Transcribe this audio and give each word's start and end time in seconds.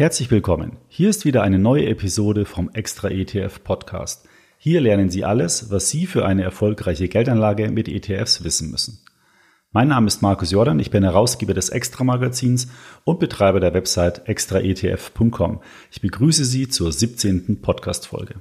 Herzlich 0.00 0.30
willkommen. 0.30 0.78
Hier 0.88 1.10
ist 1.10 1.26
wieder 1.26 1.42
eine 1.42 1.58
neue 1.58 1.84
Episode 1.84 2.46
vom 2.46 2.70
Extra 2.72 3.10
ETF 3.10 3.62
Podcast. 3.62 4.26
Hier 4.56 4.80
lernen 4.80 5.10
Sie 5.10 5.26
alles, 5.26 5.70
was 5.70 5.90
Sie 5.90 6.06
für 6.06 6.24
eine 6.24 6.42
erfolgreiche 6.42 7.06
Geldanlage 7.06 7.70
mit 7.70 7.86
ETFs 7.86 8.42
wissen 8.42 8.70
müssen. 8.70 9.04
Mein 9.72 9.88
Name 9.88 10.06
ist 10.06 10.22
Markus 10.22 10.52
Jordan, 10.52 10.78
ich 10.78 10.90
bin 10.90 11.02
Herausgeber 11.02 11.52
des 11.52 11.68
Extra 11.68 12.02
Magazins 12.02 12.68
und 13.04 13.20
Betreiber 13.20 13.60
der 13.60 13.74
Website 13.74 14.26
extraetf.com. 14.26 15.60
Ich 15.90 16.00
begrüße 16.00 16.46
Sie 16.46 16.70
zur 16.70 16.90
17. 16.92 17.60
Podcast 17.60 18.06
Folge. 18.06 18.36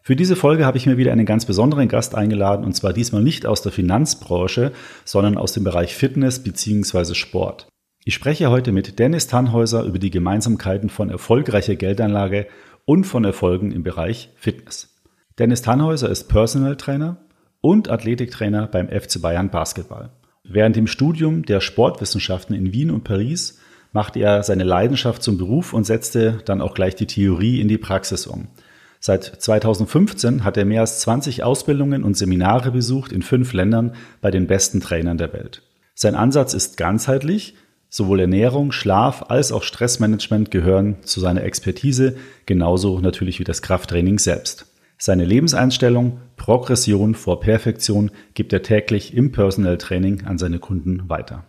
Für 0.00 0.16
diese 0.16 0.36
Folge 0.36 0.64
habe 0.64 0.78
ich 0.78 0.86
mir 0.86 0.96
wieder 0.96 1.12
einen 1.12 1.26
ganz 1.26 1.44
besonderen 1.44 1.88
Gast 1.88 2.14
eingeladen 2.14 2.64
und 2.64 2.74
zwar 2.74 2.94
diesmal 2.94 3.22
nicht 3.22 3.44
aus 3.44 3.60
der 3.60 3.72
Finanzbranche, 3.72 4.72
sondern 5.04 5.36
aus 5.36 5.52
dem 5.52 5.64
Bereich 5.64 5.94
Fitness 5.94 6.42
bzw. 6.42 7.12
Sport. 7.12 7.68
Ich 8.06 8.12
spreche 8.12 8.50
heute 8.50 8.70
mit 8.70 8.98
Dennis 8.98 9.28
Tannhäuser 9.28 9.82
über 9.84 9.98
die 9.98 10.10
Gemeinsamkeiten 10.10 10.90
von 10.90 11.08
erfolgreicher 11.08 11.74
Geldanlage 11.74 12.46
und 12.84 13.04
von 13.04 13.24
Erfolgen 13.24 13.72
im 13.72 13.82
Bereich 13.82 14.28
Fitness. 14.36 14.94
Dennis 15.38 15.62
Tannhäuser 15.62 16.10
ist 16.10 16.28
Personal 16.28 16.76
Trainer 16.76 17.16
und 17.62 17.88
Athletiktrainer 17.88 18.66
beim 18.66 18.88
FC 18.88 19.22
Bayern 19.22 19.48
Basketball. 19.48 20.10
Während 20.42 20.76
dem 20.76 20.86
Studium 20.86 21.46
der 21.46 21.62
Sportwissenschaften 21.62 22.54
in 22.54 22.74
Wien 22.74 22.90
und 22.90 23.04
Paris 23.04 23.58
machte 23.92 24.18
er 24.18 24.42
seine 24.42 24.64
Leidenschaft 24.64 25.22
zum 25.22 25.38
Beruf 25.38 25.72
und 25.72 25.84
setzte 25.84 26.42
dann 26.44 26.60
auch 26.60 26.74
gleich 26.74 26.96
die 26.96 27.06
Theorie 27.06 27.58
in 27.58 27.68
die 27.68 27.78
Praxis 27.78 28.26
um. 28.26 28.48
Seit 29.00 29.24
2015 29.24 30.44
hat 30.44 30.58
er 30.58 30.66
mehr 30.66 30.82
als 30.82 31.00
20 31.00 31.42
Ausbildungen 31.42 32.04
und 32.04 32.18
Seminare 32.18 32.70
besucht 32.70 33.12
in 33.12 33.22
fünf 33.22 33.54
Ländern 33.54 33.94
bei 34.20 34.30
den 34.30 34.46
besten 34.46 34.80
Trainern 34.80 35.16
der 35.16 35.32
Welt. 35.32 35.62
Sein 35.94 36.16
Ansatz 36.16 36.52
ist 36.52 36.76
ganzheitlich, 36.76 37.54
Sowohl 37.96 38.18
Ernährung, 38.18 38.72
Schlaf 38.72 39.26
als 39.28 39.52
auch 39.52 39.62
Stressmanagement 39.62 40.50
gehören 40.50 40.96
zu 41.04 41.20
seiner 41.20 41.44
Expertise, 41.44 42.16
genauso 42.44 42.98
natürlich 42.98 43.38
wie 43.38 43.44
das 43.44 43.62
Krafttraining 43.62 44.18
selbst. 44.18 44.66
Seine 44.98 45.24
Lebenseinstellung, 45.24 46.18
Progression 46.34 47.14
vor 47.14 47.38
Perfektion 47.38 48.10
gibt 48.34 48.52
er 48.52 48.62
täglich 48.62 49.14
im 49.14 49.30
Personal 49.30 49.78
Training 49.78 50.24
an 50.24 50.38
seine 50.38 50.58
Kunden 50.58 51.08
weiter. 51.08 51.44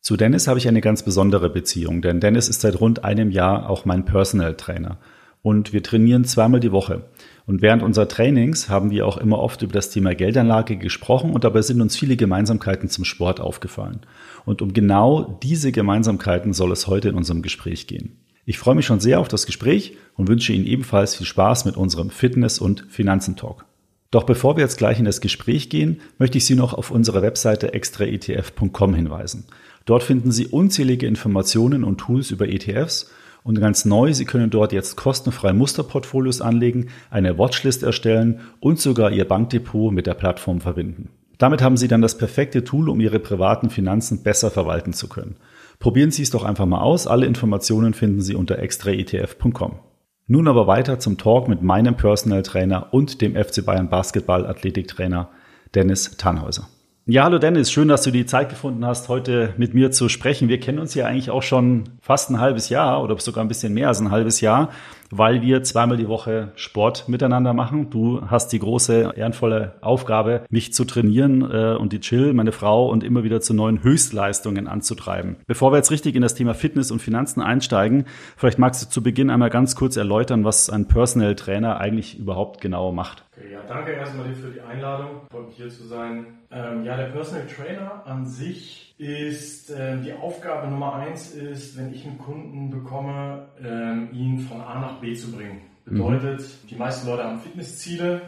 Zu 0.00 0.16
Dennis 0.16 0.48
habe 0.48 0.58
ich 0.58 0.66
eine 0.66 0.80
ganz 0.80 1.04
besondere 1.04 1.48
Beziehung, 1.48 2.02
denn 2.02 2.18
Dennis 2.18 2.48
ist 2.48 2.62
seit 2.62 2.80
rund 2.80 3.04
einem 3.04 3.30
Jahr 3.30 3.70
auch 3.70 3.84
mein 3.84 4.04
Personal 4.04 4.56
Trainer 4.56 4.98
und 5.42 5.72
wir 5.72 5.84
trainieren 5.84 6.24
zweimal 6.24 6.58
die 6.58 6.72
Woche. 6.72 7.04
Und 7.46 7.60
während 7.60 7.82
unserer 7.82 8.08
Trainings 8.08 8.70
haben 8.70 8.90
wir 8.90 9.06
auch 9.06 9.18
immer 9.18 9.38
oft 9.38 9.60
über 9.62 9.72
das 9.72 9.90
Thema 9.90 10.14
Geldanlage 10.14 10.76
gesprochen 10.76 11.30
und 11.30 11.44
dabei 11.44 11.60
sind 11.60 11.80
uns 11.80 11.96
viele 11.96 12.16
Gemeinsamkeiten 12.16 12.88
zum 12.88 13.04
Sport 13.04 13.40
aufgefallen. 13.40 14.00
Und 14.46 14.62
um 14.62 14.72
genau 14.72 15.38
diese 15.42 15.70
Gemeinsamkeiten 15.70 16.54
soll 16.54 16.72
es 16.72 16.86
heute 16.86 17.10
in 17.10 17.16
unserem 17.16 17.42
Gespräch 17.42 17.86
gehen. 17.86 18.18
Ich 18.46 18.58
freue 18.58 18.74
mich 18.74 18.86
schon 18.86 19.00
sehr 19.00 19.20
auf 19.20 19.28
das 19.28 19.46
Gespräch 19.46 19.96
und 20.16 20.28
wünsche 20.28 20.52
Ihnen 20.52 20.66
ebenfalls 20.66 21.16
viel 21.16 21.26
Spaß 21.26 21.64
mit 21.66 21.76
unserem 21.76 22.10
Fitness- 22.10 22.58
und 22.58 22.86
Finanzen-Talk. 22.88 23.66
Doch 24.10 24.24
bevor 24.24 24.56
wir 24.56 24.62
jetzt 24.62 24.78
gleich 24.78 24.98
in 24.98 25.06
das 25.06 25.20
Gespräch 25.20 25.70
gehen, 25.70 26.00
möchte 26.18 26.38
ich 26.38 26.46
Sie 26.46 26.54
noch 26.54 26.72
auf 26.72 26.90
unsere 26.90 27.20
Webseite 27.20 27.72
extraetf.com 27.74 28.94
hinweisen. 28.94 29.46
Dort 29.86 30.02
finden 30.02 30.30
Sie 30.30 30.46
unzählige 30.46 31.06
Informationen 31.06 31.84
und 31.84 31.98
Tools 31.98 32.30
über 32.30 32.48
ETFs 32.48 33.10
und 33.44 33.60
ganz 33.60 33.84
neu, 33.84 34.14
Sie 34.14 34.24
können 34.24 34.48
dort 34.48 34.72
jetzt 34.72 34.96
kostenfrei 34.96 35.52
Musterportfolios 35.52 36.40
anlegen, 36.40 36.88
eine 37.10 37.38
Watchlist 37.38 37.82
erstellen 37.82 38.40
und 38.58 38.80
sogar 38.80 39.12
Ihr 39.12 39.28
Bankdepot 39.28 39.92
mit 39.92 40.06
der 40.06 40.14
Plattform 40.14 40.62
verbinden. 40.62 41.10
Damit 41.36 41.60
haben 41.60 41.76
Sie 41.76 41.86
dann 41.86 42.00
das 42.00 42.16
perfekte 42.16 42.64
Tool, 42.64 42.88
um 42.88 43.00
Ihre 43.00 43.18
privaten 43.18 43.68
Finanzen 43.68 44.22
besser 44.22 44.50
verwalten 44.50 44.94
zu 44.94 45.08
können. 45.08 45.36
Probieren 45.78 46.10
Sie 46.10 46.22
es 46.22 46.30
doch 46.30 46.42
einfach 46.42 46.64
mal 46.64 46.80
aus. 46.80 47.06
Alle 47.06 47.26
Informationen 47.26 47.92
finden 47.92 48.22
Sie 48.22 48.34
unter 48.34 48.58
extraetf.com. 48.58 49.78
Nun 50.26 50.48
aber 50.48 50.66
weiter 50.66 50.98
zum 50.98 51.18
Talk 51.18 51.46
mit 51.48 51.60
meinem 51.60 51.98
Personal 51.98 52.42
Trainer 52.42 52.94
und 52.94 53.20
dem 53.20 53.34
FC 53.34 53.62
Bayern 53.62 53.90
Basketball 53.90 54.46
Athletiktrainer 54.46 55.28
Dennis 55.74 56.16
Tannhäuser. 56.16 56.68
Ja, 57.06 57.24
hallo 57.24 57.38
Dennis, 57.38 57.70
schön, 57.70 57.88
dass 57.88 58.00
du 58.00 58.10
die 58.10 58.24
Zeit 58.24 58.48
gefunden 58.48 58.86
hast, 58.86 59.10
heute 59.10 59.52
mit 59.58 59.74
mir 59.74 59.90
zu 59.90 60.08
sprechen. 60.08 60.48
Wir 60.48 60.58
kennen 60.58 60.78
uns 60.78 60.94
ja 60.94 61.04
eigentlich 61.04 61.28
auch 61.28 61.42
schon 61.42 61.84
fast 62.00 62.30
ein 62.30 62.40
halbes 62.40 62.70
Jahr 62.70 63.02
oder 63.02 63.18
sogar 63.18 63.44
ein 63.44 63.48
bisschen 63.48 63.74
mehr 63.74 63.88
als 63.88 64.00
ein 64.00 64.10
halbes 64.10 64.40
Jahr, 64.40 64.70
weil 65.10 65.42
wir 65.42 65.62
zweimal 65.62 65.98
die 65.98 66.08
Woche 66.08 66.52
Sport 66.54 67.06
miteinander 67.06 67.52
machen. 67.52 67.90
Du 67.90 68.22
hast 68.28 68.54
die 68.54 68.58
große, 68.58 69.12
ehrenvolle 69.16 69.74
Aufgabe, 69.82 70.46
mich 70.48 70.72
zu 70.72 70.86
trainieren 70.86 71.42
äh, 71.42 71.76
und 71.78 71.92
die 71.92 72.00
Chill, 72.00 72.32
meine 72.32 72.52
Frau, 72.52 72.88
und 72.88 73.04
immer 73.04 73.22
wieder 73.22 73.42
zu 73.42 73.52
neuen 73.52 73.82
Höchstleistungen 73.82 74.66
anzutreiben. 74.66 75.36
Bevor 75.46 75.72
wir 75.72 75.76
jetzt 75.76 75.90
richtig 75.90 76.14
in 76.14 76.22
das 76.22 76.34
Thema 76.34 76.54
Fitness 76.54 76.90
und 76.90 77.02
Finanzen 77.02 77.42
einsteigen, 77.42 78.06
vielleicht 78.38 78.58
magst 78.58 78.82
du 78.82 78.88
zu 78.88 79.02
Beginn 79.02 79.28
einmal 79.28 79.50
ganz 79.50 79.76
kurz 79.76 79.98
erläutern, 79.98 80.44
was 80.44 80.70
ein 80.70 80.88
Personal 80.88 81.34
Trainer 81.34 81.78
eigentlich 81.82 82.18
überhaupt 82.18 82.62
genau 82.62 82.92
macht. 82.92 83.24
Okay, 83.36 83.52
ja, 83.52 83.62
danke 83.66 83.92
erstmal 83.92 84.28
dir 84.28 84.36
für 84.36 84.50
die 84.50 84.60
Einladung. 84.60 85.22
Freut 85.30 85.48
mich 85.48 85.56
hier 85.56 85.68
zu 85.68 85.84
sein. 85.84 86.38
Ähm, 86.52 86.84
ja, 86.84 86.96
der 86.96 87.06
Personal 87.06 87.46
Trainer 87.46 88.06
an 88.06 88.26
sich 88.26 88.94
ist, 88.98 89.70
äh, 89.70 90.00
die 90.00 90.12
Aufgabe 90.12 90.68
Nummer 90.68 90.94
eins 90.94 91.34
ist, 91.34 91.76
wenn 91.76 91.92
ich 91.92 92.06
einen 92.06 92.18
Kunden 92.18 92.70
bekomme, 92.70 93.48
ähm, 93.60 94.10
ihn 94.12 94.38
von 94.38 94.60
A 94.60 94.78
nach 94.80 95.00
B 95.00 95.14
zu 95.14 95.32
bringen. 95.32 95.62
Bedeutet, 95.84 96.40
mhm. 96.40 96.68
die 96.68 96.76
meisten 96.76 97.08
Leute 97.08 97.24
haben 97.24 97.40
Fitnessziele. 97.40 98.22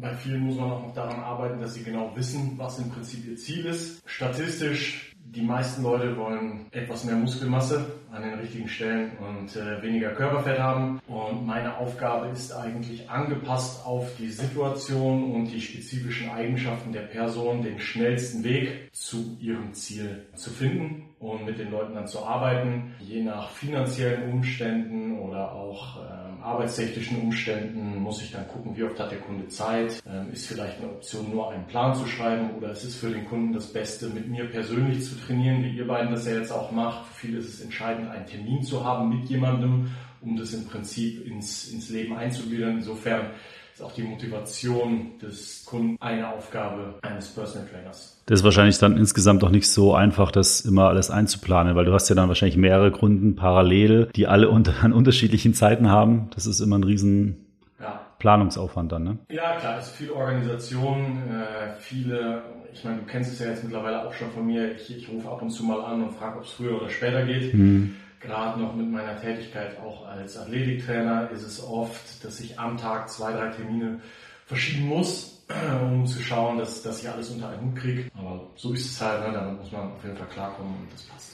Bei 0.00 0.14
vielen 0.14 0.40
muss 0.40 0.56
man 0.56 0.70
auch 0.72 0.82
noch 0.82 0.94
daran 0.94 1.20
arbeiten, 1.20 1.60
dass 1.60 1.74
sie 1.74 1.84
genau 1.84 2.12
wissen, 2.16 2.54
was 2.56 2.78
im 2.80 2.90
Prinzip 2.90 3.26
ihr 3.26 3.36
Ziel 3.36 3.64
ist. 3.64 4.02
Statistisch 4.06 5.07
die 5.34 5.42
meisten 5.42 5.82
Leute 5.82 6.16
wollen 6.16 6.66
etwas 6.70 7.04
mehr 7.04 7.16
Muskelmasse 7.16 7.84
an 8.10 8.22
den 8.22 8.38
richtigen 8.38 8.68
Stellen 8.68 9.12
und 9.18 9.54
äh, 9.56 9.82
weniger 9.82 10.10
Körperfett 10.10 10.58
haben. 10.58 11.00
Und 11.06 11.46
meine 11.46 11.76
Aufgabe 11.76 12.28
ist 12.28 12.52
eigentlich 12.52 13.08
angepasst 13.10 13.84
auf 13.86 14.10
die 14.18 14.30
Situation 14.30 15.32
und 15.32 15.46
die 15.46 15.60
spezifischen 15.60 16.30
Eigenschaften 16.30 16.92
der 16.92 17.02
Person 17.02 17.62
den 17.62 17.78
schnellsten 17.78 18.42
Weg 18.42 18.88
zu 18.92 19.36
ihrem 19.40 19.74
Ziel 19.74 20.26
zu 20.34 20.50
finden 20.50 21.10
und 21.18 21.44
mit 21.44 21.58
den 21.58 21.70
Leuten 21.70 21.94
dann 21.94 22.06
zu 22.06 22.24
arbeiten, 22.24 22.94
je 23.00 23.22
nach 23.22 23.50
finanziellen 23.50 24.32
Umständen 24.32 25.18
oder 25.18 25.52
auch 25.52 25.98
ähm, 25.98 26.27
arbeitstechnischen 26.48 27.20
Umständen 27.20 28.02
muss 28.02 28.22
ich 28.22 28.32
dann 28.32 28.48
gucken, 28.48 28.76
wie 28.76 28.82
oft 28.82 28.98
hat 28.98 29.10
der 29.10 29.20
Kunde 29.20 29.48
Zeit, 29.48 30.02
ähm, 30.06 30.32
ist 30.32 30.46
vielleicht 30.46 30.78
eine 30.78 30.90
Option, 30.90 31.30
nur 31.30 31.50
einen 31.50 31.66
Plan 31.66 31.94
zu 31.94 32.06
schreiben 32.06 32.50
oder 32.56 32.70
es 32.70 32.84
ist 32.84 32.96
für 32.96 33.10
den 33.10 33.26
Kunden 33.26 33.52
das 33.52 33.72
Beste, 33.72 34.08
mit 34.08 34.28
mir 34.28 34.44
persönlich 34.44 35.04
zu 35.04 35.14
trainieren, 35.16 35.62
wie 35.62 35.76
ihr 35.76 35.86
beiden 35.86 36.12
das 36.12 36.26
ja 36.26 36.34
jetzt 36.34 36.50
auch 36.50 36.70
macht. 36.72 37.06
Für 37.08 37.26
viele 37.26 37.38
ist 37.38 37.48
es 37.54 37.60
entscheidend, 37.60 38.10
einen 38.10 38.26
Termin 38.26 38.62
zu 38.62 38.84
haben 38.84 39.08
mit 39.08 39.28
jemandem, 39.28 39.90
um 40.20 40.36
das 40.36 40.52
im 40.54 40.66
Prinzip 40.66 41.26
ins, 41.26 41.68
ins 41.68 41.90
Leben 41.90 42.16
einzugliedern. 42.16 42.78
Insofern 42.78 43.30
ist 43.78 43.84
auch 43.84 43.92
die 43.92 44.02
Motivation 44.02 45.12
des 45.22 45.64
Kunden 45.64 45.96
eine 46.00 46.28
Aufgabe 46.32 46.98
eines 47.02 47.28
Personal 47.28 47.68
Trainers. 47.68 48.20
Das 48.26 48.40
ist 48.40 48.44
wahrscheinlich 48.44 48.78
dann 48.78 48.96
insgesamt 48.96 49.44
auch 49.44 49.50
nicht 49.50 49.70
so 49.70 49.94
einfach, 49.94 50.32
das 50.32 50.62
immer 50.62 50.88
alles 50.88 51.12
einzuplanen, 51.12 51.76
weil 51.76 51.84
du 51.84 51.92
hast 51.92 52.08
ja 52.08 52.16
dann 52.16 52.26
wahrscheinlich 52.26 52.56
mehrere 52.56 52.90
Kunden 52.90 53.36
parallel, 53.36 54.08
die 54.16 54.26
alle 54.26 54.48
unter, 54.48 54.82
an 54.82 54.92
unterschiedlichen 54.92 55.54
Zeiten 55.54 55.88
haben. 55.88 56.28
Das 56.34 56.46
ist 56.46 56.58
immer 56.58 56.76
ein 56.76 56.82
riesen 56.82 57.46
ja. 57.80 58.00
Planungsaufwand 58.18 58.90
dann, 58.90 59.04
ne? 59.04 59.18
Ja, 59.30 59.56
klar, 59.60 59.78
es 59.78 59.86
ist 59.86 59.96
viel 59.96 60.10
Organisation, 60.10 61.22
äh, 61.30 61.78
viele, 61.78 62.42
ich 62.72 62.84
meine, 62.84 62.96
du 62.98 63.04
kennst 63.04 63.32
es 63.32 63.38
ja 63.38 63.46
jetzt 63.46 63.62
mittlerweile 63.62 64.04
auch 64.04 64.12
schon 64.12 64.32
von 64.32 64.44
mir, 64.44 64.74
ich, 64.74 64.96
ich 64.96 65.08
rufe 65.08 65.28
ab 65.28 65.40
und 65.40 65.50
zu 65.50 65.62
mal 65.62 65.80
an 65.82 66.02
und 66.02 66.10
frage, 66.14 66.38
ob 66.38 66.44
es 66.44 66.50
früher 66.50 66.80
oder 66.80 66.90
später 66.90 67.24
geht. 67.24 67.54
Mhm 67.54 67.94
gerade 68.20 68.60
noch 68.60 68.74
mit 68.74 68.90
meiner 68.90 69.20
Tätigkeit 69.20 69.78
auch 69.78 70.06
als 70.06 70.36
Athletiktrainer 70.36 71.30
ist 71.30 71.42
es 71.42 71.62
oft, 71.62 72.24
dass 72.24 72.40
ich 72.40 72.58
am 72.58 72.76
Tag 72.76 73.08
zwei, 73.08 73.32
drei 73.32 73.48
Termine 73.48 74.00
verschieben 74.46 74.86
muss, 74.86 75.44
um 75.82 76.06
zu 76.06 76.22
schauen, 76.22 76.58
dass, 76.58 76.82
dass 76.82 77.02
ich 77.02 77.08
alles 77.08 77.30
unter 77.30 77.50
einen 77.50 77.62
Hut 77.62 77.76
kriege. 77.76 78.04
Aber 78.16 78.50
so 78.56 78.72
ist 78.72 78.86
es 78.86 79.00
halt, 79.00 79.26
ne? 79.26 79.32
damit 79.32 79.58
muss 79.58 79.72
man 79.72 79.92
auf 79.92 80.04
jeden 80.04 80.16
Fall 80.16 80.28
klarkommen 80.28 80.72
und 80.72 80.92
das 80.92 81.02
passt. 81.02 81.32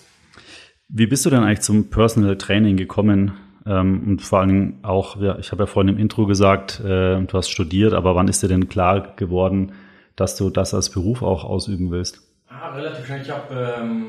Wie 0.88 1.06
bist 1.06 1.24
du 1.24 1.30
denn 1.30 1.42
eigentlich 1.42 1.62
zum 1.62 1.90
Personal 1.90 2.36
Training 2.36 2.76
gekommen? 2.76 3.32
Ähm, 3.66 4.04
und 4.06 4.22
vor 4.22 4.40
allen 4.40 4.48
Dingen 4.48 4.78
auch, 4.82 5.16
ich 5.38 5.50
habe 5.52 5.62
ja 5.62 5.66
vorhin 5.66 5.94
im 5.94 5.98
Intro 5.98 6.26
gesagt, 6.26 6.80
äh, 6.80 7.20
du 7.20 7.32
hast 7.32 7.48
studiert, 7.48 7.94
aber 7.94 8.14
wann 8.14 8.28
ist 8.28 8.42
dir 8.42 8.48
denn 8.48 8.68
klar 8.68 9.14
geworden, 9.16 9.72
dass 10.16 10.36
du 10.36 10.50
das 10.50 10.74
als 10.74 10.90
Beruf 10.90 11.22
auch 11.22 11.44
ausüben 11.44 11.90
willst? 11.90 12.20
Ah, 12.48 12.72
relativ 12.74 13.06
schnell. 13.06 13.22
Ich 13.22 13.30
habe 13.30 13.74
ähm, 13.80 14.06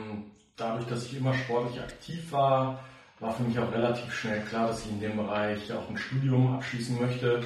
dadurch, 0.56 0.86
dass 0.88 1.06
ich 1.06 1.18
immer 1.18 1.34
sportlich 1.34 1.80
aktiv 1.82 2.32
war, 2.32 2.80
war 3.20 3.34
für 3.34 3.44
mich 3.44 3.58
auch 3.60 3.72
relativ 3.72 4.14
schnell 4.14 4.42
klar, 4.42 4.68
dass 4.68 4.86
ich 4.86 4.92
in 4.92 5.00
dem 5.00 5.18
Bereich 5.18 5.72
auch 5.72 5.90
ein 5.90 5.98
Studium 5.98 6.56
abschließen 6.56 7.00
möchte 7.00 7.44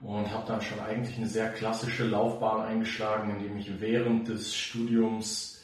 und 0.00 0.30
habe 0.30 0.46
dann 0.46 0.62
schon 0.62 0.80
eigentlich 0.80 1.16
eine 1.16 1.26
sehr 1.26 1.52
klassische 1.52 2.04
Laufbahn 2.04 2.62
eingeschlagen, 2.62 3.30
indem 3.30 3.56
ich 3.58 3.80
während 3.80 4.28
des 4.28 4.54
Studiums 4.54 5.62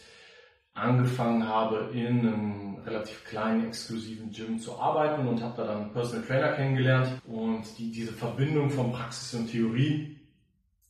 angefangen 0.75 1.49
habe, 1.49 1.91
in 1.95 2.21
einem 2.21 2.77
relativ 2.85 3.25
kleinen, 3.25 3.67
exklusiven 3.67 4.31
Gym 4.31 4.59
zu 4.59 4.79
arbeiten 4.79 5.27
und 5.27 5.43
habe 5.43 5.57
da 5.57 5.67
dann 5.67 5.93
Personal 5.93 6.27
Trainer 6.27 6.53
kennengelernt 6.53 7.09
und 7.27 7.65
die, 7.79 7.91
diese 7.91 8.13
Verbindung 8.13 8.69
von 8.69 8.93
Praxis 8.93 9.33
und 9.35 9.51
Theorie, 9.51 10.21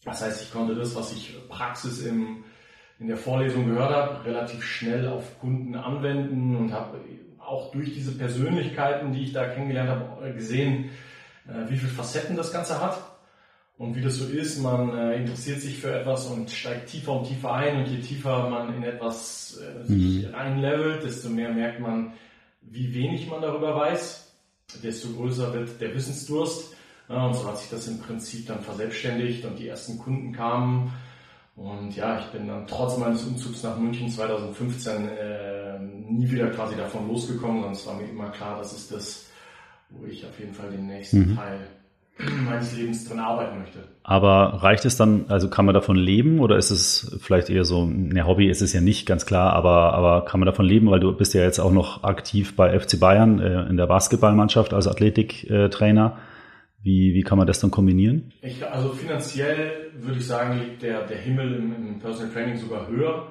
das 0.04 0.22
heißt, 0.22 0.42
ich 0.42 0.52
konnte 0.52 0.74
das, 0.74 0.94
was 0.94 1.12
ich 1.12 1.36
Praxis 1.48 2.04
im 2.04 2.44
in 2.98 3.08
der 3.08 3.16
Vorlesung 3.16 3.66
gehört 3.66 3.94
habe, 3.94 4.24
relativ 4.24 4.64
schnell 4.64 5.06
auf 5.08 5.38
Kunden 5.40 5.74
anwenden 5.74 6.56
und 6.56 6.72
habe 6.72 7.00
auch 7.38 7.70
durch 7.70 7.92
diese 7.94 8.12
Persönlichkeiten, 8.12 9.12
die 9.12 9.24
ich 9.24 9.32
da 9.32 9.46
kennengelernt 9.48 9.90
habe, 9.90 10.32
gesehen, 10.32 10.90
äh, 11.46 11.70
wie 11.70 11.76
viele 11.76 11.92
Facetten 11.92 12.36
das 12.36 12.52
Ganze 12.52 12.80
hat. 12.80 12.98
Und 13.78 13.94
wie 13.94 14.00
das 14.00 14.16
so 14.16 14.26
ist, 14.26 14.58
man 14.62 14.96
äh, 14.96 15.16
interessiert 15.16 15.60
sich 15.60 15.76
für 15.78 15.92
etwas 15.92 16.26
und 16.26 16.50
steigt 16.50 16.88
tiefer 16.88 17.12
und 17.12 17.24
tiefer 17.24 17.52
ein 17.52 17.76
und 17.76 17.88
je 17.88 18.00
tiefer 18.00 18.48
man 18.48 18.74
in 18.74 18.82
etwas 18.82 19.60
äh, 19.60 19.84
sich 19.84 20.26
mhm. 20.26 20.34
reinlevelt, 20.34 21.04
desto 21.04 21.28
mehr 21.28 21.52
merkt 21.52 21.80
man, 21.80 22.14
wie 22.62 22.94
wenig 22.94 23.28
man 23.28 23.42
darüber 23.42 23.76
weiß, 23.76 24.32
desto 24.82 25.08
größer 25.10 25.52
wird 25.52 25.80
der 25.80 25.94
Wissensdurst. 25.94 26.74
Und 27.08 27.34
so 27.34 27.46
hat 27.46 27.58
sich 27.58 27.70
das 27.70 27.86
im 27.86 28.00
Prinzip 28.00 28.46
dann 28.46 28.62
verselbstständigt 28.62 29.44
und 29.44 29.58
die 29.58 29.68
ersten 29.68 29.98
Kunden 29.98 30.32
kamen. 30.32 30.92
Und 31.56 31.96
ja, 31.96 32.18
ich 32.18 32.26
bin 32.26 32.46
dann 32.46 32.66
trotz 32.66 32.98
meines 32.98 33.24
Umzugs 33.24 33.62
nach 33.62 33.78
München 33.78 34.10
2015 34.10 35.08
äh, 35.08 35.78
nie 35.78 36.30
wieder 36.30 36.48
quasi 36.48 36.76
davon 36.76 37.08
losgekommen, 37.08 37.62
sondern 37.62 37.72
es 37.72 37.86
war 37.86 37.94
mir 37.94 38.08
immer 38.08 38.28
klar, 38.28 38.58
das 38.58 38.74
ist 38.74 38.92
das, 38.92 39.30
wo 39.88 40.06
ich 40.06 40.26
auf 40.26 40.38
jeden 40.38 40.52
Fall 40.52 40.70
den 40.70 40.86
nächsten 40.86 41.30
mhm. 41.30 41.36
Teil 41.36 41.60
meines 42.44 42.76
Lebens 42.76 43.08
drin 43.08 43.20
arbeiten 43.20 43.58
möchte. 43.58 43.78
Aber 44.02 44.62
reicht 44.62 44.84
es 44.84 44.98
dann, 44.98 45.24
also 45.28 45.48
kann 45.48 45.64
man 45.64 45.74
davon 45.74 45.96
leben 45.96 46.40
oder 46.40 46.58
ist 46.58 46.70
es 46.70 47.16
vielleicht 47.22 47.48
eher 47.48 47.64
so, 47.64 47.86
ne 47.86 48.26
Hobby 48.26 48.50
ist 48.50 48.60
es 48.60 48.74
ja 48.74 48.82
nicht, 48.82 49.06
ganz 49.06 49.24
klar, 49.24 49.54
aber, 49.54 49.94
aber 49.94 50.26
kann 50.26 50.40
man 50.40 50.46
davon 50.46 50.66
leben, 50.66 50.90
weil 50.90 51.00
du 51.00 51.10
bist 51.12 51.32
ja 51.32 51.40
jetzt 51.40 51.58
auch 51.58 51.72
noch 51.72 52.04
aktiv 52.04 52.54
bei 52.54 52.78
FC 52.78 53.00
Bayern 53.00 53.38
äh, 53.38 53.62
in 53.62 53.78
der 53.78 53.86
Basketballmannschaft 53.86 54.74
als 54.74 54.86
Athletiktrainer. 54.86 56.18
Wie, 56.86 57.14
wie 57.14 57.22
kann 57.22 57.36
man 57.36 57.46
das 57.46 57.58
dann 57.58 57.70
kombinieren? 57.70 58.32
Ich, 58.42 58.64
also 58.64 58.92
finanziell 58.92 59.90
würde 59.98 60.18
ich 60.18 60.26
sagen, 60.26 60.60
liegt 60.60 60.82
der, 60.82 61.06
der 61.06 61.18
Himmel 61.18 61.54
im, 61.54 61.74
im 61.74 61.98
Personal 61.98 62.32
Training 62.32 62.56
sogar 62.56 62.88
höher 62.88 63.26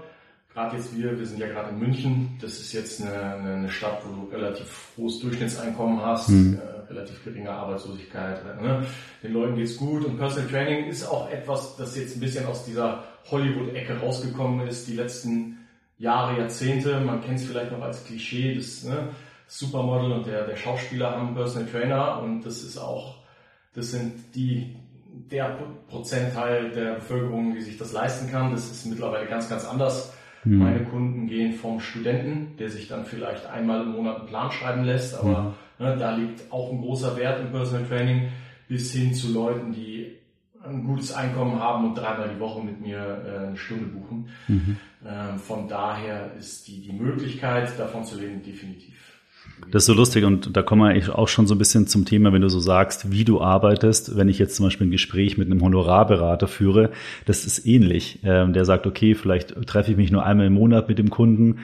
gerade 0.55 0.77
jetzt 0.77 0.97
wir, 0.97 1.19
wir 1.19 1.25
sind 1.25 1.39
ja 1.39 1.47
gerade 1.47 1.71
in 1.71 1.79
München, 1.79 2.37
das 2.41 2.53
ist 2.53 2.71
jetzt 2.71 3.01
eine, 3.01 3.35
eine, 3.35 3.69
Stadt, 3.69 4.01
wo 4.05 4.15
du 4.15 4.31
relativ 4.31 4.93
hohes 4.97 5.19
Durchschnittseinkommen 5.19 6.01
hast, 6.01 6.29
mhm. 6.29 6.57
äh, 6.57 6.93
relativ 6.93 7.23
geringe 7.25 7.51
Arbeitslosigkeit, 7.51 8.61
ne? 8.61 8.85
den 9.21 9.33
Leuten 9.33 9.55
geht's 9.55 9.75
gut 9.75 10.05
und 10.05 10.17
Personal 10.17 10.49
Training 10.49 10.87
ist 10.87 11.05
auch 11.05 11.29
etwas, 11.29 11.75
das 11.75 11.97
jetzt 11.97 12.15
ein 12.15 12.21
bisschen 12.21 12.45
aus 12.45 12.63
dieser 12.63 13.03
Hollywood-Ecke 13.29 13.99
rausgekommen 13.99 14.65
ist, 14.65 14.87
die 14.87 14.95
letzten 14.95 15.57
Jahre, 15.97 16.39
Jahrzehnte, 16.39 17.01
man 17.01 17.21
kennt 17.21 17.39
es 17.39 17.45
vielleicht 17.45 17.71
noch 17.73 17.81
als 17.81 18.05
Klischee, 18.05 18.55
das 18.55 18.85
ne, 18.85 19.09
Supermodel 19.47 20.13
und 20.13 20.25
der, 20.25 20.47
der 20.47 20.55
Schauspieler 20.55 21.11
haben 21.11 21.35
Personal 21.35 21.69
Trainer 21.69 22.21
und 22.21 22.45
das 22.45 22.63
ist 22.63 22.77
auch, 22.77 23.25
das 23.75 23.92
sind 23.92 24.13
die, 24.33 24.75
der 25.31 25.57
Prozentteil 25.88 26.72
der 26.72 26.95
Bevölkerung, 26.95 27.54
die 27.54 27.62
sich 27.62 27.77
das 27.77 27.94
leisten 27.94 28.31
kann, 28.31 28.51
das 28.51 28.72
ist 28.72 28.86
mittlerweile 28.86 29.27
ganz, 29.27 29.50
ganz 29.50 29.66
anders 29.66 30.13
Mhm. 30.45 30.60
Meine 30.60 30.83
Kunden 30.86 31.27
gehen 31.27 31.54
vom 31.54 31.80
Studenten, 31.80 32.56
der 32.57 32.69
sich 32.69 32.88
dann 32.88 33.06
vielleicht 33.06 33.48
einmal 33.48 33.81
im 33.81 33.92
Monat 33.92 34.19
einen 34.19 34.27
Plan 34.27 34.51
schreiben 34.51 34.83
lässt, 34.83 35.16
aber 35.16 35.56
mhm. 35.80 35.86
ne, 35.86 35.98
da 35.98 36.16
liegt 36.16 36.51
auch 36.51 36.72
ein 36.72 36.80
großer 36.81 37.18
Wert 37.18 37.42
im 37.42 37.51
Personal 37.51 37.86
Training, 37.86 38.30
bis 38.68 38.94
hin 38.94 39.13
zu 39.13 39.33
Leuten, 39.33 39.74
die 39.74 40.16
ein 40.63 40.83
gutes 40.83 41.13
Einkommen 41.13 41.60
haben 41.60 41.86
und 41.86 41.95
dreimal 41.95 42.30
die 42.30 42.39
Woche 42.39 42.63
mit 42.63 42.81
mir 42.81 42.98
äh, 42.98 43.48
eine 43.48 43.57
Stunde 43.57 43.86
buchen. 43.86 44.30
Mhm. 44.48 44.77
Ähm, 45.06 45.38
von 45.38 45.68
daher 45.68 46.31
ist 46.39 46.68
die, 46.68 46.81
die 46.81 46.94
Möglichkeit, 46.94 47.77
davon 47.77 48.04
zu 48.06 48.19
leben, 48.19 48.42
definitiv. 48.42 49.14
Das 49.71 49.83
ist 49.83 49.87
so 49.87 49.93
lustig 49.93 50.23
und 50.23 50.55
da 50.55 50.61
kommen 50.61 50.93
wir 50.93 51.17
auch 51.17 51.27
schon 51.27 51.47
so 51.47 51.55
ein 51.55 51.57
bisschen 51.57 51.87
zum 51.87 52.05
Thema, 52.05 52.31
wenn 52.31 52.41
du 52.41 52.49
so 52.49 52.59
sagst, 52.59 53.11
wie 53.11 53.25
du 53.25 53.41
arbeitest. 53.41 54.15
Wenn 54.15 54.29
ich 54.29 54.39
jetzt 54.39 54.55
zum 54.55 54.65
Beispiel 54.65 54.87
ein 54.87 54.91
Gespräch 54.91 55.37
mit 55.37 55.51
einem 55.51 55.61
Honorarberater 55.61 56.47
führe, 56.47 56.91
das 57.25 57.45
ist 57.45 57.65
ähnlich. 57.65 58.19
Ähm, 58.23 58.53
der 58.53 58.63
sagt, 58.65 58.87
okay, 58.87 59.15
vielleicht 59.15 59.55
treffe 59.65 59.91
ich 59.91 59.97
mich 59.97 60.11
nur 60.11 60.25
einmal 60.25 60.47
im 60.47 60.53
Monat 60.53 60.87
mit 60.87 60.99
dem 60.99 61.09
Kunden, 61.09 61.59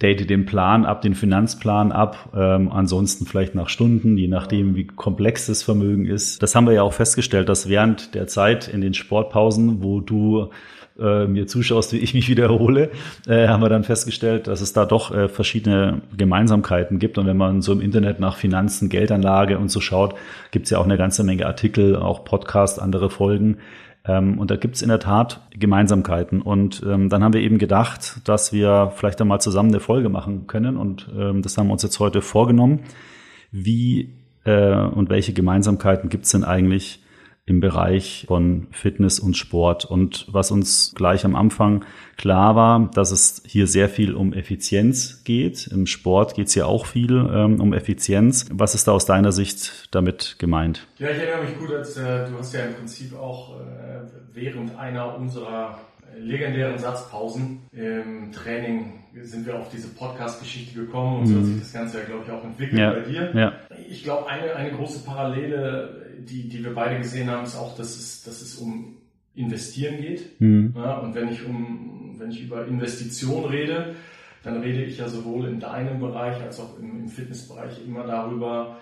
date 0.00 0.28
den 0.28 0.46
Plan 0.46 0.84
ab, 0.86 1.02
den 1.02 1.14
Finanzplan 1.14 1.92
ab, 1.92 2.30
ähm, 2.34 2.70
ansonsten 2.70 3.26
vielleicht 3.26 3.54
nach 3.54 3.68
Stunden, 3.68 4.16
je 4.16 4.28
nachdem, 4.28 4.76
wie 4.76 4.86
komplex 4.86 5.46
das 5.46 5.62
Vermögen 5.62 6.06
ist. 6.06 6.42
Das 6.42 6.54
haben 6.54 6.66
wir 6.66 6.74
ja 6.74 6.82
auch 6.82 6.92
festgestellt, 6.92 7.48
dass 7.48 7.68
während 7.68 8.14
der 8.14 8.26
Zeit 8.26 8.68
in 8.68 8.80
den 8.80 8.94
Sportpausen, 8.94 9.82
wo 9.82 10.00
du 10.00 10.50
äh, 11.00 11.26
mir 11.26 11.46
zuschaust, 11.46 11.92
wie 11.92 11.98
ich 11.98 12.14
mich 12.14 12.28
wiederhole, 12.28 12.90
äh, 13.26 13.48
haben 13.48 13.62
wir 13.62 13.68
dann 13.68 13.84
festgestellt, 13.84 14.46
dass 14.46 14.60
es 14.60 14.72
da 14.72 14.84
doch 14.84 15.14
äh, 15.14 15.28
verschiedene 15.28 16.02
Gemeinsamkeiten 16.16 16.98
gibt. 16.98 17.18
Und 17.18 17.26
wenn 17.26 17.36
man 17.36 17.62
so 17.62 17.72
im 17.72 17.80
Internet 17.80 18.20
nach 18.20 18.36
Finanzen, 18.36 18.88
Geldanlage 18.88 19.58
und 19.58 19.70
so 19.70 19.80
schaut, 19.80 20.14
gibt 20.50 20.64
es 20.64 20.70
ja 20.70 20.78
auch 20.78 20.84
eine 20.84 20.96
ganze 20.96 21.24
Menge 21.24 21.46
Artikel, 21.46 21.96
auch 21.96 22.24
Podcast, 22.24 22.80
andere 22.80 23.10
Folgen. 23.10 23.58
Ähm, 24.04 24.38
und 24.38 24.50
da 24.50 24.56
gibt 24.56 24.76
es 24.76 24.82
in 24.82 24.88
der 24.88 25.00
Tat 25.00 25.40
Gemeinsamkeiten. 25.58 26.40
Und 26.40 26.82
ähm, 26.86 27.08
dann 27.08 27.22
haben 27.22 27.34
wir 27.34 27.40
eben 27.40 27.58
gedacht, 27.58 28.20
dass 28.24 28.52
wir 28.52 28.92
vielleicht 28.94 29.20
einmal 29.20 29.40
zusammen 29.40 29.70
eine 29.70 29.80
Folge 29.80 30.08
machen 30.08 30.46
können. 30.46 30.76
Und 30.76 31.08
ähm, 31.16 31.42
das 31.42 31.58
haben 31.58 31.66
wir 31.68 31.72
uns 31.72 31.82
jetzt 31.82 32.00
heute 32.00 32.22
vorgenommen. 32.22 32.80
Wie 33.52 34.12
äh, 34.44 34.74
und 34.76 35.10
welche 35.10 35.32
Gemeinsamkeiten 35.32 36.08
gibt 36.08 36.24
es 36.24 36.32
denn 36.32 36.44
eigentlich 36.44 37.02
im 37.46 37.60
Bereich 37.60 38.24
von 38.26 38.66
Fitness 38.72 39.20
und 39.20 39.36
Sport. 39.36 39.84
Und 39.84 40.26
was 40.28 40.50
uns 40.50 40.92
gleich 40.96 41.24
am 41.24 41.36
Anfang 41.36 41.84
klar 42.16 42.56
war, 42.56 42.90
dass 42.92 43.12
es 43.12 43.42
hier 43.46 43.68
sehr 43.68 43.88
viel 43.88 44.14
um 44.14 44.32
Effizienz 44.32 45.22
geht. 45.22 45.68
Im 45.68 45.86
Sport 45.86 46.34
geht 46.34 46.48
es 46.48 46.56
ja 46.56 46.66
auch 46.66 46.86
viel 46.86 47.12
ähm, 47.12 47.60
um 47.60 47.72
Effizienz. 47.72 48.46
Was 48.52 48.74
ist 48.74 48.88
da 48.88 48.92
aus 48.92 49.06
deiner 49.06 49.30
Sicht 49.30 49.94
damit 49.94 50.36
gemeint? 50.40 50.88
Ja, 50.98 51.10
ich 51.10 51.18
erinnere 51.18 51.44
mich 51.44 51.58
gut, 51.58 51.72
als 51.72 51.96
äh, 51.96 52.28
du 52.28 52.36
hast 52.36 52.52
ja 52.52 52.64
im 52.64 52.74
Prinzip 52.74 53.16
auch 53.16 53.60
äh, 53.60 54.00
während 54.34 54.76
einer 54.76 55.16
unserer 55.16 55.78
legendären 56.18 56.78
Satzpausen 56.78 57.60
im 57.72 58.32
Training 58.32 59.04
sind 59.22 59.46
wir 59.46 59.58
auf 59.58 59.70
diese 59.70 59.88
Podcast-Geschichte 59.88 60.78
gekommen 60.78 61.20
und 61.20 61.26
so 61.26 61.34
hat 61.34 61.42
mhm. 61.42 61.46
sich 61.46 61.60
das 61.60 61.72
Ganze 61.72 61.98
ja, 61.98 62.04
glaube 62.04 62.24
ich, 62.26 62.32
auch 62.32 62.44
entwickelt 62.44 62.80
ja, 62.80 62.90
bei 62.92 63.00
dir. 63.00 63.30
Ja. 63.34 63.52
Ich 63.88 64.04
glaube, 64.04 64.28
eine, 64.28 64.54
eine 64.54 64.72
große 64.72 65.04
Parallele 65.04 66.05
die, 66.18 66.48
die 66.48 66.64
wir 66.64 66.74
beide 66.74 66.98
gesehen 66.98 67.30
haben, 67.30 67.44
ist 67.44 67.56
auch, 67.56 67.76
dass 67.76 67.96
es, 67.96 68.22
dass 68.24 68.40
es 68.42 68.56
um 68.56 68.96
Investieren 69.34 70.00
geht. 70.00 70.40
Mhm. 70.40 70.72
Ja, 70.76 70.98
und 70.98 71.14
wenn 71.14 71.28
ich 71.28 71.44
um, 71.44 72.14
wenn 72.18 72.30
ich 72.30 72.42
über 72.42 72.66
Investition 72.66 73.44
rede, 73.44 73.94
dann 74.42 74.60
rede 74.60 74.84
ich 74.84 74.98
ja 74.98 75.08
sowohl 75.08 75.48
in 75.48 75.60
deinem 75.60 76.00
Bereich 76.00 76.40
als 76.42 76.60
auch 76.60 76.78
im, 76.78 77.00
im 77.00 77.08
Fitnessbereich 77.08 77.84
immer 77.84 78.06
darüber, 78.06 78.78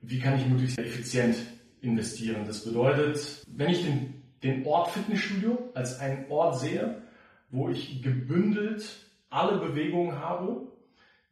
wie 0.00 0.18
kann 0.18 0.38
ich 0.38 0.46
möglichst 0.46 0.78
effizient 0.78 1.36
investieren. 1.80 2.42
Das 2.46 2.64
bedeutet, 2.64 3.44
wenn 3.54 3.70
ich 3.70 3.84
den, 3.84 4.22
den 4.42 4.64
Ort 4.66 4.90
Fitnessstudio 4.90 5.70
als 5.74 5.98
einen 5.98 6.26
Ort 6.30 6.60
sehe, 6.60 7.02
wo 7.50 7.68
ich 7.68 8.02
gebündelt 8.02 8.84
alle 9.28 9.58
Bewegungen 9.58 10.18
habe, 10.18 10.68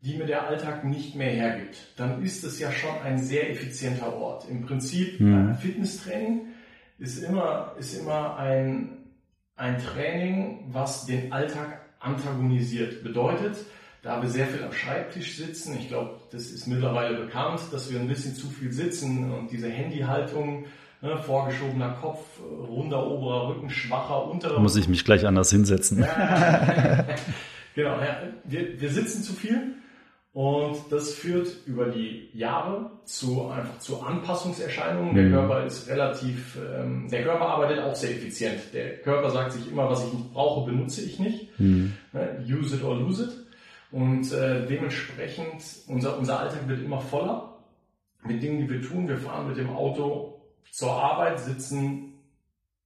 die 0.03 0.17
mir 0.17 0.27
der 0.27 0.49
Alltag 0.49 0.85
nicht 0.85 1.15
mehr 1.15 1.31
hergibt, 1.31 1.77
dann 1.97 2.23
ist 2.23 2.43
es 2.45 2.59
ja 2.59 2.73
schon 2.73 2.97
ein 3.05 3.19
sehr 3.19 3.51
effizienter 3.51 4.15
Ort. 4.15 4.49
Im 4.49 4.63
Prinzip, 4.63 5.21
mhm. 5.21 5.55
Fitnesstraining 5.57 6.47
ist 6.99 7.23
immer, 7.23 7.75
ist 7.79 7.99
immer 7.99 8.37
ein, 8.37 8.97
ein 9.57 9.79
Training, 9.79 10.69
was 10.73 11.05
den 11.05 11.33
Alltag 11.33 11.81
antagonisiert. 11.99 13.03
Bedeutet, 13.03 13.57
da 14.03 14.23
wir 14.23 14.31
sehr 14.31 14.47
viel 14.47 14.65
am 14.65 14.73
Schreibtisch 14.73 15.37
sitzen, 15.37 15.77
ich 15.79 15.89
glaube, 15.89 16.19
das 16.31 16.51
ist 16.51 16.67
mittlerweile 16.67 17.19
bekannt, 17.19 17.61
dass 17.71 17.93
wir 17.93 18.01
ein 18.01 18.09
bisschen 18.09 18.35
zu 18.35 18.49
viel 18.49 18.73
sitzen 18.73 19.31
und 19.31 19.51
diese 19.51 19.69
Handyhaltung, 19.69 20.65
ne, 21.03 21.19
vorgeschobener 21.19 21.91
Kopf, 22.01 22.25
runder 22.41 23.07
oberer 23.07 23.49
Rücken, 23.49 23.69
schwacher 23.69 24.31
unterer 24.31 24.61
Muss 24.61 24.77
ich 24.77 24.89
mich 24.89 25.05
gleich 25.05 25.27
anders 25.27 25.51
hinsetzen. 25.51 26.01
Ja. 26.01 27.07
genau, 27.75 28.01
ja, 28.01 28.23
wir, 28.45 28.81
wir 28.81 28.89
sitzen 28.89 29.23
zu 29.23 29.35
viel 29.35 29.75
und 30.33 30.77
das 30.91 31.13
führt 31.13 31.49
über 31.67 31.87
die 31.87 32.29
Jahre 32.33 32.93
zu 33.05 33.49
einfach 33.49 33.79
zu 33.81 34.01
Anpassungserscheinungen. 34.01 35.15
Der 35.15 35.25
mhm. 35.25 35.33
Körper 35.33 35.65
ist 35.65 35.89
relativ, 35.89 36.57
ähm, 36.57 37.09
der 37.11 37.25
Körper 37.25 37.47
arbeitet 37.49 37.81
auch 37.81 37.97
sehr 37.97 38.11
effizient. 38.11 38.61
Der 38.73 38.99
Körper 38.99 39.31
sagt 39.31 39.53
sich 39.53 39.69
immer, 39.69 39.91
was 39.91 40.07
ich 40.07 40.13
nicht 40.13 40.33
brauche, 40.33 40.71
benutze 40.71 41.03
ich 41.03 41.19
nicht. 41.19 41.59
Mhm. 41.59 41.95
Ne? 42.13 42.45
Use 42.49 42.77
it 42.77 42.85
or 42.85 42.95
lose 42.97 43.25
it. 43.25 43.31
Und 43.91 44.33
äh, 44.33 44.67
dementsprechend, 44.69 45.65
unser, 45.89 46.17
unser 46.17 46.39
Alltag 46.39 46.69
wird 46.69 46.81
immer 46.81 47.01
voller 47.01 47.57
mit 48.25 48.41
Dingen, 48.41 48.61
die 48.61 48.71
wir 48.71 48.83
tun. 48.83 49.09
Wir 49.09 49.17
fahren 49.17 49.49
mit 49.49 49.57
dem 49.57 49.71
Auto 49.71 50.41
zur 50.71 50.93
Arbeit, 50.93 51.41
sitzen 51.41 52.13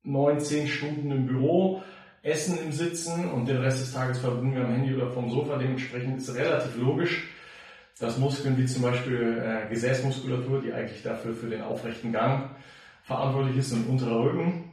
neun, 0.02 0.40
zehn 0.40 0.66
Stunden 0.66 1.10
im 1.10 1.26
Büro, 1.26 1.82
essen 2.22 2.58
im 2.64 2.72
Sitzen 2.72 3.30
und 3.30 3.46
den 3.46 3.58
Rest 3.58 3.82
des 3.82 3.92
Tages 3.92 4.18
verbringen 4.18 4.54
wir 4.54 4.64
am 4.64 4.72
Handy 4.72 4.94
oder 4.94 5.10
vom 5.10 5.28
Sofa. 5.30 5.58
Dementsprechend 5.58 6.18
ist 6.18 6.28
es 6.28 6.36
relativ 6.36 6.76
logisch, 6.76 7.28
dass 7.98 8.18
Muskeln 8.18 8.58
wie 8.58 8.66
zum 8.66 8.82
Beispiel 8.82 9.42
äh, 9.42 9.68
Gesäßmuskulatur, 9.68 10.62
die 10.62 10.72
eigentlich 10.72 11.02
dafür 11.02 11.34
für 11.34 11.48
den 11.48 11.62
aufrechten 11.62 12.12
Gang 12.12 12.50
verantwortlich 13.04 13.58
ist, 13.58 13.72
und 13.72 13.86
unterer 13.86 14.20
Rücken, 14.20 14.70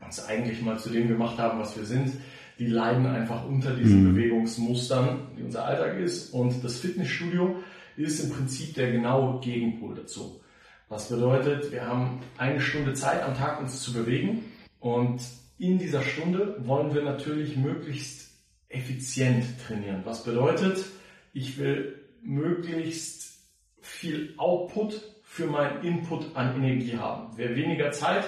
uns 0.00 0.24
eigentlich 0.26 0.62
mal 0.62 0.78
zu 0.78 0.90
dem 0.90 1.08
gemacht 1.08 1.38
haben, 1.38 1.58
was 1.60 1.76
wir 1.76 1.84
sind, 1.84 2.12
die 2.58 2.66
leiden 2.66 3.06
einfach 3.06 3.46
unter 3.46 3.74
diesen 3.74 4.04
mhm. 4.04 4.14
Bewegungsmustern, 4.14 5.28
die 5.36 5.42
unser 5.42 5.64
Alltag 5.64 5.98
ist. 5.98 6.30
Und 6.30 6.62
das 6.62 6.78
Fitnessstudio 6.78 7.56
ist 7.96 8.20
im 8.20 8.30
Prinzip 8.30 8.74
der 8.74 8.92
genaue 8.92 9.40
Gegenpol 9.40 9.94
dazu. 9.94 10.40
Was 10.88 11.08
bedeutet, 11.08 11.70
wir 11.70 11.86
haben 11.86 12.20
eine 12.36 12.60
Stunde 12.60 12.94
Zeit 12.94 13.22
am 13.22 13.34
Tag 13.34 13.60
uns 13.60 13.80
zu 13.80 13.92
bewegen 13.92 14.44
und 14.80 15.22
in 15.58 15.78
dieser 15.78 16.02
Stunde 16.02 16.56
wollen 16.66 16.94
wir 16.94 17.02
natürlich 17.02 17.56
möglichst 17.56 18.30
effizient 18.68 19.44
trainieren. 19.66 20.02
Was 20.04 20.24
bedeutet, 20.24 20.84
ich 21.32 21.58
will 21.58 21.99
möglichst 22.22 23.38
viel 23.80 24.34
Output 24.36 25.00
für 25.22 25.46
meinen 25.46 25.82
Input 25.82 26.34
an 26.34 26.56
Energie 26.56 26.96
haben. 26.96 27.32
Wer 27.36 27.54
weniger 27.54 27.92
Zeit 27.92 28.24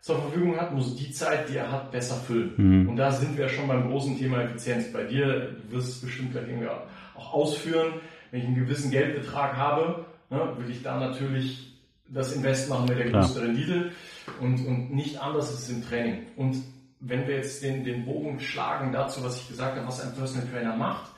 zur 0.00 0.20
Verfügung 0.20 0.60
hat, 0.60 0.74
muss 0.74 0.96
die 0.96 1.12
Zeit, 1.12 1.48
die 1.48 1.56
er 1.56 1.70
hat, 1.70 1.92
besser 1.92 2.16
füllen. 2.16 2.54
Mhm. 2.56 2.88
Und 2.88 2.96
da 2.96 3.12
sind 3.12 3.38
wir 3.38 3.48
schon 3.48 3.68
beim 3.68 3.88
großen 3.88 4.18
Thema 4.18 4.42
Effizienz. 4.42 4.92
Bei 4.92 5.04
dir, 5.04 5.52
du 5.52 5.76
wirst 5.76 5.88
es 5.88 6.00
bestimmt 6.00 6.32
gleich 6.32 6.48
irgendwie 6.48 6.68
auch 7.14 7.32
ausführen. 7.32 8.00
Wenn 8.30 8.40
ich 8.40 8.46
einen 8.46 8.56
gewissen 8.56 8.90
Geldbetrag 8.90 9.56
habe, 9.56 10.06
ne, 10.30 10.54
will 10.58 10.70
ich 10.70 10.82
da 10.82 10.98
natürlich 10.98 11.72
das 12.08 12.32
Invest 12.34 12.68
machen 12.68 12.88
mit 12.88 12.98
der 12.98 13.10
größten 13.10 13.42
Rendite 13.42 13.92
und, 14.40 14.66
und 14.66 14.92
nicht 14.92 15.20
anders 15.20 15.50
ist 15.50 15.60
es 15.60 15.70
im 15.70 15.84
Training. 15.84 16.26
Und 16.36 16.62
wenn 17.00 17.26
wir 17.26 17.36
jetzt 17.36 17.62
den, 17.62 17.84
den 17.84 18.04
Bogen 18.04 18.38
schlagen 18.40 18.92
dazu, 18.92 19.24
was 19.24 19.40
ich 19.40 19.48
gesagt 19.48 19.76
habe, 19.76 19.86
was 19.86 20.00
ein 20.00 20.14
Personal 20.14 20.48
Trainer 20.48 20.76
macht, 20.76 21.10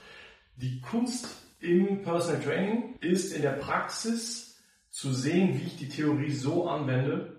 die 0.56 0.80
Kunst 0.80 1.43
im 1.64 2.02
Personal 2.02 2.42
Training 2.42 2.96
ist 3.00 3.34
in 3.34 3.42
der 3.42 3.52
Praxis 3.52 4.60
zu 4.90 5.12
sehen, 5.12 5.58
wie 5.58 5.66
ich 5.66 5.76
die 5.76 5.88
Theorie 5.88 6.30
so 6.30 6.68
anwende, 6.68 7.36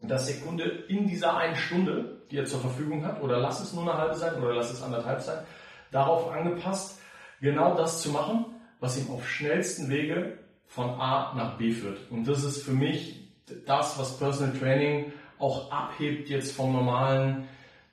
dass 0.00 0.26
der 0.26 0.40
Kunde 0.40 0.64
in 0.88 1.06
dieser 1.06 1.36
einen 1.36 1.56
Stunde, 1.56 2.22
die 2.30 2.38
er 2.38 2.46
zur 2.46 2.60
Verfügung 2.60 3.04
hat, 3.04 3.22
oder 3.22 3.38
lass 3.38 3.60
es 3.60 3.72
nur 3.72 3.82
eine 3.82 4.00
halbe 4.00 4.14
sein 4.14 4.42
oder 4.42 4.54
lass 4.54 4.72
es 4.72 4.82
anderthalb 4.82 5.20
sein, 5.20 5.44
darauf 5.90 6.30
angepasst, 6.30 6.98
genau 7.40 7.76
das 7.76 8.00
zu 8.02 8.10
machen, 8.10 8.46
was 8.80 8.98
ihm 8.98 9.10
auf 9.10 9.28
schnellsten 9.28 9.90
Wege 9.90 10.38
von 10.66 10.88
A 10.88 11.34
nach 11.34 11.58
B 11.58 11.72
führt. 11.72 11.98
Und 12.10 12.26
das 12.26 12.44
ist 12.44 12.62
für 12.62 12.72
mich 12.72 13.28
das, 13.66 13.98
was 13.98 14.18
Personal 14.18 14.56
Training 14.56 15.12
auch 15.38 15.70
abhebt 15.70 16.28
jetzt 16.28 16.52
vom 16.52 16.72
normalen, 16.72 17.48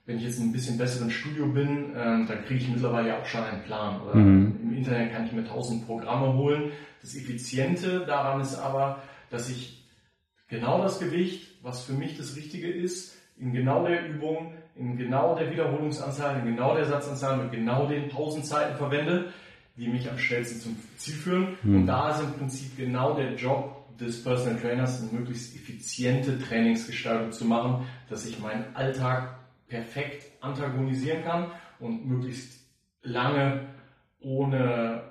wenn 0.07 0.17
ich 0.17 0.23
jetzt 0.23 0.39
in 0.39 0.45
ein 0.45 0.51
bisschen 0.53 0.77
besseren 0.77 1.11
Studio 1.11 1.47
bin, 1.47 1.91
ähm, 1.95 2.25
dann 2.27 2.45
kriege 2.45 2.61
ich 2.61 2.69
mittlerweile 2.69 3.09
ja 3.09 3.19
auch 3.19 3.25
schon 3.25 3.43
einen 3.43 3.61
Plan. 3.63 4.01
Oder 4.01 4.15
mhm. 4.15 4.55
im 4.63 4.77
Internet 4.77 5.13
kann 5.13 5.25
ich 5.25 5.33
mir 5.33 5.45
tausend 5.45 5.85
Programme 5.85 6.33
holen. 6.33 6.71
Das 7.01 7.13
Effiziente 7.13 8.05
daran 8.07 8.39
ist 8.39 8.55
aber, 8.55 9.03
dass 9.29 9.49
ich 9.49 9.85
genau 10.47 10.81
das 10.81 10.99
Gewicht, 10.99 11.61
was 11.61 11.83
für 11.83 11.91
mich 11.91 12.17
das 12.17 12.37
Richtige 12.37 12.71
ist, 12.71 13.17
in 13.37 13.51
genau 13.51 13.85
der 13.85 14.07
Übung, 14.07 14.53
in 14.77 14.97
genau 14.97 15.35
der 15.35 15.51
Wiederholungsanzahl, 15.51 16.39
in 16.39 16.55
genau 16.55 16.73
der 16.73 16.85
Satzanzahl 16.85 17.37
mit 17.37 17.51
genau 17.51 17.85
den 17.87 18.09
tausend 18.09 18.45
Zeiten 18.45 18.77
verwende, 18.77 19.33
die 19.75 19.89
mich 19.89 20.09
am 20.09 20.17
schnellsten 20.17 20.61
zum 20.61 20.77
Ziel 20.95 21.15
führen. 21.15 21.57
Mhm. 21.63 21.75
Und 21.75 21.85
da 21.85 22.11
ist 22.11 22.23
im 22.23 22.31
Prinzip 22.31 22.77
genau 22.77 23.13
der 23.13 23.35
Job 23.35 23.97
des 23.99 24.23
Personal 24.23 24.57
Trainers, 24.57 25.01
eine 25.01 25.19
möglichst 25.19 25.53
effiziente 25.53 26.39
Trainingsgestaltung 26.39 27.33
zu 27.33 27.43
machen, 27.43 27.85
dass 28.09 28.25
ich 28.25 28.39
meinen 28.39 28.73
Alltag 28.73 29.37
perfekt 29.67 30.25
antagonisieren 30.41 31.24
kann 31.24 31.47
und 31.79 32.07
möglichst 32.07 32.65
lange 33.01 33.62
ohne 34.19 35.01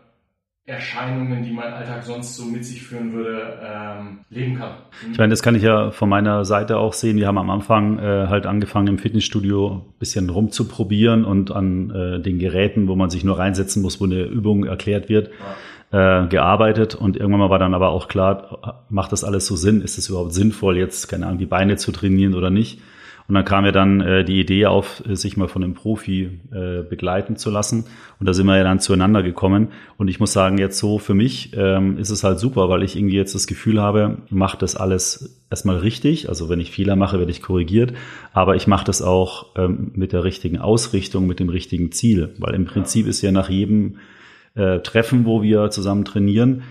Erscheinungen, 0.66 1.44
die 1.44 1.52
mein 1.52 1.72
Alltag 1.72 2.02
sonst 2.02 2.36
so 2.36 2.44
mit 2.44 2.64
sich 2.64 2.82
führen 2.82 3.12
würde, 3.12 3.60
ähm, 3.62 4.18
leben 4.30 4.56
kann. 4.56 4.72
Mhm. 5.04 5.12
Ich 5.12 5.18
meine, 5.18 5.30
das 5.30 5.42
kann 5.42 5.54
ich 5.54 5.62
ja 5.62 5.92
von 5.92 6.08
meiner 6.08 6.44
Seite 6.44 6.78
auch 6.78 6.92
sehen. 6.92 7.18
Wir 7.18 7.28
haben 7.28 7.38
am 7.38 7.50
Anfang 7.50 8.00
äh, 8.00 8.26
halt 8.26 8.46
angefangen 8.46 8.88
im 8.88 8.98
Fitnessstudio 8.98 9.84
ein 9.86 9.98
bisschen 10.00 10.28
rumzuprobieren 10.28 11.25
und 11.25 11.52
an 11.52 11.90
äh, 11.90 12.20
den 12.20 12.40
Geräten, 12.40 12.88
wo 12.88 12.96
man 12.96 13.10
sich 13.10 13.22
nur 13.22 13.38
reinsetzen 13.38 13.80
muss, 13.80 14.00
wo 14.00 14.06
eine 14.06 14.25
Übung 14.25 14.64
erklärt 14.64 15.08
wird. 15.08 15.28
Ja. 15.28 16.25
Äh, 16.25 16.26
gearbeitet 16.26 16.96
und 16.96 17.16
irgendwann 17.16 17.38
mal 17.38 17.50
war 17.50 17.60
dann 17.60 17.72
aber 17.72 17.90
auch 17.90 18.08
klar, 18.08 18.84
macht 18.88 19.12
das 19.12 19.22
alles 19.22 19.46
so 19.46 19.54
Sinn? 19.54 19.82
Ist 19.82 19.98
es 19.98 20.08
überhaupt 20.08 20.34
sinnvoll, 20.34 20.76
jetzt, 20.76 21.06
keine 21.06 21.26
Ahnung, 21.26 21.38
die 21.38 21.46
Beine 21.46 21.76
zu 21.76 21.92
trainieren 21.92 22.34
oder 22.34 22.50
nicht? 22.50 22.80
Und 23.28 23.35
dann 23.35 23.45
kam 23.45 23.64
ja 23.64 23.73
dann 23.73 24.00
äh, 24.00 24.25
die 24.25 24.40
Idee 24.40 24.66
auf, 24.66 25.02
sich 25.09 25.37
mal 25.37 25.49
von 25.49 25.64
einem 25.64 25.75
Profi 25.75 26.30
äh, 26.52 26.83
begleiten 26.83 27.37
zu 27.37 27.50
lassen. 27.50 27.87
Und 28.21 28.28
da 28.28 28.35
sind 28.35 28.47
wir 28.47 28.56
ja 28.56 28.62
dann 28.64 28.78
zueinander 28.78 29.23
gekommen. 29.23 29.68
Und 29.97 30.09
ich 30.09 30.21
muss 30.21 30.33
sagen, 30.33 30.59
jetzt 30.59 30.78
so 30.78 30.99
für 30.99 31.14
mich 31.14 31.52
ähm, 31.56 31.99
ist 31.99 32.11
es 32.11 32.23
halt 32.23 32.38
super, 32.38 32.68
weil 32.68 32.83
ich 32.83 32.97
irgendwie 32.97 33.16
jetzt 33.16 33.35
das 33.35 33.47
Gefühl 33.47 33.80
habe, 33.80 34.18
mache 34.30 34.59
das 34.59 34.76
alles 34.76 35.40
erstmal 35.50 35.78
richtig. 35.78 36.28
Also 36.28 36.49
wenn 36.49 36.61
ich 36.61 36.71
Fehler 36.71 36.95
mache, 36.95 37.18
werde 37.18 37.33
ich 37.33 37.42
korrigiert. 37.42 37.95
Aber 38.33 38.54
ich 38.54 38.66
mache 38.66 38.85
das 38.85 39.02
auch 39.02 39.47
ähm, 39.56 39.90
mit 39.95 40.12
der 40.12 40.23
richtigen 40.23 40.59
Ausrichtung, 40.59 41.26
mit 41.26 41.40
dem 41.40 41.49
richtigen 41.49 41.90
Ziel. 41.90 42.35
Weil 42.38 42.54
im 42.54 42.64
Prinzip 42.64 43.09
ist 43.09 43.23
ja 43.23 43.33
nach 43.33 43.50
jedem 43.50 43.97
äh, 44.54 44.80
Treffen, 44.80 45.25
wo 45.25 45.42
wir 45.42 45.71
zusammen 45.71 46.04
trainieren, 46.04 46.62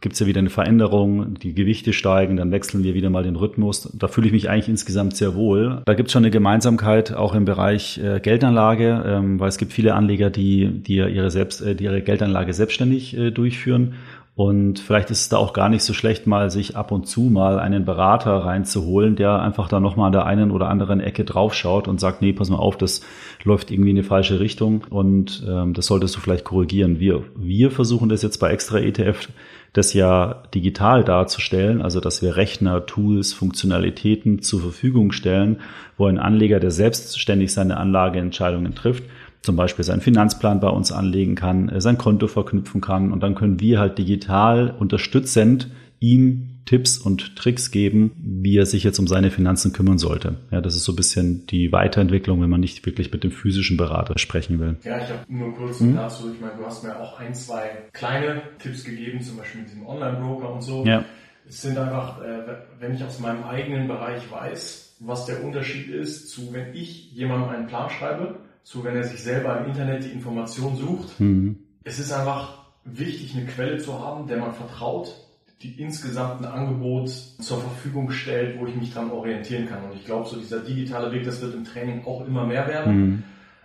gibt 0.00 0.14
es 0.14 0.20
ja 0.20 0.26
wieder 0.26 0.38
eine 0.38 0.50
Veränderung, 0.50 1.34
die 1.34 1.54
Gewichte 1.54 1.92
steigen, 1.92 2.36
dann 2.36 2.50
wechseln 2.52 2.84
wir 2.84 2.94
wieder 2.94 3.10
mal 3.10 3.22
den 3.22 3.36
Rhythmus. 3.36 3.90
Da 3.94 4.08
fühle 4.08 4.28
ich 4.28 4.32
mich 4.32 4.48
eigentlich 4.48 4.68
insgesamt 4.68 5.16
sehr 5.16 5.34
wohl. 5.34 5.82
Da 5.84 5.94
gibt 5.94 6.08
es 6.08 6.12
schon 6.12 6.24
eine 6.24 6.30
Gemeinsamkeit 6.30 7.12
auch 7.14 7.34
im 7.34 7.44
Bereich 7.44 7.98
äh, 7.98 8.20
Geldanlage, 8.20 9.04
ähm, 9.06 9.40
weil 9.40 9.48
es 9.48 9.58
gibt 9.58 9.72
viele 9.72 9.94
Anleger, 9.94 10.30
die, 10.30 10.68
die 10.68 10.96
ihre, 10.96 11.30
selbst, 11.30 11.60
äh, 11.60 11.74
die 11.74 11.84
ihre 11.84 12.02
Geldanlage 12.02 12.52
selbstständig 12.52 13.16
äh, 13.16 13.30
durchführen. 13.30 13.94
Und 14.36 14.78
vielleicht 14.78 15.10
ist 15.10 15.20
es 15.20 15.28
da 15.28 15.36
auch 15.36 15.52
gar 15.52 15.68
nicht 15.68 15.82
so 15.82 15.92
schlecht, 15.92 16.26
mal 16.26 16.50
sich 16.50 16.74
ab 16.74 16.92
und 16.92 17.06
zu 17.06 17.22
mal 17.22 17.58
einen 17.58 17.84
Berater 17.84 18.32
reinzuholen, 18.32 19.14
der 19.14 19.42
einfach 19.42 19.68
da 19.68 19.80
nochmal 19.80 20.06
an 20.06 20.12
der 20.12 20.24
einen 20.24 20.50
oder 20.50 20.68
anderen 20.68 21.00
Ecke 21.00 21.24
draufschaut 21.26 21.88
und 21.88 22.00
sagt, 22.00 22.22
nee, 22.22 22.32
pass 22.32 22.48
mal 22.48 22.56
auf, 22.56 22.78
das 22.78 23.02
läuft 23.44 23.70
irgendwie 23.70 23.90
in 23.90 23.96
die 23.96 24.02
falsche 24.02 24.40
Richtung 24.40 24.86
und 24.88 25.44
ähm, 25.46 25.74
das 25.74 25.86
solltest 25.86 26.16
du 26.16 26.20
vielleicht 26.20 26.44
korrigieren. 26.44 27.00
Wir, 27.00 27.22
wir 27.36 27.70
versuchen 27.70 28.08
das 28.08 28.22
jetzt 28.22 28.38
bei 28.38 28.50
Extra 28.50 28.78
ETF 28.78 29.28
das 29.72 29.94
ja 29.94 30.42
digital 30.54 31.04
darzustellen, 31.04 31.80
also 31.80 32.00
dass 32.00 32.22
wir 32.22 32.36
Rechner, 32.36 32.86
Tools, 32.86 33.32
Funktionalitäten 33.32 34.42
zur 34.42 34.60
Verfügung 34.60 35.12
stellen, 35.12 35.60
wo 35.96 36.06
ein 36.06 36.18
Anleger, 36.18 36.58
der 36.58 36.70
selbstständig 36.70 37.52
seine 37.52 37.76
Anlageentscheidungen 37.76 38.74
trifft, 38.74 39.04
zum 39.42 39.56
Beispiel 39.56 39.84
seinen 39.84 40.00
Finanzplan 40.00 40.60
bei 40.60 40.68
uns 40.68 40.92
anlegen 40.92 41.34
kann, 41.34 41.68
äh, 41.68 41.80
sein 41.80 41.98
Konto 41.98 42.26
verknüpfen 42.26 42.80
kann. 42.80 43.12
Und 43.12 43.22
dann 43.22 43.34
können 43.34 43.60
wir 43.60 43.78
halt 43.78 43.96
digital 43.98 44.74
unterstützend 44.78 45.68
ihm 45.98 46.59
Tipps 46.70 46.98
und 46.98 47.34
Tricks 47.34 47.72
geben, 47.72 48.12
wie 48.16 48.56
er 48.56 48.64
sich 48.64 48.84
jetzt 48.84 49.00
um 49.00 49.08
seine 49.08 49.32
Finanzen 49.32 49.72
kümmern 49.72 49.98
sollte. 49.98 50.36
Ja, 50.52 50.60
das 50.60 50.76
ist 50.76 50.84
so 50.84 50.92
ein 50.92 50.96
bisschen 50.96 51.44
die 51.48 51.72
Weiterentwicklung, 51.72 52.40
wenn 52.40 52.48
man 52.48 52.60
nicht 52.60 52.86
wirklich 52.86 53.10
mit 53.10 53.24
dem 53.24 53.32
physischen 53.32 53.76
Berater 53.76 54.16
sprechen 54.20 54.60
will. 54.60 54.76
Ja, 54.84 54.98
ich 54.98 55.08
habe 55.08 55.24
nur 55.26 55.52
kurz 55.52 55.80
mhm. 55.80 55.96
dazu, 55.96 56.32
ich 56.32 56.40
meine, 56.40 56.52
du 56.56 56.64
hast 56.64 56.84
mir 56.84 56.96
auch 56.96 57.18
ein, 57.18 57.34
zwei 57.34 57.70
kleine 57.92 58.42
Tipps 58.60 58.84
gegeben, 58.84 59.20
zum 59.20 59.38
Beispiel 59.38 59.62
mit 59.62 59.70
diesem 59.70 59.84
Online-Broker 59.84 60.54
und 60.54 60.62
so. 60.62 60.84
Ja. 60.86 61.04
Es 61.44 61.60
sind 61.60 61.76
einfach, 61.76 62.22
äh, 62.22 62.58
wenn 62.78 62.94
ich 62.94 63.02
aus 63.02 63.18
meinem 63.18 63.42
eigenen 63.42 63.88
Bereich 63.88 64.30
weiß, 64.30 64.94
was 65.00 65.26
der 65.26 65.42
Unterschied 65.42 65.88
ist 65.88 66.30
zu, 66.30 66.52
wenn 66.52 66.72
ich 66.72 67.10
jemandem 67.10 67.48
einen 67.48 67.66
Plan 67.66 67.90
schreibe, 67.90 68.36
zu, 68.62 68.84
wenn 68.84 68.94
er 68.94 69.02
sich 69.02 69.20
selber 69.20 69.60
im 69.60 69.70
Internet 69.70 70.04
die 70.04 70.10
Information 70.10 70.76
sucht. 70.76 71.18
Mhm. 71.18 71.58
Es 71.82 71.98
ist 71.98 72.12
einfach 72.12 72.58
wichtig, 72.84 73.34
eine 73.34 73.46
Quelle 73.46 73.78
zu 73.78 73.98
haben, 73.98 74.28
der 74.28 74.36
man 74.36 74.54
vertraut, 74.54 75.16
die 75.62 75.80
insgesamt 75.80 76.40
ein 76.40 76.50
Angebot 76.50 77.10
zur 77.10 77.60
Verfügung 77.60 78.10
stellt, 78.10 78.58
wo 78.58 78.66
ich 78.66 78.74
mich 78.74 78.94
dran 78.94 79.10
orientieren 79.10 79.68
kann. 79.68 79.84
Und 79.84 79.94
ich 79.94 80.04
glaube, 80.06 80.28
so 80.28 80.38
dieser 80.38 80.60
digitale 80.60 81.12
Weg, 81.12 81.24
das 81.24 81.42
wird 81.42 81.54
im 81.54 81.64
Training 81.64 82.04
auch 82.06 82.26
immer 82.26 82.46
mehr 82.46 82.66
werden. 82.66 82.96
Mhm. 82.96 83.22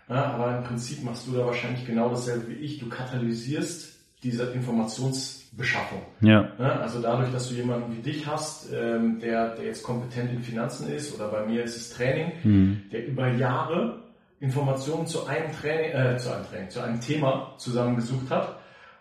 Ja, 0.09 0.25
aber 0.25 0.57
im 0.57 0.63
Prinzip 0.63 1.03
machst 1.03 1.25
du 1.27 1.31
da 1.31 1.45
wahrscheinlich 1.45 1.85
genau 1.85 2.09
dasselbe 2.09 2.49
wie 2.49 2.55
ich. 2.55 2.79
Du 2.79 2.89
katalysierst 2.89 3.93
diese 4.23 4.43
Informationsbeschaffung. 4.51 6.01
Ja. 6.21 6.49
ja. 6.59 6.79
also 6.79 7.01
dadurch, 7.01 7.31
dass 7.31 7.49
du 7.49 7.55
jemanden 7.55 7.95
wie 7.95 8.01
dich 8.01 8.27
hast, 8.27 8.71
ähm, 8.73 9.19
der, 9.19 9.55
der 9.55 9.65
jetzt 9.65 9.83
kompetent 9.83 10.31
in 10.31 10.41
Finanzen 10.41 10.91
ist, 10.91 11.15
oder 11.15 11.29
bei 11.29 11.45
mir 11.45 11.63
ist 11.63 11.77
es 11.77 11.91
Training, 11.91 12.31
mhm. 12.43 12.81
der 12.91 13.07
über 13.07 13.29
Jahre 13.29 14.03
Informationen 14.39 15.07
zu 15.07 15.25
einem 15.27 15.51
Training, 15.53 15.91
äh, 15.91 16.17
zu 16.17 16.33
einem 16.33 16.45
Training, 16.45 16.69
zu 16.69 16.81
einem 16.81 16.99
Thema 16.99 17.53
zusammengesucht 17.57 18.29
hat 18.29 18.57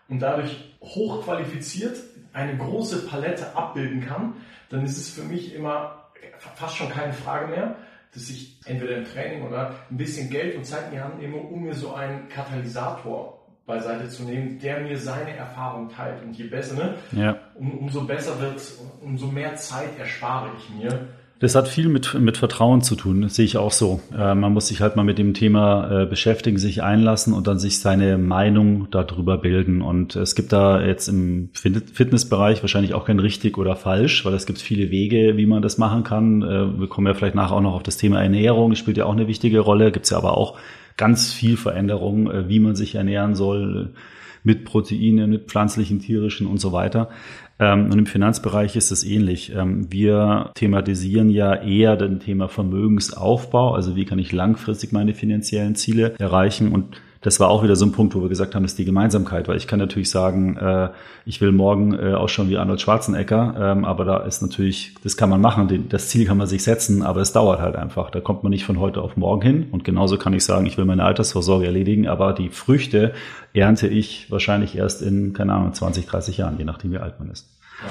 und 0.07 0.19
dadurch 0.19 0.73
hochqualifiziert 0.81 1.97
eine 2.35 2.57
große 2.57 3.07
Palette 3.07 3.55
abbilden 3.55 4.05
kann, 4.05 4.33
dann 4.69 4.83
ist 4.85 4.97
es 4.97 5.09
für 5.09 5.23
mich 5.23 5.53
immer 5.55 6.05
fast 6.55 6.75
schon 6.75 6.89
keine 6.89 7.13
Frage 7.13 7.47
mehr, 7.47 7.75
dass 8.13 8.29
ich 8.29 8.59
entweder 8.65 8.97
im 8.97 9.05
Training 9.05 9.43
oder 9.47 9.75
ein 9.89 9.97
bisschen 9.97 10.29
Geld 10.29 10.55
und 10.55 10.65
Zeit 10.65 10.85
in 10.85 10.91
die 10.91 10.99
Hand 10.99 11.19
nehme, 11.19 11.37
um 11.37 11.63
mir 11.63 11.73
so 11.73 11.93
einen 11.93 12.29
Katalysator 12.29 13.41
beiseite 13.65 14.09
zu 14.09 14.23
nehmen, 14.23 14.59
der 14.59 14.79
mir 14.79 14.97
seine 14.97 15.35
Erfahrung 15.35 15.89
teilt. 15.89 16.21
Und 16.23 16.37
je 16.37 16.45
besser, 16.45 16.75
ne? 16.75 16.95
Ja. 17.11 17.37
Um, 17.55 17.79
umso 17.79 18.05
besser 18.05 18.39
wird, 18.39 18.61
umso 19.01 19.27
mehr 19.27 19.55
Zeit 19.55 19.97
erspare 19.97 20.51
ich 20.57 20.69
mir, 20.69 21.07
das 21.39 21.53
hat 21.53 21.67
viel 21.67 21.89
mit, 21.89 22.13
mit 22.13 22.37
Vertrauen 22.37 22.81
zu 22.81 22.95
tun, 22.95 23.21
das 23.21 23.35
sehe 23.35 23.43
ich 23.43 23.57
auch 23.57 23.73
so. 23.73 23.99
Äh, 24.17 24.35
man 24.35 24.53
muss 24.53 24.69
sich 24.69 24.79
halt 24.81 24.95
mal 24.95 25.03
mit 25.03 25.17
dem 25.17 25.33
Thema 25.33 26.03
äh, 26.03 26.05
beschäftigen, 26.05 26.57
sich 26.57 26.81
einlassen 26.81 27.33
und 27.33 27.47
dann 27.47 27.59
sich 27.59 27.79
seine 27.79 28.17
Meinung 28.17 28.87
darüber 28.89 29.37
bilden. 29.37 29.81
Und 29.81 30.15
es 30.15 30.35
gibt 30.35 30.53
da 30.53 30.81
jetzt 30.81 31.09
im 31.09 31.49
Fitnessbereich 31.53 32.63
wahrscheinlich 32.63 32.93
auch 32.93 33.05
kein 33.05 33.19
richtig 33.19 33.57
oder 33.57 33.75
falsch, 33.75 34.23
weil 34.23 34.33
es 34.33 34.45
gibt 34.45 34.59
viele 34.59 34.91
Wege, 34.91 35.35
wie 35.35 35.45
man 35.45 35.61
das 35.61 35.77
machen 35.77 36.03
kann. 36.03 36.41
Äh, 36.41 36.79
wir 36.79 36.87
kommen 36.87 37.07
ja 37.07 37.13
vielleicht 37.13 37.35
nachher 37.35 37.55
auch 37.55 37.61
noch 37.61 37.75
auf 37.75 37.83
das 37.83 37.97
Thema 37.97 38.23
Ernährung, 38.23 38.69
das 38.69 38.79
spielt 38.79 38.97
ja 38.97 39.05
auch 39.05 39.13
eine 39.13 39.27
wichtige 39.27 39.59
Rolle. 39.59 39.91
Gibt 39.91 40.05
es 40.05 40.11
ja 40.11 40.17
aber 40.17 40.37
auch 40.37 40.57
ganz 40.95 41.33
viel 41.33 41.57
Veränderung, 41.57 42.31
äh, 42.31 42.47
wie 42.47 42.59
man 42.59 42.75
sich 42.75 42.95
ernähren 42.95 43.35
soll 43.35 43.91
mit 44.45 44.63
Proteinen, 44.63 45.29
mit 45.29 45.47
pflanzlichen, 45.47 45.99
tierischen 45.99 46.47
und 46.47 46.59
so 46.61 46.71
weiter. 46.71 47.09
Ähm, 47.59 47.85
und 47.91 47.97
im 47.97 48.05
Finanzbereich 48.05 48.75
ist 48.75 48.91
es 48.91 49.03
ähnlich. 49.03 49.53
Ähm, 49.53 49.91
wir 49.91 50.51
thematisieren 50.55 51.29
ja 51.29 51.55
eher 51.55 51.97
das 51.97 52.19
Thema 52.19 52.47
Vermögensaufbau, 52.47 53.73
also 53.73 53.95
wie 53.95 54.05
kann 54.05 54.19
ich 54.19 54.31
langfristig 54.31 54.91
meine 54.91 55.13
finanziellen 55.13 55.75
Ziele 55.75 56.15
erreichen 56.19 56.71
und 56.71 57.01
das 57.25 57.39
war 57.39 57.49
auch 57.49 57.63
wieder 57.63 57.75
so 57.75 57.87
ein 57.87 57.91
Punkt, 57.91 58.13
wo 58.13 58.21
wir 58.21 58.29
gesagt 58.29 58.53
haben, 58.53 58.61
das 58.61 58.73
ist 58.73 58.77
die 58.77 58.85
Gemeinsamkeit, 58.85 59.47
weil 59.47 59.57
ich 59.57 59.65
kann 59.65 59.79
natürlich 59.79 60.11
sagen, 60.11 60.57
äh, 60.57 60.89
ich 61.25 61.41
will 61.41 61.51
morgen 61.51 61.97
äh, 61.97 62.13
ausschauen 62.13 62.49
wie 62.49 62.57
Arnold 62.57 62.79
Schwarzenegger, 62.79 63.55
ähm, 63.59 63.83
aber 63.83 64.05
da 64.05 64.17
ist 64.17 64.43
natürlich, 64.43 64.93
das 65.03 65.17
kann 65.17 65.31
man 65.31 65.41
machen, 65.41 65.67
den, 65.67 65.89
das 65.89 66.09
Ziel 66.09 66.27
kann 66.27 66.37
man 66.37 66.45
sich 66.45 66.61
setzen, 66.61 67.01
aber 67.01 67.21
es 67.21 67.33
dauert 67.33 67.61
halt 67.61 67.77
einfach. 67.77 68.11
Da 68.11 68.21
kommt 68.21 68.43
man 68.43 68.51
nicht 68.51 68.63
von 68.63 68.79
heute 68.79 69.01
auf 69.01 69.17
morgen 69.17 69.41
hin. 69.41 69.67
Und 69.71 69.83
genauso 69.83 70.19
kann 70.19 70.33
ich 70.33 70.45
sagen, 70.45 70.67
ich 70.67 70.77
will 70.77 70.85
meine 70.85 71.03
Altersvorsorge 71.03 71.65
erledigen, 71.65 72.07
aber 72.07 72.31
die 72.33 72.49
Früchte 72.49 73.13
ernte 73.53 73.87
ich 73.87 74.29
wahrscheinlich 74.29 74.77
erst 74.77 75.01
in, 75.01 75.33
keine 75.33 75.53
Ahnung, 75.53 75.73
20, 75.73 76.05
30 76.05 76.37
Jahren, 76.37 76.59
je 76.59 76.63
nachdem, 76.63 76.91
wie 76.91 76.99
alt 76.99 77.19
man 77.19 77.31
ist. 77.31 77.47
Ja. 77.81 77.89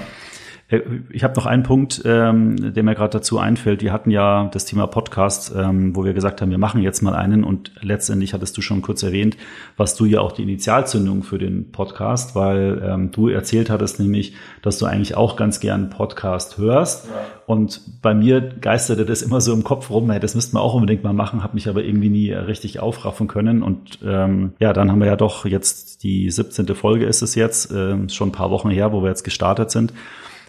Äh, 0.69 0.81
ich 1.11 1.25
habe 1.25 1.35
noch 1.35 1.47
einen 1.47 1.63
Punkt, 1.63 2.03
ähm, 2.05 2.75
der 2.75 2.83
mir 2.83 2.95
gerade 2.95 3.19
dazu 3.19 3.39
einfällt. 3.39 3.83
Wir 3.83 3.93
hatten 3.93 4.11
ja 4.11 4.49
das 4.53 4.65
Thema 4.65 4.87
Podcast, 4.87 5.53
ähm, 5.57 5.95
wo 5.95 6.05
wir 6.05 6.15
gesagt 6.15 6.41
haben, 6.41 6.51
wir 6.51 6.59
machen 6.59 6.83
jetzt 6.83 7.03
mal 7.03 7.15
einen 7.15 7.45
und 7.45 7.73
letztendlich 7.81 8.35
hattest 8.35 8.57
du 8.57 8.63
schon 8.63 8.83
kurz 8.83 9.03
erwähnt, 9.03 9.37
was 9.77 9.95
du 9.97 10.05
ja 10.05 10.21
auch 10.21 10.33
die 10.33 10.43
Initialzündung 10.43 11.23
für 11.23 11.39
den 11.39 11.71
Podcast, 11.71 12.35
weil 12.35 12.83
ähm, 12.85 13.11
du 13.11 13.29
erzählt 13.29 13.71
hattest 13.71 14.01
nämlich, 14.01 14.35
dass 14.63 14.79
du 14.79 14.87
eigentlich 14.87 15.17
auch 15.17 15.37
ganz 15.37 15.61
gern 15.61 15.91
Podcast 15.91 16.59
hörst. 16.59 17.07
Ja. 17.07 17.13
Und 17.47 17.81
bei 18.01 18.15
mir 18.15 18.41
geisterte 18.41 19.05
das 19.05 19.21
immer 19.21 19.41
so 19.41 19.53
im 19.53 19.65
Kopf 19.65 19.91
rum, 19.91 20.11
hey, 20.11 20.21
das 20.21 20.35
müssten 20.35 20.57
wir 20.57 20.63
auch 20.63 20.75
unbedingt 20.75 21.05
mal 21.05 21.13
machen, 21.13 21.43
habe 21.43 21.55
mich 21.55 21.69
aber 21.69 21.85
irgendwie 21.85 22.09
nie 22.09 22.33
richtig 22.33 22.81
aufraffen 22.81 23.29
können. 23.29 23.63
Und 23.63 23.99
ähm, 24.05 24.55
ja, 24.59 24.73
dann 24.73 24.91
haben 24.91 25.01
wir 25.01 25.07
ja 25.07 25.17
doch 25.17 25.45
jetzt 25.45 26.03
die 26.05 26.31
17. 26.31 26.75
Folge 26.75 27.05
ist 27.05 27.23
es 27.23 27.35
jetzt, 27.35 27.71
äh, 27.71 28.09
schon 28.09 28.31
ein 28.31 28.33
paar 28.33 28.51
Wochen 28.51 28.71
her, 28.71 28.93
wo 28.93 29.03
wir 29.03 29.09
jetzt 29.09 29.25
gestartet 29.25 29.71
sind. 29.71 29.93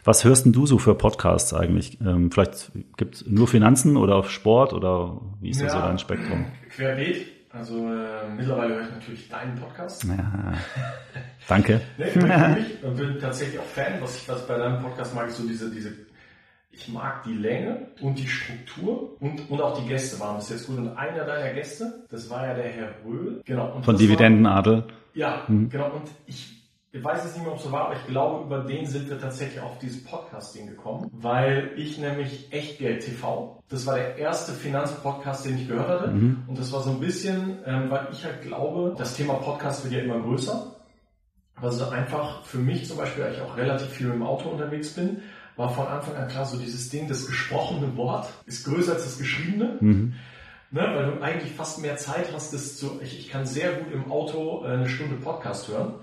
Was 0.05 0.23
hörst 0.23 0.45
denn 0.45 0.53
du 0.53 0.67
so 0.67 0.77
für 0.77 0.93
Podcasts 0.93 1.51
eigentlich? 1.51 1.99
Ähm, 1.99 2.31
vielleicht 2.31 2.71
gibt 2.95 3.15
es 3.15 3.25
nur 3.25 3.47
Finanzen 3.47 3.97
oder 3.97 4.23
Sport 4.23 4.71
oder 4.71 5.19
wie 5.41 5.49
ist 5.49 5.61
ja, 5.61 5.65
da 5.65 5.73
so 5.73 5.79
dein 5.79 5.97
Spektrum? 5.97 6.45
Querbeet. 6.69 7.25
Also 7.49 7.91
äh, 7.91 8.29
mittlerweile 8.37 8.75
höre 8.75 8.83
ich 8.83 8.91
natürlich 8.91 9.29
deinen 9.29 9.55
Podcast. 9.55 10.03
Ja, 10.03 10.53
danke. 11.47 11.81
nee, 11.97 12.05
ich 12.05 12.81
bin, 12.81 12.95
bin 12.95 13.19
tatsächlich 13.19 13.57
auch 13.59 13.65
Fan. 13.65 13.93
Was 13.99 14.17
ich 14.17 14.29
was 14.29 14.45
bei 14.45 14.57
deinem 14.57 14.83
Podcast 14.83 15.15
mag, 15.15 15.27
ist 15.27 15.37
so 15.37 15.47
diese, 15.47 15.71
diese 15.71 15.91
ich 16.69 16.87
mag 16.89 17.23
die 17.23 17.33
Länge 17.33 17.87
und 18.01 18.19
die 18.19 18.27
Struktur 18.27 19.19
und, 19.19 19.49
und 19.49 19.61
auch 19.61 19.81
die 19.81 19.87
Gäste 19.87 20.19
waren 20.19 20.35
bis 20.35 20.49
jetzt 20.49 20.67
gut. 20.67 20.77
Und 20.77 20.89
einer 20.97 21.23
deiner 21.23 21.53
Gäste, 21.53 22.05
das 22.11 22.29
war 22.29 22.45
ja 22.45 22.53
der 22.53 22.67
Herr 22.67 22.89
Röhl. 23.05 23.41
Genau. 23.45 23.81
Von 23.81 23.97
Dividendenadel. 23.97 24.83
ja, 25.15 25.45
mhm. 25.47 25.69
genau. 25.69 25.91
Und 25.91 26.11
ich 26.27 26.64
ich 26.95 27.03
weiß 27.03 27.25
es 27.25 27.33
nicht 27.33 27.43
mehr, 27.43 27.51
ob 27.51 27.57
es 27.57 27.65
so 27.65 27.73
war, 27.73 27.87
aber 27.87 27.95
ich 27.97 28.07
glaube, 28.07 28.45
über 28.45 28.59
den 28.59 28.85
sind 28.85 29.09
wir 29.09 29.19
tatsächlich 29.19 29.59
auf 29.59 29.77
dieses 29.79 30.01
Podcasting 30.05 30.67
gekommen, 30.67 31.11
weil 31.11 31.73
ich 31.75 31.97
nämlich 31.97 32.53
Echtgeld 32.53 33.03
TV, 33.03 33.61
das 33.67 33.85
war 33.85 33.95
der 33.95 34.15
erste 34.15 34.53
Finanzpodcast, 34.53 35.45
den 35.45 35.57
ich 35.57 35.67
gehört 35.67 35.89
hatte. 35.89 36.07
Mhm. 36.11 36.43
Und 36.47 36.57
das 36.57 36.71
war 36.71 36.81
so 36.83 36.91
ein 36.91 37.01
bisschen, 37.01 37.57
ähm, 37.65 37.89
weil 37.89 38.07
ich 38.13 38.23
halt 38.23 38.43
glaube, 38.43 38.95
das 38.97 39.17
Thema 39.17 39.33
Podcast 39.33 39.83
wird 39.83 39.93
ja 39.93 39.99
immer 40.03 40.21
größer. 40.21 40.73
Also 41.61 41.89
einfach 41.89 42.45
für 42.45 42.59
mich 42.59 42.87
zum 42.87 42.95
Beispiel, 42.95 43.25
weil 43.25 43.33
ich 43.33 43.41
auch 43.41 43.57
relativ 43.57 43.89
viel 43.89 44.09
im 44.09 44.23
Auto 44.23 44.47
unterwegs 44.47 44.93
bin, 44.93 45.21
war 45.57 45.71
von 45.71 45.87
Anfang 45.87 46.15
an 46.15 46.29
klar, 46.29 46.45
so 46.45 46.57
dieses 46.57 46.89
Ding, 46.89 47.09
das 47.09 47.27
gesprochene 47.27 47.97
Wort 47.97 48.29
ist 48.45 48.63
größer 48.63 48.93
als 48.93 49.03
das 49.03 49.17
geschriebene. 49.17 49.77
Mhm. 49.81 50.13
Ne, 50.71 50.81
weil 50.81 51.11
du 51.11 51.21
eigentlich 51.21 51.51
fast 51.51 51.81
mehr 51.81 51.97
Zeit 51.97 52.31
hast, 52.33 52.53
das 52.53 52.77
zu, 52.77 52.99
ich, 53.01 53.19
ich 53.19 53.29
kann 53.29 53.45
sehr 53.45 53.73
gut 53.73 53.91
im 53.93 54.09
Auto 54.09 54.63
äh, 54.63 54.69
eine 54.69 54.87
Stunde 54.87 55.17
Podcast 55.17 55.67
hören 55.67 55.95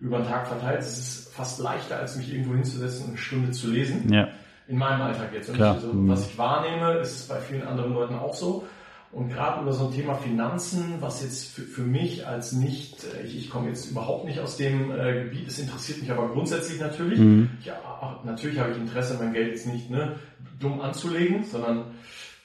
über 0.00 0.18
den 0.18 0.26
Tag 0.26 0.48
verteilt. 0.48 0.80
Es 0.80 0.98
ist 0.98 1.32
fast 1.32 1.58
leichter, 1.60 1.98
als 1.98 2.16
mich 2.16 2.32
irgendwo 2.32 2.54
hinzusetzen 2.54 3.04
und 3.04 3.10
eine 3.10 3.18
Stunde 3.18 3.50
zu 3.50 3.70
lesen. 3.70 4.12
Ja. 4.12 4.28
In 4.66 4.76
meinem 4.76 5.00
Alltag 5.00 5.32
jetzt. 5.32 5.52
Klar. 5.54 5.74
Also, 5.76 5.90
was 5.92 6.26
ich 6.26 6.38
wahrnehme, 6.38 6.98
ist 6.98 7.16
es 7.16 7.28
bei 7.28 7.40
vielen 7.40 7.66
anderen 7.66 7.94
Leuten 7.94 8.14
auch 8.14 8.34
so. 8.34 8.64
Und 9.10 9.30
gerade 9.30 9.62
über 9.62 9.72
so 9.72 9.86
ein 9.86 9.94
Thema 9.94 10.14
Finanzen, 10.16 10.96
was 11.00 11.22
jetzt 11.22 11.54
für, 11.54 11.62
für 11.62 11.82
mich 11.82 12.26
als 12.26 12.52
nicht, 12.52 13.04
äh, 13.04 13.24
ich, 13.24 13.38
ich 13.38 13.50
komme 13.50 13.68
jetzt 13.68 13.90
überhaupt 13.90 14.26
nicht 14.26 14.38
aus 14.38 14.58
dem 14.58 14.90
äh, 14.90 15.24
Gebiet, 15.24 15.48
es 15.48 15.58
interessiert 15.58 16.02
mich 16.02 16.10
aber 16.10 16.28
grundsätzlich 16.28 16.78
natürlich. 16.78 17.18
Mhm. 17.18 17.48
Ich, 17.60 17.72
ach, 17.72 18.22
natürlich 18.24 18.58
habe 18.58 18.72
ich 18.72 18.76
Interesse, 18.76 19.16
mein 19.18 19.32
Geld 19.32 19.48
jetzt 19.48 19.66
nicht 19.66 19.88
ne, 19.88 20.16
dumm 20.60 20.82
anzulegen, 20.82 21.44
sondern 21.44 21.86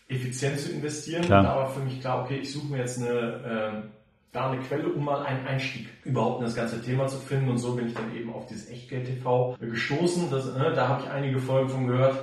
effizient 0.08 0.60
zu 0.60 0.72
investieren. 0.72 1.24
Klar. 1.26 1.44
War 1.44 1.70
für 1.70 1.82
mich 1.82 2.00
klar, 2.00 2.24
okay, 2.24 2.38
ich 2.38 2.54
suche 2.54 2.68
mir 2.68 2.78
jetzt 2.78 2.98
eine 3.02 3.10
äh, 3.10 4.03
da 4.34 4.50
eine 4.52 4.62
Quelle, 4.62 4.90
um 4.90 5.06
mal 5.06 5.24
einen 5.24 5.46
Einstieg 5.46 5.88
überhaupt 6.04 6.40
in 6.40 6.46
das 6.46 6.56
ganze 6.56 6.82
Thema 6.82 7.08
zu 7.08 7.18
finden. 7.18 7.50
Und 7.50 7.60
so 7.60 7.76
bin 7.76 7.88
ich 7.88 7.94
dann 7.94 8.14
eben 8.16 8.34
auf 8.34 8.48
dieses 8.48 8.70
Echtgeld-TV 8.70 9.58
gestoßen. 9.60 10.30
Das, 10.32 10.48
äh, 10.48 10.74
da 10.74 10.88
habe 10.90 11.04
ich 11.04 11.10
einige 11.10 11.40
Folgen 11.40 11.70
von 11.70 11.88
gehört. 11.88 12.16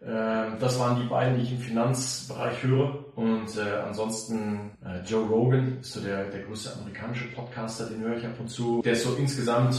Äh, 0.00 0.58
das 0.58 0.78
waren 0.80 1.00
die 1.00 1.06
beiden, 1.06 1.36
die 1.36 1.42
ich 1.42 1.52
im 1.52 1.58
Finanzbereich 1.58 2.62
höre. 2.62 3.16
Und 3.16 3.54
äh, 3.58 3.80
ansonsten 3.86 4.70
äh, 4.82 5.06
Joe 5.06 5.26
Rogan 5.26 5.78
ist 5.80 5.92
so 5.92 6.00
der, 6.00 6.24
der 6.30 6.40
größte 6.42 6.72
amerikanische 6.80 7.28
Podcaster, 7.28 7.86
den 7.86 8.00
höre 8.00 8.16
ich 8.16 8.24
ab 8.24 8.40
und 8.40 8.48
zu. 8.48 8.80
Der 8.82 8.94
ist 8.94 9.04
so 9.04 9.14
insgesamt, 9.16 9.74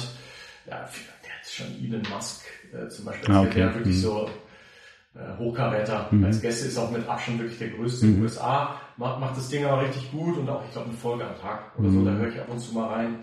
ja, 0.68 0.76
der 0.76 1.42
ist 1.42 1.56
schon 1.56 1.68
Elon 1.84 2.04
Musk 2.14 2.46
äh, 2.72 2.88
zum 2.88 3.06
Beispiel. 3.06 3.34
Ah, 3.34 3.42
okay. 3.42 3.56
Der 3.56 3.74
wirklich 3.74 3.96
mhm. 3.96 4.02
so 4.02 4.30
äh, 5.16 5.38
Hochkaräter 5.40 6.08
mhm. 6.12 6.26
als 6.26 6.40
Gäste 6.40 6.68
ist 6.68 6.78
auch 6.78 6.92
mit 6.92 7.10
Abstand 7.10 7.40
wirklich 7.40 7.58
der 7.58 7.70
größte 7.70 8.06
in 8.06 8.12
den 8.12 8.20
mhm. 8.20 8.26
USA. 8.26 8.80
Macht, 8.98 9.20
macht 9.20 9.38
das 9.38 9.50
Ding 9.50 9.66
aber 9.66 9.84
richtig 9.84 10.12
gut 10.12 10.38
und 10.38 10.50
auch, 10.50 10.64
ich 10.66 10.72
glaube, 10.72 10.90
eine 10.90 10.98
Folge 10.98 11.26
am 11.26 11.40
Tag 11.40 11.72
oder 11.78 11.90
so, 11.90 12.04
da 12.04 12.12
mhm. 12.12 12.18
höre 12.18 12.30
ich 12.30 12.40
ab 12.40 12.50
und 12.50 12.60
zu 12.60 12.74
mal 12.74 12.88
rein. 12.88 13.20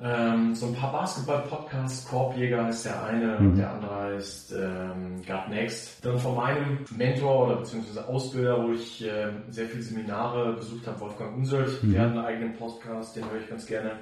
Ähm, 0.00 0.54
so 0.54 0.66
ein 0.66 0.74
paar 0.74 0.92
Basketball-Podcasts, 0.92 2.06
Korbjäger 2.08 2.68
ist 2.68 2.84
der 2.84 3.02
eine 3.02 3.40
mhm. 3.40 3.56
der 3.56 3.72
andere 3.72 4.14
ist 4.14 4.52
ähm, 4.52 5.20
God 5.26 5.48
Next. 5.50 6.04
Dann 6.04 6.18
von 6.18 6.36
meinem 6.36 6.84
Mentor 6.96 7.46
oder 7.46 7.56
beziehungsweise 7.56 8.06
Ausbilder, 8.06 8.62
wo 8.62 8.72
ich 8.72 9.04
äh, 9.04 9.30
sehr 9.48 9.66
viele 9.66 9.82
Seminare 9.82 10.52
besucht 10.52 10.86
habe, 10.86 11.00
Wolfgang 11.00 11.36
Unsöld, 11.36 11.82
mhm. 11.82 11.92
der 11.92 12.02
hat 12.02 12.10
einen 12.10 12.24
eigenen 12.24 12.56
Podcast, 12.56 13.16
den 13.16 13.24
höre 13.24 13.40
ich 13.40 13.48
ganz 13.48 13.66
gerne. 13.66 13.92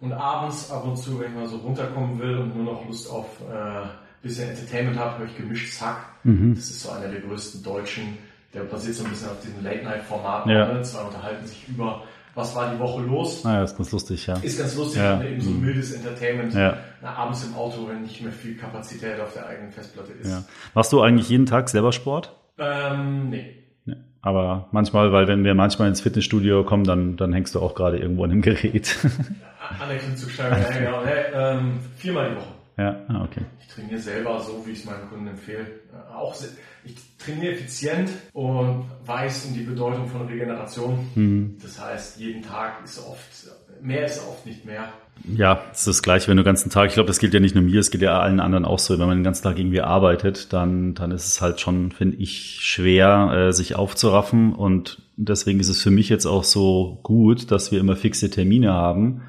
Und 0.00 0.12
abends 0.12 0.70
ab 0.70 0.84
und 0.84 0.96
zu, 0.96 1.20
wenn 1.20 1.32
ich 1.32 1.36
mal 1.36 1.46
so 1.46 1.56
runterkommen 1.58 2.18
will 2.18 2.38
und 2.38 2.56
nur 2.56 2.72
noch 2.72 2.86
Lust 2.86 3.10
auf 3.10 3.26
äh, 3.42 3.86
bisschen 4.22 4.48
Entertainment 4.50 4.98
habe, 4.98 5.18
höre 5.18 5.26
ich 5.26 5.36
gemischtes 5.36 5.80
Hack. 5.80 6.06
Mhm. 6.24 6.54
Das 6.54 6.70
ist 6.70 6.82
so 6.82 6.90
einer 6.90 7.08
der 7.08 7.20
größten 7.20 7.62
deutschen, 7.62 8.18
der 8.54 8.62
basiert 8.62 8.96
so 8.96 9.04
ein 9.04 9.10
bisschen 9.10 9.28
auf 9.28 9.40
diesem 9.40 9.62
Late-Night-Format. 9.62 10.46
Ja. 10.46 10.72
Ne? 10.72 10.82
Zwei 10.82 11.02
unterhalten 11.02 11.46
sich 11.46 11.68
über, 11.68 12.02
was 12.34 12.54
war 12.54 12.72
die 12.72 12.78
Woche 12.78 13.02
los. 13.02 13.44
Ah, 13.44 13.54
ja, 13.54 13.64
ist 13.64 13.76
ganz 13.76 13.92
lustig, 13.92 14.26
ja. 14.26 14.36
Ist 14.38 14.58
ganz 14.58 14.74
lustig, 14.76 15.00
ja. 15.00 15.22
eben 15.22 15.40
so 15.40 15.50
ein 15.50 15.56
mhm. 15.56 15.66
mildes 15.66 15.92
Entertainment. 15.92 16.54
Ja. 16.54 16.78
Na, 17.02 17.14
abends 17.14 17.44
im 17.44 17.54
Auto, 17.54 17.86
wenn 17.88 18.02
nicht 18.02 18.22
mehr 18.22 18.32
viel 18.32 18.56
Kapazität 18.56 19.20
auf 19.20 19.32
der 19.34 19.46
eigenen 19.46 19.72
Festplatte 19.72 20.12
ist. 20.12 20.30
Ja. 20.30 20.44
Machst 20.74 20.92
du 20.92 21.02
eigentlich 21.02 21.28
jeden 21.28 21.46
Tag 21.46 21.68
selber 21.68 21.92
Sport? 21.92 22.34
Ähm, 22.58 23.30
nee. 23.30 23.54
Aber 24.20 24.68
manchmal, 24.72 25.12
weil 25.12 25.28
wenn 25.28 25.44
wir 25.44 25.54
manchmal 25.54 25.88
ins 25.88 26.00
Fitnessstudio 26.00 26.64
kommen, 26.64 26.84
dann, 26.84 27.16
dann 27.16 27.32
hängst 27.32 27.54
du 27.54 27.60
auch 27.60 27.74
gerade 27.74 27.98
irgendwo 27.98 28.24
an 28.24 28.30
dem 28.30 28.42
Gerät. 28.42 28.96
Anerkennung 29.80 30.16
zu 30.16 30.28
steigen, 30.28 30.56
ja, 30.60 30.78
genau. 30.78 31.02
Ähm, 31.34 31.78
viermal 31.96 32.30
die 32.30 32.36
Woche. 32.36 32.57
Ja, 32.78 32.96
ah, 33.08 33.24
okay. 33.24 33.42
Ich 33.60 33.74
trainiere 33.74 33.98
selber 33.98 34.40
so, 34.40 34.64
wie 34.64 34.70
ich 34.70 34.78
es 34.78 34.84
meinen 34.84 35.08
Kunden 35.08 35.26
empfehle. 35.26 35.66
Äh, 35.92 36.14
auch 36.14 36.34
ich 36.84 36.94
trainiere 37.18 37.54
effizient 37.54 38.10
und 38.32 38.84
weiß 39.04 39.46
um 39.46 39.54
die 39.54 39.64
Bedeutung 39.64 40.06
von 40.06 40.28
Regeneration. 40.28 41.08
Mhm. 41.16 41.56
Das 41.60 41.80
heißt, 41.80 42.20
jeden 42.20 42.42
Tag 42.42 42.84
ist 42.84 43.00
oft, 43.00 43.48
mehr 43.82 44.06
ist 44.06 44.20
oft 44.20 44.46
nicht 44.46 44.64
mehr. 44.64 44.92
Ja, 45.24 45.60
es 45.72 45.80
ist 45.80 45.88
das 45.88 46.02
gleiche, 46.02 46.28
wenn 46.28 46.36
du 46.36 46.44
den 46.44 46.46
ganzen 46.46 46.70
Tag, 46.70 46.86
ich 46.88 46.94
glaube, 46.94 47.08
das 47.08 47.18
gilt 47.18 47.34
ja 47.34 47.40
nicht 47.40 47.56
nur 47.56 47.64
mir, 47.64 47.80
es 47.80 47.90
geht 47.90 48.02
ja 48.02 48.20
allen 48.20 48.38
anderen 48.38 48.64
auch 48.64 48.78
so, 48.78 48.96
wenn 48.96 49.08
man 49.08 49.18
den 49.18 49.24
ganzen 49.24 49.42
Tag 49.42 49.58
irgendwie 49.58 49.80
arbeitet, 49.80 50.52
dann, 50.52 50.94
dann 50.94 51.10
ist 51.10 51.26
es 51.26 51.40
halt 51.40 51.58
schon, 51.58 51.90
finde 51.90 52.16
ich, 52.18 52.60
schwer, 52.60 53.48
äh, 53.48 53.52
sich 53.52 53.74
aufzuraffen 53.74 54.54
und 54.54 55.02
deswegen 55.16 55.58
ist 55.58 55.68
es 55.68 55.82
für 55.82 55.90
mich 55.90 56.08
jetzt 56.08 56.26
auch 56.26 56.44
so 56.44 57.00
gut, 57.02 57.50
dass 57.50 57.72
wir 57.72 57.80
immer 57.80 57.96
fixe 57.96 58.30
Termine 58.30 58.72
haben, 58.72 59.22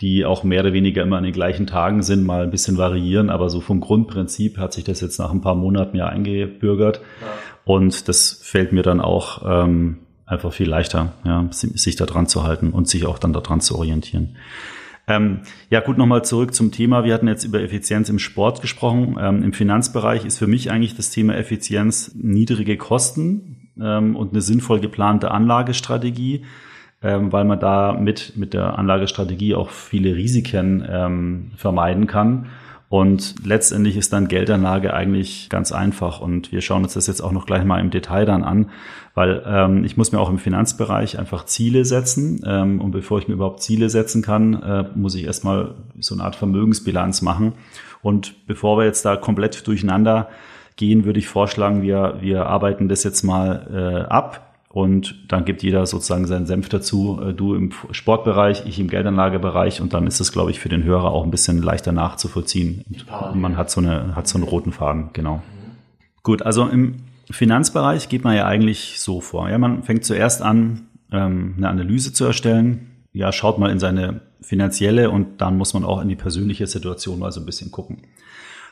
die 0.00 0.24
auch 0.24 0.44
mehr 0.44 0.60
oder 0.60 0.72
weniger 0.72 1.02
immer 1.02 1.16
an 1.16 1.24
den 1.24 1.32
gleichen 1.32 1.66
Tagen 1.66 2.02
sind, 2.02 2.24
mal 2.24 2.42
ein 2.42 2.50
bisschen 2.50 2.76
variieren, 2.76 3.30
aber 3.30 3.48
so 3.48 3.60
vom 3.60 3.80
Grundprinzip 3.80 4.58
hat 4.58 4.72
sich 4.72 4.84
das 4.84 5.00
jetzt 5.00 5.18
nach 5.18 5.30
ein 5.30 5.40
paar 5.40 5.54
Monaten 5.54 5.96
ja 5.96 6.06
eingebürgert. 6.06 7.00
Ja. 7.20 7.26
Und 7.64 8.08
das 8.08 8.40
fällt 8.42 8.72
mir 8.72 8.82
dann 8.82 9.00
auch 9.00 9.42
ähm, 9.46 9.98
einfach 10.26 10.52
viel 10.52 10.68
leichter, 10.68 11.14
ja, 11.24 11.48
sich 11.50 11.96
da 11.96 12.04
dran 12.04 12.26
zu 12.26 12.42
halten 12.42 12.70
und 12.70 12.88
sich 12.88 13.06
auch 13.06 13.18
dann 13.18 13.32
daran 13.32 13.60
zu 13.60 13.76
orientieren. 13.76 14.36
Ähm, 15.08 15.42
ja, 15.70 15.80
gut, 15.80 15.98
nochmal 15.98 16.24
zurück 16.24 16.52
zum 16.52 16.72
Thema. 16.72 17.04
Wir 17.04 17.14
hatten 17.14 17.28
jetzt 17.28 17.44
über 17.44 17.60
Effizienz 17.60 18.08
im 18.08 18.18
Sport 18.18 18.60
gesprochen. 18.60 19.16
Ähm, 19.20 19.42
Im 19.44 19.52
Finanzbereich 19.52 20.24
ist 20.24 20.38
für 20.38 20.48
mich 20.48 20.70
eigentlich 20.70 20.96
das 20.96 21.10
Thema 21.10 21.36
Effizienz 21.36 22.12
niedrige 22.16 22.76
Kosten 22.76 23.70
ähm, 23.80 24.16
und 24.16 24.32
eine 24.32 24.42
sinnvoll 24.42 24.80
geplante 24.80 25.30
Anlagestrategie 25.30 26.44
ähm, 27.02 27.32
weil 27.32 27.44
man 27.44 27.60
da 27.60 27.92
mit, 27.92 28.36
mit 28.36 28.54
der 28.54 28.78
Anlagestrategie 28.78 29.54
auch 29.54 29.70
viele 29.70 30.14
Risiken 30.14 30.84
ähm, 30.88 31.50
vermeiden 31.56 32.06
kann. 32.06 32.46
Und 32.88 33.34
letztendlich 33.44 33.96
ist 33.96 34.12
dann 34.12 34.28
Geldanlage 34.28 34.94
eigentlich 34.94 35.48
ganz 35.48 35.72
einfach. 35.72 36.20
Und 36.20 36.52
wir 36.52 36.60
schauen 36.60 36.84
uns 36.84 36.94
das 36.94 37.08
jetzt 37.08 37.20
auch 37.20 37.32
noch 37.32 37.46
gleich 37.46 37.64
mal 37.64 37.80
im 37.80 37.90
Detail 37.90 38.26
dann 38.26 38.44
an, 38.44 38.70
weil 39.14 39.42
ähm, 39.44 39.84
ich 39.84 39.96
muss 39.96 40.12
mir 40.12 40.20
auch 40.20 40.30
im 40.30 40.38
Finanzbereich 40.38 41.18
einfach 41.18 41.46
Ziele 41.46 41.84
setzen. 41.84 42.42
Ähm, 42.46 42.80
und 42.80 42.92
bevor 42.92 43.18
ich 43.18 43.26
mir 43.26 43.34
überhaupt 43.34 43.60
Ziele 43.60 43.90
setzen 43.90 44.22
kann, 44.22 44.62
äh, 44.62 44.84
muss 44.94 45.16
ich 45.16 45.24
erstmal 45.24 45.74
so 45.98 46.14
eine 46.14 46.22
Art 46.22 46.36
Vermögensbilanz 46.36 47.22
machen. 47.22 47.54
Und 48.02 48.46
bevor 48.46 48.78
wir 48.78 48.84
jetzt 48.84 49.04
da 49.04 49.16
komplett 49.16 49.66
durcheinander 49.66 50.28
gehen, 50.76 51.04
würde 51.04 51.18
ich 51.18 51.26
vorschlagen, 51.26 51.82
wir, 51.82 52.18
wir 52.20 52.46
arbeiten 52.46 52.88
das 52.88 53.02
jetzt 53.02 53.24
mal 53.24 53.66
äh, 54.08 54.12
ab 54.12 54.45
und 54.76 55.32
dann 55.32 55.46
gibt 55.46 55.62
jeder 55.62 55.86
sozusagen 55.86 56.26
seinen 56.26 56.44
Senf 56.44 56.68
dazu. 56.68 57.18
Äh, 57.22 57.32
du 57.32 57.54
im 57.54 57.70
Sportbereich, 57.92 58.64
ich 58.66 58.78
im 58.78 58.88
Geldanlagebereich 58.88 59.80
und 59.80 59.94
dann 59.94 60.06
ist 60.06 60.20
es, 60.20 60.32
glaube 60.32 60.50
ich, 60.50 60.60
für 60.60 60.68
den 60.68 60.84
Hörer 60.84 61.12
auch 61.12 61.24
ein 61.24 61.30
bisschen 61.30 61.62
leichter 61.62 61.92
nachzuvollziehen. 61.92 62.84
Und 63.32 63.40
man 63.40 63.56
hat 63.56 63.70
so 63.70 63.80
eine, 63.80 64.14
hat 64.14 64.28
so 64.28 64.36
einen 64.36 64.44
roten 64.44 64.72
Faden, 64.72 65.08
genau. 65.14 65.36
Mhm. 65.36 65.70
Gut, 66.22 66.42
also 66.42 66.66
im 66.66 66.96
Finanzbereich 67.30 68.10
geht 68.10 68.22
man 68.22 68.36
ja 68.36 68.44
eigentlich 68.44 69.00
so 69.00 69.22
vor. 69.22 69.48
Ja, 69.48 69.56
man 69.56 69.82
fängt 69.82 70.04
zuerst 70.04 70.42
an, 70.42 70.88
ähm, 71.10 71.54
eine 71.56 71.70
Analyse 71.70 72.12
zu 72.12 72.26
erstellen. 72.26 72.90
Ja, 73.14 73.32
schaut 73.32 73.58
mal 73.58 73.70
in 73.70 73.78
seine 73.78 74.20
finanzielle 74.42 75.10
und 75.10 75.40
dann 75.40 75.56
muss 75.56 75.72
man 75.72 75.86
auch 75.86 76.02
in 76.02 76.08
die 76.10 76.16
persönliche 76.16 76.66
Situation 76.66 77.18
mal 77.18 77.32
so 77.32 77.40
ein 77.40 77.46
bisschen 77.46 77.70
gucken. 77.70 78.02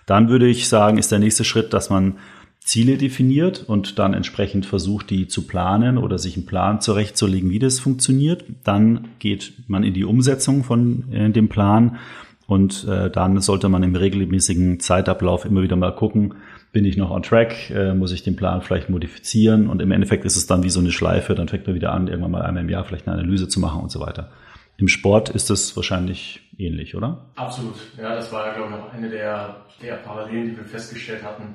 Dann 0.04 0.28
würde 0.28 0.48
ich 0.48 0.68
sagen, 0.68 0.98
ist 0.98 1.12
der 1.12 1.18
nächste 1.18 1.44
Schritt, 1.44 1.72
dass 1.72 1.88
man 1.88 2.18
Ziele 2.64 2.96
definiert 2.96 3.62
und 3.66 3.98
dann 3.98 4.14
entsprechend 4.14 4.64
versucht, 4.64 5.10
die 5.10 5.28
zu 5.28 5.46
planen 5.46 5.98
oder 5.98 6.18
sich 6.18 6.34
einen 6.36 6.46
Plan 6.46 6.80
zurechtzulegen, 6.80 7.50
wie 7.50 7.58
das 7.58 7.78
funktioniert. 7.78 8.44
Dann 8.64 9.08
geht 9.18 9.52
man 9.66 9.84
in 9.84 9.92
die 9.92 10.04
Umsetzung 10.04 10.64
von 10.64 11.12
äh, 11.12 11.28
dem 11.28 11.50
Plan 11.50 11.98
und 12.46 12.88
äh, 12.88 13.10
dann 13.10 13.38
sollte 13.42 13.68
man 13.68 13.82
im 13.82 13.94
regelmäßigen 13.94 14.80
Zeitablauf 14.80 15.44
immer 15.44 15.62
wieder 15.62 15.76
mal 15.76 15.94
gucken, 15.94 16.36
bin 16.72 16.86
ich 16.86 16.96
noch 16.96 17.10
on 17.10 17.22
track, 17.22 17.70
äh, 17.70 17.92
muss 17.92 18.12
ich 18.12 18.22
den 18.22 18.34
Plan 18.34 18.62
vielleicht 18.62 18.88
modifizieren 18.88 19.68
und 19.68 19.82
im 19.82 19.92
Endeffekt 19.92 20.24
ist 20.24 20.36
es 20.36 20.46
dann 20.46 20.62
wie 20.62 20.70
so 20.70 20.80
eine 20.80 20.90
Schleife, 20.90 21.34
dann 21.34 21.48
fängt 21.48 21.66
man 21.66 21.76
wieder 21.76 21.92
an, 21.92 22.08
irgendwann 22.08 22.30
mal 22.30 22.42
einmal 22.42 22.62
im 22.62 22.70
Jahr 22.70 22.84
vielleicht 22.84 23.06
eine 23.06 23.18
Analyse 23.18 23.46
zu 23.46 23.60
machen 23.60 23.82
und 23.82 23.92
so 23.92 24.00
weiter. 24.00 24.32
Im 24.78 24.88
Sport 24.88 25.28
ist 25.28 25.50
das 25.50 25.76
wahrscheinlich 25.76 26.40
ähnlich, 26.56 26.94
oder? 26.96 27.26
Absolut. 27.36 27.76
Ja, 27.98 28.14
das 28.14 28.32
war 28.32 28.46
ja, 28.46 28.54
glaube 28.54 28.70
ich, 28.70 28.80
auch 28.80 28.92
eine 28.94 29.10
der, 29.10 29.56
der 29.82 29.96
Parallelen, 29.96 30.50
die 30.50 30.56
wir 30.56 30.64
festgestellt 30.64 31.22
hatten 31.22 31.54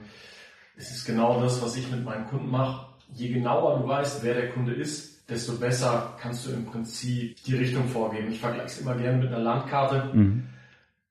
es 0.79 0.91
ist 0.91 1.05
genau 1.05 1.41
das, 1.41 1.61
was 1.61 1.75
ich 1.75 1.91
mit 1.91 2.05
meinen 2.05 2.25
Kunden 2.27 2.49
mache. 2.49 2.87
Je 3.13 3.33
genauer 3.33 3.79
du 3.79 3.87
weißt, 3.87 4.23
wer 4.23 4.33
der 4.33 4.49
Kunde 4.51 4.73
ist, 4.73 5.29
desto 5.29 5.53
besser 5.57 6.15
kannst 6.21 6.47
du 6.47 6.51
im 6.51 6.65
Prinzip 6.65 7.43
die 7.43 7.55
Richtung 7.55 7.87
vorgeben. 7.87 8.31
Ich 8.31 8.39
vergleiche 8.39 8.67
es 8.67 8.81
immer 8.81 8.95
gerne 8.95 9.17
mit 9.17 9.27
einer 9.27 9.39
Landkarte. 9.39 10.09
Mhm. 10.13 10.47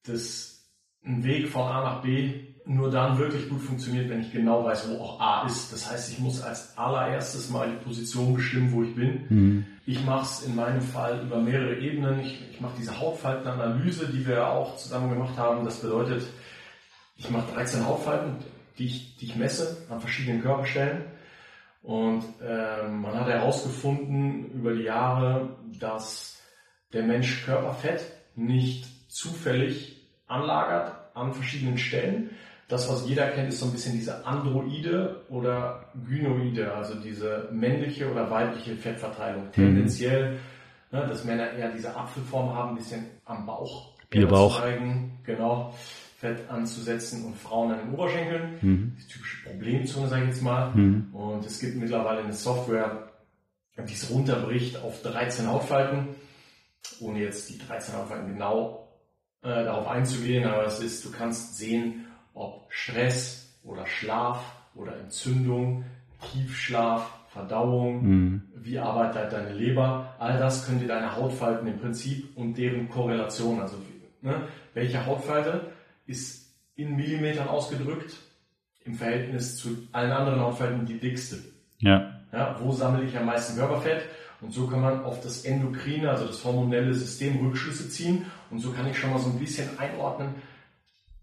Das 0.05 0.65
ein 1.05 1.23
Weg 1.23 1.49
von 1.49 1.63
A 1.63 1.83
nach 1.83 2.03
B 2.03 2.47
nur 2.65 2.91
dann 2.91 3.19
wirklich 3.19 3.49
gut 3.49 3.63
funktioniert, 3.63 4.11
wenn 4.11 4.21
ich 4.21 4.33
genau 4.33 4.65
weiß, 4.65 4.91
wo 4.91 5.03
auch 5.03 5.21
A 5.21 5.47
ist. 5.47 5.73
Das 5.73 5.91
heißt, 5.91 6.13
ich 6.13 6.19
muss 6.19 6.43
als 6.43 6.77
allererstes 6.77 7.49
mal 7.51 7.71
die 7.71 7.83
Position 7.83 8.35
bestimmen, 8.35 8.73
wo 8.73 8.83
ich 8.83 8.95
bin. 8.95 9.27
Mhm. 9.29 9.67
Ich 9.87 10.05
mache 10.05 10.25
es 10.25 10.43
in 10.43 10.55
meinem 10.55 10.83
Fall 10.83 11.23
über 11.23 11.41
mehrere 11.41 11.79
Ebenen. 11.79 12.21
Ich, 12.21 12.43
ich 12.51 12.61
mache 12.61 12.75
diese 12.79 12.99
Hautfaltenanalyse, 12.99 14.09
die 14.09 14.27
wir 14.27 14.49
auch 14.49 14.77
zusammen 14.77 15.11
gemacht 15.11 15.37
haben. 15.39 15.65
Das 15.65 15.81
bedeutet, 15.81 16.25
ich 17.17 17.31
mache 17.31 17.53
13 17.55 17.87
Hautfalten 17.87 18.37
die 18.79 18.87
ich, 18.87 19.17
die 19.17 19.27
ich 19.27 19.37
messe 19.37 19.87
an 19.91 20.01
verschiedenen 20.01 20.43
Körperstellen. 20.43 21.05
Und 21.83 22.25
ähm, 22.43 23.01
man 23.03 23.19
hat 23.19 23.29
herausgefunden 23.29 24.51
über 24.53 24.75
die 24.75 24.83
Jahre, 24.83 25.57
dass 25.79 26.41
der 26.93 27.03
Mensch 27.03 27.45
Körperfett 27.45 28.05
nicht 28.35 28.87
zufällig 29.11 29.97
anlagert 30.27 30.95
an 31.15 31.33
verschiedenen 31.33 31.79
Stellen. 31.79 32.31
Das, 32.69 32.89
was 32.91 33.09
jeder 33.09 33.29
kennt, 33.29 33.49
ist 33.49 33.61
so 33.61 33.67
ein 33.67 33.73
bisschen 33.73 33.95
diese 33.95 34.27
Androide 34.27 35.25
oder 35.31 35.87
Gynoide, 36.07 36.75
also 36.75 36.95
diese 36.97 37.49
männliche 37.51 38.11
oder 38.11 38.31
weibliche 38.31 38.77
Fettverteilung. 38.77 39.47
Mhm. 39.47 39.53
Tendenziell, 39.53 40.39
ne, 40.91 41.07
dass 41.07 41.25
Männer 41.25 41.53
eher 41.53 41.73
diese 41.73 41.97
Apfelform 41.97 42.55
haben, 42.55 42.71
ein 42.71 42.77
bisschen 42.77 43.07
am 43.25 43.47
Bauch. 43.47 43.95
Bierbauch. 44.11 44.61
Zeigen. 44.61 45.19
Genau. 45.25 45.75
Fett 46.19 46.51
anzusetzen 46.51 47.25
und 47.25 47.37
Frauen 47.37 47.71
an 47.71 47.79
den 47.79 47.95
Oberschenkeln. 47.95 48.59
Mhm. 48.61 48.97
Die 48.99 49.07
typische 49.07 49.49
Problemzone, 49.49 50.09
sage 50.09 50.23
ich 50.25 50.31
jetzt 50.31 50.43
mal. 50.43 50.75
Mhm. 50.75 51.15
Und 51.15 51.47
es 51.47 51.61
gibt 51.61 51.77
mittlerweile 51.77 52.25
eine 52.25 52.33
Software, 52.33 53.09
die 53.79 53.95
es 53.95 54.11
runterbricht 54.11 54.83
auf 54.83 55.01
13 55.03 55.47
Hautfalten, 55.47 56.09
ohne 56.99 57.21
jetzt 57.21 57.49
die 57.51 57.59
13 57.59 57.95
Hautfalten 57.95 58.27
genau 58.33 58.89
äh, 59.43 59.63
darauf 59.63 59.87
einzugehen, 59.87 60.45
aber 60.45 60.67
es 60.67 60.81
ist, 60.81 61.05
du 61.05 61.13
kannst 61.13 61.57
sehen, 61.57 62.07
ob 62.35 62.67
Stress 62.69 63.57
oder 63.63 63.87
Schlaf 63.87 64.43
oder 64.75 64.99
Entzündung, 64.99 65.85
Tiefschlaf, 66.33 67.13
Verdauung, 67.29 68.03
mhm. 68.03 68.43
wie 68.57 68.81
arbeitet 68.81 69.33
deine 69.33 69.53
Leber, 69.53 70.17
all 70.19 70.37
das 70.37 70.67
können 70.67 70.81
dir 70.81 70.89
deine 70.89 71.15
Hautfalten 71.15 71.69
im 71.69 71.79
Prinzip 71.79 72.37
und 72.37 72.59
deren 72.59 72.89
Korrelation, 72.89 73.61
also 73.61 73.77
ne, 74.21 74.49
welche 74.75 75.07
Hautfalte 75.07 75.78
ist 76.09 76.49
in 76.75 76.97
Millimetern 76.97 77.49
ausgedrückt 77.49 78.17
im 78.85 78.95
Verhältnis 78.95 79.59
zu 79.59 79.77
allen 79.93 80.11
anderen 80.11 80.41
Hautfalten 80.41 80.87
die 80.87 80.99
dickste. 80.99 81.39
Ja. 81.79 82.21
ja. 82.33 82.57
Wo 82.61 82.73
sammle 82.73 83.05
ich 83.05 83.17
am 83.17 83.27
meisten 83.27 83.57
Körperfett? 83.57 84.03
Und 84.41 84.53
so 84.53 84.67
kann 84.67 84.81
man 84.81 85.05
auf 85.05 85.21
das 85.21 85.45
endokrine, 85.45 86.11
also 86.11 86.27
das 86.27 86.45
hormonelle 86.45 86.95
System 86.95 87.45
Rückschlüsse 87.45 87.91
ziehen. 87.91 88.25
Und 88.51 88.61
so 88.61 88.71
kann 88.71 88.89
ich 88.89 88.97
schon 88.97 89.11
mal 89.11 89.19
so 89.19 89.29
ein 89.31 89.39
bisschen 89.39 89.79
einordnen, 89.79 90.35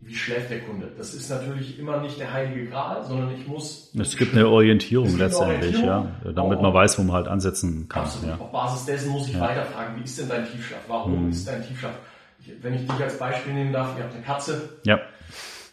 wie 0.01 0.13
schläft 0.13 0.51
der 0.51 0.59
Kunde. 0.59 0.91
Das 0.97 1.13
ist 1.13 1.29
natürlich 1.29 1.79
immer 1.79 2.01
nicht 2.01 2.19
der 2.19 2.31
heilige 2.31 2.69
Gral, 2.69 3.03
sondern 3.05 3.31
ich 3.33 3.47
muss. 3.47 3.91
Es 3.97 4.17
gibt 4.17 4.33
eine 4.33 4.47
Orientierung 4.47 5.07
gibt 5.07 5.19
letztendlich, 5.19 5.77
eine 5.77 5.91
Orientierung. 5.91 6.25
ja, 6.25 6.31
damit 6.33 6.61
man 6.61 6.73
weiß, 6.73 6.99
wo 6.99 7.03
man 7.03 7.15
halt 7.15 7.27
ansetzen 7.27 7.87
kann. 7.87 8.03
Absolut. 8.03 8.29
Ja. 8.29 8.35
Auf 8.37 8.51
Basis 8.51 8.85
dessen 8.85 9.11
muss 9.11 9.27
ich 9.27 9.35
ja. 9.35 9.39
weiterfragen, 9.39 9.97
wie 9.97 10.03
ist 10.03 10.19
denn 10.19 10.29
dein 10.29 10.45
Tiefschlaf? 10.45 10.81
Warum 10.87 11.23
mhm. 11.23 11.31
ist 11.31 11.47
dein 11.47 11.65
Tiefschlaf? 11.65 11.95
Wenn 12.61 12.73
ich 12.73 12.87
dich 12.87 13.01
als 13.01 13.17
Beispiel 13.17 13.53
nehmen 13.53 13.73
darf, 13.73 13.97
ihr 13.97 14.03
habt 14.03 14.13
eine 14.13 14.23
Katze. 14.23 14.77
Ja. 14.85 14.99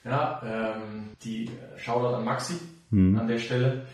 Ja, 0.04 0.42
ähm, 0.44 1.10
die 1.24 1.48
Shoutout 1.76 2.16
an 2.16 2.24
Maxi 2.24 2.54
mhm. 2.92 3.18
an 3.18 3.26
der 3.26 3.38
Stelle, 3.38 3.86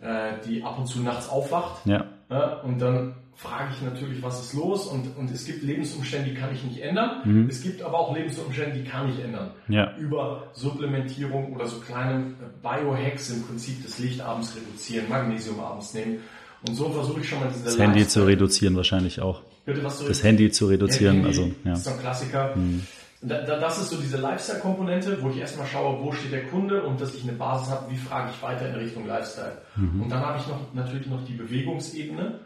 äh, 0.00 0.32
die 0.46 0.62
ab 0.62 0.78
und 0.78 0.86
zu 0.86 1.00
nachts 1.00 1.28
aufwacht. 1.28 1.86
Ja. 1.86 2.06
ja. 2.30 2.54
Und 2.60 2.80
dann 2.80 3.14
frage 3.34 3.70
ich 3.74 3.82
natürlich, 3.82 4.22
was 4.22 4.40
ist 4.40 4.54
los? 4.54 4.86
Und, 4.86 5.16
und 5.16 5.30
es 5.30 5.44
gibt 5.44 5.62
Lebensumstände, 5.62 6.30
die 6.30 6.36
kann 6.36 6.52
ich 6.52 6.62
nicht 6.62 6.80
ändern. 6.80 7.22
Mhm. 7.24 7.48
Es 7.48 7.62
gibt 7.62 7.82
aber 7.82 7.98
auch 7.98 8.14
Lebensumstände, 8.14 8.78
die 8.78 8.84
kann 8.84 9.08
ich 9.10 9.22
ändern. 9.22 9.50
Ja. 9.68 9.96
Über 9.96 10.48
Supplementierung 10.52 11.52
oder 11.52 11.66
so 11.66 11.80
kleine 11.80 12.34
Biohacks 12.62 13.30
im 13.30 13.42
Prinzip 13.42 13.82
das 13.82 13.98
Licht 13.98 14.20
abends 14.20 14.56
reduzieren, 14.56 15.08
Magnesium 15.08 15.60
abends 15.60 15.94
nehmen. 15.94 16.18
Und 16.66 16.76
so 16.76 16.88
versuche 16.90 17.20
ich 17.20 17.28
schon 17.28 17.40
mal 17.40 17.50
diese 17.52 17.64
Das 17.64 17.78
Handy 17.78 18.06
zu 18.06 18.24
reduzieren 18.24 18.76
wahrscheinlich 18.76 19.20
auch. 19.20 19.42
Bitte, 19.64 19.82
was 19.82 20.04
das 20.04 20.22
Handy 20.22 20.50
zu 20.50 20.66
reduzieren. 20.66 21.22
Handy, 21.22 21.28
also, 21.28 21.50
ja. 21.64 21.72
ist 21.72 21.84
so 21.84 21.90
ein 21.90 21.98
Klassiker. 21.98 22.54
Mhm. 22.54 22.82
Das 23.22 23.78
ist 23.78 23.88
so 23.88 23.96
diese 23.96 24.18
Lifestyle-Komponente, 24.18 25.22
wo 25.22 25.30
ich 25.30 25.38
erstmal 25.38 25.66
schaue, 25.66 26.02
wo 26.02 26.12
steht 26.12 26.32
der 26.32 26.44
Kunde 26.44 26.82
und 26.82 27.00
dass 27.00 27.14
ich 27.14 27.22
eine 27.22 27.32
Basis 27.32 27.70
habe, 27.70 27.90
wie 27.90 27.96
frage 27.96 28.30
ich 28.30 28.42
weiter 28.42 28.68
in 28.68 28.74
Richtung 28.74 29.06
Lifestyle. 29.06 29.56
Mhm. 29.76 30.02
Und 30.02 30.10
dann 30.10 30.20
habe 30.20 30.38
ich 30.38 30.46
noch, 30.46 30.74
natürlich 30.74 31.06
noch 31.06 31.24
die 31.24 31.32
Bewegungsebene, 31.32 32.40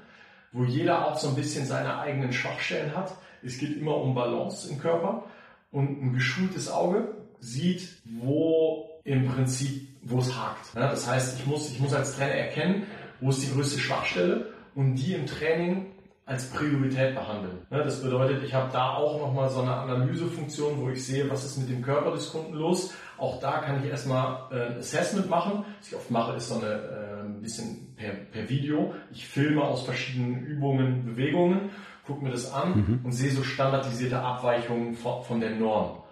wo 0.53 0.65
jeder 0.65 1.07
auch 1.07 1.19
so 1.19 1.31
ein 1.31 1.35
bisschen 1.35 1.67
seine 1.67 1.99
eigenen 1.99 2.33
Schwachstellen 2.33 2.97
hat. 2.97 3.13
Es 3.43 3.59
geht 3.59 3.77
immer 3.77 3.97
um 3.97 4.15
Balance 4.15 4.71
im 4.71 4.79
Körper 4.79 5.25
und 5.73 6.01
ein 6.01 6.13
geschultes 6.13 6.71
Auge 6.71 7.09
sieht, 7.41 7.89
wo 8.21 8.89
im 9.03 9.27
Prinzip, 9.27 9.89
wo 10.03 10.19
es 10.19 10.37
hakt. 10.37 10.75
das 10.75 11.09
heißt, 11.09 11.41
ich 11.41 11.47
muss, 11.47 11.71
ich 11.71 11.81
muss 11.81 11.93
als 11.93 12.17
Trainer 12.17 12.35
erkennen, 12.35 12.85
wo 13.21 13.31
ist 13.31 13.43
die 13.43 13.53
größte 13.53 13.81
Schwachstelle 13.81 14.53
und 14.75 14.95
die 14.95 15.15
im 15.15 15.27
Training 15.27 15.87
als 16.29 16.51
Priorität 16.51 17.15
behandeln. 17.15 17.59
Ne, 17.71 17.83
das 17.83 18.03
bedeutet, 18.03 18.45
ich 18.45 18.53
habe 18.53 18.71
da 18.71 18.97
auch 18.97 19.19
nochmal 19.19 19.49
so 19.49 19.63
eine 19.63 19.75
Analysefunktion, 19.75 20.79
wo 20.79 20.91
ich 20.91 21.05
sehe, 21.05 21.29
was 21.31 21.43
ist 21.43 21.57
mit 21.57 21.71
dem 21.71 21.81
Körper 21.81 22.13
des 22.13 22.31
Kunden 22.31 22.53
los. 22.53 22.93
Auch 23.17 23.41
da 23.41 23.59
kann 23.59 23.83
ich 23.83 23.89
erstmal 23.89 24.43
äh, 24.51 24.73
ein 24.73 24.79
Assessment 24.79 25.31
machen. 25.31 25.65
Was 25.79 25.89
ich 25.89 25.97
oft 25.97 26.11
mache, 26.11 26.37
ist 26.37 26.51
so 26.51 26.57
eine 26.57 26.67
äh, 26.67 27.21
ein 27.25 27.41
bisschen 27.41 27.95
per, 27.97 28.11
per 28.11 28.47
Video. 28.51 28.93
Ich 29.11 29.27
filme 29.27 29.63
aus 29.63 29.85
verschiedenen 29.85 30.45
Übungen, 30.45 31.07
Bewegungen, 31.07 31.71
gucke 32.07 32.23
mir 32.23 32.31
das 32.31 32.53
an 32.53 32.77
mhm. 32.77 33.01
und 33.05 33.13
sehe 33.13 33.31
so 33.31 33.43
standardisierte 33.43 34.21
Abweichungen 34.21 34.97
von, 34.97 35.23
von 35.23 35.41
der 35.41 35.53
Norm. 35.53 36.03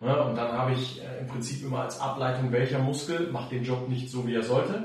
Ne, 0.00 0.22
und 0.22 0.36
dann 0.36 0.52
habe 0.52 0.74
ich 0.74 1.02
äh, 1.02 1.20
im 1.20 1.26
Prinzip 1.26 1.64
immer 1.64 1.80
als 1.80 2.00
Ableitung, 2.00 2.52
welcher 2.52 2.78
Muskel 2.78 3.28
macht 3.32 3.50
den 3.50 3.64
Job 3.64 3.88
nicht 3.88 4.08
so, 4.08 4.24
wie 4.24 4.36
er 4.36 4.44
sollte. 4.44 4.84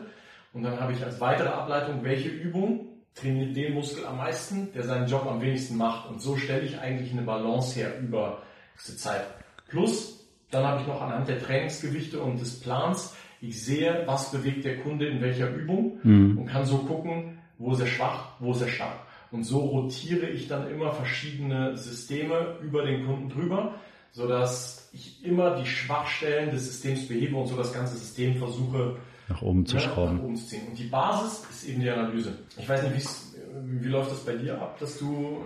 Und 0.52 0.63
dann 0.63 0.80
habe 0.80 0.93
ich 0.93 1.06
als 1.06 1.21
weitere 1.21 1.49
Ableitung, 1.49 2.04
welche 2.04 2.30
Übung 2.30 2.88
trainiert 3.20 3.56
den 3.56 3.74
Muskel 3.74 4.06
am 4.06 4.18
meisten, 4.18 4.72
der 4.74 4.84
seinen 4.84 5.08
Job 5.08 5.26
am 5.26 5.42
wenigsten 5.42 5.78
macht. 5.78 6.10
Und 6.10 6.22
so 6.22 6.36
stelle 6.38 6.62
ich 6.62 6.80
eigentlich 6.80 7.12
eine 7.12 7.24
Balance 7.24 7.80
her 7.80 8.00
über 8.00 8.42
diese 8.80 8.98
Zeit. 8.98 9.26
Plus, 9.68 10.26
dann 10.52 10.66
habe 10.66 10.82
ich 10.82 10.88
noch 10.88 11.02
anhand 11.02 11.28
der 11.28 11.40
Trainingsgewichte 11.40 12.20
und 12.20 12.40
des 12.40 12.60
Plans, 12.60 13.16
ich 13.42 13.64
sehe, 13.64 14.04
was 14.06 14.32
bewegt 14.32 14.66
der 14.66 14.80
Kunde 14.80 15.08
in 15.08 15.22
welcher 15.22 15.50
Übung 15.54 16.00
mhm. 16.04 16.38
und 16.38 16.46
kann 16.48 16.66
so 16.66 16.80
gucken, 16.80 17.38
wo 17.58 17.74
ist 17.74 17.80
er 17.80 17.88
schwach, 17.88 18.34
wo 18.40 18.52
ist 18.52 18.62
er 18.62 18.68
stark. 18.68 19.00
Und 19.32 19.44
so 19.44 19.60
rotiere 19.60 20.28
ich 20.28 20.48
dann 20.48 20.70
immer 20.70 20.92
verschiedene 20.92 21.78
Systeme 21.78 22.58
über 22.62 22.84
den 22.84 23.06
Kunden 23.06 23.30
drüber, 23.30 23.76
sodass 24.12 24.90
ich 24.92 25.24
immer 25.24 25.56
die 25.56 25.68
Schwachstellen 25.68 26.52
des 26.52 26.66
Systems 26.66 27.08
behebe 27.08 27.36
und 27.36 27.48
so 27.48 27.56
das 27.56 27.72
ganze 27.72 27.96
System 27.96 28.36
versuche 28.38 28.98
nach 29.30 29.42
oben 29.42 29.65
zu 29.65 29.80
schrauben. 29.80 30.18
Nach 30.18 30.24
oben 30.24 30.36
zu 30.36 30.48
ziehen. 30.48 30.62
Und 30.70 30.78
die 30.78 30.86
Basis 30.86 31.44
ist 31.50 31.70
eben 31.70 31.82
die 31.82 31.89
Analyse. 31.89 32.34
Ich 32.58 32.68
weiß 32.68 32.84
nicht, 32.84 33.08
wie 33.63 33.88
läuft 33.88 34.12
das 34.12 34.20
bei 34.26 34.34
dir 34.34 34.62
ab, 34.62 34.78
dass 34.80 34.98
du 35.00 35.44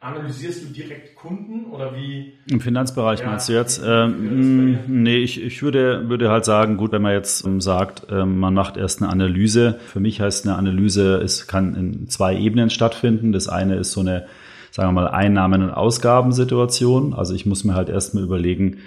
analysierst 0.00 0.62
du 0.62 0.68
direkt 0.68 1.16
Kunden 1.16 1.66
oder 1.70 1.96
wie? 1.96 2.34
Im 2.50 2.60
Finanzbereich 2.60 3.20
ja, 3.20 3.26
meinst 3.26 3.48
du 3.48 3.54
jetzt? 3.54 3.80
Ähm, 3.84 4.78
nee, 4.86 5.16
ich, 5.16 5.42
ich 5.42 5.62
würde, 5.62 6.08
würde 6.08 6.30
halt 6.30 6.44
sagen, 6.44 6.76
gut, 6.76 6.92
wenn 6.92 7.02
man 7.02 7.12
jetzt 7.12 7.44
ähm, 7.44 7.60
sagt, 7.60 8.06
ähm, 8.10 8.38
man 8.38 8.54
macht 8.54 8.76
erst 8.76 9.02
eine 9.02 9.10
Analyse. 9.10 9.80
Für 9.86 10.00
mich 10.00 10.20
heißt 10.20 10.46
eine 10.46 10.56
Analyse, 10.56 11.16
es 11.16 11.46
kann 11.46 11.74
in 11.74 12.08
zwei 12.08 12.36
Ebenen 12.36 12.70
stattfinden. 12.70 13.32
Das 13.32 13.48
eine 13.48 13.76
ist 13.76 13.92
so 13.92 14.00
eine, 14.00 14.26
sagen 14.70 14.88
wir 14.88 15.00
mal, 15.00 15.08
Einnahmen- 15.08 15.62
und 15.62 15.70
Ausgabensituation. 15.70 17.14
Also 17.14 17.34
ich 17.34 17.46
muss 17.46 17.64
mir 17.64 17.74
halt 17.74 17.88
erstmal 17.88 18.22
überlegen, 18.22 18.78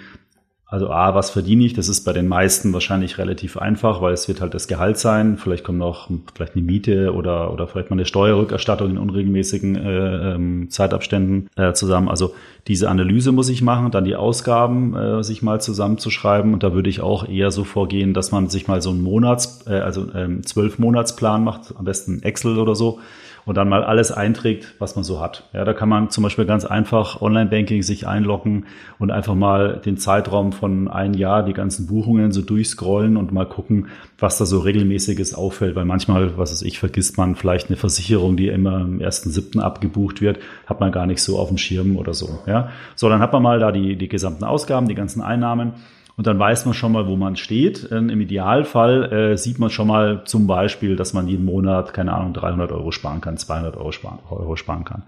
also 0.70 0.88
A, 0.88 1.16
was 1.16 1.30
verdiene 1.30 1.64
ich? 1.64 1.74
Das 1.74 1.88
ist 1.88 2.04
bei 2.04 2.12
den 2.12 2.28
meisten 2.28 2.72
wahrscheinlich 2.72 3.18
relativ 3.18 3.56
einfach, 3.56 4.00
weil 4.00 4.12
es 4.12 4.28
wird 4.28 4.40
halt 4.40 4.54
das 4.54 4.68
Gehalt 4.68 4.98
sein. 4.98 5.36
Vielleicht 5.36 5.64
kommt 5.64 5.78
noch 5.78 6.08
vielleicht 6.32 6.54
eine 6.54 6.64
Miete 6.64 7.12
oder, 7.12 7.52
oder 7.52 7.66
vielleicht 7.66 7.90
mal 7.90 7.96
eine 7.96 8.06
Steuerrückerstattung 8.06 8.90
in 8.90 8.98
unregelmäßigen 8.98 9.74
äh, 9.74 10.34
ähm, 10.34 10.70
Zeitabständen 10.70 11.50
äh, 11.56 11.72
zusammen. 11.72 12.08
Also 12.08 12.34
diese 12.68 12.88
Analyse 12.88 13.32
muss 13.32 13.48
ich 13.48 13.62
machen, 13.62 13.90
dann 13.90 14.04
die 14.04 14.14
Ausgaben 14.14 14.94
äh, 14.94 15.24
sich 15.24 15.42
mal 15.42 15.60
zusammenzuschreiben. 15.60 16.54
Und 16.54 16.62
da 16.62 16.72
würde 16.72 16.88
ich 16.88 17.00
auch 17.00 17.26
eher 17.28 17.50
so 17.50 17.64
vorgehen, 17.64 18.14
dass 18.14 18.30
man 18.30 18.48
sich 18.48 18.68
mal 18.68 18.80
so 18.80 18.90
einen 18.90 19.02
Monats, 19.02 19.66
äh, 19.66 19.80
also 19.80 20.06
ähm, 20.14 20.46
zwölf 20.46 20.78
Monatsplan 20.78 21.42
macht, 21.42 21.74
am 21.76 21.84
besten 21.84 22.22
Excel 22.22 22.60
oder 22.60 22.76
so 22.76 23.00
und 23.44 23.56
dann 23.56 23.68
mal 23.68 23.84
alles 23.84 24.12
einträgt, 24.12 24.74
was 24.78 24.96
man 24.96 25.04
so 25.04 25.20
hat. 25.20 25.48
Ja, 25.52 25.64
da 25.64 25.72
kann 25.72 25.88
man 25.88 26.10
zum 26.10 26.24
Beispiel 26.24 26.44
ganz 26.44 26.64
einfach 26.64 27.20
Online-Banking 27.20 27.82
sich 27.82 28.06
einloggen 28.06 28.66
und 28.98 29.10
einfach 29.10 29.34
mal 29.34 29.80
den 29.84 29.96
Zeitraum 29.96 30.52
von 30.52 30.88
ein 30.88 31.14
Jahr, 31.14 31.42
die 31.42 31.52
ganzen 31.52 31.86
Buchungen 31.86 32.32
so 32.32 32.42
durchscrollen 32.42 33.16
und 33.16 33.32
mal 33.32 33.46
gucken, 33.46 33.88
was 34.18 34.38
da 34.38 34.46
so 34.46 34.60
regelmäßiges 34.60 35.34
auffällt, 35.34 35.76
weil 35.76 35.84
manchmal, 35.84 36.36
was 36.36 36.52
weiß 36.52 36.62
ich, 36.62 36.78
vergisst 36.78 37.18
man 37.18 37.36
vielleicht 37.36 37.68
eine 37.68 37.76
Versicherung, 37.76 38.36
die 38.36 38.48
immer 38.48 38.74
am 38.74 38.98
1.7. 38.98 39.60
abgebucht 39.60 40.20
wird, 40.20 40.38
hat 40.66 40.80
man 40.80 40.92
gar 40.92 41.06
nicht 41.06 41.22
so 41.22 41.38
auf 41.38 41.48
dem 41.48 41.58
Schirm 41.58 41.96
oder 41.96 42.14
so. 42.14 42.40
Ja, 42.46 42.70
so, 42.94 43.08
dann 43.08 43.20
hat 43.20 43.32
man 43.32 43.42
mal 43.42 43.58
da 43.58 43.72
die, 43.72 43.96
die 43.96 44.08
gesamten 44.08 44.44
Ausgaben, 44.44 44.88
die 44.88 44.94
ganzen 44.94 45.22
Einnahmen 45.22 45.72
und 46.20 46.26
dann 46.26 46.38
weiß 46.38 46.66
man 46.66 46.74
schon 46.74 46.92
mal, 46.92 47.06
wo 47.06 47.16
man 47.16 47.36
steht. 47.36 47.88
Ähm, 47.90 48.10
Im 48.10 48.20
Idealfall 48.20 49.10
äh, 49.10 49.38
sieht 49.38 49.58
man 49.58 49.70
schon 49.70 49.86
mal 49.86 50.24
zum 50.26 50.46
Beispiel, 50.46 50.94
dass 50.94 51.14
man 51.14 51.26
jeden 51.26 51.46
Monat, 51.46 51.94
keine 51.94 52.12
Ahnung, 52.12 52.34
300 52.34 52.72
Euro 52.72 52.90
sparen 52.90 53.22
kann, 53.22 53.38
200 53.38 53.78
Euro 53.78 53.90
sparen, 53.90 54.18
Euro 54.28 54.54
sparen 54.54 54.84
kann. 54.84 55.04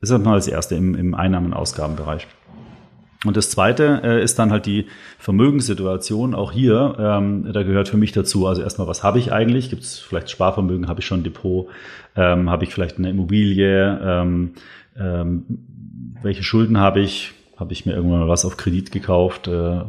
Das 0.00 0.10
ist 0.10 0.24
mal 0.24 0.34
das 0.34 0.48
Erste 0.48 0.74
im, 0.74 0.96
im 0.96 1.14
Einnahmen- 1.14 1.46
und 1.46 1.52
Ausgabenbereich. 1.52 2.26
Und 3.24 3.36
das 3.36 3.50
Zweite 3.50 4.00
äh, 4.02 4.20
ist 4.20 4.36
dann 4.40 4.50
halt 4.50 4.66
die 4.66 4.86
Vermögenssituation. 5.20 6.34
Auch 6.34 6.50
hier, 6.50 6.96
ähm, 6.98 7.48
da 7.52 7.62
gehört 7.62 7.88
für 7.88 7.96
mich 7.96 8.10
dazu, 8.10 8.48
also 8.48 8.62
erstmal, 8.62 8.88
was 8.88 9.04
habe 9.04 9.20
ich 9.20 9.32
eigentlich? 9.32 9.70
Gibt 9.70 9.84
es 9.84 10.00
vielleicht 10.00 10.28
Sparvermögen? 10.28 10.88
Habe 10.88 10.98
ich 10.98 11.06
schon 11.06 11.20
ein 11.20 11.22
Depot? 11.22 11.68
Ähm, 12.16 12.50
habe 12.50 12.64
ich 12.64 12.74
vielleicht 12.74 12.98
eine 12.98 13.10
Immobilie? 13.10 14.00
Ähm, 14.02 14.54
ähm, 14.98 15.44
welche 16.20 16.42
Schulden 16.42 16.78
habe 16.78 16.98
ich? 16.98 17.30
Habe 17.56 17.72
ich 17.72 17.86
mir 17.86 17.92
irgendwann 17.92 18.18
mal 18.18 18.28
was 18.28 18.44
auf 18.44 18.56
Kredit 18.56 18.90
gekauft? 18.90 19.46
Äh, 19.46 19.82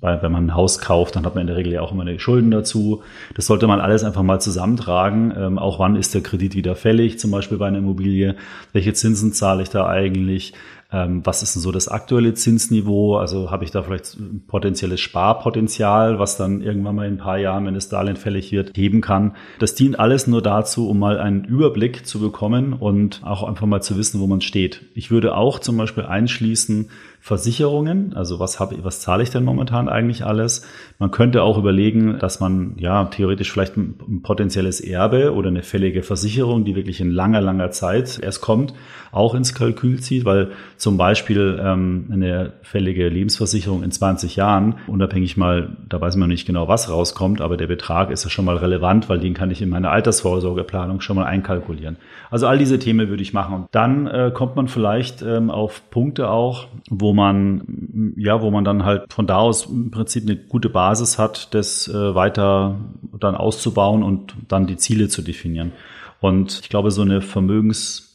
weil 0.00 0.22
wenn 0.22 0.32
man 0.32 0.46
ein 0.46 0.54
Haus 0.54 0.78
kauft, 0.78 1.16
dann 1.16 1.24
hat 1.24 1.34
man 1.34 1.42
in 1.42 1.46
der 1.46 1.56
Regel 1.56 1.72
ja 1.72 1.80
auch 1.80 1.92
immer 1.92 2.02
eine 2.02 2.18
Schulden 2.18 2.50
dazu. 2.50 3.02
Das 3.34 3.46
sollte 3.46 3.66
man 3.66 3.80
alles 3.80 4.04
einfach 4.04 4.22
mal 4.22 4.40
zusammentragen. 4.40 5.32
Ähm, 5.36 5.58
auch 5.58 5.78
wann 5.78 5.96
ist 5.96 6.14
der 6.14 6.22
Kredit 6.22 6.54
wieder 6.54 6.76
fällig, 6.76 7.18
zum 7.18 7.30
Beispiel 7.30 7.58
bei 7.58 7.66
einer 7.66 7.78
Immobilie? 7.78 8.36
Welche 8.72 8.92
Zinsen 8.92 9.32
zahle 9.32 9.62
ich 9.62 9.70
da 9.70 9.86
eigentlich? 9.86 10.52
Ähm, 10.92 11.24
was 11.24 11.42
ist 11.42 11.54
denn 11.54 11.62
so 11.62 11.72
das 11.72 11.88
aktuelle 11.88 12.34
Zinsniveau? 12.34 13.16
Also 13.16 13.50
habe 13.50 13.64
ich 13.64 13.72
da 13.72 13.82
vielleicht 13.82 14.16
potenzielles 14.46 15.00
Sparpotenzial, 15.00 16.18
was 16.18 16.36
dann 16.36 16.60
irgendwann 16.60 16.94
mal 16.94 17.06
in 17.06 17.14
ein 17.14 17.18
paar 17.18 17.38
Jahren, 17.38 17.66
wenn 17.66 17.74
das 17.74 17.88
Darlehen 17.88 18.16
fällig 18.16 18.52
wird, 18.52 18.76
heben 18.76 19.00
kann. 19.00 19.34
Das 19.58 19.74
dient 19.74 19.98
alles 19.98 20.26
nur 20.26 20.42
dazu, 20.42 20.88
um 20.88 20.98
mal 20.98 21.18
einen 21.18 21.44
Überblick 21.44 22.06
zu 22.06 22.20
bekommen 22.20 22.72
und 22.72 23.22
auch 23.24 23.42
einfach 23.42 23.66
mal 23.66 23.82
zu 23.82 23.96
wissen, 23.96 24.20
wo 24.20 24.26
man 24.26 24.40
steht. 24.40 24.82
Ich 24.94 25.10
würde 25.10 25.36
auch 25.36 25.58
zum 25.58 25.76
Beispiel 25.76 26.04
einschließen, 26.04 26.88
Versicherungen, 27.26 28.14
also 28.14 28.38
was 28.38 28.60
habe 28.60 28.84
was 28.84 29.00
zahle 29.00 29.24
ich 29.24 29.30
denn 29.30 29.42
momentan 29.42 29.88
eigentlich 29.88 30.24
alles? 30.24 30.64
Man 31.00 31.10
könnte 31.10 31.42
auch 31.42 31.58
überlegen, 31.58 32.20
dass 32.20 32.38
man 32.38 32.76
ja 32.78 33.04
theoretisch 33.06 33.50
vielleicht 33.50 33.76
ein, 33.76 33.98
ein, 34.06 34.22
potenzielles 34.22 34.80
Erbe 34.80 35.34
oder 35.34 35.48
eine 35.48 35.64
fällige 35.64 36.04
Versicherung, 36.04 36.64
die 36.64 36.76
wirklich 36.76 37.00
in 37.00 37.10
langer 37.10 37.40
langer 37.40 37.72
Zeit 37.72 38.20
erst 38.22 38.42
kommt, 38.42 38.74
auch 39.10 39.34
ins 39.34 39.54
Kalkül 39.54 39.98
zieht, 39.98 40.24
weil 40.24 40.52
zum 40.86 40.98
Beispiel 40.98 41.60
ähm, 41.60 42.06
eine 42.12 42.52
fällige 42.62 43.08
Lebensversicherung 43.08 43.82
in 43.82 43.90
20 43.90 44.36
Jahren, 44.36 44.76
unabhängig 44.86 45.36
mal, 45.36 45.76
da 45.88 46.00
weiß 46.00 46.14
man 46.14 46.28
nicht 46.28 46.46
genau, 46.46 46.68
was 46.68 46.88
rauskommt, 46.88 47.40
aber 47.40 47.56
der 47.56 47.66
Betrag 47.66 48.12
ist 48.12 48.22
ja 48.22 48.30
schon 48.30 48.44
mal 48.44 48.56
relevant, 48.56 49.08
weil 49.08 49.18
den 49.18 49.34
kann 49.34 49.50
ich 49.50 49.60
in 49.60 49.68
meiner 49.68 49.90
Altersvorsorgeplanung 49.90 51.00
schon 51.00 51.16
mal 51.16 51.24
einkalkulieren. 51.24 51.96
Also 52.30 52.46
all 52.46 52.56
diese 52.56 52.78
Themen 52.78 53.08
würde 53.08 53.20
ich 53.20 53.32
machen. 53.32 53.52
Und 53.56 53.66
dann 53.72 54.06
äh, 54.06 54.30
kommt 54.32 54.54
man 54.54 54.68
vielleicht 54.68 55.22
ähm, 55.22 55.50
auf 55.50 55.90
Punkte 55.90 56.30
auch, 56.30 56.68
wo 56.88 57.12
man, 57.12 58.12
ja, 58.16 58.40
wo 58.40 58.52
man 58.52 58.62
dann 58.62 58.84
halt 58.84 59.12
von 59.12 59.26
da 59.26 59.38
aus 59.38 59.66
im 59.66 59.90
Prinzip 59.90 60.22
eine 60.22 60.36
gute 60.36 60.68
Basis 60.68 61.18
hat, 61.18 61.52
das 61.52 61.88
äh, 61.88 62.14
weiter 62.14 62.76
dann 63.18 63.34
auszubauen 63.34 64.04
und 64.04 64.36
dann 64.46 64.68
die 64.68 64.76
Ziele 64.76 65.08
zu 65.08 65.22
definieren. 65.22 65.72
Und 66.20 66.60
ich 66.62 66.68
glaube, 66.68 66.92
so 66.92 67.02
eine 67.02 67.22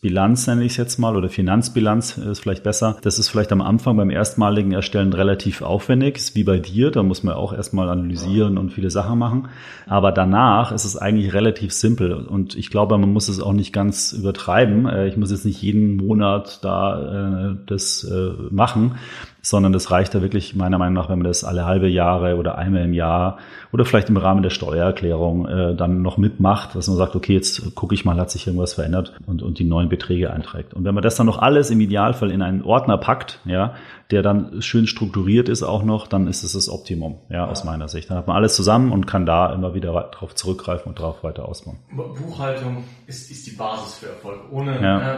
Vermögensbilanz 0.01 0.47
nenne 0.47 0.63
ich 0.63 0.71
es 0.71 0.77
jetzt 0.77 0.97
mal 0.97 1.15
oder 1.15 1.29
Finanzbilanz 1.29 2.17
ist 2.17 2.39
vielleicht 2.39 2.63
besser. 2.63 2.97
Das 3.03 3.19
ist 3.19 3.29
vielleicht 3.29 3.51
am 3.51 3.61
Anfang 3.61 3.97
beim 3.97 4.09
erstmaligen 4.09 4.71
Erstellen 4.71 5.13
relativ 5.13 5.61
aufwendig, 5.61 6.17
ist 6.17 6.35
wie 6.35 6.43
bei 6.43 6.57
dir. 6.57 6.89
Da 6.89 7.03
muss 7.03 7.21
man 7.21 7.35
auch 7.35 7.53
erstmal 7.53 7.87
analysieren 7.87 8.57
und 8.57 8.71
viele 8.71 8.89
Sachen 8.89 9.19
machen. 9.19 9.49
Aber 9.85 10.11
danach 10.11 10.71
ist 10.71 10.85
es 10.85 10.97
eigentlich 10.97 11.33
relativ 11.35 11.71
simpel. 11.71 12.13
Und 12.13 12.55
ich 12.55 12.71
glaube, 12.71 12.97
man 12.97 13.13
muss 13.13 13.27
es 13.27 13.39
auch 13.39 13.53
nicht 13.53 13.73
ganz 13.73 14.11
übertreiben. 14.11 14.87
Äh, 14.87 15.07
ich 15.07 15.17
muss 15.17 15.29
jetzt 15.29 15.45
nicht 15.45 15.61
jeden 15.61 15.97
Monat 15.97 16.63
da 16.63 17.51
äh, 17.51 17.55
das 17.67 18.03
äh, 18.03 18.31
machen, 18.49 18.95
sondern 19.41 19.73
das 19.73 19.91
reicht 19.91 20.13
da 20.13 20.21
wirklich 20.21 20.55
meiner 20.55 20.77
Meinung 20.77 20.93
nach, 20.93 21.09
wenn 21.09 21.19
man 21.19 21.27
das 21.27 21.43
alle 21.43 21.65
halbe 21.65 21.87
Jahre 21.87 22.37
oder 22.37 22.57
einmal 22.57 22.83
im 22.83 22.93
Jahr 22.93 23.37
oder 23.71 23.85
vielleicht 23.85 24.09
im 24.09 24.17
Rahmen 24.17 24.43
der 24.43 24.51
Steuererklärung 24.51 25.47
äh, 25.47 25.75
dann 25.75 26.01
noch 26.01 26.17
mitmacht, 26.17 26.75
dass 26.75 26.87
man 26.87 26.97
sagt, 26.97 27.15
okay, 27.15 27.33
jetzt 27.33 27.75
gucke 27.75 27.95
ich 27.95 28.05
mal, 28.05 28.17
hat 28.17 28.31
sich 28.31 28.47
irgendwas 28.47 28.73
verändert 28.73 29.13
und, 29.25 29.41
und 29.41 29.59
die 29.59 29.63
neuen 29.63 29.89
Beträge 29.91 30.31
einträgt. 30.31 30.73
Und 30.73 30.83
wenn 30.85 30.95
man 30.95 31.03
das 31.03 31.15
dann 31.15 31.27
noch 31.27 31.37
alles 31.37 31.69
im 31.69 31.79
Idealfall 31.79 32.31
in 32.31 32.41
einen 32.41 32.63
Ordner 32.63 32.97
packt, 32.97 33.39
ja, 33.45 33.75
der 34.09 34.23
dann 34.23 34.61
schön 34.63 34.87
strukturiert 34.87 35.49
ist 35.49 35.61
auch 35.61 35.83
noch, 35.83 36.07
dann 36.07 36.27
ist 36.27 36.41
es 36.43 36.53
das 36.53 36.67
Optimum, 36.69 37.19
ja, 37.29 37.45
aus 37.45 37.63
meiner 37.63 37.87
Sicht. 37.87 38.09
Dann 38.09 38.17
hat 38.17 38.27
man 38.27 38.35
alles 38.35 38.55
zusammen 38.55 38.91
und 38.91 39.05
kann 39.05 39.27
da 39.27 39.53
immer 39.53 39.75
wieder 39.75 39.91
darauf 40.11 40.33
zurückgreifen 40.33 40.89
und 40.89 40.99
darauf 40.99 41.23
weiter 41.23 41.47
ausbauen. 41.47 41.77
Buchhaltung 41.95 42.83
ist, 43.05 43.29
ist 43.29 43.45
die 43.45 43.51
Basis 43.51 43.99
für 43.99 44.07
Erfolg. 44.07 44.39
Ohne 44.51 44.81
ja. 44.81 45.13
äh, 45.13 45.17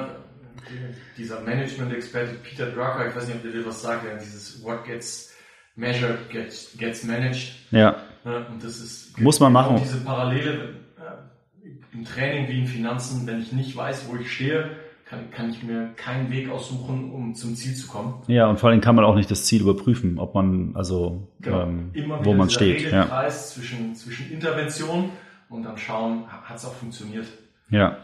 dieser 1.18 1.40
Management-Experte 1.42 2.34
Peter 2.44 2.66
Drucker, 2.66 3.08
ich 3.08 3.16
weiß 3.16 3.28
nicht, 3.28 3.38
ob 3.38 3.44
der 3.44 3.52
dir 3.52 3.66
was 3.66 3.82
sagt, 3.82 4.04
ja, 4.06 4.18
dieses 4.18 4.64
What 4.64 4.84
gets 4.84 5.34
measured 5.76 6.30
gets, 6.30 6.76
gets 6.78 7.04
managed. 7.04 7.54
Ja. 7.72 7.96
Und 8.26 8.64
das 8.64 8.80
ist 8.80 9.20
muss 9.20 9.40
man 9.40 9.52
machen. 9.52 9.80
Diese 9.84 9.98
Parallele 9.98 10.76
im 11.94 12.06
Training 12.06 12.48
wie 12.48 12.60
in 12.60 12.68
Finanzen, 12.68 13.28
wenn 13.28 13.42
ich 13.42 13.52
nicht 13.52 13.76
weiß, 13.76 14.08
wo 14.10 14.16
ich 14.18 14.32
stehe, 14.32 14.70
kann, 15.06 15.32
kann 15.32 15.50
ich 15.50 15.64
mir 15.64 15.90
keinen 15.96 16.32
Weg 16.32 16.50
aussuchen, 16.50 17.12
um 17.12 17.36
zum 17.36 17.56
Ziel 17.56 17.76
zu 17.76 17.88
kommen. 17.88 18.16
Ja, 18.28 18.48
und 18.48 18.60
vor 18.60 18.70
allem 18.70 18.82
kann 18.82 18.96
man 18.96 19.06
auch 19.06 19.16
nicht 19.16 19.30
das 19.30 19.46
Ziel 19.46 19.62
überprüfen, 19.62 20.18
ob 20.18 20.34
man, 20.34 20.76
also, 20.76 21.28
genau. 21.42 21.64
ähm, 21.64 21.92
wo 22.24 22.34
man 22.34 22.50
steht. 22.50 22.92
Ja. 22.92 23.30
zwischen, 23.30 23.96
zwischen 23.96 24.32
Intervention 24.32 25.10
und 25.50 25.64
dann 25.64 25.78
schauen, 25.78 26.24
hat 26.28 26.56
es 26.56 26.66
auch 26.66 26.74
funktioniert. 26.74 27.28
Ja. 27.70 27.80
ja. 27.80 27.98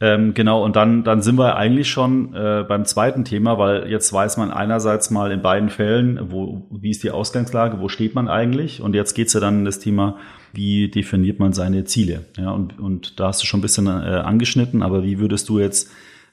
Ähm, 0.00 0.32
genau, 0.32 0.64
und 0.64 0.76
dann, 0.76 1.02
dann 1.02 1.22
sind 1.22 1.38
wir 1.38 1.56
eigentlich 1.56 1.90
schon 1.90 2.32
äh, 2.32 2.64
beim 2.68 2.84
zweiten 2.84 3.24
Thema, 3.24 3.58
weil 3.58 3.90
jetzt 3.90 4.12
weiß 4.12 4.36
man 4.36 4.52
einerseits 4.52 5.10
mal 5.10 5.32
in 5.32 5.42
beiden 5.42 5.70
Fällen, 5.70 6.30
wo, 6.30 6.68
wie 6.70 6.90
ist 6.90 7.02
die 7.02 7.10
Ausgangslage, 7.10 7.80
wo 7.80 7.88
steht 7.88 8.14
man 8.14 8.28
eigentlich? 8.28 8.80
Und 8.80 8.94
jetzt 8.94 9.14
geht's 9.14 9.32
ja 9.32 9.40
dann 9.40 9.60
in 9.60 9.64
das 9.64 9.80
Thema, 9.80 10.16
wie 10.52 10.88
definiert 10.88 11.40
man 11.40 11.52
seine 11.52 11.84
Ziele? 11.84 12.26
Ja, 12.36 12.52
und, 12.52 12.78
und 12.78 13.18
da 13.18 13.28
hast 13.28 13.42
du 13.42 13.46
schon 13.46 13.58
ein 13.58 13.62
bisschen 13.62 13.88
äh, 13.88 13.90
angeschnitten, 13.90 14.82
aber 14.82 15.02
wie 15.02 15.18
würdest 15.18 15.48
du 15.48 15.58
jetzt, 15.58 15.90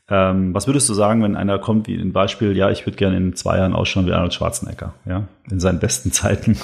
ähm, 0.10 0.54
was 0.54 0.68
würdest 0.68 0.88
du 0.88 0.94
sagen, 0.94 1.24
wenn 1.24 1.36
einer 1.36 1.58
kommt, 1.58 1.88
wie 1.88 1.96
ein 1.96 2.14
Beispiel, 2.14 2.56
ja, 2.56 2.70
ich 2.70 2.86
würde 2.86 2.98
gerne 2.98 3.18
in 3.18 3.36
zwei 3.36 3.58
Jahren 3.58 3.74
ausschauen 3.74 4.06
wie 4.06 4.12
Arnold 4.12 4.36
Schwarzenegger, 4.36 4.94
ja, 5.08 5.28
in 5.50 5.60
seinen 5.60 5.80
besten 5.80 6.12
Zeiten? 6.12 6.56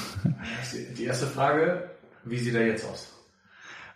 Die 0.96 1.04
erste 1.04 1.26
Frage, 1.26 1.82
wie 2.24 2.38
sieht 2.38 2.54
er 2.54 2.64
jetzt 2.64 2.88
aus? 2.88 3.11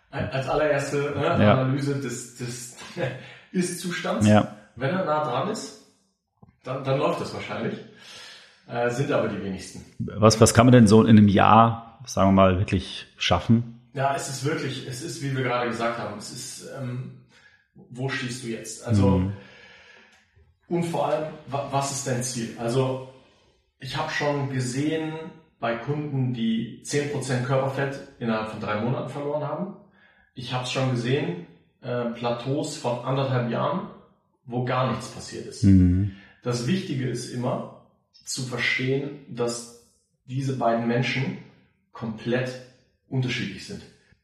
Als 0.09 0.47
allererste 0.47 0.97
ne, 1.15 1.23
ja. 1.23 1.61
Analyse 1.61 1.99
des, 1.99 2.37
des 2.37 2.77
Ist-Zustands. 3.51 4.27
Ja. 4.27 4.55
Wenn 4.75 4.91
er 4.91 5.05
nah 5.05 5.23
dran 5.23 5.49
ist, 5.49 5.85
dann, 6.63 6.83
dann 6.83 6.99
läuft 6.99 7.21
das 7.21 7.33
wahrscheinlich. 7.33 7.79
Äh, 8.67 8.89
sind 8.89 9.11
aber 9.11 9.27
die 9.29 9.41
wenigsten. 9.41 9.85
Was, 9.99 10.39
was 10.41 10.53
kann 10.53 10.65
man 10.65 10.73
denn 10.73 10.87
so 10.87 11.01
in 11.03 11.17
einem 11.17 11.27
Jahr, 11.27 11.99
sagen 12.05 12.29
wir 12.29 12.33
mal, 12.33 12.59
wirklich 12.59 13.07
schaffen? 13.17 13.89
Ja, 13.93 14.13
es 14.15 14.29
ist 14.29 14.45
wirklich, 14.45 14.85
es 14.87 15.01
ist, 15.01 15.23
wie 15.23 15.35
wir 15.35 15.43
gerade 15.43 15.69
gesagt 15.69 15.97
haben, 15.97 16.17
es 16.17 16.31
ist, 16.31 16.69
ähm, 16.77 17.21
wo 17.73 18.09
stehst 18.09 18.43
du 18.43 18.47
jetzt? 18.47 18.85
Also, 18.85 19.19
mhm. 19.19 19.33
und 20.67 20.83
vor 20.83 21.07
allem, 21.07 21.33
was 21.47 21.91
ist 21.91 22.07
dein 22.07 22.21
Ziel? 22.23 22.55
Also, 22.59 23.09
ich 23.79 23.95
habe 23.95 24.11
schon 24.11 24.49
gesehen 24.49 25.13
bei 25.59 25.75
Kunden, 25.75 26.33
die 26.33 26.83
10% 26.85 27.43
Körperfett 27.43 27.99
innerhalb 28.19 28.51
von 28.51 28.59
drei 28.59 28.81
Monaten 28.81 29.09
verloren 29.09 29.47
haben. 29.47 29.75
Ich 30.37 30.53
habe 30.53 30.65
es 30.65 30.71
schon 30.71 30.91
gesehen, 30.91 31.47
äh, 31.81 32.05
Plateaus 32.11 32.77
von 32.77 32.99
anderthalb 33.03 33.49
Jahren, 33.49 33.87
wo 34.45 34.63
gar 34.65 34.91
nichts 34.91 35.09
passiert 35.09 35.47
ist. 35.47 35.63
Mhm. 35.63 36.11
Das 36.43 36.67
Wichtige 36.67 37.09
ist 37.09 37.33
immer 37.33 37.81
zu 38.23 38.43
verstehen, 38.43 39.25
dass 39.29 39.83
diese 40.25 40.57
beiden 40.57 40.87
Menschen 40.87 41.39
komplett 41.91 42.61
unterschiedlich 43.09 43.65
sind. 43.65 43.81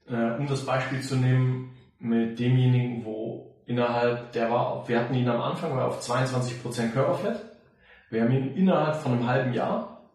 Äh, 0.07 0.37
um 0.37 0.45
das 0.45 0.65
Beispiel 0.67 1.01
zu 1.01 1.15
nehmen 1.15 1.71
mit 1.97 2.37
demjenigen, 2.37 3.03
wo 3.05 3.55
innerhalb, 3.65 4.33
der 4.33 4.51
war, 4.51 4.87
wir 4.87 4.99
hatten 4.99 5.15
ihn 5.15 5.27
am 5.27 5.41
Anfang 5.41 5.71
auf 5.79 6.07
22% 6.07 6.91
Körperfett. 6.91 7.41
Wir 8.11 8.21
haben 8.21 8.31
ihn 8.31 8.55
innerhalb 8.55 8.97
von 8.97 9.13
einem 9.13 9.27
halben 9.27 9.53
Jahr 9.53 10.11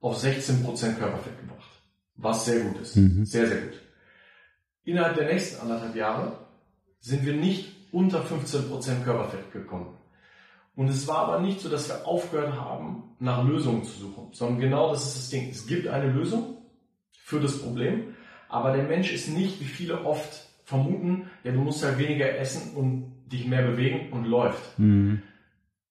auf 0.00 0.16
16% 0.16 0.62
Körperfett 0.94 1.38
gebracht. 1.40 1.70
Was 2.16 2.46
sehr 2.46 2.60
gut 2.60 2.80
ist. 2.80 2.96
Mhm. 2.96 3.26
Sehr, 3.26 3.48
sehr 3.48 3.60
gut. 3.60 3.85
Innerhalb 4.86 5.16
der 5.16 5.26
nächsten 5.26 5.60
anderthalb 5.60 5.96
Jahre 5.96 6.38
sind 7.00 7.26
wir 7.26 7.34
nicht 7.34 7.72
unter 7.90 8.22
15% 8.22 9.02
Körperfett 9.04 9.52
gekommen. 9.52 9.88
Und 10.76 10.88
es 10.88 11.08
war 11.08 11.28
aber 11.28 11.40
nicht 11.40 11.60
so, 11.60 11.68
dass 11.68 11.88
wir 11.88 12.06
aufgehört 12.06 12.54
haben, 12.54 13.02
nach 13.18 13.44
Lösungen 13.44 13.82
zu 13.82 13.98
suchen, 13.98 14.28
sondern 14.32 14.60
genau 14.60 14.90
das 14.90 15.06
ist 15.06 15.16
das 15.16 15.30
Ding. 15.30 15.48
Es 15.50 15.66
gibt 15.66 15.88
eine 15.88 16.12
Lösung 16.12 16.58
für 17.12 17.40
das 17.40 17.60
Problem, 17.60 18.14
aber 18.48 18.72
der 18.72 18.84
Mensch 18.84 19.12
ist 19.12 19.28
nicht, 19.28 19.60
wie 19.60 19.64
viele 19.64 20.04
oft 20.04 20.46
vermuten, 20.64 21.30
ja, 21.42 21.50
du 21.50 21.58
musst 21.58 21.84
halt 21.84 21.98
weniger 21.98 22.38
essen 22.38 22.76
und 22.76 23.12
dich 23.26 23.46
mehr 23.46 23.66
bewegen 23.66 24.12
und 24.12 24.24
läuft. 24.24 24.78
Mhm. 24.78 25.22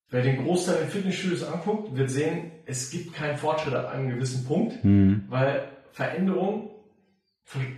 Wer 0.10 0.22
den 0.22 0.44
Großteil 0.44 0.84
in 0.84 0.88
Fitnessstudios 0.88 1.44
anguckt, 1.44 1.98
wird 1.98 2.10
sehen, 2.10 2.52
es 2.66 2.92
gibt 2.92 3.14
keinen 3.14 3.38
Fortschritt 3.38 3.74
ab 3.74 3.92
einem 3.92 4.10
gewissen 4.10 4.46
Punkt, 4.46 4.86
mhm. 4.86 5.26
weil 5.28 5.68
Veränderung 5.92 6.70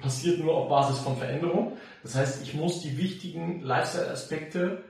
passiert 0.01 0.39
nur 0.39 0.55
auf 0.55 0.69
Basis 0.69 0.99
von 0.99 1.17
Veränderung. 1.17 1.73
Das 2.03 2.15
heißt, 2.15 2.41
ich 2.43 2.53
muss 2.53 2.81
die 2.81 2.97
wichtigen 2.97 3.61
Lifestyle-Aspekte 3.61 4.83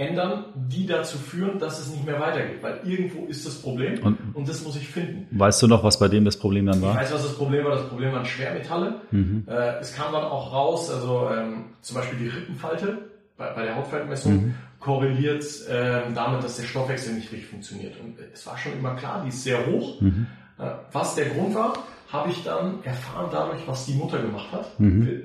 ändern, 0.00 0.46
die 0.54 0.86
dazu 0.86 1.18
führen, 1.18 1.58
dass 1.58 1.78
es 1.78 1.90
nicht 1.90 2.06
mehr 2.06 2.18
weitergeht. 2.18 2.62
Weil 2.62 2.80
irgendwo 2.84 3.26
ist 3.26 3.46
das 3.46 3.60
Problem 3.60 4.02
und, 4.02 4.18
und, 4.34 4.48
das 4.48 4.64
muss 4.64 4.76
ich 4.76 4.88
finden. 4.88 5.26
Weißt 5.38 5.62
du 5.62 5.66
noch, 5.66 5.84
was 5.84 5.98
bei 5.98 6.08
dem 6.08 6.24
das 6.24 6.38
Problem 6.38 6.66
dann 6.66 6.80
war? 6.80 6.94
Ich 6.94 7.00
weiß, 7.02 7.12
was 7.14 7.24
das 7.24 7.34
Problem 7.36 7.64
war. 7.64 7.72
Das 7.72 7.88
Problem 7.88 8.12
waren 8.12 8.24
Schwermetalle. 8.24 9.02
Mhm. 9.10 9.44
Äh, 9.46 9.78
es 9.80 9.94
kam 9.94 10.12
dann 10.12 10.24
auch 10.24 10.52
raus, 10.52 10.90
also 10.90 11.28
ähm, 11.30 11.66
zum 11.82 11.96
Beispiel 11.96 12.18
die 12.18 12.28
Rippenfalte 12.28 13.10
bei, 13.36 13.50
bei 13.52 13.64
der 13.64 13.76
Hautfaltmessung 13.76 14.32
mhm. 14.32 14.54
korreliert 14.80 15.44
äh, 15.68 16.00
damit, 16.14 16.42
dass 16.42 16.56
der 16.56 16.64
Stoffwechsel 16.64 17.14
nicht 17.14 17.30
richtig 17.30 17.50
funktioniert. 17.50 18.00
Und 18.00 18.16
es 18.32 18.46
war 18.46 18.56
schon 18.56 18.72
immer 18.72 18.94
klar, 18.94 19.22
die 19.22 19.28
ist 19.28 19.44
sehr 19.44 19.66
hoch. 19.66 20.00
Mhm. 20.00 20.26
Äh, 20.58 20.70
was 20.92 21.14
der 21.14 21.26
Grund 21.26 21.54
war, 21.54 21.74
habe 22.12 22.30
ich 22.30 22.42
dann 22.42 22.82
erfahren 22.84 23.28
dadurch, 23.30 23.66
was 23.66 23.86
die 23.86 23.94
Mutter 23.94 24.20
gemacht 24.20 24.50
hat. 24.52 24.78
Mhm. 24.80 25.22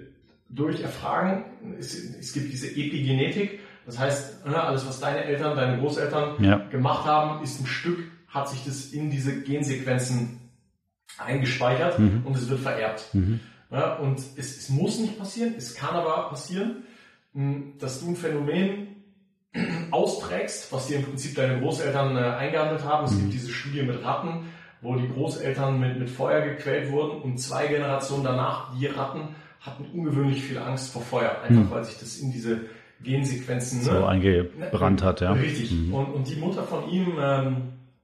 Durch 0.50 0.82
Erfragen, 0.82 1.45
es, 1.80 1.95
es 1.95 2.34
gibt 2.34 2.52
diese 2.52 2.67
Epigenetik, 2.67 3.60
das 3.86 4.00
heißt, 4.00 4.45
ne, 4.45 4.62
alles, 4.62 4.88
was 4.88 5.00
deine 5.00 5.24
Eltern, 5.24 5.56
deine 5.56 5.80
Großeltern 5.80 6.43
ja. 6.43 6.58
gemacht 6.58 7.06
haben, 7.06 7.43
ist 7.43 7.62
ein 7.62 7.67
Stück, 7.67 8.00
hat 8.28 8.50
sich 8.50 8.65
das 8.65 8.88
in 8.88 9.12
diese 9.12 9.41
Gensequenzen 9.41 10.41
eingespeichert 11.17 12.00
mhm. 12.00 12.21
und 12.26 12.36
es 12.36 12.50
wird 12.50 12.60
vererbt. 12.60 13.13
Mhm. 13.13 13.39
Ja, 13.71 13.95
und 13.95 14.19
es, 14.19 14.58
es, 14.58 14.69
muss 14.69 15.00
nicht 15.00 15.17
passieren, 15.17 15.56
es 15.58 15.76
kann 15.76 15.95
aber 15.95 16.30
passieren, 16.30 16.84
dass 17.80 18.00
du 18.00 18.10
ein 18.10 18.15
Phänomen 18.15 18.88
ausprägst, 19.91 20.71
was 20.71 20.88
dir 20.88 20.98
im 20.98 21.06
Prinzip 21.06 21.36
deine 21.36 21.60
Großeltern 21.60 22.15
äh, 22.15 22.19
eingehandelt 22.19 22.84
haben. 22.84 23.06
Es 23.06 23.12
mhm. 23.12 23.21
gibt 23.21 23.34
diese 23.34 23.52
Studie 23.52 23.84
mit 23.84 24.04
Ratten, 24.04 24.48
wo 24.86 24.95
die 24.95 25.10
Großeltern 25.10 25.80
mit, 25.80 26.00
mit 26.00 26.10
Feuer 26.10 26.41
gequält 26.41 26.91
wurden 26.91 27.21
und 27.21 27.38
zwei 27.39 27.67
Generationen 27.67 28.24
danach, 28.24 28.78
die 28.78 28.86
Ratten, 28.86 29.36
hatten 29.60 29.86
ungewöhnlich 29.93 30.43
viel 30.43 30.60
Angst 30.60 30.93
vor 30.93 31.02
Feuer, 31.02 31.41
einfach 31.43 31.63
mhm. 31.63 31.71
weil 31.71 31.84
sich 31.84 31.98
das 31.98 32.17
in 32.17 32.32
diese 32.32 32.62
Gensequenzen 33.04 33.82
so 33.82 33.91
ne? 33.91 34.08
eingebrannt 34.08 35.04
hat, 35.04 35.21
ja. 35.21 35.34
Richtig. 35.34 35.71
Mhm. 35.71 35.93
Und, 35.93 36.06
und 36.13 36.30
die 36.30 36.36
Mutter 36.36 36.63
von 36.63 36.88
ihm 36.89 37.13
ähm, 37.19 37.58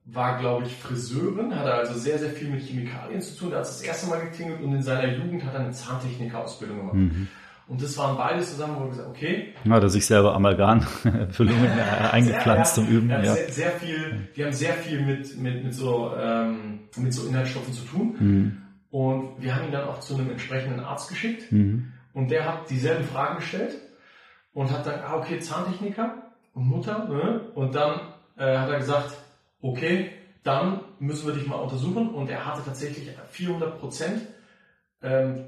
war, 0.06 0.40
glaube 0.40 0.66
ich, 0.66 0.76
Friseurin, 0.76 1.56
hatte 1.56 1.74
also 1.74 1.94
sehr, 1.94 2.18
sehr 2.18 2.32
viel 2.32 2.50
mit 2.50 2.62
Chemikalien 2.64 3.22
zu 3.22 3.38
tun. 3.38 3.52
Da 3.52 3.58
hat 3.58 3.66
es 3.66 3.78
das 3.78 3.82
erste 3.84 4.10
Mal 4.10 4.22
geklingelt 4.22 4.62
und 4.62 4.74
in 4.74 4.82
seiner 4.82 5.14
Jugend 5.16 5.46
hat 5.46 5.54
er 5.54 5.62
eine 5.62 5.72
Zahntechniker-Ausbildung 5.72 6.78
gemacht. 6.78 6.96
Mhm. 6.96 7.28
Und 7.72 7.82
das 7.82 7.98
waren 7.98 8.18
beide 8.18 8.42
zusammen, 8.42 8.76
wo 8.78 8.84
er 8.84 8.90
gesagt 8.90 9.08
okay. 9.08 9.54
Hat 9.70 9.82
er 9.82 9.88
sich 9.88 10.06
selber 10.06 10.36
Amalgamfüllungen 10.36 11.72
eingepflanzt 12.12 12.76
zum 12.76 12.86
Üben. 12.86 13.10
Ja, 13.10 13.24
Sehr, 13.24 13.50
sehr, 13.50 13.72
viel, 13.72 14.28
die 14.36 14.44
haben 14.44 14.52
sehr 14.52 14.74
viel 14.74 15.00
mit, 15.00 15.38
mit, 15.38 15.64
mit, 15.64 15.74
so, 15.74 16.14
ähm, 16.20 16.82
mit 16.98 17.14
so 17.14 17.26
Inhaltsstoffen 17.30 17.74
zu 17.74 17.86
tun. 17.86 18.16
Mhm. 18.20 18.58
Und 18.90 19.42
wir 19.42 19.56
haben 19.56 19.68
ihn 19.68 19.72
dann 19.72 19.88
auch 19.88 20.02
zu 20.02 20.16
einem 20.16 20.32
entsprechenden 20.32 20.82
Arzt 20.82 21.08
geschickt. 21.08 21.50
Mhm. 21.50 21.94
Und 22.12 22.30
der 22.30 22.46
hat 22.46 22.70
dieselben 22.70 23.06
Fragen 23.06 23.38
gestellt 23.38 23.78
und 24.52 24.70
hat 24.70 24.86
dann, 24.86 25.00
ah, 25.00 25.16
okay, 25.16 25.40
Zahntechniker 25.40 26.30
und 26.54 26.68
Mutter, 26.68 27.08
ne? 27.08 27.52
Und 27.56 27.74
dann 27.74 28.02
äh, 28.36 28.58
hat 28.58 28.70
er 28.70 28.80
gesagt, 28.80 29.14
okay, 29.62 30.12
dann 30.44 30.82
müssen 31.00 31.26
wir 31.26 31.36
dich 31.36 31.48
mal 31.48 31.56
untersuchen. 31.56 32.10
Und 32.10 32.30
er 32.30 32.46
hatte 32.46 32.66
tatsächlich 32.66 33.10
400 33.30 33.80
Prozent 33.80 34.24
ähm, 35.02 35.46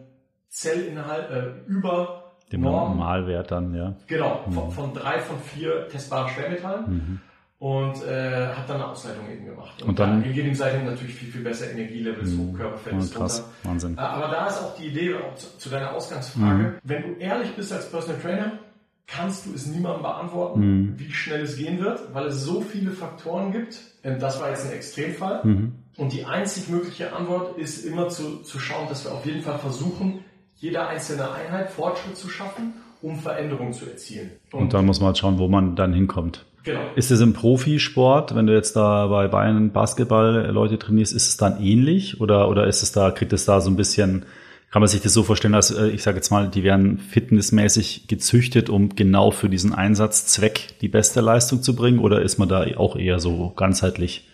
Zellinhalt 0.53 1.31
äh, 1.31 1.51
über 1.67 2.35
dem 2.51 2.61
Normalwert 2.61 3.49
dann, 3.49 3.73
ja. 3.73 3.95
Genau, 4.05 4.45
mhm. 4.45 4.51
von, 4.53 4.71
von, 4.71 4.93
drei 4.93 5.19
von 5.19 5.39
vier 5.39 5.87
testbaren 5.87 6.29
Schwermetallen. 6.29 6.93
Mhm. 6.93 7.19
Und 7.57 8.05
äh, 8.05 8.47
hat 8.47 8.69
dann 8.69 8.75
eine 8.75 8.87
Ausleitung 8.87 9.31
eben 9.31 9.45
gemacht. 9.45 9.81
Und, 9.81 9.89
und 9.89 9.99
dann 9.99 10.21
gegenseitig 10.21 10.83
natürlich 10.83 11.15
viel, 11.15 11.31
viel 11.31 11.43
besser 11.43 11.71
Energielevels, 11.71 12.31
mhm. 12.31 12.39
hoch, 12.39 12.57
Körperfett 12.57 12.93
ist 12.97 13.15
krass, 13.15 13.49
Wahnsinn. 13.63 13.97
Äh, 13.97 14.01
aber 14.01 14.27
da 14.27 14.47
ist 14.47 14.61
auch 14.61 14.75
die 14.75 14.87
Idee, 14.87 15.15
auch 15.15 15.33
zu, 15.35 15.57
zu 15.57 15.69
deiner 15.69 15.93
Ausgangsfrage, 15.93 16.63
mhm. 16.63 16.73
wenn 16.83 17.01
du 17.01 17.13
ehrlich 17.19 17.55
bist 17.55 17.71
als 17.71 17.89
Personal 17.89 18.19
Trainer, 18.21 18.59
kannst 19.07 19.45
du 19.45 19.53
es 19.53 19.65
niemandem 19.65 20.03
beantworten, 20.03 20.59
mhm. 20.59 20.99
wie 20.99 21.11
schnell 21.11 21.41
es 21.41 21.57
gehen 21.57 21.79
wird, 21.79 22.13
weil 22.13 22.27
es 22.27 22.43
so 22.43 22.61
viele 22.61 22.91
Faktoren 22.91 23.51
gibt. 23.51 23.79
Das 24.03 24.39
war 24.41 24.49
jetzt 24.49 24.67
ein 24.67 24.73
Extremfall. 24.73 25.41
Mhm. 25.43 25.75
Und 25.97 26.11
die 26.11 26.25
einzig 26.25 26.69
mögliche 26.69 27.13
Antwort 27.13 27.57
ist 27.57 27.85
immer 27.85 28.09
zu, 28.09 28.43
zu 28.43 28.59
schauen, 28.59 28.89
dass 28.89 29.05
wir 29.05 29.13
auf 29.13 29.25
jeden 29.25 29.41
Fall 29.41 29.57
versuchen, 29.59 30.25
jeder 30.63 30.87
einzelne 30.87 31.29
Einheit 31.29 31.69
Fortschritt 31.71 32.15
zu 32.15 32.29
schaffen, 32.29 32.73
um 33.01 33.19
Veränderungen 33.19 33.73
zu 33.73 33.85
erzielen. 33.85 34.31
Und, 34.53 34.61
Und 34.61 34.73
dann 34.73 34.85
muss 34.85 35.01
man 35.01 35.07
halt 35.07 35.17
schauen, 35.17 35.37
wo 35.37 35.49
man 35.49 35.75
dann 35.75 35.91
hinkommt. 35.91 36.45
Genau. 36.63 36.79
Ist 36.95 37.11
es 37.11 37.19
im 37.19 37.33
Profisport, 37.33 38.33
wenn 38.33 38.47
du 38.47 38.53
jetzt 38.53 38.77
da 38.77 39.07
bei 39.07 39.27
Bayern 39.27 39.73
Basketball 39.73 40.49
Leute 40.49 40.79
trainierst, 40.79 41.13
ist 41.13 41.27
es 41.27 41.35
dann 41.35 41.61
ähnlich 41.61 42.21
oder, 42.21 42.47
oder 42.47 42.65
ist 42.65 42.81
es 42.81 42.93
da, 42.93 43.11
kriegt 43.11 43.33
es 43.33 43.43
da 43.43 43.59
so 43.59 43.69
ein 43.69 43.75
bisschen 43.75 44.25
kann 44.71 44.79
man 44.79 44.89
sich 44.89 45.01
das 45.01 45.13
so 45.13 45.21
vorstellen, 45.21 45.53
dass 45.53 45.69
äh, 45.69 45.89
ich 45.89 46.01
sage 46.01 46.17
jetzt 46.17 46.31
mal, 46.31 46.49
die 46.49 46.63
werden 46.63 46.97
fitnessmäßig 46.97 48.07
gezüchtet, 48.07 48.71
um 48.71 48.95
genau 48.95 49.29
für 49.29 49.47
diesen 49.47 49.71
Einsatzzweck 49.71 50.79
die 50.81 50.87
beste 50.87 51.21
Leistung 51.21 51.61
zu 51.61 51.75
bringen? 51.75 51.99
Oder 51.99 52.23
ist 52.23 52.39
man 52.39 52.49
da 52.49 52.65
auch 52.77 52.95
eher 52.95 53.19
so 53.19 53.53
ganzheitlich, 53.55 54.27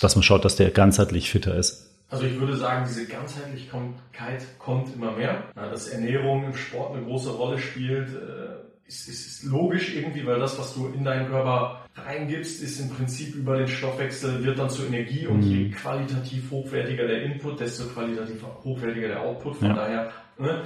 dass 0.00 0.16
man 0.16 0.24
schaut, 0.24 0.44
dass 0.44 0.56
der 0.56 0.70
ganzheitlich 0.70 1.30
fitter 1.30 1.56
ist? 1.56 1.93
Also 2.10 2.26
ich 2.26 2.38
würde 2.38 2.56
sagen, 2.56 2.84
diese 2.86 3.06
Ganzheitlichkeit 3.06 4.58
kommt 4.58 4.94
immer 4.94 5.12
mehr. 5.12 5.44
Dass 5.54 5.88
Ernährung 5.88 6.44
im 6.44 6.54
Sport 6.54 6.94
eine 6.94 7.04
große 7.04 7.30
Rolle 7.30 7.58
spielt, 7.58 8.08
äh, 8.10 8.64
ist, 8.86 9.08
ist, 9.08 9.26
ist 9.26 9.44
logisch 9.44 9.96
irgendwie, 9.96 10.26
weil 10.26 10.38
das, 10.38 10.58
was 10.58 10.74
du 10.74 10.88
in 10.88 11.04
deinen 11.04 11.28
Körper 11.28 11.86
reingibst, 11.96 12.62
ist 12.62 12.80
im 12.80 12.90
Prinzip 12.90 13.34
über 13.34 13.56
den 13.56 13.68
Stoffwechsel, 13.68 14.44
wird 14.44 14.58
dann 14.58 14.68
zur 14.68 14.86
Energie 14.86 15.26
und 15.26 15.42
je 15.42 15.64
mhm. 15.64 15.70
qualitativ 15.72 16.50
hochwertiger 16.50 17.06
der 17.06 17.22
Input, 17.22 17.60
desto 17.60 17.84
qualitativ 17.88 18.44
hochwertiger 18.62 19.08
der 19.08 19.22
Output. 19.22 19.56
Von 19.56 19.68
ja. 19.68 19.74
daher, 19.74 20.12
ne? 20.38 20.62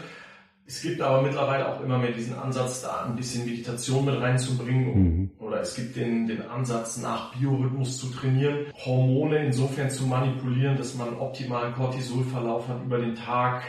Es 0.68 0.82
gibt 0.82 1.00
aber 1.00 1.22
mittlerweile 1.22 1.66
auch 1.66 1.82
immer 1.82 1.96
mehr 1.96 2.12
diesen 2.12 2.34
Ansatz, 2.34 2.82
da 2.82 3.06
ein 3.06 3.16
bisschen 3.16 3.46
Meditation 3.46 4.04
mit 4.04 4.20
reinzubringen 4.20 4.94
mhm. 4.94 5.30
oder 5.38 5.62
es 5.62 5.74
gibt 5.74 5.96
den, 5.96 6.26
den 6.26 6.42
Ansatz, 6.42 6.98
nach 6.98 7.34
Biorhythmus 7.34 7.96
zu 7.96 8.08
trainieren, 8.08 8.66
Hormone 8.84 9.46
insofern 9.46 9.88
zu 9.88 10.06
manipulieren, 10.06 10.76
dass 10.76 10.94
man 10.94 11.16
optimalen 11.16 11.72
Cortisolverlauf 11.72 12.68
hat 12.68 12.84
über 12.84 12.98
den 12.98 13.14
Tag. 13.14 13.62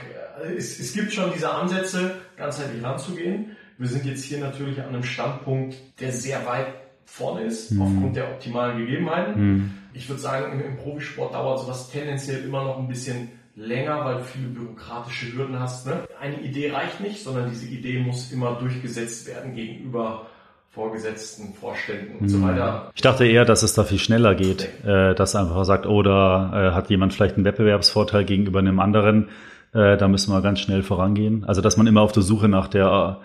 Es, 0.57 0.77
es 0.77 0.91
gibt 0.91 1.13
schon 1.13 1.31
diese 1.33 1.49
Ansätze, 1.49 2.15
ganzheitlich 2.35 2.83
ranzugehen. 2.83 3.55
Wir 3.77 3.87
sind 3.87 4.03
jetzt 4.03 4.25
hier 4.25 4.39
natürlich 4.39 4.81
an 4.81 4.89
einem 4.89 5.03
Standpunkt, 5.03 5.77
der 6.01 6.11
sehr 6.11 6.45
weit 6.45 6.67
vorne 7.05 7.43
ist, 7.43 7.71
mhm. 7.71 7.81
aufgrund 7.81 8.15
der 8.17 8.29
optimalen 8.29 8.77
Gegebenheiten. 8.77 9.41
Mhm. 9.41 9.71
Ich 9.93 10.09
würde 10.09 10.21
sagen, 10.21 10.51
im, 10.51 10.65
im 10.65 10.75
Profisport 10.75 11.33
dauert 11.33 11.61
sowas 11.61 11.89
tendenziell 11.89 12.43
immer 12.43 12.65
noch 12.65 12.77
ein 12.77 12.89
bisschen 12.89 13.29
länger, 13.59 14.05
weil 14.05 14.17
du 14.17 14.23
viele 14.23 14.47
bürokratische 14.47 15.33
Hürden 15.33 15.59
hast. 15.59 15.85
Ne? 15.85 16.07
Eine 16.19 16.41
Idee 16.41 16.71
reicht 16.71 17.01
nicht, 17.01 17.23
sondern 17.23 17.49
diese 17.49 17.67
Idee 17.67 17.99
muss 17.99 18.31
immer 18.31 18.55
durchgesetzt 18.55 19.27
werden 19.27 19.53
gegenüber 19.53 20.27
Vorgesetzten, 20.69 21.53
Vorständen 21.55 22.15
und 22.15 22.21
mhm. 22.21 22.29
so 22.29 22.41
weiter. 22.41 22.91
Ich 22.95 23.01
dachte 23.01 23.25
eher, 23.25 23.43
dass 23.43 23.63
es 23.63 23.73
da 23.73 23.83
viel 23.83 23.99
schneller 23.99 24.35
geht, 24.35 24.69
äh, 24.85 25.13
dass 25.13 25.35
einfach 25.35 25.65
sagt, 25.65 25.87
oder 25.87 26.51
oh, 26.53 26.57
äh, 26.57 26.71
hat 26.71 26.89
jemand 26.89 27.13
vielleicht 27.13 27.35
einen 27.35 27.45
Wettbewerbsvorteil 27.45 28.23
gegenüber 28.23 28.59
einem 28.59 28.79
anderen, 28.79 29.29
äh, 29.73 29.97
da 29.97 30.07
müssen 30.07 30.31
wir 30.31 30.41
ganz 30.41 30.59
schnell 30.59 30.83
vorangehen. 30.83 31.43
Also 31.43 31.61
dass 31.61 31.75
man 31.75 31.87
immer 31.87 32.01
auf 32.01 32.11
der 32.11 32.23
Suche 32.23 32.47
nach 32.47 32.67
der 32.67 33.19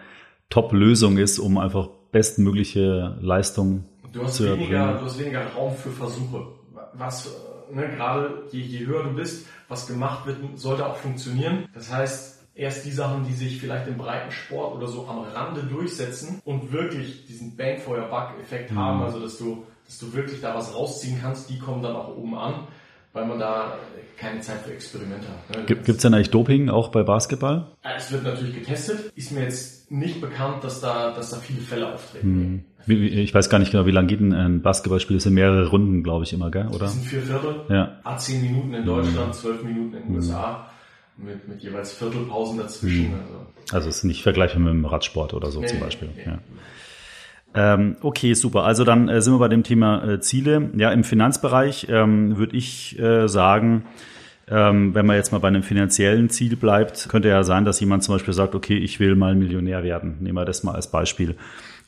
Top-Lösung 0.51 1.19
ist, 1.19 1.39
um 1.39 1.59
einfach 1.59 1.89
bestmögliche 2.13 3.19
Leistung 3.21 3.85
du 4.13 4.25
hast 4.25 4.37
zu 4.37 4.45
weniger, 4.45 4.79
erbringen. 4.79 4.99
Du 5.01 5.07
hast 5.07 5.19
weniger 5.19 5.47
Raum 5.55 5.75
für 5.77 5.91
Versuche. 5.91 6.47
Was, 6.95 7.31
ne, 7.73 7.89
gerade 7.89 8.45
je, 8.51 8.61
je 8.61 8.87
höher 8.87 9.05
du 9.05 9.15
bist, 9.15 9.47
was 9.69 9.87
gemacht 9.87 10.27
wird, 10.27 10.39
sollte 10.57 10.87
auch 10.87 10.97
funktionieren. 10.97 11.69
Das 11.75 11.93
heißt, 11.93 12.35
erst 12.55 12.85
die 12.85 12.93
Sachen, 12.93 13.25
die 13.27 13.33
sich 13.33 13.61
vielleicht 13.61 13.89
im 13.89 13.97
Breitensport 13.97 14.77
oder 14.77 14.87
so 14.87 15.07
am 15.09 15.21
Rande 15.21 15.63
durchsetzen 15.63 16.41
und 16.45 16.73
wirklich 16.73 17.27
diesen 17.27 17.57
Bang 17.57 17.79
for 17.79 17.97
your 17.97 18.07
Buck 18.07 18.31
Effekt 18.41 18.71
mhm. 18.71 18.79
haben, 18.79 19.03
also 19.03 19.21
dass 19.21 19.39
du, 19.39 19.65
dass 19.87 19.99
du 19.99 20.13
wirklich 20.13 20.41
da 20.41 20.55
was 20.55 20.75
rausziehen 20.75 21.19
kannst, 21.21 21.51
die 21.51 21.59
kommen 21.59 21.83
dann 21.83 21.97
auch 21.97 22.17
oben 22.17 22.37
an, 22.37 22.67
weil 23.13 23.27
man 23.27 23.39
da 23.39 23.79
keine 24.17 24.41
Zeit 24.41 24.61
für 24.61 24.73
Experimente 24.73 25.27
hat. 25.29 25.57
Ne? 25.57 25.65
Gibt 25.65 25.89
es 25.89 25.97
denn 25.99 26.15
eigentlich 26.15 26.31
Doping 26.31 26.69
auch 26.69 26.89
bei 26.89 27.03
Basketball? 27.03 27.67
Es 27.83 28.13
wird 28.13 28.23
natürlich 28.23 28.55
getestet. 28.55 29.13
Ist 29.17 29.33
mir 29.33 29.43
jetzt 29.43 29.74
nicht 29.91 30.21
bekannt, 30.21 30.65
dass 30.65 30.81
da, 30.81 31.13
dass 31.13 31.31
da 31.31 31.37
viele 31.39 31.61
Fälle 31.61 31.93
auftreten. 31.93 32.65
Hm. 32.87 33.03
Ich 33.03 33.35
weiß 33.35 33.49
gar 33.49 33.59
nicht 33.59 33.73
genau, 33.73 33.87
wie 33.87 33.93
lange 33.93 34.09
geht 34.09 34.21
ein 34.21 34.61
Basketballspiel? 34.61 35.17
Das 35.17 35.25
sind 35.25 35.35
mehrere 35.35 35.69
Runden, 35.69 36.03
glaube 36.03 36.25
ich, 36.25 36.33
immer, 36.33 36.51
gell? 36.51 36.69
oder? 36.69 36.81
Das 36.81 36.95
sind 36.95 37.07
vier 37.07 37.23
Viertel. 37.23 37.63
Ja. 37.71 37.99
A 38.05 38.19
zehn 38.19 38.43
Minuten 38.43 38.75
in 38.75 38.85
Deutschland, 38.85 39.35
zwölf 39.35 39.63
Minuten 39.63 39.95
in 39.95 40.03
den 40.07 40.17
USA 40.17 40.67
mit, 41.17 41.49
mit 41.49 41.63
jeweils 41.63 41.93
Viertelpausen 41.93 42.59
dazwischen. 42.59 43.09
Mhm. 43.09 43.15
Also. 43.15 43.47
also 43.73 43.89
es 43.89 43.97
ist 43.99 44.05
nicht 44.05 44.23
vergleichbar 44.23 44.61
mit 44.61 44.73
dem 44.73 44.85
Radsport 44.85 45.35
oder 45.35 45.51
so 45.51 45.61
nee, 45.61 45.67
zum 45.67 45.81
Beispiel. 45.81 46.11
Nee. 46.15 46.25
Ja. 46.27 46.39
Ähm, 47.57 47.97
okay, 48.03 48.35
super. 48.35 48.65
Also 48.65 48.85
dann 48.85 49.09
äh, 49.09 49.23
sind 49.23 49.33
wir 49.33 49.39
bei 49.39 49.49
dem 49.49 49.63
Thema 49.63 50.05
äh, 50.05 50.21
Ziele. 50.21 50.71
Ja, 50.77 50.91
im 50.91 51.05
Finanzbereich 51.05 51.87
ähm, 51.89 52.37
würde 52.37 52.57
ich 52.57 52.99
äh, 52.99 53.29
sagen, 53.29 53.85
ähm, 54.49 54.95
wenn 54.95 55.07
man 55.07 55.17
jetzt 55.17 55.33
mal 55.33 55.39
bei 55.39 55.49
einem 55.49 55.63
finanziellen 55.63 56.29
Ziel 56.29 56.57
bleibt, 56.57 57.09
könnte 57.09 57.29
ja 57.29 57.43
sein, 57.45 57.65
dass 57.65 57.81
jemand 57.81 58.05
zum 58.05 58.15
Beispiel 58.15 58.35
sagt, 58.35 58.55
okay, 58.55 58.77
ich 58.77 59.01
will 59.01 59.17
mal 59.17 59.35
Millionär 59.35 59.83
werden. 59.83 60.17
Nehmen 60.21 60.37
wir 60.37 60.45
das 60.45 60.65
mal 60.65 60.75
als 60.75 60.91
Beispiel. 60.91 61.37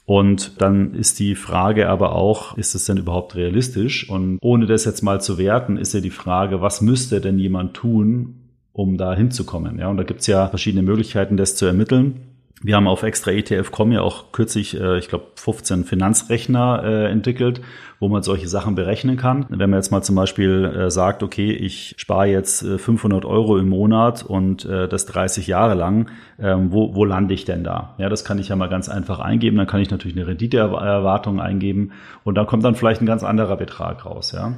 Und 0.06 0.60
dann 0.62 0.94
ist 0.94 1.18
die 1.18 1.34
Frage 1.34 1.88
aber 1.88 2.14
auch, 2.14 2.56
ist 2.56 2.76
es 2.76 2.84
denn 2.84 2.96
überhaupt 2.96 3.34
realistisch? 3.34 4.08
Und 4.08 4.38
ohne 4.40 4.66
das 4.66 4.84
jetzt 4.84 5.02
mal 5.02 5.20
zu 5.20 5.36
werten, 5.36 5.76
ist 5.76 5.94
ja 5.94 6.00
die 6.00 6.10
Frage, 6.10 6.60
was 6.60 6.80
müsste 6.80 7.20
denn 7.20 7.38
jemand 7.38 7.74
tun, 7.74 8.36
um 8.72 8.96
da 8.98 9.14
hinzukommen. 9.14 9.78
Ja, 9.80 9.88
und 9.88 9.96
da 9.96 10.04
gibt's 10.04 10.28
ja 10.28 10.46
verschiedene 10.46 10.82
Möglichkeiten, 10.82 11.36
das 11.36 11.56
zu 11.56 11.66
ermitteln. 11.66 12.20
Wir 12.62 12.76
haben 12.76 12.88
auf 12.88 13.02
extra 13.02 13.32
ETF.com 13.32 13.92
ja 13.92 14.00
auch 14.00 14.32
kürzlich, 14.32 14.80
äh, 14.80 14.98
ich 14.98 15.08
glaube, 15.08 15.26
15 15.34 15.84
Finanzrechner 15.84 16.82
äh, 16.82 17.10
entwickelt, 17.10 17.60
wo 18.00 18.08
man 18.08 18.22
solche 18.22 18.48
Sachen 18.48 18.74
berechnen 18.74 19.18
kann. 19.18 19.44
Wenn 19.50 19.68
man 19.68 19.78
jetzt 19.78 19.90
mal 19.90 20.02
zum 20.02 20.16
Beispiel 20.16 20.64
äh, 20.64 20.90
sagt, 20.90 21.22
okay, 21.22 21.52
ich 21.52 21.94
spare 21.98 22.26
jetzt 22.28 22.66
500 22.66 23.24
äh, 23.24 23.26
Euro 23.26 23.58
im 23.58 23.68
Monat 23.68 24.22
und 24.22 24.64
äh, 24.64 24.88
das 24.88 25.04
30 25.04 25.46
Jahre 25.46 25.74
lang, 25.74 26.08
ähm, 26.38 26.72
wo, 26.72 26.94
wo 26.94 27.04
lande 27.04 27.34
ich 27.34 27.44
denn 27.44 27.62
da? 27.62 27.94
Ja, 27.98 28.08
das 28.08 28.24
kann 28.24 28.38
ich 28.38 28.48
ja 28.48 28.56
mal 28.56 28.70
ganz 28.70 28.88
einfach 28.88 29.20
eingeben. 29.20 29.58
Dann 29.58 29.66
kann 29.66 29.82
ich 29.82 29.90
natürlich 29.90 30.16
eine 30.16 30.26
Renditeerwartung 30.26 31.40
eingeben 31.40 31.92
und 32.24 32.36
da 32.36 32.46
kommt 32.46 32.64
dann 32.64 32.74
vielleicht 32.74 33.02
ein 33.02 33.06
ganz 33.06 33.22
anderer 33.22 33.58
Betrag 33.58 34.06
raus. 34.06 34.32
Ja, 34.32 34.54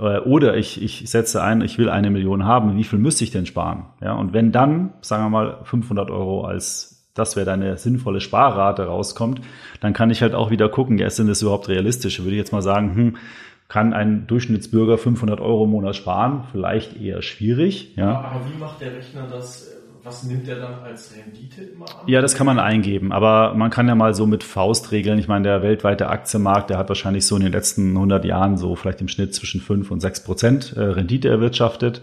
ja. 0.00 0.16
Äh, 0.16 0.20
oder 0.20 0.56
ich, 0.56 0.82
ich 0.82 1.10
setze 1.10 1.42
ein, 1.42 1.60
ich 1.60 1.76
will 1.76 1.90
eine 1.90 2.10
Million 2.10 2.46
haben. 2.46 2.78
Wie 2.78 2.84
viel 2.84 2.98
müsste 2.98 3.24
ich 3.24 3.30
denn 3.30 3.44
sparen? 3.44 3.84
Ja, 4.00 4.14
und 4.14 4.32
wenn 4.32 4.52
dann, 4.52 4.94
sagen 5.02 5.24
wir 5.24 5.30
mal, 5.30 5.58
500 5.64 6.10
Euro 6.10 6.44
als 6.46 6.91
das 7.14 7.36
wäre 7.36 7.46
deine 7.46 7.76
sinnvolle 7.76 8.20
Sparrate 8.20 8.84
rauskommt, 8.84 9.40
dann 9.80 9.92
kann 9.92 10.10
ich 10.10 10.22
halt 10.22 10.34
auch 10.34 10.50
wieder 10.50 10.68
gucken, 10.68 10.98
ja, 10.98 11.06
ist 11.06 11.18
denn 11.18 11.26
das 11.26 11.42
überhaupt 11.42 11.68
realistisch? 11.68 12.20
Würde 12.20 12.32
ich 12.32 12.38
jetzt 12.38 12.52
mal 12.52 12.62
sagen, 12.62 12.94
hm, 12.94 13.16
kann 13.68 13.92
ein 13.92 14.26
Durchschnittsbürger 14.26 14.98
500 14.98 15.40
Euro 15.40 15.64
im 15.64 15.70
Monat 15.70 15.96
sparen? 15.96 16.44
Vielleicht 16.52 17.00
eher 17.00 17.22
schwierig. 17.22 17.96
Ja. 17.96 18.20
Aber 18.20 18.40
wie 18.52 18.58
macht 18.58 18.80
der 18.80 18.94
Rechner 18.94 19.26
das? 19.30 19.68
Was 20.04 20.24
nimmt 20.24 20.48
er 20.48 20.56
dann 20.56 20.80
als 20.80 21.14
Rendite 21.16 21.62
immer 21.62 21.84
an? 21.84 22.08
Ja, 22.08 22.20
das 22.20 22.34
kann 22.34 22.44
man 22.44 22.58
eingeben, 22.58 23.12
aber 23.12 23.54
man 23.54 23.70
kann 23.70 23.86
ja 23.86 23.94
mal 23.94 24.14
so 24.14 24.26
mit 24.26 24.42
Faustregeln, 24.42 25.16
ich 25.18 25.28
meine, 25.28 25.44
der 25.44 25.62
weltweite 25.62 26.08
Aktienmarkt, 26.08 26.70
der 26.70 26.78
hat 26.78 26.88
wahrscheinlich 26.88 27.24
so 27.24 27.36
in 27.36 27.42
den 27.42 27.52
letzten 27.52 27.94
100 27.94 28.24
Jahren 28.24 28.56
so 28.56 28.74
vielleicht 28.74 29.00
im 29.00 29.06
Schnitt 29.06 29.32
zwischen 29.32 29.60
5 29.60 29.90
und 29.92 30.00
6 30.00 30.24
Prozent 30.24 30.74
äh, 30.76 30.80
Rendite 30.80 31.28
erwirtschaftet. 31.28 32.02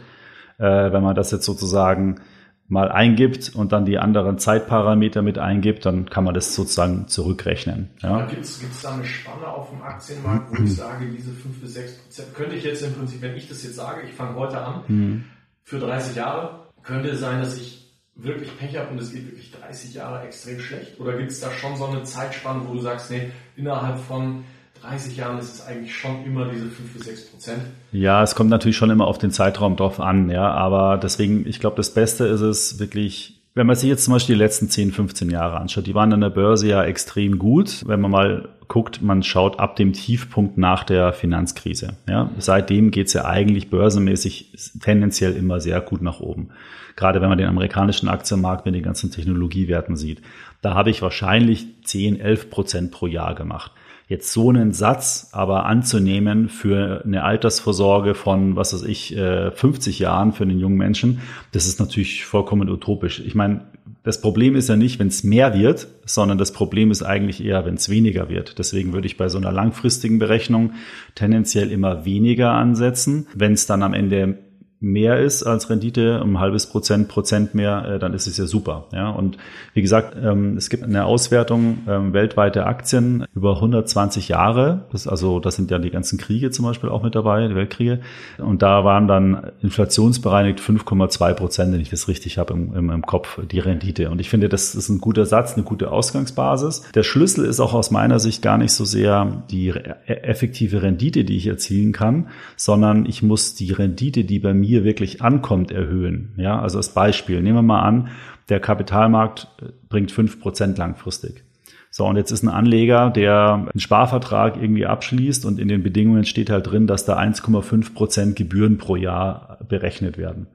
Äh, 0.60 0.94
wenn 0.94 1.04
man 1.04 1.14
das 1.14 1.32
jetzt 1.32 1.46
sozusagen 1.46 2.22
mal 2.70 2.92
eingibt 2.92 3.56
und 3.56 3.72
dann 3.72 3.84
die 3.84 3.98
anderen 3.98 4.38
Zeitparameter 4.38 5.24
mit 5.24 5.40
eingibt, 5.40 5.86
dann 5.88 6.08
kann 6.08 6.24
man 6.24 6.36
das 6.36 6.54
sozusagen 6.54 7.08
zurückrechnen. 7.08 7.90
Ja. 8.02 8.28
Gibt 8.28 8.46
es 8.46 8.82
da 8.82 8.94
eine 8.94 9.04
Spanne 9.06 9.48
auf 9.48 9.72
dem 9.72 9.82
Aktienmarkt, 9.82 10.52
wo 10.52 10.64
ich 10.64 10.76
sage, 10.76 11.08
diese 11.08 11.32
5 11.32 11.62
bis 11.62 11.74
6 11.74 11.98
Prozent, 11.98 12.36
könnte 12.36 12.56
ich 12.56 12.64
jetzt 12.64 12.84
im 12.84 12.94
Prinzip, 12.94 13.22
wenn 13.24 13.36
ich 13.36 13.50
das 13.50 13.64
jetzt 13.64 13.76
sage, 13.76 14.04
ich 14.08 14.14
fange 14.14 14.36
heute 14.36 14.62
an, 14.62 14.84
mhm. 14.88 15.24
für 15.64 15.80
30 15.80 16.16
Jahre, 16.16 16.68
könnte 16.84 17.10
es 17.10 17.20
sein, 17.20 17.42
dass 17.42 17.58
ich 17.58 17.80
wirklich 18.14 18.56
Pech 18.58 18.78
habe 18.78 18.92
und 18.92 19.00
es 19.00 19.12
geht 19.12 19.26
wirklich 19.26 19.52
30 19.52 19.96
Jahre 19.96 20.24
extrem 20.24 20.60
schlecht? 20.60 21.00
Oder 21.00 21.18
gibt 21.18 21.32
es 21.32 21.40
da 21.40 21.52
schon 21.52 21.76
so 21.76 21.88
eine 21.88 22.04
Zeitspanne, 22.04 22.62
wo 22.68 22.74
du 22.74 22.82
sagst, 22.82 23.10
nee, 23.10 23.32
innerhalb 23.56 23.98
von 23.98 24.44
30 24.82 25.18
Jahren 25.18 25.40
ist 25.40 25.56
es 25.56 25.66
eigentlich 25.66 25.96
schon 25.96 26.26
immer 26.26 26.46
diese 26.46 26.70
5 26.70 26.94
bis 26.94 27.06
6 27.06 27.26
Prozent. 27.32 27.62
Ja, 27.92 28.24
es 28.24 28.36
kommt 28.36 28.50
natürlich 28.50 28.78
schon 28.78 28.90
immer 28.90 29.08
auf 29.08 29.18
den 29.18 29.32
Zeitraum 29.32 29.76
drauf 29.76 30.00
an, 30.00 30.30
ja, 30.30 30.50
aber 30.52 30.98
deswegen, 30.98 31.48
ich 31.48 31.60
glaube, 31.60 31.78
das 31.78 31.94
Beste 31.94 32.26
ist 32.26 32.42
es 32.42 32.80
wirklich, 32.80 33.42
wenn 33.56 33.68
man 33.68 33.76
sich 33.76 33.90
jetzt 33.90 34.06
zum 34.06 34.14
Beispiel 34.14 34.36
die 34.36 34.42
letzten 34.42 34.70
10, 34.70 34.92
15 34.92 35.30
Jahre 35.30 35.58
anschaut, 35.58 35.88
die 35.88 35.96
waren 35.96 36.14
an 36.14 36.22
der 36.22 36.30
Börse 36.30 36.68
ja 36.68 36.84
extrem 36.84 37.40
gut. 37.40 37.84
Wenn 37.88 38.00
man 38.00 38.12
mal 38.12 38.50
guckt, 38.68 39.02
man 39.02 39.24
schaut 39.24 39.60
ab 39.60 39.76
dem 39.76 39.94
Tiefpunkt 39.94 40.58
nach 40.58 40.84
der 40.84 41.12
Finanzkrise. 41.12 41.98
Ja, 42.08 42.30
seitdem 42.38 42.92
geht's 42.92 43.14
ja 43.14 43.26
eigentlich 43.26 43.70
börsenmäßig 43.70 44.54
tendenziell 44.82 45.36
immer 45.36 45.60
sehr 45.60 45.82
gut 45.82 46.02
nach 46.02 46.20
oben. 46.20 46.52
Gerade 46.96 47.22
wenn 47.22 47.30
man 47.30 47.38
den 47.38 47.48
amerikanischen 47.48 48.08
Aktienmarkt 48.08 48.66
mit 48.66 48.76
den 48.76 48.84
ganzen 48.84 49.12
Technologiewerten 49.12 49.96
sieht. 49.96 50.22
Da 50.62 50.76
habe 50.76 50.90
ich 50.90 51.02
wahrscheinlich 51.02 51.66
10, 51.84 52.20
11 52.20 52.50
Prozent 52.50 52.92
pro 52.92 53.08
Jahr 53.08 53.36
gemacht. 53.36 53.72
Jetzt 54.10 54.34
so 54.34 54.50
einen 54.50 54.72
Satz 54.72 55.30
aber 55.34 55.68
anzunehmen 55.68 56.50
für 56.50 57.04
eine 57.06 57.24
Altersvorsorge 57.24 58.16
von, 58.16 58.56
was 58.56 58.74
weiß 58.74 58.82
ich, 58.82 59.16
50 59.16 60.00
äh, 60.00 60.04
Jahren 60.04 60.34
für 60.34 60.44
einen 60.44 60.60
jungen 60.60 60.78
Menschen, 60.78 61.20
das 61.52 61.68
ist 61.68 61.80
natürlich 61.80 62.26
vollkommen 62.26 62.70
utopisch. 62.70 63.20
Ich 63.24 63.36
meine, 63.36 63.68
das 64.02 64.20
Problem 64.20 64.56
ist 64.56 64.68
ja 64.68 64.76
nicht, 64.76 64.98
wenn 64.98 65.10
es 65.10 65.24
mehr 65.24 65.54
wird, 65.54 65.90
sondern 66.06 66.40
das 66.40 66.54
Problem 66.54 66.90
ist 66.90 67.04
eigentlich 67.04 67.46
eher, 67.46 67.68
wenn 67.68 67.76
es 67.76 67.90
weniger 67.90 68.30
wird. 68.30 68.58
Deswegen 68.58 68.94
würde 68.94 69.06
ich 69.06 69.16
bei 69.16 69.30
so 69.30 69.38
einer 69.38 69.52
langfristigen 69.52 70.18
Berechnung 70.18 70.74
tendenziell 71.14 71.72
immer 71.72 72.04
weniger 72.04 72.54
ansetzen. 72.54 73.28
Wenn 73.36 73.54
es 73.54 73.68
dann 73.68 73.84
am 73.84 73.94
Ende 73.94 74.40
mehr 74.82 75.20
ist 75.20 75.44
als 75.44 75.70
Rendite, 75.70 76.22
um 76.24 76.36
ein 76.36 76.40
halbes 76.40 76.68
Prozent, 76.68 77.10
Prozent 77.10 77.54
mehr, 77.54 77.86
äh, 77.86 78.00
dann 78.00 78.14
ist 78.14 78.28
es 78.28 78.38
ja 78.38 78.46
super. 78.46 78.86
Ja, 78.94 79.10
und 79.10 79.38
wie 79.74 79.82
gesagt, 79.82 80.16
ähm, 80.22 80.56
es 80.56 80.70
gibt 80.70 80.84
eine 80.84 81.06
Auswertung 81.06 81.80
ähm, 81.88 82.14
weltweite 82.14 82.66
Aktien 82.66 83.26
über 83.36 83.56
120 83.56 84.30
Jahre. 84.30 84.86
Das 84.92 85.08
also, 85.08 85.40
das 85.40 85.56
sind 85.56 85.70
ja 85.72 85.80
die 85.80 85.90
ganzen 85.90 86.18
Kriege 86.18 86.52
zum 86.52 86.66
Beispiel 86.66 86.90
auch 86.90 87.04
mit 87.04 87.16
dabei, 87.16 87.48
die 87.48 87.56
Weltkriege. 87.56 88.00
Und 88.38 88.62
da 88.62 88.86
waren 88.86 89.08
dann 89.08 89.52
inflationsbereinigt 89.62 90.60
5,2 90.60 91.34
Prozent, 91.34 91.74
wenn 91.74 91.82
ich 91.82 91.90
das 91.90 92.08
richtig 92.08 92.38
habe 92.38 92.54
im, 92.54 92.74
im, 92.74 92.90
im 92.90 93.06
Kopf, 93.06 93.40
die 93.52 93.60
Rendite. 93.60 94.10
Und 94.10 94.22
ich 94.22 94.30
finde, 94.30 94.48
das 94.48 94.76
ist 94.76 94.88
ein 94.88 95.02
guter 95.02 95.26
Satz, 95.26 95.56
eine 95.56 95.64
gute 95.64 95.92
Ausgangsbasis. 95.92 96.84
Der 96.96 97.04
Schlüssel 97.04 97.46
ist 97.46 97.60
auch 97.60 97.74
aus 97.74 97.92
meiner 97.92 98.20
Sicht 98.20 98.42
gar 98.42 98.58
nicht 98.58 98.72
so 98.72 98.86
sehr 98.86 99.44
die 99.52 99.74
effektive 100.06 100.82
Rendite, 100.84 101.26
die 101.26 101.36
ich 101.36 101.48
erzielen 101.48 101.92
kann, 101.92 102.28
sondern 102.56 103.06
ich 103.06 103.22
muss 103.24 103.56
die 103.56 103.74
Rendite, 103.74 104.24
die 104.24 104.40
bei 104.40 104.54
mir 104.54 104.69
hier 104.70 104.84
wirklich 104.84 105.22
ankommt, 105.22 105.72
erhöhen. 105.72 106.34
Ja, 106.38 106.62
also 106.62 106.78
als 106.78 106.94
Beispiel, 106.94 107.42
nehmen 107.42 107.58
wir 107.58 107.62
mal 107.62 107.82
an, 107.82 108.10
der 108.50 108.60
Kapitalmarkt 108.60 109.48
äh, 109.62 109.66
bringt 109.90 110.12
fünf 110.12 110.40
Prozent 110.40 110.78
langfristig. 110.78 111.44
So, 111.92 112.06
und 112.06 112.18
jetzt 112.18 112.32
ist 112.32 112.44
ein 112.44 112.50
Anleger, 112.50 113.10
der 113.10 113.54
einen 113.72 113.80
Sparvertrag 113.80 114.58
irgendwie 114.58 114.86
abschließt 114.86 115.44
und 115.46 115.60
in 115.60 115.68
den 115.68 115.82
Bedingungen 115.82 116.24
steht 116.24 116.52
halt 116.52 116.70
drin, 116.70 116.86
dass 116.86 117.04
da 117.04 117.18
1,5 117.18 117.94
Prozent 117.96 118.36
Gebühren 118.36 118.78
pro 118.78 118.96
Jahr 118.96 119.58
berechnet 119.68 120.18
werden. 120.20 120.46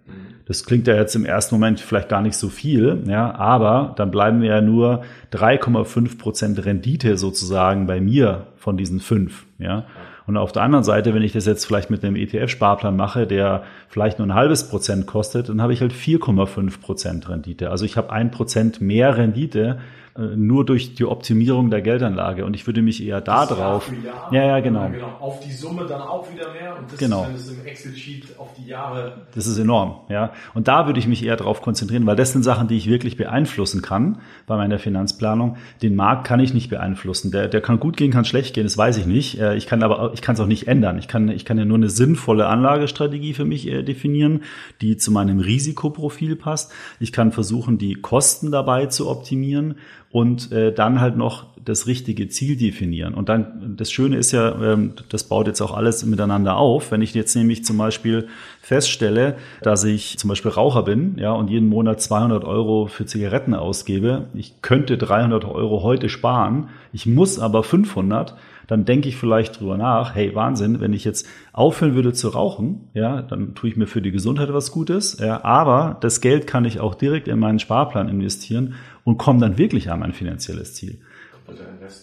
Das 0.47 0.65
klingt 0.65 0.87
ja 0.87 0.95
jetzt 0.95 1.17
im 1.17 1.25
ersten 1.25 1.57
Moment 1.57 1.81
vielleicht 1.81 2.09
gar 2.09 2.21
nicht 2.23 2.37
so 2.37 2.51
viel, 2.51 3.03
ja, 3.09 3.35
aber 3.35 3.95
dann 3.97 4.11
bleiben 4.11 4.43
wir 4.43 4.51
ja 4.51 4.61
nur 4.61 5.03
3,5 5.33 6.19
Prozent 6.19 6.65
Rendite 6.65 7.17
sozusagen 7.17 7.87
bei 7.87 8.01
mir 8.01 8.47
von 8.57 8.77
diesen 8.77 9.01
fünf, 9.01 9.47
ja. 9.59 9.87
Und 10.27 10.37
auf 10.39 10.53
der 10.53 10.63
anderen 10.63 10.85
Seite, 10.85 11.15
wenn 11.15 11.23
ich 11.23 11.33
das 11.33 11.45
jetzt 11.45 11.67
vielleicht 11.67 11.91
mit 11.91 12.03
einem 12.03 12.17
ETF-Sparplan 12.17 12.97
mache, 12.97 13.27
der 13.27 13.65
vielleicht 13.89 14.19
nur 14.19 14.27
ein 14.27 14.35
halbes 14.35 14.69
Prozent 14.69 15.07
kostet, 15.07 15.51
dann 15.51 15.61
habe 15.61 15.73
ich 15.75 15.81
halt 15.81 15.93
4,5 15.93 16.81
Prozent 16.81 17.29
Rendite. 17.29 17.71
Also 17.71 17.85
ich 17.85 17.97
habe 17.97 18.11
ein 18.11 18.31
Prozent 18.31 18.81
mehr 18.81 19.17
Rendite, 19.19 19.79
nur 20.17 20.65
durch 20.65 20.95
die 20.95 21.05
Optimierung 21.05 21.71
der 21.71 21.83
Geldanlage. 21.83 22.45
Und 22.45 22.55
ich 22.55 22.67
würde 22.67 22.83
mich 22.83 23.05
eher 23.05 23.21
da 23.21 23.47
das 23.47 23.57
drauf. 23.57 23.91
Jahr 24.05 24.33
ja, 24.33 24.47
ja, 24.47 24.61
genau. 24.61 24.89
genau. 24.89 25.09
Auf 25.19 25.41
die 25.41 25.51
Summe 25.51 25.87
dann 25.87 26.03
auch 26.03 26.31
wieder 26.33 26.53
mehr. 26.53 26.79
Und 26.79 26.93
das 26.93 26.99
genau. 26.99 27.23
ist, 27.23 27.29
wenn 27.29 27.35
es 27.35 27.49
im 27.51 27.67
Excel-Sheet 27.67 28.39
auf 28.39 28.51
die 28.55 28.69
Jahre. 28.69 29.27
Das 29.35 29.49
ist 29.49 29.59
enorm, 29.59 29.97
ja. 30.09 30.33
Und 30.55 30.69
da 30.69 30.87
würde 30.87 31.01
ich 31.01 31.09
mich 31.09 31.25
eher 31.25 31.37
drauf 31.37 31.63
konzentrieren, 31.63 32.07
weil 32.07 32.15
das 32.15 32.31
sind 32.31 32.45
Sachen, 32.45 32.69
die 32.69 32.77
ich 32.77 32.89
wirklich 32.89 33.17
beeinflussen 33.17 33.83
kann 33.83 34.19
bei 34.47 34.57
meiner 34.57 34.79
Finanzplanung. 34.79 35.57
Den 35.83 35.97
Markt 35.97 36.27
kann 36.27 36.39
ich 36.39 36.55
nicht 36.55 36.71
beeinflussen. 36.71 37.33
Der, 37.33 37.49
der 37.49 37.61
kann 37.61 37.81
gut 37.81 37.97
gehen, 37.97 38.13
kann 38.13 38.25
schlecht 38.25 38.55
gehen, 38.55 38.65
das 38.65 38.79
weiß 38.79 38.99
ich 38.99 39.07
nicht. 39.07 39.41
Äh, 39.41 39.57
ich 39.57 39.67
kann 39.67 39.83
aber, 39.83 40.13
ich 40.15 40.23
kann 40.23 40.37
es 40.37 40.41
auch 40.41 40.47
nicht 40.47 40.69
ändern. 40.69 40.97
Ich 40.99 41.09
kann, 41.09 41.29
ich 41.29 41.45
kann 41.45 41.59
ja 41.59 41.65
nur 41.65 41.77
eine 41.77 41.91
sinnvolle 41.91 42.47
Anlagestrategie 42.47 43.35
für 43.35 43.45
mich 43.45 43.67
äh, 43.67 43.83
definieren, 43.83 44.43
die 44.81 44.97
zu 44.97 45.11
meinem 45.11 45.41
Risikoprofil 45.41 46.37
passt. 46.37 46.73
Ich 47.01 47.11
kann 47.11 47.33
versuchen, 47.33 47.79
die 47.79 47.95
Kosten 47.95 48.53
dabei 48.53 48.87
zu 48.87 49.09
optimieren 49.09 49.75
und 50.15 50.53
äh, 50.53 50.73
dann 50.73 51.01
halt 51.01 51.17
noch 51.17 51.47
das 51.65 51.89
richtige 51.89 52.29
Ziel 52.29 52.57
definieren. 52.57 53.15
Und 53.15 53.29
dann, 53.29 53.75
das 53.77 53.91
Schöne 53.91 54.17
ist 54.17 54.31
ja, 54.31 54.55
ähm, 54.63 54.93
das 55.09 55.25
baut 55.25 55.49
jetzt 55.49 55.61
auch 55.61 55.75
alles 55.75 56.07
miteinander 56.07 56.57
auf. 56.57 56.93
Wenn 56.93 57.03
ich 57.03 57.15
jetzt 57.15 57.35
nämlich 57.35 57.65
zum 57.65 57.79
Beispiel 57.79 58.29
feststelle, 58.63 59.35
dass 59.61 59.83
ich 59.83 60.17
zum 60.17 60.29
Beispiel 60.29 60.53
Raucher 60.53 60.85
bin, 60.85 61.17
ja, 61.19 61.33
und 61.33 61.51
jeden 61.51 61.69
Monat 61.69 62.01
200 62.01 62.45
Euro 62.45 62.87
für 62.87 63.07
Zigaretten 63.07 63.55
ausgebe, 63.55 64.29
ich 64.35 64.63
könnte 64.63 64.99
300 64.99 65.47
Euro 65.47 65.83
heute 65.83 66.09
sparen, 66.09 66.69
ich 66.93 67.07
muss 67.07 67.41
aber 67.41 67.65
500, 67.65 68.37
dann 68.69 68.85
denke 68.85 69.09
ich 69.09 69.17
vielleicht 69.17 69.59
drüber 69.61 69.77
nach, 69.77 70.15
hey, 70.15 70.33
Wahnsinn, 70.35 70.81
wenn 70.81 70.93
ich 70.93 71.05
jetzt 71.05 71.27
aufhören 71.53 71.97
würde 71.97 72.13
zu 72.13 72.29
rauchen, 72.29 72.89
ja, 72.95 73.21
dann 73.21 73.57
tue 73.57 73.69
ich 73.69 73.77
mir 73.77 73.89
für 73.89 74.01
die 74.01 74.13
Gesundheit 74.13 74.53
was 74.53 74.71
Gutes, 74.71 75.19
ja, 75.19 75.45
aber 75.45 75.97
das 76.01 76.21
Geld 76.21 76.47
kann 76.47 76.65
ich 76.65 76.79
auch 76.79 76.95
direkt 76.95 77.27
in 77.27 77.41
meinen 77.41 77.59
Sparplan 77.59 78.09
investieren 78.09 78.75
und 79.05 79.19
komme 79.19 79.41
dann 79.41 79.59
wirklich 79.59 79.91
an 79.91 80.01
mein 80.01 80.13
finanzielles 80.13 80.75
Ziel. 80.75 80.99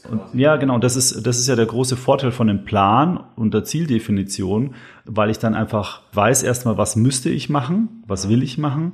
Und, 0.09 0.39
ja, 0.39 0.55
genau. 0.57 0.77
Das 0.77 0.95
ist, 0.95 1.25
das 1.25 1.39
ist 1.39 1.47
ja 1.47 1.55
der 1.55 1.65
große 1.65 1.97
Vorteil 1.97 2.31
von 2.31 2.47
dem 2.47 2.63
Plan 2.63 3.19
und 3.35 3.53
der 3.53 3.63
Zieldefinition, 3.63 4.75
weil 5.05 5.31
ich 5.31 5.39
dann 5.39 5.55
einfach 5.55 6.03
weiß 6.13 6.43
erstmal, 6.43 6.77
was 6.77 6.95
müsste 6.95 7.29
ich 7.29 7.49
machen, 7.49 8.03
was 8.05 8.29
will 8.29 8.43
ich 8.43 8.59
machen 8.59 8.93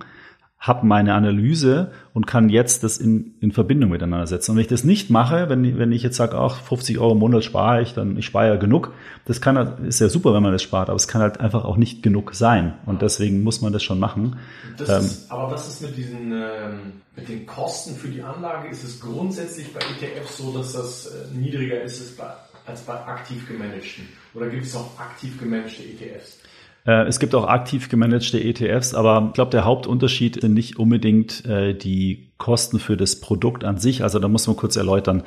habe 0.60 0.88
meine 0.88 1.14
Analyse 1.14 1.92
und 2.14 2.26
kann 2.26 2.50
jetzt 2.50 2.84
das 2.84 2.98
in, 2.98 3.36
in 3.42 3.52
Verbindung 3.52 3.92
miteinander 3.92 4.26
setzen. 4.26 4.52
Und 4.52 4.58
wenn 4.58 4.64
ich 4.64 4.70
das 4.70 4.84
nicht 4.84 5.12
mache, 5.12 5.50
wenn, 5.50 5.78
wenn 5.78 5.92
ich 5.92 6.02
jetzt 6.02 6.18
sage, 6.18 6.36
ach, 6.38 6.62
50 6.62 6.98
Euro 6.98 7.12
im 7.12 7.20
Monat 7.20 7.44
spare 7.44 7.82
ich, 7.84 7.94
dann 7.94 8.18
ich 8.18 8.26
spare 8.26 8.48
ja 8.48 8.56
genug, 8.56 8.92
das 9.26 9.40
kann 9.40 9.86
ist 9.86 10.00
ja 10.00 10.10
super, 10.10 10.34
wenn 10.34 10.42
man 10.42 10.52
das 10.52 10.64
spart, 10.64 10.90
aber 10.90 10.96
es 10.96 11.08
kann 11.08 11.22
halt 11.22 11.40
einfach 11.40 11.64
auch 11.64 11.78
nicht 11.78 12.02
genug 12.02 12.34
sein. 12.34 12.74
Und 12.88 13.04
deswegen 13.04 13.44
muss 13.44 13.62
man 13.62 13.72
das 13.72 13.84
schon 13.84 14.00
machen. 14.00 14.38
Das 14.78 14.90
ähm, 14.90 15.06
ist, 15.06 15.32
aber 15.32 15.52
was 15.52 15.68
ist 15.68 15.82
mit 15.84 15.96
diesen 15.96 16.32
ähm, 16.32 16.94
mit 17.16 17.30
den 17.30 17.46
Kosten 17.46 17.96
für 17.96 18.08
die 18.08 18.24
Anlage? 18.24 18.70
Ist 18.70 18.84
es 18.84 19.00
grundsätzlich 19.00 19.74
bei 19.74 19.80
ETFs 19.80 20.38
so, 20.38 20.58
dass 20.58 20.74
das 20.74 21.08
äh, 21.08 21.36
niedriger 21.36 21.82
ist 21.84 22.02
als 22.02 22.12
bei, 22.16 22.34
als 22.66 22.82
bei 22.82 22.94
aktiv 22.94 23.48
gemanagten? 23.48 24.08
Oder 24.34 24.50
gibt 24.50 24.66
es 24.66 24.76
auch 24.76 25.00
aktiv 25.00 25.40
gemanagte 25.40 25.84
ETFs? 25.84 26.40
Äh, 26.88 27.08
es 27.08 27.20
gibt 27.20 27.36
auch 27.36 27.48
aktiv 27.48 27.90
gemanagte 27.90 28.44
ETFs, 28.44 28.96
aber 28.96 29.26
ich 29.28 29.34
glaube, 29.34 29.52
der 29.52 29.66
Hauptunterschied 29.66 30.42
sind 30.42 30.54
nicht 30.54 30.80
unbedingt 30.80 31.46
äh, 31.46 31.76
die 31.76 32.30
Kosten 32.38 32.80
für 32.80 32.98
das 32.98 33.20
Produkt 33.20 33.64
an 33.64 33.78
sich. 33.78 34.02
Also 34.04 34.18
da 34.18 34.28
muss 34.28 34.48
man 34.48 34.56
kurz 34.56 34.76
erläutern. 34.76 35.24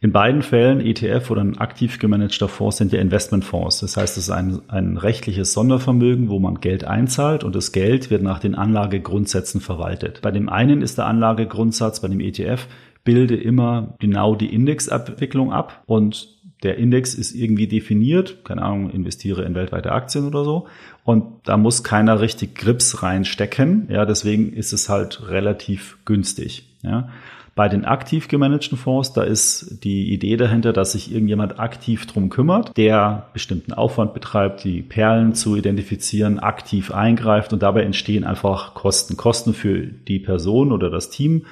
In 0.00 0.12
beiden 0.12 0.42
Fällen, 0.42 0.80
ETF 0.80 1.28
oder 1.32 1.40
ein 1.40 1.58
aktiv 1.58 1.98
gemanagter 1.98 2.46
Fonds, 2.46 2.76
sind 2.76 2.92
ja 2.92 3.00
Investmentfonds. 3.00 3.80
Das 3.80 3.96
heißt, 3.96 4.16
es 4.16 4.24
ist 4.24 4.30
ein, 4.30 4.60
ein 4.68 4.96
rechtliches 4.96 5.52
Sondervermögen, 5.52 6.28
wo 6.28 6.38
man 6.38 6.60
Geld 6.60 6.84
einzahlt 6.84 7.42
und 7.42 7.56
das 7.56 7.72
Geld 7.72 8.08
wird 8.08 8.22
nach 8.22 8.38
den 8.38 8.54
Anlagegrundsätzen 8.54 9.60
verwaltet. 9.60 10.20
Bei 10.22 10.30
dem 10.30 10.48
einen 10.48 10.82
ist 10.82 10.98
der 10.98 11.06
Anlagegrundsatz, 11.06 11.98
bei 12.00 12.06
dem 12.06 12.20
ETF, 12.20 12.68
bilde 13.02 13.34
immer 13.34 13.96
genau 13.98 14.36
die 14.36 14.54
Indexabwicklung 14.54 15.52
ab 15.52 15.82
und 15.86 16.38
der 16.62 16.76
Index 16.76 17.14
ist 17.14 17.34
irgendwie 17.34 17.68
definiert, 17.68 18.44
keine 18.44 18.62
Ahnung, 18.62 18.90
investiere 18.90 19.44
in 19.44 19.54
weltweite 19.54 19.92
Aktien 19.92 20.26
oder 20.26 20.44
so. 20.44 20.66
Und 21.08 21.24
da 21.44 21.56
muss 21.56 21.84
keiner 21.84 22.20
richtig 22.20 22.54
Grips 22.54 23.02
reinstecken. 23.02 23.88
Ja, 23.90 24.04
deswegen 24.04 24.52
ist 24.52 24.74
es 24.74 24.90
halt 24.90 25.26
relativ 25.30 25.96
günstig. 26.04 26.68
Ja. 26.82 27.08
Bei 27.54 27.70
den 27.70 27.86
aktiv 27.86 28.28
gemanagten 28.28 28.76
Fonds, 28.76 29.14
da 29.14 29.22
ist 29.22 29.82
die 29.84 30.12
Idee 30.12 30.36
dahinter, 30.36 30.74
dass 30.74 30.92
sich 30.92 31.10
irgendjemand 31.10 31.58
aktiv 31.58 32.04
drum 32.04 32.28
kümmert, 32.28 32.76
der 32.76 33.28
bestimmten 33.32 33.72
Aufwand 33.72 34.12
betreibt, 34.12 34.64
die 34.64 34.82
Perlen 34.82 35.34
zu 35.34 35.56
identifizieren, 35.56 36.40
aktiv 36.40 36.90
eingreift 36.90 37.54
und 37.54 37.62
dabei 37.62 37.84
entstehen 37.84 38.24
einfach 38.24 38.74
Kosten. 38.74 39.16
Kosten 39.16 39.54
für 39.54 39.86
die 39.86 40.18
Person 40.18 40.72
oder 40.72 40.90
das 40.90 41.08
Team 41.08 41.46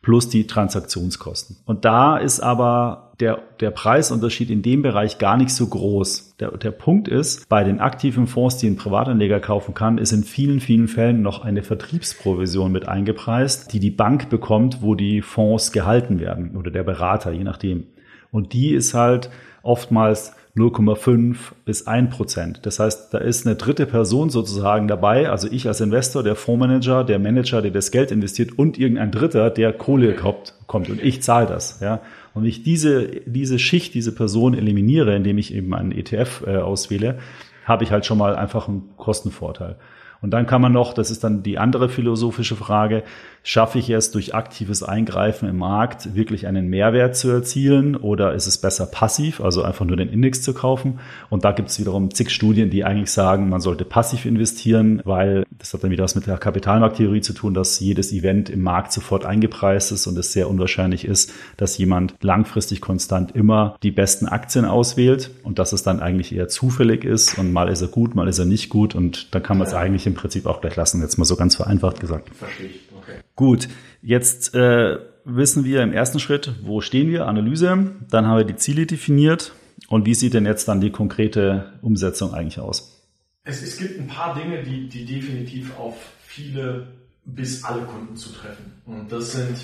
plus 0.00 0.30
die 0.30 0.46
Transaktionskosten. 0.46 1.58
Und 1.66 1.84
da 1.84 2.16
ist 2.16 2.40
aber 2.40 3.11
der, 3.22 3.38
der 3.60 3.70
Preisunterschied 3.70 4.50
in 4.50 4.62
dem 4.62 4.82
Bereich 4.82 5.18
gar 5.18 5.36
nicht 5.36 5.50
so 5.50 5.68
groß. 5.68 6.34
Der, 6.40 6.50
der 6.58 6.72
Punkt 6.72 7.06
ist, 7.06 7.48
bei 7.48 7.62
den 7.62 7.78
aktiven 7.78 8.26
Fonds, 8.26 8.56
die 8.56 8.66
ein 8.66 8.74
Privatanleger 8.74 9.38
kaufen 9.38 9.74
kann, 9.74 9.96
ist 9.96 10.10
in 10.10 10.24
vielen, 10.24 10.58
vielen 10.58 10.88
Fällen 10.88 11.22
noch 11.22 11.44
eine 11.44 11.62
Vertriebsprovision 11.62 12.72
mit 12.72 12.88
eingepreist, 12.88 13.72
die 13.72 13.78
die 13.78 13.92
Bank 13.92 14.28
bekommt, 14.28 14.82
wo 14.82 14.96
die 14.96 15.22
Fonds 15.22 15.70
gehalten 15.70 16.18
werden 16.18 16.56
oder 16.56 16.72
der 16.72 16.82
Berater, 16.82 17.30
je 17.30 17.44
nachdem. 17.44 17.84
Und 18.32 18.54
die 18.54 18.74
ist 18.74 18.92
halt 18.92 19.30
oftmals 19.62 20.34
0,5 20.56 21.36
bis 21.64 21.86
1 21.86 22.14
Prozent. 22.14 22.66
Das 22.66 22.80
heißt, 22.80 23.14
da 23.14 23.18
ist 23.18 23.46
eine 23.46 23.54
dritte 23.54 23.86
Person 23.86 24.30
sozusagen 24.30 24.88
dabei, 24.88 25.30
also 25.30 25.48
ich 25.48 25.68
als 25.68 25.80
Investor, 25.80 26.24
der 26.24 26.34
Fondsmanager, 26.34 27.04
der 27.04 27.20
Manager, 27.20 27.62
der 27.62 27.70
das 27.70 27.92
Geld 27.92 28.10
investiert 28.10 28.58
und 28.58 28.78
irgendein 28.78 29.12
Dritter, 29.12 29.48
der 29.48 29.72
Kohle 29.72 30.14
kommt, 30.14 30.54
kommt 30.66 30.90
und 30.90 31.00
ich 31.00 31.22
zahle 31.22 31.46
das. 31.46 31.78
Ja. 31.80 32.00
Und 32.34 32.42
wenn 32.42 32.48
ich 32.48 32.62
diese, 32.62 33.06
diese 33.26 33.58
Schicht, 33.58 33.94
diese 33.94 34.14
Person 34.14 34.54
eliminiere, 34.54 35.14
indem 35.14 35.38
ich 35.38 35.54
eben 35.54 35.74
einen 35.74 35.92
ETF 35.92 36.44
äh, 36.46 36.56
auswähle, 36.56 37.18
habe 37.64 37.84
ich 37.84 37.92
halt 37.92 38.06
schon 38.06 38.18
mal 38.18 38.34
einfach 38.34 38.68
einen 38.68 38.96
Kostenvorteil. 38.96 39.76
Und 40.20 40.30
dann 40.30 40.46
kann 40.46 40.62
man 40.62 40.72
noch, 40.72 40.94
das 40.94 41.10
ist 41.10 41.24
dann 41.24 41.42
die 41.42 41.58
andere 41.58 41.88
philosophische 41.88 42.54
Frage, 42.54 43.02
schaffe 43.42 43.78
ich 43.78 43.90
es 43.90 44.10
durch 44.10 44.34
aktives 44.34 44.82
Eingreifen 44.82 45.48
im 45.48 45.58
Markt 45.58 46.14
wirklich 46.14 46.46
einen 46.46 46.68
Mehrwert 46.68 47.16
zu 47.16 47.28
erzielen 47.28 47.96
oder 47.96 48.34
ist 48.34 48.46
es 48.46 48.58
besser 48.58 48.86
passiv, 48.86 49.40
also 49.40 49.62
einfach 49.62 49.84
nur 49.84 49.96
den 49.96 50.08
Index 50.08 50.42
zu 50.42 50.54
kaufen? 50.54 51.00
Und 51.28 51.44
da 51.44 51.52
gibt 51.52 51.70
es 51.70 51.80
wiederum 51.80 52.12
zig 52.14 52.30
Studien, 52.30 52.70
die 52.70 52.84
eigentlich 52.84 53.10
sagen, 53.10 53.48
man 53.48 53.60
sollte 53.60 53.84
passiv 53.84 54.26
investieren, 54.26 55.02
weil 55.04 55.44
das 55.58 55.74
hat 55.74 55.82
dann 55.82 55.90
wieder 55.90 56.04
was 56.04 56.14
mit 56.14 56.26
der 56.26 56.38
Kapitalmarkttheorie 56.38 57.20
zu 57.20 57.32
tun, 57.32 57.54
dass 57.54 57.80
jedes 57.80 58.12
Event 58.12 58.48
im 58.48 58.62
Markt 58.62 58.92
sofort 58.92 59.24
eingepreist 59.24 59.92
ist 59.92 60.06
und 60.06 60.16
es 60.18 60.32
sehr 60.32 60.48
unwahrscheinlich 60.48 61.04
ist, 61.04 61.32
dass 61.56 61.78
jemand 61.78 62.14
langfristig 62.20 62.80
konstant 62.80 63.34
immer 63.34 63.76
die 63.82 63.90
besten 63.90 64.26
Aktien 64.26 64.64
auswählt 64.64 65.30
und 65.42 65.58
dass 65.58 65.72
es 65.72 65.82
dann 65.82 66.00
eigentlich 66.00 66.34
eher 66.34 66.48
zufällig 66.48 67.04
ist 67.04 67.38
und 67.38 67.52
mal 67.52 67.68
ist 67.68 67.82
er 67.82 67.88
gut, 67.88 68.14
mal 68.14 68.28
ist 68.28 68.38
er 68.38 68.44
nicht 68.44 68.68
gut 68.68 68.94
und 68.94 69.34
dann 69.34 69.42
kann 69.42 69.58
man 69.58 69.66
es 69.66 69.74
eigentlich 69.74 70.06
im 70.06 70.14
Prinzip 70.14 70.46
auch 70.46 70.60
gleich 70.60 70.76
lassen, 70.76 71.00
jetzt 71.00 71.18
mal 71.18 71.24
so 71.24 71.36
ganz 71.36 71.56
vereinfacht 71.56 72.00
gesagt. 72.00 72.30
Verstehe 72.34 72.66
ich. 72.66 72.91
Gut, 73.36 73.68
jetzt 74.02 74.54
äh, 74.54 74.98
wissen 75.24 75.64
wir 75.64 75.82
im 75.82 75.92
ersten 75.92 76.20
Schritt, 76.20 76.54
wo 76.62 76.80
stehen 76.80 77.08
wir, 77.08 77.26
Analyse, 77.26 77.92
dann 78.10 78.26
haben 78.26 78.38
wir 78.38 78.44
die 78.44 78.56
Ziele 78.56 78.86
definiert 78.86 79.52
und 79.88 80.06
wie 80.06 80.14
sieht 80.14 80.34
denn 80.34 80.46
jetzt 80.46 80.68
dann 80.68 80.80
die 80.80 80.90
konkrete 80.90 81.78
Umsetzung 81.82 82.34
eigentlich 82.34 82.60
aus? 82.60 83.02
Es, 83.44 83.62
es 83.62 83.76
gibt 83.76 83.98
ein 83.98 84.06
paar 84.06 84.34
Dinge, 84.34 84.62
die, 84.62 84.88
die 84.88 85.04
definitiv 85.04 85.76
auf 85.78 85.96
viele 86.24 86.86
bis 87.24 87.64
alle 87.64 87.82
Kunden 87.82 88.16
zutreffen. 88.16 88.72
Und 88.86 89.10
das 89.10 89.32
sind, 89.32 89.56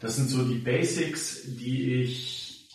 das 0.00 0.16
sind 0.16 0.28
so 0.28 0.44
die 0.44 0.58
Basics, 0.58 1.42
die 1.58 1.94
ich 2.02 2.68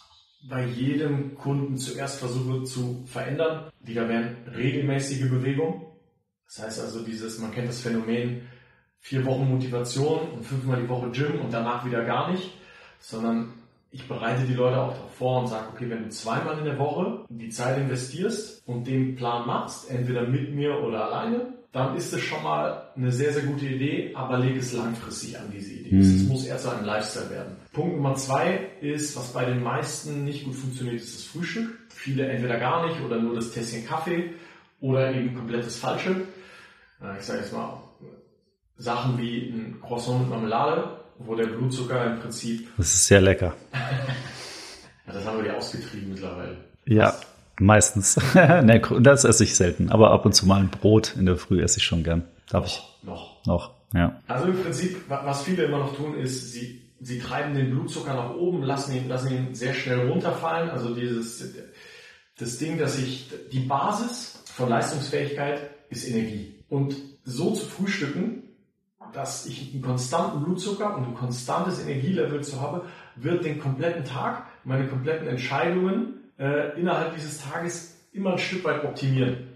bei 0.47 0.65
jedem 0.65 1.35
Kunden 1.35 1.77
zuerst 1.77 2.19
versuche 2.19 2.63
zu 2.63 3.03
verändern. 3.05 3.69
Die 3.79 3.93
da 3.93 4.07
wären 4.07 4.37
regelmäßige 4.55 5.29
Bewegung. 5.29 5.85
Das 6.45 6.63
heißt 6.63 6.81
also 6.81 7.03
dieses, 7.03 7.39
man 7.39 7.51
kennt 7.51 7.67
das 7.67 7.81
Phänomen, 7.81 8.41
vier 9.01 9.25
Wochen 9.25 9.49
Motivation 9.49 10.31
und 10.31 10.45
fünfmal 10.45 10.81
die 10.81 10.89
Woche 10.89 11.09
Gym 11.11 11.39
und 11.41 11.53
danach 11.53 11.85
wieder 11.85 12.03
gar 12.03 12.31
nicht, 12.31 12.51
sondern 12.99 13.53
ich 13.91 14.07
bereite 14.07 14.43
die 14.43 14.53
Leute 14.53 14.77
auch 14.81 14.93
darauf 14.93 15.15
vor 15.15 15.41
und 15.41 15.47
sage, 15.47 15.67
okay, 15.73 15.89
wenn 15.89 16.03
du 16.03 16.09
zweimal 16.09 16.57
in 16.59 16.65
der 16.65 16.77
Woche 16.77 17.25
die 17.29 17.49
Zeit 17.49 17.77
investierst 17.77 18.67
und 18.67 18.85
den 18.85 19.15
Plan 19.15 19.47
machst, 19.47 19.89
entweder 19.89 20.23
mit 20.23 20.53
mir 20.53 20.81
oder 20.83 21.05
alleine, 21.05 21.53
dann 21.71 21.95
ist 21.95 22.13
es 22.13 22.21
schon 22.21 22.43
mal 22.43 22.89
eine 22.95 23.11
sehr, 23.11 23.33
sehr 23.33 23.43
gute 23.43 23.65
Idee, 23.65 24.11
aber 24.15 24.39
leg 24.39 24.57
es 24.57 24.73
langfristig 24.73 25.37
an 25.37 25.51
diese 25.53 25.73
Idee. 25.73 25.97
Es 25.97 26.23
mhm. 26.23 26.29
muss 26.29 26.45
eher 26.45 26.57
so 26.57 26.69
ein 26.69 26.85
Lifestyle 26.85 27.29
werden. 27.29 27.55
Punkt 27.71 27.95
Nummer 27.95 28.15
zwei 28.15 28.69
ist, 28.81 29.15
was 29.15 29.31
bei 29.33 29.45
den 29.45 29.61
meisten 29.61 30.23
nicht 30.23 30.45
gut 30.45 30.55
funktioniert, 30.55 30.95
ist 30.95 31.15
das 31.15 31.23
Frühstück. 31.25 31.77
Viele 31.89 32.27
entweder 32.27 32.57
gar 32.57 32.87
nicht 32.87 32.99
oder 33.01 33.19
nur 33.19 33.35
das 33.35 33.51
Tässchen 33.51 33.85
Kaffee 33.85 34.33
oder 34.81 35.13
eben 35.13 35.35
komplett 35.35 35.65
das 35.65 35.77
Falsche. 35.77 36.21
Ich 37.19 37.25
sage 37.25 37.39
jetzt 37.39 37.53
mal, 37.53 37.79
Sachen 38.77 39.17
wie 39.17 39.49
ein 39.49 39.79
Croissant 39.81 40.21
mit 40.21 40.29
Marmelade, 40.29 40.89
wo 41.19 41.35
der 41.35 41.47
Blutzucker 41.47 42.05
im 42.05 42.19
Prinzip. 42.19 42.67
Das 42.77 42.93
ist 42.93 43.07
sehr 43.07 43.21
lecker. 43.21 43.53
ja, 43.73 45.13
das 45.13 45.25
haben 45.25 45.39
wir 45.39 45.47
ja 45.47 45.57
ausgetrieben 45.57 46.09
mittlerweile. 46.09 46.57
Ja, 46.85 47.07
Was? 47.07 47.21
meistens. 47.59 48.15
das 48.99 49.23
esse 49.23 49.43
ich 49.43 49.55
selten, 49.55 49.89
aber 49.89 50.11
ab 50.11 50.25
und 50.25 50.33
zu 50.33 50.45
mal 50.45 50.59
ein 50.59 50.69
Brot 50.69 51.15
in 51.17 51.25
der 51.25 51.37
Früh 51.37 51.61
esse 51.61 51.79
ich 51.79 51.85
schon 51.85 52.03
gern. 52.03 52.23
Darf 52.49 52.65
noch, 52.65 52.71
ich? 52.71 53.03
Noch. 53.03 53.45
Noch, 53.45 53.71
ja. 53.93 54.21
Also 54.27 54.47
im 54.47 54.61
Prinzip, 54.61 55.01
was 55.07 55.43
viele 55.43 55.63
immer 55.63 55.79
noch 55.79 55.95
tun, 55.95 56.15
ist, 56.15 56.51
sie, 56.51 56.81
sie 56.99 57.19
treiben 57.19 57.55
den 57.55 57.71
Blutzucker 57.71 58.13
nach 58.13 58.35
oben, 58.35 58.63
lassen 58.63 58.95
ihn, 58.95 59.07
lassen 59.07 59.31
ihn 59.31 59.55
sehr 59.55 59.73
schnell 59.73 60.07
runterfallen. 60.09 60.69
Also 60.69 60.93
dieses, 60.93 61.53
das 62.37 62.57
Ding, 62.57 62.77
dass 62.77 62.99
ich, 62.99 63.31
die 63.51 63.59
Basis 63.59 64.43
von 64.45 64.69
Leistungsfähigkeit 64.69 65.69
ist 65.89 66.07
Energie. 66.07 66.55
Und 66.69 66.95
so 67.23 67.53
zu 67.53 67.65
frühstücken, 67.65 68.43
dass 69.13 69.45
ich 69.45 69.73
einen 69.73 69.81
konstanten 69.81 70.43
Blutzucker 70.43 70.95
und 70.95 71.05
ein 71.05 71.15
konstantes 71.15 71.81
Energielevel 71.81 72.43
zu 72.43 72.61
habe, 72.61 72.85
wird 73.15 73.45
den 73.45 73.59
kompletten 73.59 74.05
Tag, 74.05 74.45
meine 74.63 74.87
kompletten 74.87 75.27
Entscheidungen 75.27 76.31
äh, 76.37 76.79
innerhalb 76.79 77.15
dieses 77.15 77.41
Tages 77.41 77.97
immer 78.13 78.33
ein 78.33 78.37
Stück 78.37 78.63
weit 78.63 78.83
optimieren. 78.83 79.47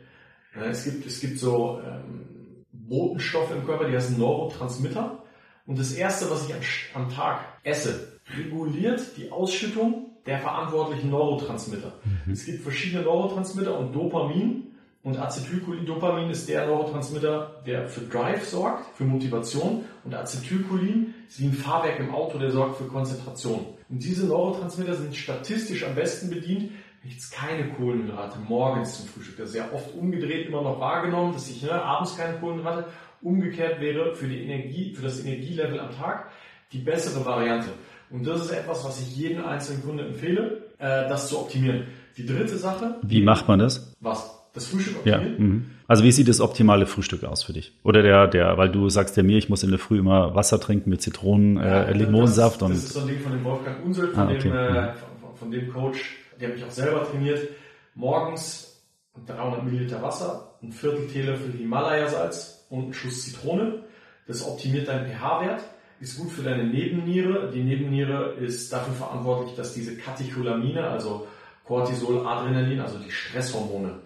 Ja, 0.56 0.66
es, 0.66 0.84
gibt, 0.84 1.06
es 1.06 1.20
gibt 1.20 1.40
so 1.40 1.80
ähm, 1.86 2.66
Botenstoffe 2.72 3.52
im 3.52 3.66
Körper, 3.66 3.86
die 3.86 3.96
heißen 3.96 4.18
Neurotransmitter. 4.18 5.24
und 5.66 5.80
das 5.80 5.94
erste, 5.94 6.30
was 6.30 6.48
ich 6.48 6.56
am, 6.94 7.10
Tag 7.10 7.46
esse, 7.64 8.20
reguliert 8.38 9.18
die 9.18 9.32
Ausschüttung 9.32 10.12
der 10.26 10.40
verantwortlichen 10.40 11.10
Neurotransmitter. 11.10 11.94
Mhm. 12.04 12.34
Es 12.34 12.46
gibt 12.46 12.64
verschiedene 12.64 13.04
Neurotransmitter 13.04 13.78
und 13.78 13.94
Dopamin 13.94 14.71
und 15.04 15.18
Acetylcholin. 15.18 15.86
Dopamin 15.86 16.30
ist 16.30 16.48
der 16.48 16.68
Neurotransmitter, 16.68 17.62
der 17.66 17.88
für 17.88 18.02
Drive 18.02 18.48
sorgt, 18.48 18.96
für 18.96 19.04
Motivation 19.04 19.86
und 20.04 20.14
Acetylcholin 20.14 21.14
ist 21.28 21.40
wie 21.40 21.48
ein 21.48 21.54
Fahrwerk 21.54 22.00
im 22.00 22.14
Auto, 22.14 22.38
der 22.38 22.52
sorgt 22.52 22.78
für 22.78 22.86
Konzentration. 22.86 23.66
Und 23.90 24.04
diese 24.04 24.28
Neurotransmitter 24.28 24.96
sind 24.96 25.16
statistisch 25.16 25.84
am 25.84 25.96
besten 25.96 26.30
bedient, 26.30 26.72
wenn 27.02 27.12
ich 27.12 27.32
keine 27.32 27.70
Kohlenhydrate 27.70 28.38
morgens 28.48 28.98
zum 28.98 29.08
Frühstück. 29.08 29.38
Das 29.38 29.50
ist 29.50 29.56
ja 29.56 29.70
oft 29.74 29.96
umgedreht 29.96 30.48
immer 30.48 30.62
noch 30.62 30.80
wahrgenommen, 30.80 31.34
dass 31.34 31.50
ich 31.50 31.64
ne, 31.64 31.72
abends 31.72 32.16
keine 32.16 32.38
Kohlenhydrate. 32.38 32.86
Umgekehrt 33.24 33.82
wäre 33.82 34.16
für 34.16 34.28
die 34.28 34.44
Energie, 34.44 34.94
für 34.94 35.04
das 35.04 35.20
Energielevel 35.20 35.80
am 35.80 35.92
Tag 35.92 36.32
die 36.72 36.80
bessere 36.80 37.26
Variante. 37.26 37.70
Und 38.10 38.26
das 38.26 38.42
ist 38.42 38.52
etwas, 38.52 38.84
was 38.84 39.02
ich 39.02 39.16
jedem 39.16 39.46
einzelnen 39.46 39.84
Kunden 39.84 40.08
empfehle, 40.08 40.70
äh, 40.78 41.08
das 41.08 41.30
zu 41.30 41.40
optimieren. 41.40 41.88
Die 42.18 42.26
dritte 42.26 42.58
Sache. 42.58 43.00
Wie 43.04 43.22
macht 43.22 43.48
man 43.48 43.60
das? 43.60 43.96
Was? 44.00 44.41
Das 44.54 44.68
Frühstück 44.68 44.98
optimieren? 44.98 45.34
Ja. 45.34 45.40
Mhm. 45.40 45.66
Also 45.88 46.04
wie 46.04 46.12
sieht 46.12 46.28
das 46.28 46.42
optimale 46.42 46.86
Frühstück 46.86 47.24
aus 47.24 47.44
für 47.44 47.54
dich? 47.54 47.74
Oder 47.84 48.02
der, 48.02 48.28
der, 48.28 48.58
weil 48.58 48.70
du 48.70 48.90
sagst 48.90 49.18
ja 49.18 49.24
mir, 49.24 49.38
ich 49.38 49.50
muss 49.50 49.64
in 49.64 49.70
der 49.70 49.80
Früh 49.80 50.00
immer 50.00 50.36
Wasser 50.36 50.60
trinken 50.60 50.90
mit 50.90 51.02
Zitronen, 51.02 51.58
ja, 51.58 51.84
äh, 51.84 51.94
Limonsaft 51.94 52.62
das, 52.62 52.70
und. 52.70 52.76
Das 52.76 52.84
ist 52.84 52.94
so 52.94 53.02
ein 53.02 53.08
Ding 53.08 53.20
von 53.20 53.32
dem 53.32 53.44
Wolfgang 53.44 53.86
Unsel, 53.86 54.08
von, 54.10 54.20
ah, 54.20 54.32
okay. 54.32 54.40
dem, 54.40 54.54
äh, 54.54 54.94
von, 54.94 55.36
von, 55.36 55.52
dem 55.52 55.72
Coach, 55.72 56.18
der 56.40 56.50
mich 56.50 56.64
auch 56.64 56.72
selber 56.72 57.10
trainiert. 57.10 57.48
Morgens 57.96 58.82
300 59.28 59.64
Milliliter 59.66 60.02
Wasser, 60.02 60.56
ein 60.64 60.72
Viertel 60.72 61.08
Teelöffel 61.08 61.52
Himalaya-Salz 61.52 62.66
und 62.70 62.90
ein 62.90 62.94
Schuss 62.94 63.26
Zitrone. 63.26 63.84
Das 64.28 64.48
optimiert 64.48 64.88
deinen 64.88 65.08
pH-Wert 65.08 65.62
ist 66.02 66.18
gut 66.18 66.32
für 66.32 66.42
deine 66.42 66.66
Nebenniere. 66.66 67.52
Die 67.52 67.64
Nebenniere 67.64 68.34
ist 68.34 68.74
dafür 68.74 68.94
verantwortlich, 68.94 69.56
dass 69.56 69.74
diese 69.74 69.96
Katecholamine, 69.96 70.84
also 70.84 71.28
Cortisol, 71.64 72.26
Adrenalin, 72.26 72.80
also 72.80 72.98
die 72.98 73.12
Stresshormone, 73.12 74.00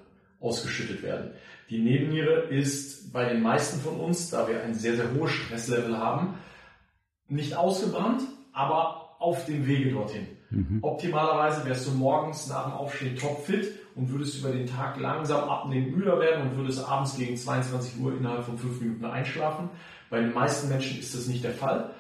ausgeschüttet 0.46 1.02
werden. 1.04 1.32
Die 1.70 1.80
Nebenniere 1.80 2.42
ist 2.44 3.12
bei 3.12 3.26
den 3.28 3.42
meisten 3.42 3.82
von 3.82 4.00
uns, 4.00 4.30
da 4.30 4.48
wir 4.48 4.62
ein 4.62 4.76
sehr, 4.76 4.96
sehr 4.96 5.14
hohes 5.14 5.32
Stresslevel 5.32 5.98
haben, 5.98 6.36
nicht 7.28 7.56
ausgebrannt, 7.58 8.22
aber 8.54 9.16
auf 9.20 9.46
dem 9.46 9.66
Wege 9.66 9.92
dorthin. 9.92 10.28
Mhm. 10.52 10.80
Optimalerweise 10.82 11.66
wärst 11.66 11.88
du 11.88 11.92
morgens 11.92 12.48
nach 12.48 12.66
dem 12.66 12.74
Aufstehen 12.74 13.16
topfit 13.16 13.72
und 13.96 14.12
würdest 14.12 14.40
über 14.40 14.52
den 14.52 14.68
Tag 14.68 15.00
langsam 15.00 15.50
abnehmen, 15.50 15.92
müder 15.92 16.20
werden 16.20 16.50
und 16.50 16.58
würdest 16.58 16.88
abends 16.88 17.18
gegen 17.18 17.36
22 17.36 18.00
Uhr 18.00 18.16
innerhalb 18.16 18.44
von 18.44 18.58
5 18.58 18.82
Minuten 18.82 19.06
einschlafen. 19.06 19.70
Bei 20.10 20.20
den 20.20 20.34
meisten 20.34 20.70
Menschen 20.70 21.00
ist 21.00 21.16
das 21.16 21.28
nicht 21.28 21.44
der 21.44 21.54
Fall. 21.54 21.92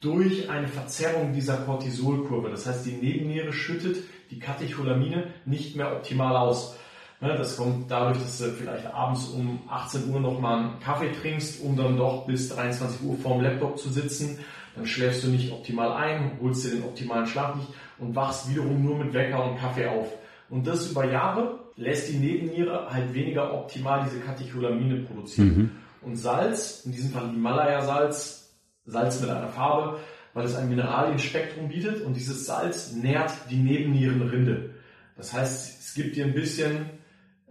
Durch 0.00 0.48
eine 0.48 0.68
Verzerrung 0.68 1.32
dieser 1.32 1.58
Cortisolkurve, 1.58 2.50
das 2.50 2.66
heißt 2.66 2.86
die 2.86 2.92
Nebenniere 2.92 3.52
schüttet 3.52 3.98
die 4.30 4.38
Katecholamine 4.38 5.28
nicht 5.44 5.76
mehr 5.76 5.92
optimal 5.92 6.36
aus. 6.36 6.76
Ne, 7.22 7.36
das 7.36 7.56
kommt 7.56 7.88
dadurch, 7.88 8.18
dass 8.18 8.38
du 8.38 8.50
vielleicht 8.50 8.84
abends 8.92 9.28
um 9.28 9.60
18 9.68 10.10
Uhr 10.10 10.18
nochmal 10.18 10.58
einen 10.58 10.80
Kaffee 10.80 11.12
trinkst, 11.12 11.62
um 11.62 11.76
dann 11.76 11.96
doch 11.96 12.26
bis 12.26 12.48
23 12.48 13.00
Uhr 13.04 13.16
vorm 13.16 13.40
Laptop 13.40 13.78
zu 13.78 13.90
sitzen. 13.90 14.40
Dann 14.74 14.86
schläfst 14.86 15.22
du 15.22 15.28
nicht 15.28 15.52
optimal 15.52 15.92
ein, 15.92 16.32
holst 16.42 16.64
dir 16.64 16.70
den 16.70 16.82
optimalen 16.82 17.26
Schlaf 17.26 17.54
nicht 17.54 17.68
und 17.98 18.16
wachst 18.16 18.50
wiederum 18.50 18.82
nur 18.82 18.96
mit 18.98 19.14
Wecker 19.14 19.44
und 19.48 19.56
Kaffee 19.56 19.86
auf. 19.86 20.08
Und 20.50 20.66
das 20.66 20.90
über 20.90 21.04
Jahre 21.04 21.60
lässt 21.76 22.12
die 22.12 22.16
Nebenniere 22.16 22.92
halt 22.92 23.14
weniger 23.14 23.54
optimal 23.54 24.04
diese 24.04 24.18
Katecholamine 24.18 25.02
produzieren. 25.02 25.56
Mhm. 25.56 25.70
Und 26.00 26.16
Salz, 26.16 26.82
in 26.84 26.90
diesem 26.90 27.12
Fall 27.12 27.30
Himalaya-Salz, 27.30 28.52
Salz 28.84 29.20
mit 29.20 29.30
einer 29.30 29.48
Farbe, 29.48 30.00
weil 30.34 30.44
es 30.44 30.56
ein 30.56 30.68
Mineralienspektrum 30.68 31.68
bietet 31.68 32.04
und 32.04 32.16
dieses 32.16 32.46
Salz 32.46 32.92
nährt 32.94 33.30
die 33.48 33.58
Nebennierenrinde. 33.58 34.70
Das 35.16 35.32
heißt, 35.32 35.80
es 35.80 35.94
gibt 35.94 36.16
dir 36.16 36.24
ein 36.24 36.34
bisschen 36.34 36.86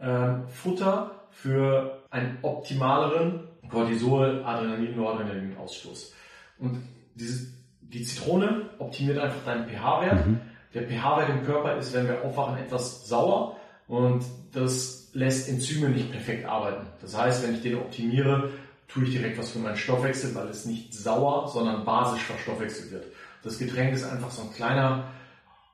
äh, 0.02 0.47
Futter 0.47 1.12
für 1.30 2.04
einen 2.10 2.38
optimaleren 2.41 3.47
Cortisol, 3.70 4.43
Adrenalin, 4.43 4.95
Noradrenalin 4.95 5.58
Ausstoß. 5.58 6.14
Und 6.60 6.82
dieses, 7.16 7.54
die 7.82 8.04
Zitrone 8.04 8.70
optimiert 8.80 9.18
einfach 9.18 9.43
deinen 9.45 9.68
pH-Wert. 9.68 10.28
Mhm. 10.28 10.41
Der 10.74 10.84
pH-Wert 10.84 11.30
im 11.30 11.45
Körper 11.45 11.78
ist, 11.78 11.93
wenn 11.93 12.08
wir 12.08 12.24
aufwachen, 12.24 12.58
etwas 12.58 13.08
sauer 13.08 13.58
und 13.88 14.24
das 14.54 15.10
lässt 15.14 15.49
Enzyme 15.49 15.89
nicht 15.89 16.12
perfekt 16.12 16.45
arbeiten. 16.45 16.88
Das 17.02 17.18
heißt, 17.18 17.43
wenn 17.43 17.56
ich 17.56 17.62
den 17.62 17.76
optimiere, 17.76 18.52
tue 18.88 19.04
ich 19.06 19.12
direkt 19.12 19.38
was 19.38 19.52
für 19.52 19.60
meinen 19.60 19.78
Stoffwechsel, 19.78 20.34
weil 20.36 20.47
es 20.47 20.66
nicht 20.66 20.93
sauer, 20.93 21.47
sondern 21.47 21.86
basisch 21.86 22.24
verstoffwechselt 22.24 22.91
wird. 22.91 23.06
Das 23.43 23.58
Getränk 23.58 23.93
ist 23.93 24.04
einfach 24.04 24.32
so 24.32 24.43
ein 24.43 24.54
kleiner 24.54 25.06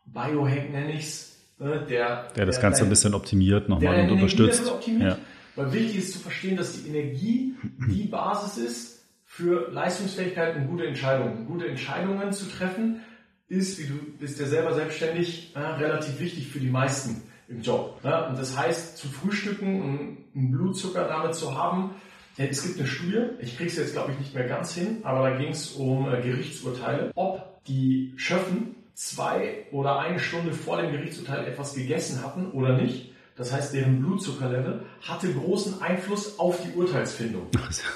Biohack, 0.06 0.72
nenne 0.72 0.94
ich 0.94 1.06
es, 1.06 1.27
Ne, 1.60 1.86
der, 1.90 2.30
der 2.36 2.46
das 2.46 2.62
Ganze 2.62 2.84
ein 2.84 2.90
bisschen 2.90 3.16
optimiert 3.16 3.68
nochmal 3.68 4.02
und 4.02 4.12
unterstützt. 4.12 4.72
Ja. 5.00 5.18
Weil 5.56 5.74
wichtig 5.74 5.98
ist 5.98 6.14
zu 6.14 6.20
verstehen, 6.20 6.56
dass 6.56 6.74
die 6.74 6.88
Energie 6.88 7.56
die 7.90 8.04
Basis 8.04 8.64
ist 8.64 9.04
für 9.26 9.72
Leistungsfähigkeit 9.72 10.56
und 10.56 10.68
gute 10.68 10.86
Entscheidungen. 10.86 11.48
Gute 11.48 11.68
Entscheidungen 11.68 12.32
zu 12.32 12.46
treffen 12.46 13.02
ist, 13.48 13.80
wie 13.80 13.88
du 13.88 13.96
bist 14.20 14.40
ja 14.40 14.46
selber 14.46 14.74
selbstständig, 14.74 15.56
äh, 15.56 15.60
relativ 15.60 16.20
wichtig 16.20 16.48
für 16.48 16.60
die 16.60 16.70
meisten 16.70 17.24
im 17.48 17.62
Job. 17.62 18.04
Ne? 18.04 18.28
Und 18.28 18.38
das 18.38 18.56
heißt, 18.56 18.98
zu 18.98 19.08
frühstücken 19.08 19.82
und 19.82 20.18
einen 20.36 20.52
Blutzucker 20.52 21.08
damit 21.08 21.34
zu 21.34 21.58
haben, 21.58 21.92
es 22.38 22.62
gibt 22.62 22.78
eine 22.78 22.88
Studie, 22.88 23.22
ich 23.40 23.58
kriege 23.58 23.70
es 23.70 23.78
jetzt 23.78 23.94
glaube 23.94 24.12
ich 24.12 24.20
nicht 24.20 24.36
mehr 24.36 24.48
ganz 24.48 24.76
hin, 24.76 25.00
aber 25.02 25.28
da 25.28 25.38
ging 25.38 25.50
es 25.50 25.72
um 25.72 26.08
äh, 26.08 26.22
Gerichtsurteile, 26.22 27.12
ob 27.16 27.64
die 27.66 28.14
Schöffen 28.16 28.76
zwei 28.98 29.68
oder 29.72 30.00
eine 30.00 30.20
Stunde 30.20 30.54
vor 30.54 30.82
dem 30.82 30.92
Gerichtsurteil 30.92 31.46
etwas 31.46 31.76
gegessen 31.76 32.24
hatten 32.24 32.50
oder 32.52 32.74
nicht. 32.74 33.12
Das 33.36 33.54
heißt, 33.54 33.76
deren 33.76 34.02
Blutzuckerlevel 34.02 34.82
hatte 35.08 35.32
großen 35.32 35.80
Einfluss 35.84 36.40
auf 36.40 36.60
die 36.64 36.76
Urteilsfindung. 36.76 37.44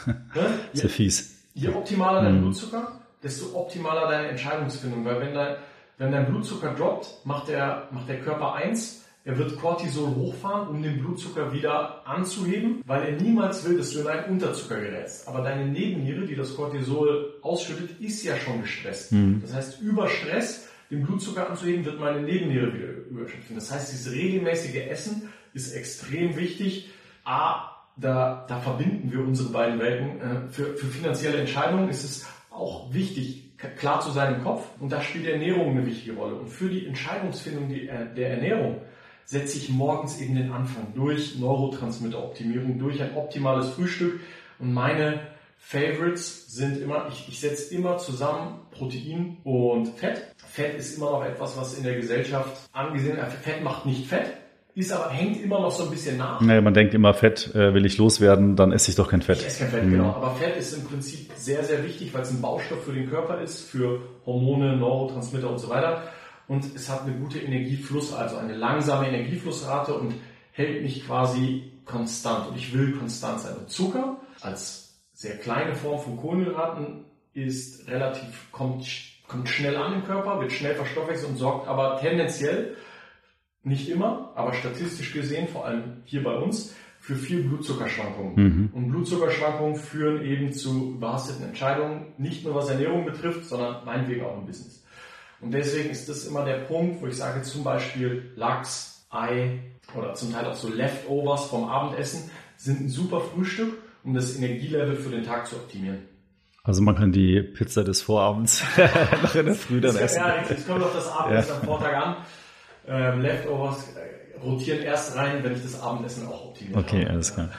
Sehr 0.73 0.89
fies. 0.89 1.35
Je 1.55 1.69
optimaler 1.69 2.21
dein 2.21 2.35
mhm. 2.35 2.41
Blutzucker, 2.41 3.01
desto 3.23 3.55
optimaler 3.59 4.07
deine 4.07 4.27
Entscheidungsfindung. 4.27 5.03
Weil 5.03 5.19
wenn 5.21 5.33
dein, 5.33 5.55
wenn 5.97 6.11
dein 6.11 6.27
Blutzucker 6.27 6.75
droppt, 6.75 7.25
macht 7.25 7.47
der, 7.47 7.87
macht 7.89 8.07
der 8.07 8.21
Körper 8.21 8.53
eins, 8.53 9.03
er 9.25 9.39
wird 9.39 9.59
Cortisol 9.59 10.15
hochfahren, 10.15 10.67
um 10.67 10.83
den 10.83 10.99
Blutzucker 10.99 11.51
wieder 11.51 12.07
anzuheben, 12.07 12.83
weil 12.85 13.03
er 13.03 13.19
niemals 13.19 13.67
will, 13.67 13.77
dass 13.77 13.91
du 13.91 14.01
in 14.01 14.07
einen 14.07 14.31
Unterzucker 14.31 14.79
gerätst. 14.79 15.27
Aber 15.27 15.41
deine 15.41 15.65
Nebenniere, 15.65 16.27
die 16.27 16.35
das 16.35 16.55
Cortisol 16.55 17.33
ausschüttet, 17.41 17.99
ist 17.99 18.23
ja 18.23 18.35
schon 18.37 18.61
gestresst. 18.61 19.11
Mhm. 19.11 19.41
Das 19.41 19.55
heißt, 19.55 19.81
über 19.81 20.07
Stress 20.07 20.67
den 20.91 21.03
Blutzucker 21.03 21.49
anzuheben, 21.49 21.85
wird 21.85 21.99
meine 21.99 22.21
Nebenniere 22.21 22.73
wieder 22.73 22.87
überschütten. 23.09 23.55
Das 23.55 23.71
heißt, 23.71 23.91
dieses 23.91 24.13
regelmäßige 24.13 24.87
Essen 24.87 25.29
ist 25.53 25.73
extrem 25.73 26.35
wichtig. 26.35 26.89
A, 27.23 27.71
da, 27.95 28.45
da 28.47 28.59
verbinden 28.59 29.11
wir 29.11 29.21
unsere 29.21 29.49
beiden 29.49 29.79
Welten. 29.79 30.21
Äh, 30.21 30.49
für, 30.49 30.75
für 30.75 30.87
finanzielle 30.87 31.37
Entscheidungen 31.37 31.89
ist 31.89 32.03
es 32.03 32.27
auch 32.49 32.93
wichtig, 32.93 33.57
klar 33.77 34.01
zu 34.01 34.11
sein 34.11 34.35
im 34.35 34.43
Kopf. 34.43 34.67
Und 34.79 34.91
da 34.91 35.01
spielt 35.01 35.25
die 35.25 35.31
Ernährung 35.31 35.71
eine 35.71 35.85
wichtige 35.85 36.15
Rolle. 36.15 36.35
Und 36.35 36.49
für 36.49 36.69
die 36.69 36.85
Entscheidungsfindung 36.85 37.69
der 37.69 38.31
Ernährung 38.31 38.81
setze 39.25 39.57
ich 39.57 39.69
morgens 39.69 40.19
eben 40.19 40.35
den 40.35 40.51
Anfang 40.51 40.93
durch 40.93 41.39
Neurotransmitteroptimierung, 41.39 42.79
durch 42.79 43.01
ein 43.01 43.15
optimales 43.15 43.69
Frühstück. 43.69 44.19
Und 44.59 44.73
meine 44.73 45.21
Favorites 45.57 46.53
sind 46.53 46.81
immer, 46.81 47.07
ich, 47.09 47.29
ich 47.29 47.39
setze 47.39 47.73
immer 47.73 47.97
zusammen 47.97 48.59
Protein 48.71 49.37
und 49.43 49.87
Fett. 49.87 50.35
Fett 50.51 50.77
ist 50.77 50.97
immer 50.97 51.11
noch 51.11 51.23
etwas, 51.23 51.57
was 51.57 51.77
in 51.77 51.83
der 51.83 51.95
Gesellschaft 51.95 52.69
angesehen 52.73 53.15
wird. 53.15 53.31
Fett 53.31 53.63
macht 53.63 53.85
nicht 53.85 54.07
Fett, 54.07 54.33
ist 54.75 54.91
aber, 54.91 55.09
hängt 55.09 55.41
immer 55.41 55.61
noch 55.61 55.71
so 55.71 55.85
ein 55.85 55.89
bisschen 55.89 56.17
nach. 56.17 56.41
Naja, 56.41 56.59
man 56.59 56.73
denkt 56.73 56.93
immer, 56.93 57.13
Fett 57.13 57.55
äh, 57.55 57.73
will 57.73 57.85
ich 57.85 57.97
loswerden, 57.97 58.57
dann 58.57 58.73
esse 58.73 58.91
ich 58.91 58.97
doch 58.97 59.09
kein 59.09 59.21
Fett. 59.21 59.39
Ich 59.39 59.47
esse 59.47 59.59
kein 59.59 59.69
Fett, 59.69 59.85
mhm. 59.85 59.91
genau. 59.91 60.09
Aber 60.09 60.35
Fett 60.35 60.57
ist 60.57 60.73
im 60.73 60.83
Prinzip 60.83 61.31
sehr, 61.37 61.63
sehr 61.63 61.85
wichtig, 61.85 62.13
weil 62.13 62.23
es 62.23 62.31
ein 62.31 62.41
Baustoff 62.41 62.83
für 62.83 62.91
den 62.91 63.09
Körper 63.09 63.39
ist, 63.39 63.61
für 63.69 64.01
Hormone, 64.25 64.75
Neurotransmitter 64.75 65.49
und 65.49 65.59
so 65.59 65.69
weiter. 65.69 66.03
Und 66.49 66.65
es 66.75 66.89
hat 66.89 67.03
eine 67.03 67.13
gute 67.13 67.39
Energiefluss, 67.39 68.13
also 68.13 68.35
eine 68.35 68.53
langsame 68.53 69.07
Energieflussrate 69.07 69.93
und 69.93 70.15
hält 70.51 70.83
mich 70.83 71.05
quasi 71.05 71.71
konstant. 71.85 72.49
Und 72.49 72.57
ich 72.57 72.73
will 72.73 72.91
konstant 72.97 73.39
sein. 73.39 73.55
Und 73.55 73.69
Zucker 73.69 74.17
als 74.41 74.99
sehr 75.13 75.37
kleine 75.37 75.75
Form 75.75 76.01
von 76.01 76.17
Kohlenhydraten 76.17 77.05
ist 77.33 77.87
relativ, 77.87 78.51
kommt 78.51 78.85
kommt 79.31 79.49
schnell 79.49 79.77
an 79.77 79.93
im 79.93 80.05
Körper, 80.05 80.39
wird 80.41 80.51
schnell 80.51 80.75
verstoffwechselt 80.75 81.29
und 81.29 81.37
sorgt 81.37 81.67
aber 81.67 81.99
tendenziell, 81.99 82.75
nicht 83.63 83.89
immer, 83.89 84.31
aber 84.35 84.53
statistisch 84.53 85.13
gesehen, 85.13 85.47
vor 85.47 85.65
allem 85.65 86.01
hier 86.05 86.23
bei 86.23 86.35
uns, 86.35 86.75
für 86.99 87.15
viel 87.15 87.43
Blutzuckerschwankungen. 87.43 88.33
Mhm. 88.35 88.69
Und 88.73 88.89
Blutzuckerschwankungen 88.89 89.75
führen 89.75 90.23
eben 90.23 90.51
zu 90.51 90.93
überhasteten 90.95 91.45
Entscheidungen, 91.45 92.13
nicht 92.17 92.43
nur 92.43 92.53
was 92.55 92.69
Ernährung 92.69 93.05
betrifft, 93.05 93.45
sondern 93.45 93.85
meinetwegen 93.85 94.23
auch 94.23 94.37
im 94.37 94.45
Business. 94.45 94.83
Und 95.39 95.51
deswegen 95.51 95.89
ist 95.89 96.09
das 96.09 96.27
immer 96.27 96.45
der 96.45 96.59
Punkt, 96.59 97.01
wo 97.01 97.07
ich 97.07 97.17
sage, 97.17 97.41
zum 97.41 97.63
Beispiel 97.63 98.31
Lachs, 98.35 99.07
Ei 99.09 99.59
oder 99.95 100.13
zum 100.13 100.31
Teil 100.31 100.45
auch 100.45 100.55
so 100.55 100.69
Leftovers 100.69 101.45
vom 101.45 101.65
Abendessen 101.65 102.29
sind 102.57 102.81
ein 102.81 102.89
super 102.89 103.21
Frühstück, 103.21 103.73
um 104.03 104.13
das 104.13 104.35
Energielevel 104.35 104.95
für 104.95 105.09
den 105.09 105.23
Tag 105.23 105.47
zu 105.47 105.55
optimieren. 105.55 106.10
Also 106.71 106.83
man 106.83 106.95
kann 106.95 107.11
die 107.11 107.41
Pizza 107.41 107.83
des 107.83 108.01
Vorabends 108.01 108.63
noch 109.23 109.35
in 109.35 109.45
der 109.45 109.55
Früh 109.55 109.81
dann 109.81 109.93
essen. 109.97 110.21
Ja, 110.21 110.35
jetzt 110.49 110.65
kommt 110.65 110.81
doch 110.81 110.95
das 110.95 111.11
Abendessen 111.11 111.49
ja. 111.49 111.59
am 111.59 111.65
Vortag 111.65 111.93
an. 111.93 112.15
Ähm, 112.87 113.21
Leftovers 113.21 113.89
rotieren 114.41 114.81
erst 114.81 115.17
rein, 115.17 115.43
wenn 115.43 115.51
ich 115.51 115.63
das 115.63 115.81
Abendessen 115.81 116.27
auch 116.27 116.45
optimiert 116.45 116.77
Okay, 116.77 117.01
habe. 117.01 117.09
alles 117.11 117.33
klar. 117.33 117.49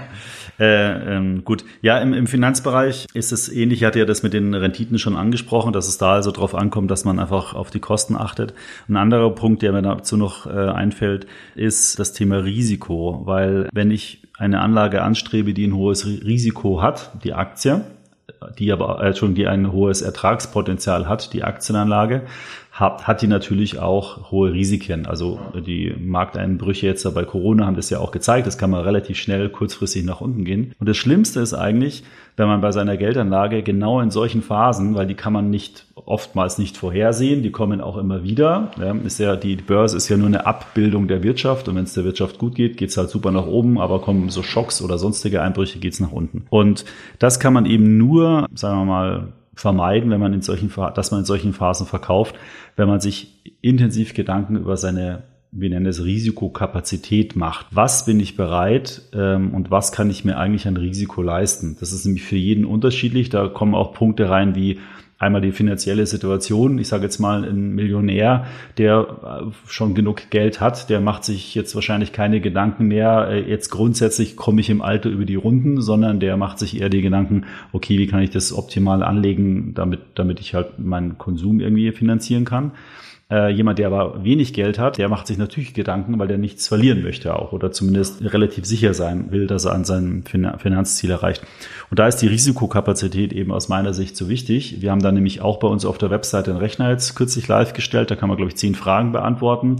äh, 0.58 1.16
ähm, 1.16 1.44
gut. 1.44 1.66
Ja, 1.82 1.98
im, 1.98 2.14
im 2.14 2.26
Finanzbereich 2.26 3.06
ist 3.12 3.32
es 3.32 3.52
ähnlich. 3.52 3.82
Ich 3.82 3.84
hatte 3.84 3.98
ja 3.98 4.06
das 4.06 4.22
mit 4.22 4.32
den 4.32 4.54
Renditen 4.54 4.98
schon 4.98 5.14
angesprochen, 5.14 5.74
dass 5.74 5.86
es 5.86 5.98
da 5.98 6.14
also 6.14 6.30
drauf 6.30 6.54
ankommt, 6.54 6.90
dass 6.90 7.04
man 7.04 7.18
einfach 7.18 7.52
auf 7.52 7.68
die 7.68 7.80
Kosten 7.80 8.16
achtet. 8.16 8.54
Ein 8.88 8.96
anderer 8.96 9.34
Punkt, 9.34 9.60
der 9.60 9.72
mir 9.72 9.82
dazu 9.82 10.16
noch 10.16 10.46
äh, 10.46 10.52
einfällt, 10.52 11.26
ist 11.54 11.98
das 11.98 12.14
Thema 12.14 12.38
Risiko. 12.38 13.26
Weil 13.26 13.68
wenn 13.74 13.90
ich 13.90 14.22
eine 14.38 14.62
Anlage 14.62 15.02
anstrebe, 15.02 15.52
die 15.52 15.66
ein 15.66 15.74
hohes 15.74 16.06
Risiko 16.06 16.80
hat, 16.80 17.12
die 17.22 17.34
Aktie, 17.34 17.84
die 18.58 18.72
aber 18.72 19.02
äh, 19.02 19.14
schon 19.14 19.34
die 19.34 19.46
ein 19.46 19.72
hohes 19.72 20.02
Ertragspotenzial 20.02 21.08
hat, 21.08 21.32
die 21.32 21.44
Aktienanlage, 21.44 22.22
hat, 22.74 23.06
hat 23.06 23.22
die 23.22 23.28
natürlich 23.28 23.78
auch 23.78 24.32
hohe 24.32 24.52
Risiken. 24.52 25.06
Also 25.06 25.38
die 25.64 25.94
Markteinbrüche 25.96 26.88
jetzt 26.88 27.14
bei 27.14 27.24
Corona 27.24 27.66
haben 27.66 27.76
das 27.76 27.88
ja 27.88 28.00
auch 28.00 28.10
gezeigt. 28.10 28.48
Das 28.48 28.58
kann 28.58 28.70
man 28.70 28.82
relativ 28.82 29.16
schnell 29.16 29.48
kurzfristig 29.48 30.04
nach 30.04 30.20
unten 30.20 30.44
gehen. 30.44 30.72
Und 30.80 30.88
das 30.88 30.96
Schlimmste 30.96 31.38
ist 31.38 31.54
eigentlich, 31.54 32.02
wenn 32.36 32.48
man 32.48 32.60
bei 32.60 32.72
seiner 32.72 32.96
Geldanlage 32.96 33.62
genau 33.62 34.00
in 34.00 34.10
solchen 34.10 34.42
Phasen, 34.42 34.96
weil 34.96 35.06
die 35.06 35.14
kann 35.14 35.32
man 35.32 35.50
nicht 35.50 35.86
oftmals 35.94 36.58
nicht 36.58 36.76
vorhersehen, 36.76 37.44
die 37.44 37.52
kommen 37.52 37.80
auch 37.80 37.96
immer 37.96 38.24
wieder. 38.24 38.72
Ist 39.04 39.20
ja, 39.20 39.36
die 39.36 39.54
Börse 39.54 39.96
ist 39.96 40.08
ja 40.08 40.16
nur 40.16 40.26
eine 40.26 40.44
Abbildung 40.44 41.06
der 41.06 41.22
Wirtschaft 41.22 41.68
und 41.68 41.76
wenn 41.76 41.84
es 41.84 41.94
der 41.94 42.02
Wirtschaft 42.02 42.38
gut 42.38 42.56
geht, 42.56 42.76
geht's 42.76 42.96
halt 42.96 43.08
super 43.08 43.30
nach 43.30 43.46
oben, 43.46 43.80
aber 43.80 44.00
kommen 44.00 44.30
so 44.30 44.42
Schocks 44.42 44.82
oder 44.82 44.98
sonstige 44.98 45.42
Einbrüche, 45.42 45.78
geht's 45.78 46.00
nach 46.00 46.10
unten. 46.10 46.46
Und 46.50 46.84
das 47.20 47.38
kann 47.38 47.52
man 47.52 47.66
eben 47.66 47.98
nur, 47.98 48.48
sagen 48.52 48.80
wir 48.80 48.84
mal, 48.84 49.28
vermeiden, 49.54 50.10
wenn 50.10 50.20
man 50.20 50.32
in 50.32 50.42
solchen, 50.42 50.72
dass 50.94 51.10
man 51.10 51.20
in 51.20 51.26
solchen 51.26 51.52
Phasen 51.52 51.86
verkauft, 51.86 52.34
wenn 52.76 52.88
man 52.88 53.00
sich 53.00 53.56
intensiv 53.60 54.14
Gedanken 54.14 54.56
über 54.56 54.76
seine 54.76 55.24
wir 55.56 55.70
nennen 55.70 55.86
es 55.86 56.04
Risikokapazität 56.04 57.36
macht. 57.36 57.66
Was 57.70 58.06
bin 58.06 58.18
ich 58.18 58.36
bereit 58.36 59.02
ähm, 59.14 59.54
und 59.54 59.70
was 59.70 59.92
kann 59.92 60.10
ich 60.10 60.24
mir 60.24 60.36
eigentlich 60.36 60.66
an 60.66 60.76
Risiko 60.76 61.22
leisten? 61.22 61.76
Das 61.78 61.92
ist 61.92 62.04
nämlich 62.04 62.24
für 62.24 62.36
jeden 62.36 62.64
unterschiedlich. 62.64 63.28
Da 63.28 63.46
kommen 63.46 63.74
auch 63.74 63.94
Punkte 63.94 64.28
rein 64.28 64.56
wie 64.56 64.80
einmal 65.24 65.40
die 65.40 65.52
finanzielle 65.52 66.06
Situation. 66.06 66.78
Ich 66.78 66.88
sage 66.88 67.04
jetzt 67.04 67.18
mal, 67.18 67.44
ein 67.44 67.74
Millionär, 67.74 68.46
der 68.78 69.06
äh, 69.24 69.50
schon 69.66 69.94
genug 69.94 70.30
Geld 70.30 70.60
hat, 70.60 70.90
der 70.90 71.00
macht 71.00 71.24
sich 71.24 71.54
jetzt 71.54 71.74
wahrscheinlich 71.74 72.12
keine 72.12 72.40
Gedanken 72.40 72.86
mehr, 72.86 73.28
äh, 73.30 73.40
jetzt 73.48 73.70
grundsätzlich 73.70 74.36
komme 74.36 74.60
ich 74.60 74.70
im 74.70 74.82
Alter 74.82 75.08
über 75.08 75.24
die 75.24 75.34
Runden, 75.34 75.80
sondern 75.80 76.20
der 76.20 76.36
macht 76.36 76.58
sich 76.58 76.80
eher 76.80 76.88
die 76.88 77.02
Gedanken, 77.02 77.44
okay, 77.72 77.98
wie 77.98 78.06
kann 78.06 78.22
ich 78.22 78.30
das 78.30 78.52
optimal 78.52 79.02
anlegen, 79.02 79.74
damit, 79.74 80.00
damit 80.14 80.40
ich 80.40 80.54
halt 80.54 80.78
meinen 80.78 81.18
Konsum 81.18 81.60
irgendwie 81.60 81.90
finanzieren 81.92 82.44
kann. 82.44 82.72
Äh, 83.30 83.50
jemand, 83.52 83.78
der 83.78 83.86
aber 83.86 84.22
wenig 84.22 84.52
Geld 84.52 84.78
hat, 84.78 84.98
der 84.98 85.08
macht 85.08 85.26
sich 85.26 85.38
natürlich 85.38 85.72
Gedanken, 85.72 86.18
weil 86.18 86.28
der 86.28 86.36
nichts 86.36 86.68
verlieren 86.68 87.02
möchte 87.02 87.34
auch 87.34 87.52
oder 87.52 87.72
zumindest 87.72 88.22
relativ 88.22 88.66
sicher 88.66 88.92
sein 88.92 89.30
will, 89.30 89.46
dass 89.46 89.64
er 89.64 89.72
an 89.72 89.84
seinem 89.84 90.24
Finanzziel 90.24 91.10
erreicht. 91.10 91.42
Und 91.88 91.98
da 91.98 92.06
ist 92.06 92.18
die 92.18 92.26
Risikokapazität 92.26 93.32
eben 93.32 93.50
aus 93.50 93.70
meiner 93.70 93.94
Sicht 93.94 94.14
so 94.14 94.28
wichtig. 94.28 94.82
Wir 94.82 94.90
haben 94.90 95.00
da 95.00 95.10
nämlich 95.10 95.40
auch 95.40 95.58
bei 95.58 95.68
uns 95.68 95.86
auf 95.86 95.96
der 95.96 96.10
Webseite 96.10 96.50
einen 96.50 96.60
Rechner 96.60 96.90
jetzt 96.90 97.14
kürzlich 97.14 97.48
live 97.48 97.72
gestellt. 97.72 98.10
Da 98.10 98.16
kann 98.16 98.28
man, 98.28 98.36
glaube 98.36 98.50
ich, 98.50 98.56
zehn 98.56 98.74
Fragen 98.74 99.12
beantworten. 99.12 99.76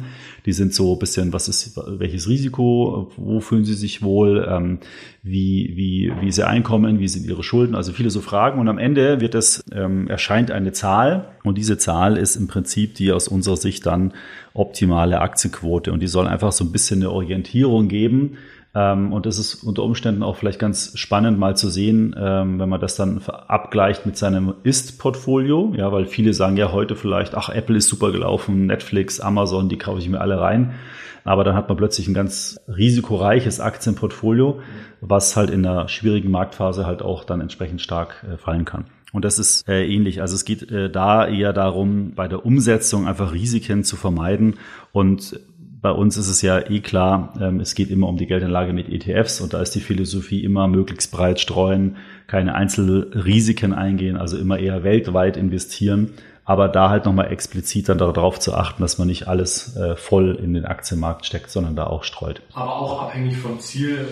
Die 0.46 0.52
sind 0.52 0.74
so 0.74 0.92
ein 0.92 0.98
bisschen, 0.98 1.32
was 1.32 1.48
ist, 1.48 1.76
welches 1.86 2.28
Risiko, 2.28 3.10
wo 3.16 3.40
fühlen 3.40 3.64
Sie 3.64 3.74
sich 3.74 4.02
wohl, 4.02 4.46
ähm, 4.48 4.78
wie, 5.22 5.72
wie, 5.74 6.12
wie 6.20 6.28
Ihr 6.28 6.46
Einkommen, 6.46 6.98
wie 6.98 7.08
sind 7.08 7.26
Ihre 7.26 7.42
Schulden, 7.42 7.74
also 7.74 7.92
viele 7.92 8.10
so 8.10 8.20
Fragen. 8.20 8.60
Und 8.60 8.68
am 8.68 8.78
Ende 8.78 9.20
wird 9.20 9.34
es, 9.34 9.64
ähm, 9.72 10.06
erscheint 10.08 10.50
eine 10.50 10.72
Zahl. 10.72 11.28
Und 11.44 11.56
diese 11.56 11.78
Zahl 11.78 12.18
ist 12.18 12.36
im 12.36 12.46
Prinzip 12.46 12.94
die 12.94 13.12
aus 13.12 13.26
unserer 13.28 13.56
Sicht 13.56 13.86
dann 13.86 14.12
optimale 14.52 15.20
Aktienquote. 15.20 15.92
Und 15.92 16.00
die 16.00 16.08
soll 16.08 16.26
einfach 16.26 16.52
so 16.52 16.64
ein 16.64 16.72
bisschen 16.72 17.00
eine 17.00 17.10
Orientierung 17.10 17.88
geben, 17.88 18.36
ähm, 18.74 19.12
und 19.12 19.26
das 19.26 19.38
ist 19.38 19.62
unter 19.62 19.84
Umständen 19.84 20.22
auch 20.22 20.36
vielleicht 20.36 20.58
ganz 20.58 20.98
spannend 20.98 21.38
mal 21.38 21.56
zu 21.56 21.68
sehen, 21.68 22.14
ähm, 22.18 22.58
wenn 22.58 22.68
man 22.68 22.80
das 22.80 22.96
dann 22.96 23.20
abgleicht 23.22 24.04
mit 24.04 24.16
seinem 24.16 24.54
Ist-Portfolio. 24.64 25.72
Ja, 25.76 25.92
weil 25.92 26.06
viele 26.06 26.34
sagen 26.34 26.56
ja 26.56 26.72
heute 26.72 26.96
vielleicht, 26.96 27.36
ach, 27.36 27.48
Apple 27.48 27.76
ist 27.76 27.88
super 27.88 28.10
gelaufen, 28.10 28.66
Netflix, 28.66 29.20
Amazon, 29.20 29.68
die 29.68 29.78
kaufe 29.78 30.00
ich 30.00 30.08
mir 30.08 30.20
alle 30.20 30.40
rein. 30.40 30.74
Aber 31.22 31.44
dann 31.44 31.54
hat 31.54 31.68
man 31.68 31.78
plötzlich 31.78 32.08
ein 32.08 32.14
ganz 32.14 32.60
risikoreiches 32.68 33.60
Aktienportfolio, 33.60 34.60
was 35.00 35.36
halt 35.36 35.50
in 35.50 35.64
einer 35.64 35.88
schwierigen 35.88 36.30
Marktphase 36.30 36.84
halt 36.84 37.00
auch 37.00 37.24
dann 37.24 37.40
entsprechend 37.40 37.80
stark 37.80 38.24
äh, 38.30 38.36
fallen 38.36 38.64
kann. 38.64 38.86
Und 39.12 39.24
das 39.24 39.38
ist 39.38 39.68
äh, 39.68 39.86
ähnlich. 39.86 40.20
Also 40.20 40.34
es 40.34 40.44
geht 40.44 40.72
äh, 40.72 40.90
da 40.90 41.28
eher 41.28 41.52
darum, 41.52 42.14
bei 42.16 42.26
der 42.26 42.44
Umsetzung 42.44 43.06
einfach 43.06 43.32
Risiken 43.32 43.84
zu 43.84 43.94
vermeiden 43.94 44.56
und 44.90 45.38
bei 45.84 45.90
uns 45.90 46.16
ist 46.16 46.28
es 46.28 46.40
ja 46.40 46.70
eh 46.70 46.80
klar, 46.80 47.34
ähm, 47.38 47.60
es 47.60 47.74
geht 47.74 47.90
immer 47.90 48.08
um 48.08 48.16
die 48.16 48.24
Geldanlage 48.24 48.72
mit 48.72 48.88
ETFs 48.88 49.42
und 49.42 49.52
da 49.52 49.60
ist 49.60 49.74
die 49.74 49.82
Philosophie 49.82 50.42
immer 50.42 50.66
möglichst 50.66 51.12
breit 51.12 51.38
streuen, 51.38 51.98
keine 52.26 52.54
Einzelrisiken 52.54 53.74
eingehen, 53.74 54.16
also 54.16 54.38
immer 54.38 54.58
eher 54.58 54.82
weltweit 54.82 55.36
investieren, 55.36 56.14
aber 56.46 56.68
da 56.68 56.88
halt 56.88 57.04
nochmal 57.04 57.30
explizit 57.30 57.90
dann 57.90 57.98
darauf 57.98 58.40
zu 58.40 58.54
achten, 58.54 58.80
dass 58.80 58.96
man 58.96 59.08
nicht 59.08 59.28
alles 59.28 59.76
äh, 59.76 59.94
voll 59.94 60.34
in 60.42 60.54
den 60.54 60.64
Aktienmarkt 60.64 61.26
steckt, 61.26 61.50
sondern 61.50 61.76
da 61.76 61.86
auch 61.86 62.04
streut. 62.04 62.40
Aber 62.54 62.76
auch 62.76 63.02
abhängig 63.02 63.36
vom 63.36 63.60
Ziel 63.60 64.06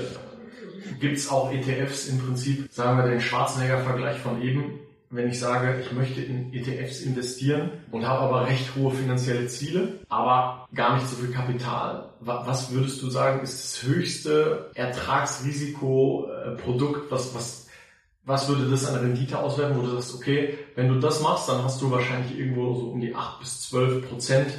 gibt 1.00 1.16
es 1.16 1.30
auch 1.30 1.50
ETFs 1.54 2.06
im 2.08 2.18
Prinzip, 2.18 2.70
sagen 2.70 2.98
wir 2.98 3.08
den 3.08 3.22
Schwarzenegger-Vergleich 3.22 4.18
von 4.18 4.42
eben, 4.42 4.78
wenn 5.12 5.28
ich 5.28 5.38
sage, 5.38 5.80
ich 5.80 5.92
möchte 5.92 6.20
in 6.22 6.52
ETFs 6.54 7.02
investieren 7.02 7.70
und 7.90 8.08
habe 8.08 8.20
aber 8.20 8.46
recht 8.46 8.74
hohe 8.74 8.90
finanzielle 8.90 9.46
Ziele, 9.46 9.98
aber 10.08 10.66
gar 10.74 10.96
nicht 10.96 11.06
so 11.06 11.16
viel 11.16 11.30
Kapital. 11.30 12.08
Was 12.20 12.72
würdest 12.72 13.02
du 13.02 13.10
sagen, 13.10 13.42
ist 13.42 13.62
das 13.62 13.82
höchste 13.82 14.70
Ertragsrisiko-Produkt, 14.74 17.10
was, 17.10 17.34
was, 17.34 17.68
was 18.24 18.48
würde 18.48 18.70
das 18.70 18.88
an 18.88 19.00
Rendite 19.00 19.38
auswerten, 19.38 19.76
wo 19.76 19.82
du 19.82 19.90
sagst, 19.90 20.14
okay, 20.14 20.56
wenn 20.76 20.88
du 20.88 20.98
das 20.98 21.20
machst, 21.20 21.46
dann 21.46 21.62
hast 21.62 21.82
du 21.82 21.90
wahrscheinlich 21.90 22.38
irgendwo 22.38 22.72
so 22.74 22.86
um 22.86 22.98
die 23.00 23.14
8 23.14 23.40
bis 23.40 23.68
12 23.68 24.08
Prozent 24.08 24.50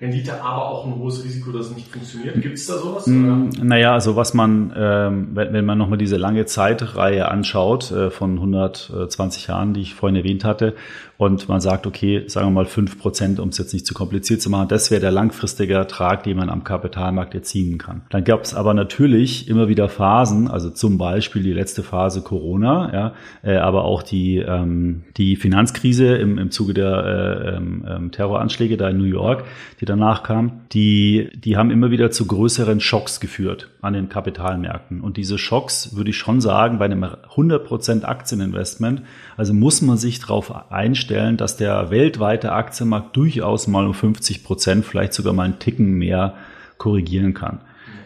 Rendite, 0.00 0.42
aber 0.42 0.66
auch 0.70 0.86
ein 0.86 0.94
hohes 0.96 1.22
Risiko, 1.22 1.52
dass 1.52 1.66
es 1.66 1.76
nicht 1.76 1.88
funktioniert. 1.88 2.40
Gibt 2.40 2.56
es 2.56 2.66
da 2.66 2.78
sowas? 2.78 3.06
Mm, 3.06 3.50
naja, 3.62 3.92
also 3.92 4.16
was 4.16 4.32
man, 4.32 4.72
ähm, 4.74 5.28
wenn, 5.34 5.52
wenn 5.52 5.66
man 5.66 5.76
nochmal 5.76 5.98
diese 5.98 6.16
lange 6.16 6.46
Zeitreihe 6.46 7.28
anschaut 7.28 7.90
äh, 7.90 8.10
von 8.10 8.36
120 8.36 9.48
Jahren, 9.48 9.74
die 9.74 9.82
ich 9.82 9.94
vorhin 9.94 10.16
erwähnt 10.16 10.44
hatte, 10.44 10.74
und 11.20 11.50
man 11.50 11.60
sagt, 11.60 11.86
okay, 11.86 12.24
sagen 12.28 12.46
wir 12.46 12.50
mal 12.50 12.64
fünf 12.64 12.98
Prozent, 12.98 13.40
um 13.40 13.50
es 13.50 13.58
jetzt 13.58 13.74
nicht 13.74 13.84
zu 13.84 13.92
kompliziert 13.92 14.40
zu 14.40 14.48
machen, 14.48 14.68
das 14.68 14.90
wäre 14.90 15.02
der 15.02 15.10
langfristige 15.10 15.74
Ertrag, 15.74 16.22
den 16.22 16.38
man 16.38 16.48
am 16.48 16.64
Kapitalmarkt 16.64 17.34
erzielen 17.34 17.76
kann. 17.76 18.00
Dann 18.08 18.24
gab 18.24 18.42
es 18.42 18.54
aber 18.54 18.72
natürlich 18.72 19.46
immer 19.46 19.68
wieder 19.68 19.90
Phasen, 19.90 20.48
also 20.48 20.70
zum 20.70 20.96
Beispiel 20.96 21.42
die 21.42 21.52
letzte 21.52 21.82
Phase 21.82 22.22
Corona, 22.22 22.90
ja, 22.94 23.14
äh, 23.42 23.58
aber 23.58 23.84
auch 23.84 24.02
die, 24.02 24.38
ähm, 24.38 25.02
die 25.18 25.36
Finanzkrise 25.36 26.16
im, 26.16 26.38
im 26.38 26.50
Zuge 26.50 26.72
der 26.72 27.04
äh, 27.04 27.56
ähm, 27.56 27.84
ähm 27.86 28.10
Terroranschläge 28.12 28.78
da 28.78 28.88
in 28.88 28.96
New 28.96 29.04
York, 29.04 29.44
die 29.82 29.84
danach 29.90 30.22
kam, 30.22 30.62
die, 30.72 31.30
die 31.34 31.56
haben 31.56 31.70
immer 31.70 31.90
wieder 31.90 32.10
zu 32.10 32.26
größeren 32.26 32.80
Schocks 32.80 33.20
geführt 33.20 33.68
an 33.82 33.92
den 33.92 34.08
Kapitalmärkten. 34.08 35.00
Und 35.00 35.16
diese 35.16 35.36
Schocks, 35.36 35.94
würde 35.96 36.10
ich 36.10 36.16
schon 36.16 36.40
sagen, 36.40 36.78
bei 36.78 36.86
einem 36.86 37.04
100% 37.04 38.04
Aktieninvestment, 38.04 39.02
also 39.36 39.52
muss 39.52 39.82
man 39.82 39.98
sich 39.98 40.20
darauf 40.20 40.70
einstellen, 40.72 41.36
dass 41.36 41.56
der 41.56 41.90
weltweite 41.90 42.52
Aktienmarkt 42.52 43.16
durchaus 43.16 43.66
mal 43.66 43.86
um 43.86 43.94
50 43.94 44.44
Prozent, 44.44 44.84
vielleicht 44.84 45.12
sogar 45.12 45.32
mal 45.32 45.44
einen 45.44 45.58
Ticken 45.58 45.92
mehr 45.92 46.34
korrigieren 46.78 47.34
kann. 47.34 47.60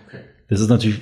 Okay. 0.08 0.18
Das 0.48 0.60
ist 0.60 0.68
natürlich 0.68 1.00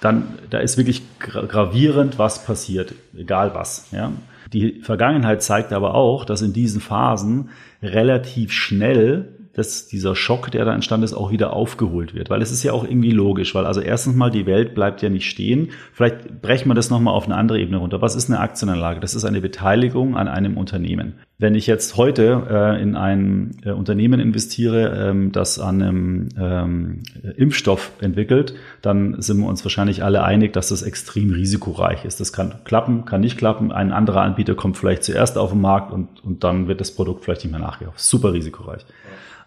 dann, 0.00 0.24
da 0.50 0.58
ist 0.58 0.76
wirklich 0.78 1.02
gravierend, 1.20 2.18
was 2.18 2.44
passiert, 2.44 2.94
egal 3.16 3.54
was. 3.54 3.88
Ja. 3.92 4.12
Die 4.52 4.80
Vergangenheit 4.82 5.42
zeigt 5.42 5.72
aber 5.72 5.94
auch, 5.94 6.24
dass 6.24 6.42
in 6.42 6.52
diesen 6.52 6.80
Phasen 6.80 7.50
relativ 7.82 8.52
schnell 8.52 9.28
dass 9.54 9.86
dieser 9.86 10.14
Schock, 10.14 10.50
der 10.50 10.64
da 10.64 10.74
entstanden 10.74 11.04
ist, 11.04 11.12
auch 11.14 11.30
wieder 11.30 11.52
aufgeholt 11.52 12.14
wird. 12.14 12.30
Weil 12.30 12.42
es 12.42 12.50
ist 12.50 12.62
ja 12.62 12.72
auch 12.72 12.84
irgendwie 12.84 13.10
logisch, 13.10 13.54
weil 13.54 13.66
also 13.66 13.80
erstens 13.80 14.16
mal 14.16 14.30
die 14.30 14.46
Welt 14.46 14.74
bleibt 14.74 15.02
ja 15.02 15.08
nicht 15.08 15.28
stehen. 15.28 15.70
Vielleicht 15.92 16.40
brechen 16.40 16.68
wir 16.68 16.74
das 16.74 16.90
nochmal 16.90 17.14
auf 17.14 17.26
eine 17.26 17.36
andere 17.36 17.60
Ebene 17.60 17.76
runter. 17.78 18.00
Was 18.00 18.14
ist 18.14 18.30
eine 18.30 18.40
Aktienanlage? 18.40 19.00
Das 19.00 19.14
ist 19.14 19.24
eine 19.24 19.40
Beteiligung 19.40 20.16
an 20.16 20.28
einem 20.28 20.56
Unternehmen. 20.56 21.14
Wenn 21.38 21.54
ich 21.54 21.66
jetzt 21.66 21.96
heute 21.96 22.46
äh, 22.48 22.80
in 22.80 22.94
ein 22.94 23.56
äh, 23.64 23.72
Unternehmen 23.72 24.20
investiere, 24.20 25.08
ähm, 25.10 25.32
das 25.32 25.58
an 25.58 25.82
einem 25.82 26.28
ähm, 26.38 27.02
Impfstoff 27.36 27.90
entwickelt, 28.00 28.54
dann 28.80 29.20
sind 29.20 29.38
wir 29.38 29.48
uns 29.48 29.64
wahrscheinlich 29.64 30.04
alle 30.04 30.22
einig, 30.22 30.52
dass 30.52 30.68
das 30.68 30.82
extrem 30.82 31.32
risikoreich 31.32 32.04
ist. 32.04 32.20
Das 32.20 32.32
kann 32.32 32.54
klappen, 32.64 33.06
kann 33.06 33.20
nicht 33.20 33.38
klappen. 33.38 33.72
Ein 33.72 33.92
anderer 33.92 34.22
Anbieter 34.22 34.54
kommt 34.54 34.76
vielleicht 34.76 35.02
zuerst 35.02 35.36
auf 35.36 35.50
den 35.50 35.60
Markt 35.60 35.92
und, 35.92 36.22
und 36.24 36.44
dann 36.44 36.68
wird 36.68 36.80
das 36.80 36.94
Produkt 36.94 37.24
vielleicht 37.24 37.42
nicht 37.44 37.50
mehr 37.50 37.60
nachgekauft. 37.60 37.98
Super 38.00 38.32
risikoreich. 38.32 38.86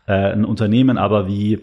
Äh, 0.07 0.13
ein 0.13 0.45
Unternehmen 0.45 0.97
aber 0.97 1.27
wie 1.27 1.61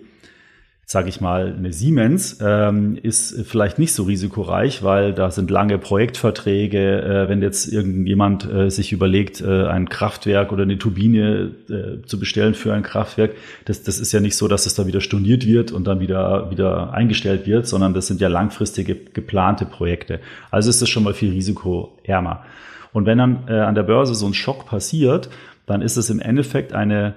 sage 0.93 1.09
ich 1.09 1.23
mal, 1.23 1.55
eine 1.57 1.73
Siemens 1.73 2.39
ähm, 2.43 2.99
ist 3.03 3.47
vielleicht 3.47 3.79
nicht 3.79 3.95
so 3.95 4.03
risikoreich, 4.03 4.83
weil 4.83 5.15
da 5.15 5.31
sind 5.31 5.51
lange 5.51 5.79
Projektverträge. 5.79 7.03
Äh, 7.03 7.29
wenn 7.31 7.41
jetzt 7.41 7.73
irgendjemand 7.73 8.45
äh, 8.53 8.71
sich 8.71 8.93
überlegt, 8.93 9.41
äh, 9.41 9.67
ein 9.69 9.89
Kraftwerk 9.89 10.53
oder 10.53 10.65
eine 10.65 10.77
Turbine 10.77 11.53
äh, 11.71 12.07
zu 12.07 12.21
bestellen 12.21 12.53
für 12.53 12.75
ein 12.75 12.83
Kraftwerk, 12.83 13.33
das, 13.65 13.83
das 13.83 13.99
ist 13.99 14.13
ja 14.13 14.21
nicht 14.21 14.37
so, 14.37 14.49
dass 14.49 14.67
es 14.67 14.75
da 14.75 14.87
wieder 14.87 15.01
storniert 15.01 15.47
wird 15.47 15.73
und 15.73 15.87
dann 15.87 16.01
wieder, 16.01 16.51
wieder 16.51 16.93
eingestellt 16.93 17.47
wird, 17.47 17.67
sondern 17.67 17.95
das 17.95 18.09
sind 18.09 18.21
ja 18.21 18.29
langfristige 18.29 18.95
geplante 18.95 19.65
Projekte. 19.65 20.21
Also 20.51 20.69
ist 20.69 20.83
das 20.83 20.91
schon 20.91 21.05
mal 21.05 21.15
viel 21.15 21.31
risikoärmer. 21.31 22.45
Und 22.93 23.07
wenn 23.07 23.17
dann 23.17 23.45
äh, 23.49 23.53
an 23.53 23.75
der 23.75 23.85
Börse 23.85 24.15
so 24.15 24.27
ein 24.27 24.35
Schock 24.35 24.67
passiert, 24.67 25.31
dann 25.65 25.81
ist 25.81 25.97
es 25.97 26.11
im 26.11 26.21
Endeffekt 26.21 26.75
eine 26.75 27.15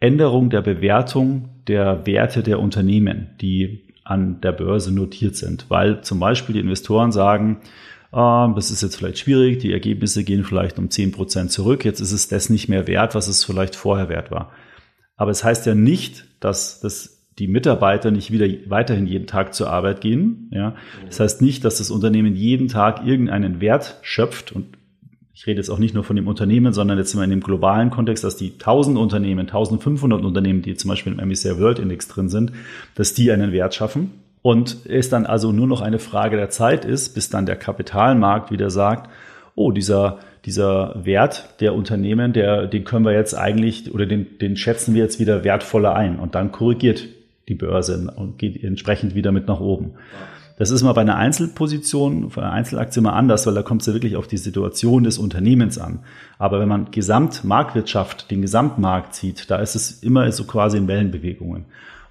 Änderung 0.00 0.50
der 0.50 0.62
Bewertung 0.62 1.48
der 1.66 2.06
Werte 2.06 2.42
der 2.42 2.60
Unternehmen, 2.60 3.28
die 3.40 3.94
an 4.04 4.40
der 4.40 4.52
Börse 4.52 4.94
notiert 4.94 5.36
sind, 5.36 5.66
weil 5.68 6.02
zum 6.02 6.20
Beispiel 6.20 6.54
die 6.54 6.60
Investoren 6.60 7.12
sagen, 7.12 7.60
äh, 8.12 8.54
das 8.54 8.70
ist 8.70 8.82
jetzt 8.82 8.96
vielleicht 8.96 9.18
schwierig, 9.18 9.58
die 9.58 9.72
Ergebnisse 9.72 10.22
gehen 10.22 10.44
vielleicht 10.44 10.78
um 10.78 10.90
zehn 10.90 11.12
Prozent 11.12 11.50
zurück, 11.50 11.84
jetzt 11.84 12.00
ist 12.00 12.12
es 12.12 12.28
das 12.28 12.50
nicht 12.50 12.68
mehr 12.68 12.86
wert, 12.86 13.14
was 13.14 13.26
es 13.26 13.44
vielleicht 13.44 13.74
vorher 13.74 14.08
wert 14.08 14.30
war. 14.30 14.52
Aber 15.16 15.30
es 15.30 15.42
heißt 15.42 15.66
ja 15.66 15.74
nicht, 15.74 16.26
dass 16.40 16.80
das 16.80 17.16
die 17.38 17.48
Mitarbeiter 17.48 18.10
nicht 18.10 18.30
wieder 18.30 18.46
weiterhin 18.66 19.06
jeden 19.06 19.26
Tag 19.26 19.54
zur 19.54 19.70
Arbeit 19.70 20.00
gehen. 20.00 20.50
Ja, 20.52 20.74
das 21.06 21.20
heißt 21.20 21.42
nicht, 21.42 21.64
dass 21.64 21.78
das 21.78 21.90
Unternehmen 21.90 22.34
jeden 22.34 22.68
Tag 22.68 23.06
irgendeinen 23.06 23.60
Wert 23.60 23.98
schöpft 24.02 24.52
und 24.52 24.78
ich 25.36 25.46
rede 25.46 25.58
jetzt 25.58 25.68
auch 25.68 25.78
nicht 25.78 25.94
nur 25.94 26.02
von 26.02 26.16
dem 26.16 26.28
Unternehmen, 26.28 26.72
sondern 26.72 26.96
jetzt 26.96 27.12
immer 27.12 27.24
in 27.24 27.28
dem 27.28 27.42
globalen 27.42 27.90
Kontext, 27.90 28.24
dass 28.24 28.36
die 28.36 28.52
1000 28.52 28.96
Unternehmen, 28.96 29.40
1500 29.40 30.24
Unternehmen, 30.24 30.62
die 30.62 30.74
zum 30.76 30.88
Beispiel 30.88 31.12
im 31.12 31.28
MSCI 31.28 31.58
World 31.58 31.78
Index 31.78 32.08
drin 32.08 32.30
sind, 32.30 32.52
dass 32.94 33.12
die 33.12 33.30
einen 33.30 33.52
Wert 33.52 33.74
schaffen. 33.74 34.12
Und 34.40 34.78
es 34.88 35.10
dann 35.10 35.26
also 35.26 35.52
nur 35.52 35.66
noch 35.66 35.82
eine 35.82 35.98
Frage 35.98 36.38
der 36.38 36.48
Zeit 36.48 36.86
ist, 36.86 37.14
bis 37.14 37.28
dann 37.28 37.44
der 37.44 37.56
Kapitalmarkt 37.56 38.50
wieder 38.50 38.70
sagt, 38.70 39.10
oh, 39.56 39.72
dieser, 39.72 40.20
dieser 40.46 41.04
Wert 41.04 41.50
der 41.60 41.74
Unternehmen, 41.74 42.32
der, 42.32 42.66
den 42.66 42.84
können 42.84 43.04
wir 43.04 43.12
jetzt 43.12 43.34
eigentlich 43.34 43.92
oder 43.92 44.06
den, 44.06 44.38
den 44.38 44.56
schätzen 44.56 44.94
wir 44.94 45.02
jetzt 45.02 45.20
wieder 45.20 45.44
wertvoller 45.44 45.94
ein. 45.94 46.18
Und 46.18 46.34
dann 46.34 46.50
korrigiert 46.50 47.08
die 47.48 47.54
Börse 47.54 48.10
und 48.16 48.38
geht 48.38 48.64
entsprechend 48.64 49.14
wieder 49.14 49.32
mit 49.32 49.48
nach 49.48 49.60
oben. 49.60 49.96
Das 50.58 50.70
ist 50.70 50.82
mal 50.82 50.94
bei 50.94 51.02
einer 51.02 51.16
Einzelposition, 51.16 52.30
bei 52.30 52.42
einer 52.42 52.52
Einzelaktie 52.52 53.02
mal 53.02 53.12
anders, 53.12 53.46
weil 53.46 53.54
da 53.54 53.62
kommt 53.62 53.82
es 53.82 53.88
ja 53.88 53.92
wirklich 53.92 54.16
auf 54.16 54.26
die 54.26 54.38
Situation 54.38 55.04
des 55.04 55.18
Unternehmens 55.18 55.78
an. 55.78 56.00
Aber 56.38 56.60
wenn 56.60 56.68
man 56.68 56.90
Gesamtmarktwirtschaft, 56.90 58.30
den 58.30 58.40
Gesamtmarkt 58.40 59.14
sieht, 59.14 59.50
da 59.50 59.56
ist 59.56 59.74
es 59.74 60.02
immer 60.02 60.30
so 60.32 60.44
quasi 60.44 60.78
in 60.78 60.88
Wellenbewegungen. 60.88 61.66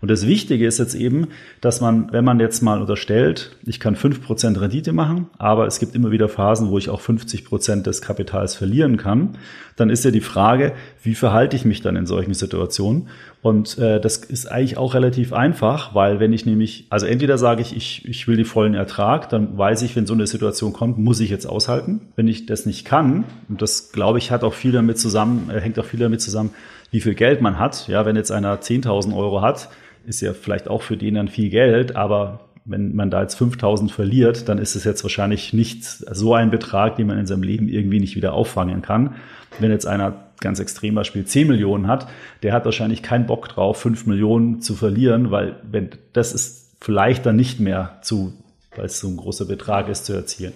Und 0.05 0.11
das 0.11 0.27
Wichtige 0.27 0.67
ist 0.67 0.77
jetzt 0.77 0.93
eben, 0.93 1.29
dass 1.61 1.81
man, 1.81 2.11
wenn 2.11 2.23
man 2.23 2.39
jetzt 2.39 2.61
mal 2.61 2.79
unterstellt, 2.79 3.57
ich 3.65 3.79
kann 3.79 3.95
fünf 3.95 4.21
Prozent 4.21 4.61
Rendite 4.61 4.93
machen, 4.93 5.31
aber 5.39 5.65
es 5.65 5.79
gibt 5.79 5.95
immer 5.95 6.11
wieder 6.11 6.29
Phasen, 6.29 6.69
wo 6.69 6.77
ich 6.77 6.89
auch 6.89 7.01
50% 7.01 7.81
des 7.81 8.03
Kapitals 8.03 8.53
verlieren 8.53 8.97
kann, 8.97 9.37
dann 9.75 9.89
ist 9.89 10.05
ja 10.05 10.11
die 10.11 10.21
Frage, 10.21 10.73
wie 11.01 11.15
verhalte 11.15 11.55
ich 11.55 11.65
mich 11.65 11.81
dann 11.81 11.95
in 11.95 12.05
solchen 12.05 12.35
Situationen? 12.35 13.07
Und 13.45 13.77
äh, 13.77 14.01
das 14.01 14.17
ist 14.17 14.47
eigentlich 14.47 14.75
auch 14.79 14.95
relativ 14.95 15.31
einfach, 15.31 15.93
weil 15.93 16.19
wenn 16.19 16.33
ich 16.33 16.47
nämlich, 16.47 16.87
also 16.89 17.05
entweder 17.05 17.37
sage 17.37 17.61
ich, 17.61 17.75
ich, 17.75 18.03
ich 18.03 18.27
will 18.27 18.37
die 18.37 18.43
vollen 18.43 18.73
Ertrag, 18.73 19.29
dann 19.29 19.55
weiß 19.55 19.83
ich, 19.83 19.95
wenn 19.95 20.07
so 20.07 20.15
eine 20.15 20.25
Situation 20.25 20.73
kommt, 20.73 20.97
muss 20.97 21.19
ich 21.19 21.29
jetzt 21.29 21.45
aushalten. 21.45 22.01
Wenn 22.15 22.27
ich 22.27 22.47
das 22.47 22.65
nicht 22.65 22.85
kann, 22.85 23.23
und 23.47 23.61
das 23.61 23.91
glaube 23.91 24.17
ich 24.17 24.31
hat 24.31 24.43
auch 24.43 24.55
viel 24.55 24.71
damit 24.71 24.97
zusammen, 24.97 25.51
äh, 25.51 25.61
hängt 25.61 25.77
auch 25.77 25.85
viel 25.85 25.99
damit 25.99 26.21
zusammen, 26.21 26.55
wie 26.89 27.01
viel 27.01 27.13
Geld 27.13 27.39
man 27.39 27.59
hat. 27.59 27.87
Ja, 27.87 28.03
wenn 28.03 28.15
jetzt 28.15 28.31
einer 28.31 28.59
10.000 28.59 29.15
Euro 29.15 29.43
hat, 29.43 29.69
ist 30.07 30.21
ja 30.21 30.33
vielleicht 30.33 30.67
auch 30.67 30.81
für 30.81 30.97
den 30.97 31.13
dann 31.13 31.27
viel 31.27 31.51
Geld, 31.51 31.95
aber 31.95 32.44
wenn 32.65 32.95
man 32.95 33.11
da 33.11 33.21
jetzt 33.21 33.35
5000 33.35 33.91
verliert, 33.91 34.49
dann 34.49 34.57
ist 34.57 34.75
es 34.75 34.83
jetzt 34.83 35.03
wahrscheinlich 35.03 35.53
nicht 35.53 35.83
so 35.83 36.33
ein 36.33 36.49
Betrag, 36.49 36.95
den 36.95 37.07
man 37.07 37.19
in 37.19 37.27
seinem 37.27 37.43
Leben 37.43 37.69
irgendwie 37.69 37.99
nicht 37.99 38.15
wieder 38.15 38.33
auffangen 38.33 38.81
kann. 38.81 39.15
Wenn 39.59 39.71
jetzt 39.71 39.85
einer 39.85 40.25
ganz 40.41 40.59
extrem 40.59 40.95
Beispiel 40.95 41.25
10 41.25 41.47
Millionen 41.47 41.87
hat, 41.87 42.07
der 42.43 42.53
hat 42.53 42.65
wahrscheinlich 42.65 43.03
keinen 43.03 43.27
Bock 43.27 43.47
drauf, 43.47 43.79
5 43.79 44.07
Millionen 44.07 44.61
zu 44.61 44.73
verlieren, 44.75 45.31
weil 45.31 45.57
wenn 45.63 45.91
das 46.13 46.33
ist 46.33 46.75
vielleicht 46.81 47.25
dann 47.25 47.35
nicht 47.35 47.59
mehr 47.59 47.99
zu, 48.01 48.33
weil 48.75 48.85
es 48.85 48.99
so 48.99 49.07
ein 49.07 49.17
großer 49.17 49.45
Betrag 49.45 49.87
ist, 49.87 50.05
zu 50.05 50.13
erzielen. 50.13 50.53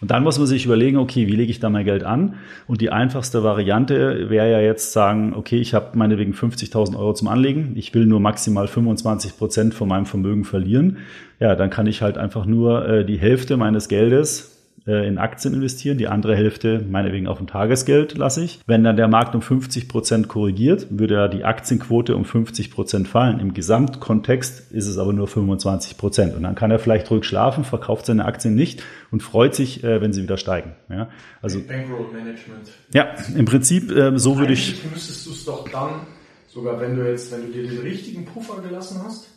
Und 0.00 0.10
dann 0.10 0.22
muss 0.22 0.38
man 0.38 0.46
sich 0.46 0.64
überlegen, 0.64 0.96
okay, 0.98 1.26
wie 1.26 1.36
lege 1.36 1.50
ich 1.50 1.60
da 1.60 1.70
mein 1.70 1.84
Geld 1.84 2.04
an? 2.04 2.34
Und 2.66 2.80
die 2.80 2.90
einfachste 2.90 3.42
Variante 3.42 4.30
wäre 4.30 4.50
ja 4.50 4.60
jetzt 4.60 4.92
sagen, 4.92 5.34
okay, 5.34 5.58
ich 5.58 5.74
habe 5.74 5.96
meinetwegen 5.96 6.32
50.000 6.32 6.96
Euro 6.96 7.14
zum 7.14 7.28
Anlegen, 7.28 7.72
ich 7.76 7.94
will 7.94 8.06
nur 8.06 8.20
maximal 8.20 8.66
25 8.68 9.36
Prozent 9.36 9.74
von 9.74 9.88
meinem 9.88 10.06
Vermögen 10.06 10.44
verlieren. 10.44 10.98
Ja, 11.40 11.54
dann 11.56 11.70
kann 11.70 11.86
ich 11.86 12.02
halt 12.02 12.18
einfach 12.18 12.46
nur 12.46 12.88
äh, 12.88 13.04
die 13.04 13.18
Hälfte 13.18 13.56
meines 13.56 13.88
Geldes 13.88 14.53
äh, 14.86 15.06
in 15.06 15.18
Aktien 15.18 15.54
investieren, 15.54 15.98
die 15.98 16.08
andere 16.08 16.36
Hälfte 16.36 16.84
meinetwegen 16.88 17.26
auf 17.26 17.38
dem 17.38 17.46
Tagesgeld 17.46 18.16
lasse 18.16 18.44
ich. 18.44 18.60
Wenn 18.66 18.84
dann 18.84 18.96
der 18.96 19.08
Markt 19.08 19.34
um 19.34 19.42
50 19.42 19.88
Prozent 19.88 20.28
korrigiert, 20.28 20.86
würde 20.90 21.14
ja 21.14 21.28
die 21.28 21.44
Aktienquote 21.44 22.14
um 22.14 22.24
50 22.24 22.70
Prozent 22.70 23.08
fallen. 23.08 23.40
Im 23.40 23.54
Gesamtkontext 23.54 24.72
ist 24.72 24.86
es 24.86 24.98
aber 24.98 25.12
nur 25.12 25.26
25 25.26 25.96
Prozent. 25.96 26.34
Und 26.34 26.42
dann 26.42 26.54
kann 26.54 26.70
er 26.70 26.78
vielleicht 26.78 27.10
ruhig 27.10 27.24
schlafen, 27.24 27.64
verkauft 27.64 28.06
seine 28.06 28.24
Aktien 28.24 28.54
nicht 28.54 28.82
und 29.10 29.22
freut 29.22 29.54
sich, 29.54 29.82
äh, 29.84 30.00
wenn 30.00 30.12
sie 30.12 30.22
wieder 30.22 30.36
steigen. 30.36 30.74
Ja, 30.90 31.08
also 31.40 31.60
Bankroll 31.60 32.12
Management. 32.12 32.68
Ja, 32.92 33.14
im 33.34 33.46
Prinzip 33.46 33.90
äh, 33.90 34.18
so 34.18 34.38
würde 34.38 34.52
ich. 34.52 34.84
müsstest 34.92 35.26
du 35.26 35.30
es 35.30 35.44
doch 35.44 35.68
dann, 35.68 36.00
sogar 36.48 36.80
wenn 36.80 36.96
du 36.96 37.08
jetzt, 37.08 37.32
wenn 37.32 37.46
du 37.46 37.52
dir 37.52 37.68
den 37.68 37.80
richtigen 37.80 38.24
Puffer 38.26 38.60
gelassen 38.60 39.00
hast, 39.04 39.28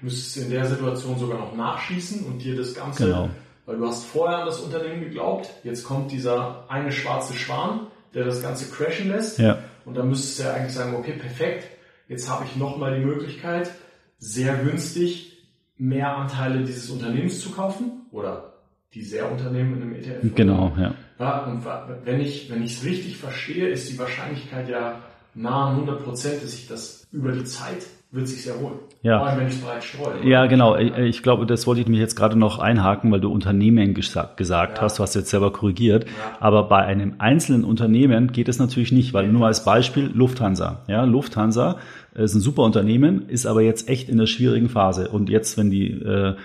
müsstest 0.00 0.36
du 0.36 0.40
in 0.40 0.50
der 0.50 0.66
Situation 0.66 1.18
sogar 1.18 1.38
noch 1.38 1.54
nachschießen 1.54 2.24
und 2.24 2.42
dir 2.42 2.56
das 2.56 2.74
Ganze 2.74 3.04
genau 3.04 3.30
weil 3.66 3.76
du 3.76 3.86
hast 3.86 4.04
vorher 4.04 4.38
an 4.38 4.46
das 4.46 4.60
Unternehmen 4.60 5.00
geglaubt, 5.00 5.50
jetzt 5.62 5.84
kommt 5.84 6.12
dieser 6.12 6.64
eine 6.68 6.92
schwarze 6.92 7.34
Schwan, 7.34 7.86
der 8.14 8.24
das 8.24 8.42
Ganze 8.42 8.70
crashen 8.70 9.08
lässt. 9.08 9.38
Ja. 9.38 9.58
Und 9.84 9.96
dann 9.96 10.08
müsstest 10.08 10.38
du 10.38 10.42
ja 10.44 10.54
eigentlich 10.54 10.74
sagen, 10.74 10.94
okay, 10.94 11.12
perfekt, 11.12 11.66
jetzt 12.08 12.30
habe 12.30 12.44
ich 12.44 12.56
nochmal 12.56 12.98
die 12.98 13.04
Möglichkeit, 13.04 13.70
sehr 14.18 14.56
günstig 14.56 15.42
mehr 15.76 16.16
Anteile 16.16 16.64
dieses 16.64 16.90
Unternehmens 16.90 17.40
zu 17.40 17.50
kaufen 17.50 18.06
oder 18.12 18.54
die 18.94 19.02
sehr 19.02 19.30
Unternehmen 19.30 19.76
in 19.76 19.82
einem 19.82 19.94
ETF. 19.94 20.34
Genau, 20.34 20.72
ja. 20.78 20.94
ja 21.18 21.44
und 21.46 21.64
wenn 22.04 22.20
ich 22.20 22.50
wenn 22.50 22.62
ich 22.62 22.76
es 22.76 22.84
richtig 22.84 23.16
verstehe, 23.16 23.68
ist 23.68 23.90
die 23.90 23.98
Wahrscheinlichkeit 23.98 24.68
ja 24.68 25.00
nahe 25.34 25.72
100 25.72 26.04
Prozent, 26.04 26.42
dass 26.42 26.54
ich 26.54 26.68
das 26.68 27.06
über 27.10 27.32
die 27.32 27.44
Zeit 27.44 27.84
wird 28.14 28.28
sich 28.28 28.42
sehr 28.42 28.60
wohl. 28.60 28.72
Ja. 29.02 29.18
Vor 29.18 29.28
allem, 29.28 29.40
wenn 29.40 29.48
ich 29.48 29.60
breit 29.60 29.82
streue. 29.82 30.26
Ja, 30.26 30.46
genau. 30.46 30.76
Ich 30.76 31.22
glaube, 31.22 31.46
das 31.46 31.66
wollte 31.66 31.80
ich 31.80 31.88
mich 31.88 31.98
jetzt 31.98 32.14
gerade 32.14 32.38
noch 32.38 32.60
einhaken, 32.60 33.10
weil 33.10 33.20
du 33.20 33.30
Unternehmen 33.30 33.92
gesagt, 33.92 34.36
gesagt 34.36 34.78
ja. 34.78 34.84
hast. 34.84 34.98
Du 34.98 35.02
hast 35.02 35.14
jetzt 35.14 35.30
selber 35.30 35.52
korrigiert. 35.52 36.04
Ja. 36.04 36.10
Aber 36.38 36.68
bei 36.68 36.82
einem 36.82 37.14
einzelnen 37.18 37.64
Unternehmen 37.64 38.32
geht 38.32 38.48
es 38.48 38.58
natürlich 38.58 38.92
nicht, 38.92 39.12
weil 39.12 39.28
nur 39.28 39.46
als 39.46 39.64
Beispiel 39.64 40.10
Lufthansa. 40.14 40.82
Ja, 40.86 41.04
Lufthansa 41.04 41.76
ist 42.14 42.34
ein 42.34 42.40
super 42.40 42.62
Unternehmen, 42.62 43.28
ist 43.28 43.46
aber 43.46 43.62
jetzt 43.62 43.88
echt 43.88 44.08
in 44.08 44.14
einer 44.14 44.28
schwierigen 44.28 44.68
Phase. 44.68 45.08
Und 45.08 45.28
jetzt, 45.28 45.58
wenn 45.58 45.70
die 45.70 45.90
äh, 45.90 46.36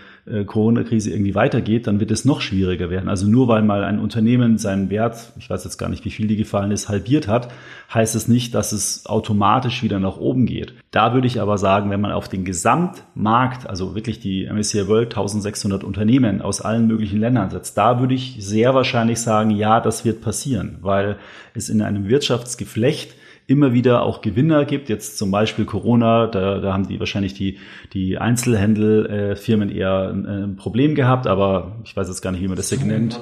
Corona-Krise 0.45 1.11
irgendwie 1.11 1.35
weitergeht, 1.35 1.87
dann 1.87 1.99
wird 1.99 2.11
es 2.11 2.25
noch 2.25 2.41
schwieriger 2.41 2.89
werden. 2.89 3.09
Also 3.09 3.27
nur 3.27 3.47
weil 3.47 3.63
mal 3.63 3.83
ein 3.83 3.99
Unternehmen 3.99 4.57
seinen 4.57 4.89
Wert, 4.89 5.31
ich 5.37 5.49
weiß 5.49 5.63
jetzt 5.63 5.77
gar 5.77 5.89
nicht, 5.89 6.05
wie 6.05 6.11
viel 6.11 6.27
die 6.27 6.35
gefallen 6.35 6.71
ist, 6.71 6.89
halbiert 6.89 7.27
hat, 7.27 7.49
heißt 7.93 8.15
es 8.15 8.27
nicht, 8.27 8.53
dass 8.53 8.71
es 8.71 9.05
automatisch 9.05 9.81
wieder 9.81 9.99
nach 9.99 10.17
oben 10.17 10.45
geht. 10.45 10.73
Da 10.91 11.13
würde 11.13 11.27
ich 11.27 11.41
aber 11.41 11.57
sagen, 11.57 11.89
wenn 11.89 12.01
man 12.01 12.11
auf 12.11 12.29
den 12.29 12.45
Gesamtmarkt, 12.45 13.67
also 13.67 13.95
wirklich 13.95 14.19
die 14.19 14.45
MSCI 14.45 14.87
World 14.87 15.09
1600 15.09 15.83
Unternehmen 15.83 16.41
aus 16.41 16.61
allen 16.61 16.87
möglichen 16.87 17.19
Ländern 17.19 17.49
setzt, 17.49 17.77
da 17.77 17.99
würde 17.99 18.13
ich 18.13 18.37
sehr 18.39 18.75
wahrscheinlich 18.75 19.19
sagen, 19.19 19.49
ja, 19.51 19.79
das 19.79 20.05
wird 20.05 20.21
passieren, 20.21 20.77
weil 20.81 21.17
es 21.53 21.69
in 21.69 21.81
einem 21.81 22.07
Wirtschaftsgeflecht 22.07 23.15
immer 23.49 23.73
wieder 23.73 24.03
auch 24.03 24.21
Gewinner 24.21 24.63
gibt. 24.63 24.89
Jetzt 24.89 25.17
zum 25.17 25.31
Beispiel 25.31 25.65
Corona, 25.65 26.27
da, 26.27 26.59
da 26.59 26.71
haben 26.71 26.87
die 26.87 26.99
wahrscheinlich 26.99 27.33
die, 27.33 27.57
die 27.93 28.19
Einzelhändelfirmen 28.19 29.69
eher 29.69 30.09
ein, 30.13 30.25
ein, 30.25 30.55
Problem 30.55 30.93
gehabt, 30.93 31.25
aber 31.25 31.77
ich 31.83 31.95
weiß 31.95 32.07
jetzt 32.07 32.21
gar 32.21 32.31
nicht, 32.31 32.41
wie 32.41 32.47
man 32.47 32.57
das 32.57 32.69
hier 32.69 32.85
nennt. 32.85 33.19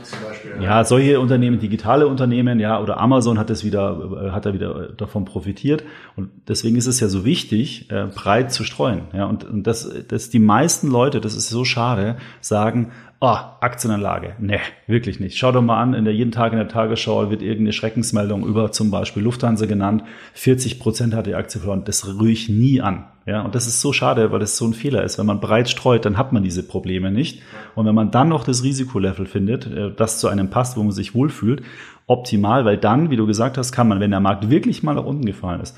Ja. 0.59 0.63
ja, 0.63 0.84
solche 0.84 1.19
Unternehmen, 1.19 1.59
digitale 1.59 2.07
Unternehmen, 2.07 2.59
ja, 2.59 2.82
oder 2.82 2.99
Amazon 2.99 3.39
hat 3.39 3.49
es 3.49 3.63
wieder, 3.63 4.32
hat 4.32 4.45
da 4.45 4.53
wieder 4.53 4.89
davon 4.97 5.23
profitiert. 5.23 5.84
Und 6.15 6.30
deswegen 6.47 6.75
ist 6.75 6.88
es 6.88 6.99
ja 6.99 7.07
so 7.07 7.23
wichtig, 7.23 7.89
äh, 7.89 8.07
breit 8.13 8.51
zu 8.51 8.63
streuen. 8.63 9.03
Ja, 9.13 9.25
und, 9.25 9.45
und 9.45 9.63
das, 9.65 9.89
das 10.07 10.30
die 10.30 10.39
meisten 10.39 10.89
Leute, 10.89 11.21
das 11.21 11.36
ist 11.36 11.49
so 11.49 11.63
schade, 11.63 12.17
sagen, 12.41 12.91
oh, 13.20 13.38
Aktienanlage. 13.59 14.36
Nee, 14.39 14.59
wirklich 14.86 15.20
nicht. 15.20 15.38
Schau 15.38 15.51
doch 15.51 15.61
mal 15.61 15.82
an, 15.82 15.93
in 15.93 16.05
der 16.05 16.13
jeden 16.13 16.32
Tag 16.32 16.51
in 16.51 16.57
der 16.57 16.68
Tagesschau 16.68 17.30
wird 17.30 17.41
irgendeine 17.41 17.74
Schreckensmeldung 17.74 18.45
über 18.45 18.72
zum 18.72 18.91
Beispiel 18.91 19.24
Lufthansa 19.24 19.65
genannt. 19.65 20.03
40 20.34 20.80
Prozent 20.80 21.13
hat 21.13 21.28
die 21.28 21.36
Aktie 21.36 21.59
verloren. 21.59 21.84
Das 21.86 22.07
rühre 22.07 22.30
ich 22.30 22.49
nie 22.49 22.82
an. 22.82 23.05
Ja, 23.26 23.41
und 23.41 23.55
das 23.55 23.68
ist 23.68 23.82
so 23.82 23.91
schade, 23.91 24.32
weil 24.32 24.39
das 24.39 24.57
so 24.57 24.65
ein 24.65 24.74
Fehler 24.74 25.03
ist. 25.03 25.20
Wenn 25.20 25.26
man 25.26 25.41
breit 25.41 25.70
streut, 25.70 26.05
dann 26.05 26.18
hat 26.18 26.32
man 26.32 26.43
diese 26.43 26.63
Probleme 26.63 27.11
nicht. 27.11 27.41
Und 27.76 27.86
wenn 27.86 27.95
man 27.95 28.11
dann 28.11 28.30
noch 28.30 28.43
das 28.43 28.63
Risikolevel 28.63 29.26
findet, 29.26 29.68
äh, 29.68 29.91
das 29.93 30.20
zu 30.20 30.28
einem 30.30 30.49
passt, 30.49 30.78
wo 30.78 30.84
man 30.84 30.91
sich 30.91 31.13
wohlfühlt, 31.13 31.61
optimal, 32.05 32.63
weil 32.63 32.78
dann, 32.78 33.09
wie 33.09 33.18
du 33.18 33.28
gesagt 33.28 33.57
hast, 33.57 33.72
kann 33.72 33.88
man, 33.88 33.99
wenn 33.99 34.11
der 34.11 34.22
Markt 34.22 34.49
wirklich 34.49 34.82
mal 34.82 34.93
nach 34.93 35.05
unten 35.05 35.26
gefallen 35.26 35.59
ist 35.59 35.78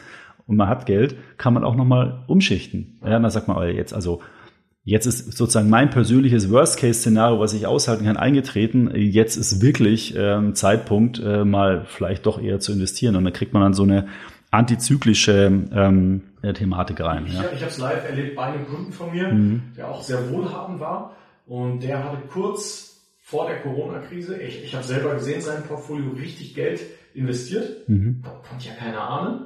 und 0.49 0.57
man 0.57 0.67
hat 0.67 0.87
Geld, 0.87 1.15
kann 1.37 1.53
man 1.53 1.63
auch 1.63 1.75
nochmal 1.75 2.23
umschichten. 2.25 2.97
Ja, 3.03 3.19
dann 3.19 3.29
sagt 3.29 3.47
man, 3.47 3.57
oh, 3.57 3.63
jetzt 3.63 3.93
also 3.93 4.21
Jetzt 4.83 5.05
ist 5.05 5.37
sozusagen 5.37 5.69
mein 5.69 5.89
persönliches 5.89 6.49
Worst-Case-Szenario, 6.49 7.39
was 7.39 7.53
ich 7.53 7.67
aushalten 7.67 8.05
kann, 8.05 8.17
eingetreten. 8.17 8.89
Jetzt 8.95 9.35
ist 9.35 9.61
wirklich 9.61 10.15
ähm, 10.17 10.55
Zeitpunkt, 10.55 11.19
äh, 11.19 11.43
mal 11.43 11.85
vielleicht 11.85 12.25
doch 12.25 12.41
eher 12.41 12.59
zu 12.59 12.71
investieren. 12.71 13.15
Und 13.15 13.25
dann 13.25 13.33
kriegt 13.33 13.53
man 13.53 13.61
dann 13.61 13.73
so 13.73 13.83
eine 13.83 14.07
antizyklische 14.51 15.51
ähm, 15.73 16.23
äh, 16.41 16.53
Thematik 16.53 17.01
rein. 17.01 17.25
Ich, 17.27 17.33
ja. 17.33 17.43
ich 17.53 17.61
habe 17.61 17.71
es 17.71 17.77
live 17.77 18.09
erlebt 18.09 18.35
bei 18.35 18.43
einem 18.43 18.65
Kunden 18.65 18.91
von 18.91 19.11
mir, 19.11 19.27
mhm. 19.27 19.61
der 19.77 19.89
auch 19.89 20.01
sehr 20.01 20.31
wohlhabend 20.31 20.79
war. 20.79 21.15
Und 21.45 21.83
der 21.83 22.03
hatte 22.03 22.27
kurz 22.27 23.01
vor 23.21 23.47
der 23.47 23.61
Corona-Krise, 23.61 24.41
ich, 24.41 24.63
ich 24.63 24.73
habe 24.73 24.83
selber 24.83 25.13
gesehen, 25.13 25.41
sein 25.41 25.63
Portfolio 25.63 26.11
richtig 26.11 26.55
Geld 26.55 26.81
investiert. 27.13 27.87
Mhm. 27.87 28.23
Konnte 28.49 28.67
ja 28.67 28.73
keiner 28.73 29.01
ahnen. 29.01 29.45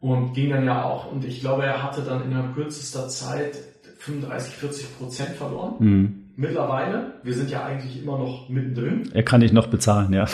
Und 0.00 0.34
ging 0.34 0.50
dann 0.50 0.64
ja 0.64 0.84
auch, 0.84 1.10
und 1.10 1.24
ich 1.24 1.40
glaube, 1.40 1.64
er 1.64 1.82
hatte 1.82 2.02
dann 2.02 2.24
innerhalb 2.24 2.54
kürzester 2.54 3.08
Zeit 3.08 3.56
35, 4.04 4.54
40 4.54 4.98
Prozent 4.98 5.30
verloren. 5.30 5.74
Mhm. 5.78 6.14
Mittlerweile, 6.36 7.14
wir 7.22 7.34
sind 7.34 7.50
ja 7.50 7.64
eigentlich 7.64 8.02
immer 8.02 8.18
noch 8.18 8.48
mittendrin. 8.48 9.08
Er 9.14 9.22
kann 9.22 9.40
nicht 9.40 9.54
noch 9.54 9.68
bezahlen, 9.68 10.12
ja. 10.12 10.26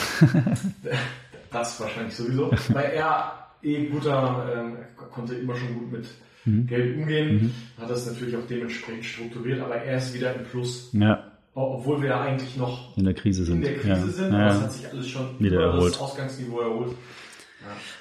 das 1.51 1.79
wahrscheinlich 1.79 2.15
sowieso, 2.15 2.51
weil 2.69 2.91
er 2.91 3.33
eh 3.61 3.85
guter, 3.85 4.75
äh, 4.75 5.03
konnte 5.11 5.35
immer 5.35 5.55
schon 5.55 5.75
gut 5.75 5.91
mit 5.91 6.07
mhm. 6.45 6.67
Geld 6.67 6.97
umgehen, 6.97 7.33
mhm. 7.77 7.81
hat 7.81 7.89
das 7.89 8.07
natürlich 8.07 8.35
auch 8.35 8.47
dementsprechend 8.49 9.05
strukturiert, 9.05 9.61
aber 9.61 9.75
er 9.75 9.97
ist 9.97 10.13
wieder 10.13 10.33
im 10.35 10.43
Plus. 10.43 10.89
Ja. 10.93 11.23
Obwohl 11.53 12.01
wir 12.01 12.09
ja 12.09 12.21
eigentlich 12.21 12.55
noch 12.57 12.97
in 12.97 13.03
der 13.03 13.13
Krise 13.13 13.43
sind. 13.43 13.57
In 13.57 13.61
der 13.61 13.75
Krise 13.75 13.89
ja. 13.89 14.07
sind, 14.07 14.33
aber 14.33 14.47
es 14.47 14.61
hat 14.61 14.71
sich 14.71 14.89
alles 14.89 15.07
schon 15.07 15.39
wieder 15.39 15.61
erholt. 15.61 15.93
das 15.93 16.01
Ausgangsniveau 16.01 16.61
erholt. 16.61 16.95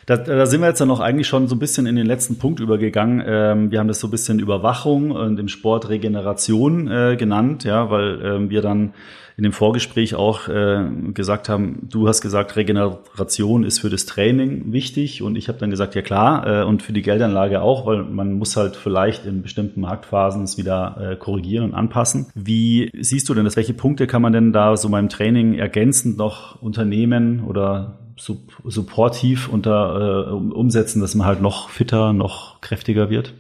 Da, 0.06 0.16
da 0.16 0.46
sind 0.46 0.61
wir 0.61 0.68
jetzt 0.68 0.80
dann 0.80 0.88
noch 0.88 1.00
eigentlich 1.00 1.28
schon 1.28 1.46
so 1.46 1.54
ein 1.54 1.58
bisschen 1.58 1.86
in 1.86 1.96
den 1.96 2.06
letzten 2.06 2.38
Punkt 2.38 2.61
übergegangen. 2.61 3.22
Ähm, 3.24 3.70
wir 3.70 3.78
haben 3.78 3.88
das 3.88 4.00
so 4.00 4.08
ein 4.08 4.11
bisschen 4.11 4.40
Überwachung 4.40 5.12
und 5.12 5.38
im 5.38 5.48
Sport 5.48 5.88
Regeneration 5.88 6.90
äh, 6.90 7.16
genannt, 7.16 7.64
ja, 7.64 7.90
weil 7.90 8.20
ähm, 8.24 8.50
wir 8.50 8.62
dann 8.62 8.92
in 9.40 9.44
dem 9.44 9.52
Vorgespräch 9.52 10.14
auch 10.16 10.48
äh, 10.48 10.84
gesagt 11.14 11.48
haben, 11.48 11.88
du 11.90 12.06
hast 12.08 12.20
gesagt, 12.20 12.56
Regeneration 12.56 13.64
ist 13.64 13.78
für 13.78 13.88
das 13.88 14.04
Training 14.04 14.70
wichtig 14.70 15.22
und 15.22 15.34
ich 15.34 15.48
habe 15.48 15.58
dann 15.58 15.70
gesagt, 15.70 15.94
ja 15.94 16.02
klar, 16.02 16.46
äh, 16.46 16.64
und 16.64 16.82
für 16.82 16.92
die 16.92 17.00
Geldanlage 17.00 17.62
auch, 17.62 17.86
weil 17.86 18.02
man 18.02 18.34
muss 18.34 18.56
halt 18.58 18.76
vielleicht 18.76 19.24
in 19.24 19.40
bestimmten 19.40 19.80
Marktphasen 19.80 20.42
es 20.42 20.58
wieder 20.58 21.12
äh, 21.12 21.16
korrigieren 21.16 21.64
und 21.64 21.74
anpassen. 21.74 22.26
Wie 22.34 22.90
siehst 23.00 23.30
du 23.30 23.34
denn 23.34 23.44
das? 23.44 23.56
Welche 23.56 23.72
Punkte 23.72 24.06
kann 24.06 24.20
man 24.20 24.34
denn 24.34 24.52
da 24.52 24.76
so 24.76 24.90
beim 24.90 25.08
Training 25.08 25.54
ergänzend 25.54 26.18
noch 26.18 26.61
unternehmen 26.61 27.44
oder 27.44 27.98
supportiv 28.21 29.49
unter 29.49 30.29
äh, 30.29 30.33
umsetzen, 30.33 31.01
dass 31.01 31.14
man 31.14 31.27
halt 31.27 31.41
noch 31.41 31.71
fitter, 31.71 32.12
noch 32.12 32.61
kräftiger 32.61 33.11
wird? 33.11 33.35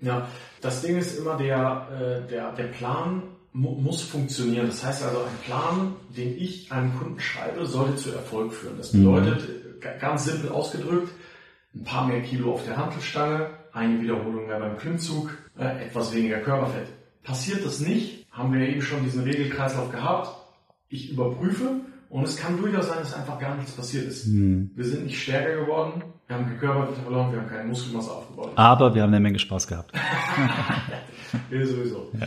Ja, 0.00 0.26
das 0.60 0.82
Ding 0.82 0.96
ist 0.96 1.18
immer 1.18 1.36
der, 1.36 1.88
äh, 2.26 2.30
der, 2.30 2.52
der 2.52 2.64
Plan 2.64 3.22
mu 3.52 3.70
muss 3.70 4.02
funktionieren. 4.02 4.66
Das 4.66 4.84
heißt 4.84 5.04
also, 5.04 5.18
ein 5.18 5.38
Plan, 5.44 5.94
den 6.16 6.36
ich 6.36 6.70
einem 6.70 6.94
Kunden 6.98 7.20
schreibe, 7.20 7.64
sollte 7.66 7.96
zu 7.96 8.12
Erfolg 8.12 8.52
führen. 8.52 8.76
Das 8.76 8.92
mhm. 8.92 9.04
bedeutet, 9.04 9.48
mhm. 9.48 10.00
ganz 10.00 10.24
simpel 10.26 10.50
ausgedrückt, 10.50 11.12
ein 11.74 11.84
paar 11.84 12.06
mehr 12.06 12.22
Kilo 12.22 12.52
auf 12.52 12.64
der 12.64 12.76
Handelstange, 12.76 13.50
eine 13.72 14.00
Wiederholung 14.00 14.46
mehr 14.46 14.60
beim 14.60 14.76
Klimmzug, 14.76 15.36
äh, 15.58 15.84
etwas 15.84 16.14
weniger 16.14 16.38
Körperfett. 16.38 16.88
Passiert 17.22 17.64
das 17.64 17.80
nicht, 17.80 18.26
haben 18.30 18.52
wir 18.52 18.68
eben 18.68 18.82
schon 18.82 19.04
diesen 19.04 19.24
Regelkreislauf 19.24 19.90
gehabt. 19.90 20.28
Ich 20.88 21.10
überprüfe 21.10 21.80
und 22.08 22.24
es 22.24 22.36
kann 22.36 22.56
durchaus 22.56 22.88
sein, 22.88 22.98
dass 23.00 23.14
einfach 23.14 23.38
gar 23.38 23.56
nichts 23.56 23.72
passiert 23.72 24.06
ist. 24.06 24.26
Hm. 24.26 24.70
Wir 24.74 24.84
sind 24.84 25.04
nicht 25.04 25.20
stärker 25.20 25.60
geworden, 25.60 26.02
wir 26.26 26.36
haben 26.36 26.48
gekörpert 26.48 26.96
verloren, 26.98 27.32
wir 27.32 27.40
haben 27.40 27.48
keine 27.48 27.68
Muskelmasse 27.68 28.10
aufgebaut. 28.10 28.52
Aber 28.56 28.94
wir 28.94 29.02
haben 29.02 29.10
eine 29.10 29.20
Menge 29.20 29.38
Spaß 29.38 29.66
gehabt. 29.66 29.92
ja, 31.50 31.64
sowieso. 31.66 32.10
Ja. 32.18 32.26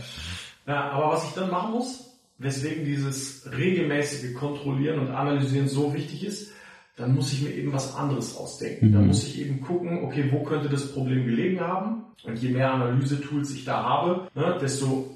Ja, 0.66 0.90
aber 0.90 1.12
was 1.12 1.24
ich 1.24 1.32
dann 1.32 1.50
machen 1.50 1.72
muss, 1.72 2.10
weswegen 2.38 2.84
dieses 2.84 3.50
regelmäßige 3.56 4.34
Kontrollieren 4.34 5.00
und 5.00 5.10
Analysieren 5.10 5.68
so 5.68 5.92
wichtig 5.94 6.24
ist, 6.24 6.52
dann 6.96 7.14
muss 7.14 7.32
ich 7.32 7.42
mir 7.42 7.50
eben 7.50 7.72
was 7.72 7.94
anderes 7.94 8.36
ausdenken. 8.36 8.88
Mhm. 8.88 8.92
Dann 8.92 9.06
muss 9.06 9.26
ich 9.26 9.40
eben 9.40 9.60
gucken, 9.60 10.04
okay, 10.04 10.28
wo 10.30 10.42
könnte 10.42 10.68
das 10.68 10.92
Problem 10.92 11.24
gelegen 11.24 11.60
haben? 11.60 12.04
Und 12.24 12.40
je 12.40 12.50
mehr 12.50 12.72
Analyse-Tools 12.74 13.52
ich 13.52 13.64
da 13.64 13.82
habe, 13.82 14.28
ne, 14.34 14.58
desto 14.60 15.10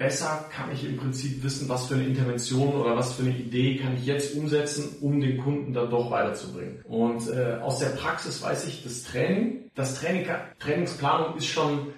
besser 0.00 0.46
kann 0.50 0.72
ich 0.72 0.82
im 0.84 0.96
Prinzip 0.96 1.44
wissen, 1.44 1.68
was 1.68 1.86
für 1.86 1.94
eine 1.94 2.06
Intervention 2.06 2.72
oder 2.72 2.96
was 2.96 3.12
für 3.12 3.22
eine 3.22 3.36
Idee 3.36 3.76
kann 3.76 3.94
ich 3.96 4.06
jetzt 4.06 4.34
umsetzen, 4.34 4.96
um 5.02 5.20
den 5.20 5.36
Kunden 5.36 5.74
dann 5.74 5.90
doch 5.90 6.10
weiterzubringen. 6.10 6.80
Und 6.84 7.28
äh, 7.28 7.58
aus 7.60 7.80
der 7.80 7.90
Praxis 7.90 8.42
weiß 8.42 8.66
ich, 8.66 8.82
das 8.82 9.04
Training, 9.04 9.70
das 9.74 10.00
Training, 10.00 10.26
Trainingsplanung 10.58 11.36
ist 11.36 11.46
schon, 11.46 11.88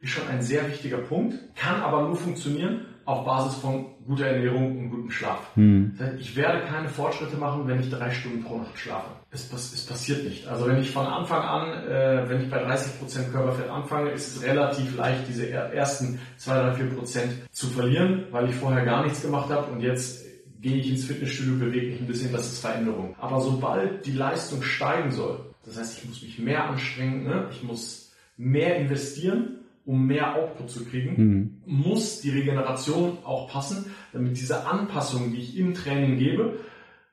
ist 0.00 0.10
schon 0.10 0.26
ein 0.26 0.42
sehr 0.42 0.68
wichtiger 0.68 0.98
Punkt, 0.98 1.38
kann 1.54 1.80
aber 1.80 2.02
nur 2.02 2.16
funktionieren 2.16 2.86
auf 3.04 3.24
Basis 3.24 3.54
von 3.60 3.86
guter 4.06 4.26
Ernährung 4.26 4.78
und 4.78 4.90
gutem 4.90 5.10
Schlaf. 5.10 5.54
Hm. 5.54 5.96
Ich 6.18 6.34
werde 6.34 6.66
keine 6.66 6.88
Fortschritte 6.88 7.36
machen, 7.36 7.68
wenn 7.68 7.78
ich 7.78 7.90
drei 7.90 8.10
Stunden 8.10 8.42
pro 8.42 8.58
Nacht 8.58 8.76
schlafe. 8.76 9.21
Es, 9.34 9.50
es 9.50 9.86
passiert 9.86 10.24
nicht. 10.24 10.46
Also 10.46 10.66
wenn 10.66 10.78
ich 10.78 10.90
von 10.90 11.06
Anfang 11.06 11.42
an, 11.42 11.88
äh, 11.88 12.28
wenn 12.28 12.42
ich 12.42 12.50
bei 12.50 12.62
30% 12.62 13.30
Körperfett 13.32 13.70
anfange, 13.70 14.10
ist 14.10 14.36
es 14.36 14.42
relativ 14.42 14.94
leicht, 14.96 15.26
diese 15.26 15.48
ersten 15.48 16.20
2, 16.36 16.74
3, 16.74 16.82
4% 16.82 17.20
zu 17.50 17.68
verlieren, 17.68 18.26
weil 18.30 18.50
ich 18.50 18.54
vorher 18.54 18.84
gar 18.84 19.02
nichts 19.02 19.22
gemacht 19.22 19.48
habe 19.48 19.72
und 19.72 19.80
jetzt 19.80 20.26
gehe 20.60 20.76
ich 20.76 20.90
ins 20.90 21.06
Fitnessstudio, 21.06 21.54
bewege 21.54 21.92
mich 21.92 22.00
ein 22.00 22.06
bisschen, 22.06 22.30
das 22.30 22.52
ist 22.52 22.60
Veränderung. 22.60 23.16
Aber 23.18 23.40
sobald 23.40 24.04
die 24.04 24.12
Leistung 24.12 24.62
steigen 24.62 25.10
soll, 25.10 25.40
das 25.64 25.78
heißt, 25.78 25.98
ich 25.98 26.08
muss 26.08 26.22
mich 26.22 26.38
mehr 26.38 26.68
anstrengen, 26.68 27.24
ne? 27.24 27.48
ich 27.50 27.62
muss 27.62 28.12
mehr 28.36 28.76
investieren, 28.76 29.60
um 29.84 30.06
mehr 30.06 30.36
Output 30.36 30.70
zu 30.70 30.84
kriegen, 30.84 31.14
mhm. 31.16 31.62
muss 31.64 32.20
die 32.20 32.30
Regeneration 32.30 33.18
auch 33.24 33.50
passen, 33.50 33.86
damit 34.12 34.36
diese 34.36 34.66
Anpassung, 34.66 35.32
die 35.32 35.40
ich 35.40 35.58
im 35.58 35.74
Training 35.74 36.18
gebe, 36.18 36.60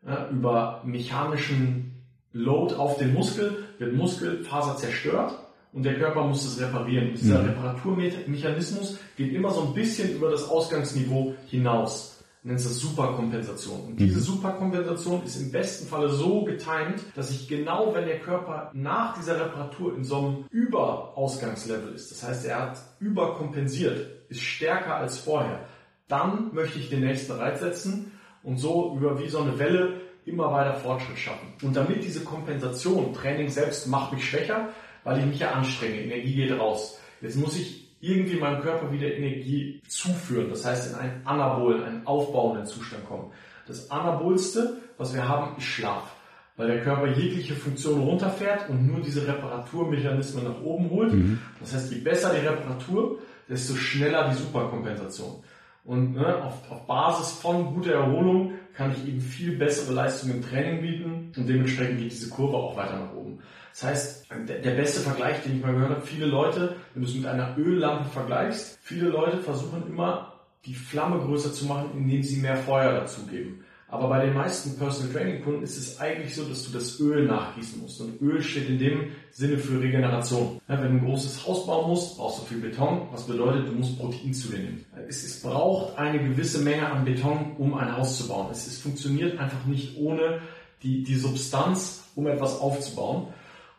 ja, 0.05 0.30
über 0.30 0.82
mechanischen 0.86 1.89
Load 2.34 2.75
auf 2.75 2.97
den 2.97 3.13
Muskel, 3.13 3.65
wird 3.77 3.93
Muskelfaser 3.93 4.77
zerstört 4.77 5.34
und 5.73 5.84
der 5.84 5.97
Körper 5.97 6.23
muss 6.23 6.45
es 6.45 6.59
reparieren. 6.59 7.13
Dieser 7.13 7.41
mhm. 7.41 7.49
Reparaturmechanismus 7.49 8.99
geht 9.17 9.34
immer 9.34 9.51
so 9.51 9.61
ein 9.63 9.73
bisschen 9.73 10.15
über 10.15 10.32
das 10.32 10.47
Ausgangsniveau 10.47 11.36
hinaus 11.47 12.19
nennt 12.43 12.59
es 12.59 12.80
Superkompensation. 12.80 13.82
Und 13.82 13.99
diese 13.99 14.19
mhm. 14.19 14.23
Superkompensation 14.23 15.23
ist 15.25 15.41
im 15.41 15.51
besten 15.51 15.88
Falle 15.88 16.09
so 16.09 16.43
getimt, 16.43 17.03
dass 17.15 17.32
ich 17.32 17.47
genau, 17.47 17.93
wenn 17.93 18.05
der 18.05 18.19
Körper 18.19 18.71
nach 18.73 19.17
dieser 19.17 19.39
Reparatur 19.39 19.95
in 19.95 20.03
so 20.03 20.17
einem 20.17 20.45
Überausgangslevel 20.49 21.93
ist, 21.93 22.11
das 22.11 22.23
heißt, 22.27 22.45
er 22.45 22.61
hat 22.61 22.77
überkompensiert, 22.99 24.30
ist 24.30 24.41
stärker 24.41 24.95
als 24.95 25.19
vorher, 25.19 25.65
dann 26.07 26.53
möchte 26.53 26.80
ich 26.80 26.89
den 26.89 27.01
nächsten 27.01 27.34
Reiz 27.34 27.59
setzen 27.59 28.13
und 28.41 28.57
so 28.57 28.95
über 28.95 29.19
wie 29.19 29.30
so 29.30 29.39
eine 29.39 29.59
Welle 29.59 30.01
immer 30.30 30.51
weiter 30.51 30.75
Fortschritt 30.75 31.17
schaffen. 31.17 31.53
Und 31.61 31.75
damit 31.75 32.03
diese 32.03 32.23
Kompensation, 32.23 33.13
Training 33.13 33.49
selbst 33.49 33.88
macht 33.88 34.13
mich 34.13 34.27
schwächer, 34.30 34.69
weil 35.03 35.19
ich 35.19 35.25
mich 35.25 35.39
ja 35.39 35.51
anstrenge, 35.51 36.01
Energie 36.01 36.36
geht 36.36 36.57
raus. 36.57 36.99
Jetzt 37.21 37.38
muss 37.38 37.57
ich 37.57 37.89
irgendwie 38.01 38.38
meinem 38.38 38.61
Körper 38.61 38.91
wieder 38.91 39.13
Energie 39.13 39.82
zuführen. 39.88 40.49
Das 40.49 40.65
heißt, 40.65 40.93
in 40.93 40.99
einen 40.99 41.21
anabolen, 41.25 41.84
einen 41.84 42.07
aufbauenden 42.07 42.65
Zustand 42.65 43.05
kommen. 43.07 43.32
Das 43.67 43.91
anabolste, 43.91 44.77
was 44.97 45.13
wir 45.13 45.27
haben, 45.27 45.57
ist 45.57 45.65
Schlaf. 45.65 46.15
Weil 46.55 46.67
der 46.67 46.82
Körper 46.82 47.07
jegliche 47.07 47.55
Funktion 47.55 48.01
runterfährt 48.01 48.69
und 48.69 48.86
nur 48.88 48.99
diese 48.99 49.27
Reparaturmechanismen 49.27 50.43
nach 50.43 50.61
oben 50.61 50.89
holt. 50.89 51.13
Mhm. 51.13 51.39
Das 51.59 51.73
heißt, 51.73 51.91
je 51.91 51.99
besser 51.99 52.34
die 52.34 52.45
Reparatur, 52.45 53.19
desto 53.47 53.75
schneller 53.75 54.30
die 54.30 54.36
Superkompensation. 54.36 55.43
Und 55.86 56.13
ne, 56.13 56.43
auf, 56.43 56.69
auf 56.69 56.86
Basis 56.86 57.32
von 57.32 57.73
guter 57.73 57.93
Erholung 57.93 58.53
kann 58.80 58.93
ich 58.93 59.09
eben 59.09 59.19
viel 59.19 59.57
bessere 59.57 59.93
Leistung 59.93 60.32
im 60.32 60.41
Training 60.41 60.82
bieten 60.82 61.34
und 61.36 61.49
dementsprechend 61.49 61.99
geht 61.99 62.13
diese 62.13 62.30
Kurve 62.30 62.55
auch 62.55 62.77
weiter 62.77 62.97
nach 62.97 63.13
oben. 63.13 63.39
Das 63.73 63.84
heißt, 63.84 64.27
der 64.47 64.71
beste 64.71 65.01
Vergleich, 65.01 65.43
den 65.43 65.57
ich 65.57 65.61
mal 65.61 65.73
gehört 65.73 65.89
habe, 65.91 66.01
viele 66.01 66.27
Leute, 66.27 66.77
wenn 66.93 67.03
du 67.03 67.09
es 67.09 67.13
mit 67.13 67.25
einer 67.25 67.57
Öllampe 67.57 68.05
vergleichst, 68.05 68.80
viele 68.82 69.09
Leute 69.09 69.39
versuchen 69.39 69.86
immer, 69.86 70.39
die 70.65 70.73
Flamme 70.73 71.19
größer 71.19 71.51
zu 71.51 71.65
machen, 71.65 71.89
indem 71.93 72.23
sie 72.23 72.39
mehr 72.39 72.55
Feuer 72.55 72.93
dazugeben. 72.93 73.65
Aber 73.92 74.08
bei 74.08 74.26
den 74.26 74.36
meisten 74.36 74.78
Personal 74.78 75.12
Training 75.12 75.44
Kunden 75.44 75.64
ist 75.64 75.78
es 75.78 76.00
eigentlich 76.00 76.36
so, 76.36 76.44
dass 76.46 76.64
du 76.64 76.72
das 76.72 77.00
Öl 77.00 77.26
nachgießen 77.26 77.82
musst. 77.82 78.00
Und 78.02 78.22
Öl 78.22 78.42
steht 78.42 78.70
in 78.70 78.78
dem 78.78 79.08
Sinne 79.32 79.58
für 79.58 79.82
Regeneration. 79.82 80.62
Wenn 80.68 80.78
du 80.78 80.84
ein 80.84 81.06
großes 81.06 81.48
Haus 81.48 81.66
bauen 81.66 81.90
musst, 81.90 82.18
brauchst 82.18 82.42
du 82.42 82.46
viel 82.46 82.60
Beton, 82.60 83.08
was 83.12 83.26
bedeutet, 83.26 83.68
du 83.68 83.72
musst 83.72 83.98
Protein 83.98 84.34
zu 84.34 84.50
dir 84.50 84.60
nehmen. 84.60 84.86
Es, 85.08 85.24
es 85.24 85.42
braucht 85.42 85.98
eine 85.98 86.20
gewisse 86.20 86.60
Menge 86.60 86.88
an 86.88 87.04
Beton, 87.04 87.56
um 87.58 87.74
ein 87.74 87.98
Haus 87.98 88.20
zu 88.20 88.28
bauen. 88.28 88.50
Es, 88.52 88.68
es 88.68 88.78
funktioniert 88.78 89.40
einfach 89.40 89.66
nicht 89.66 89.98
ohne 89.98 90.40
die, 90.84 91.04
die 91.04 91.16
Substanz, 91.16 92.04
um 92.16 92.28
etwas 92.28 92.60
aufzubauen. 92.60 93.28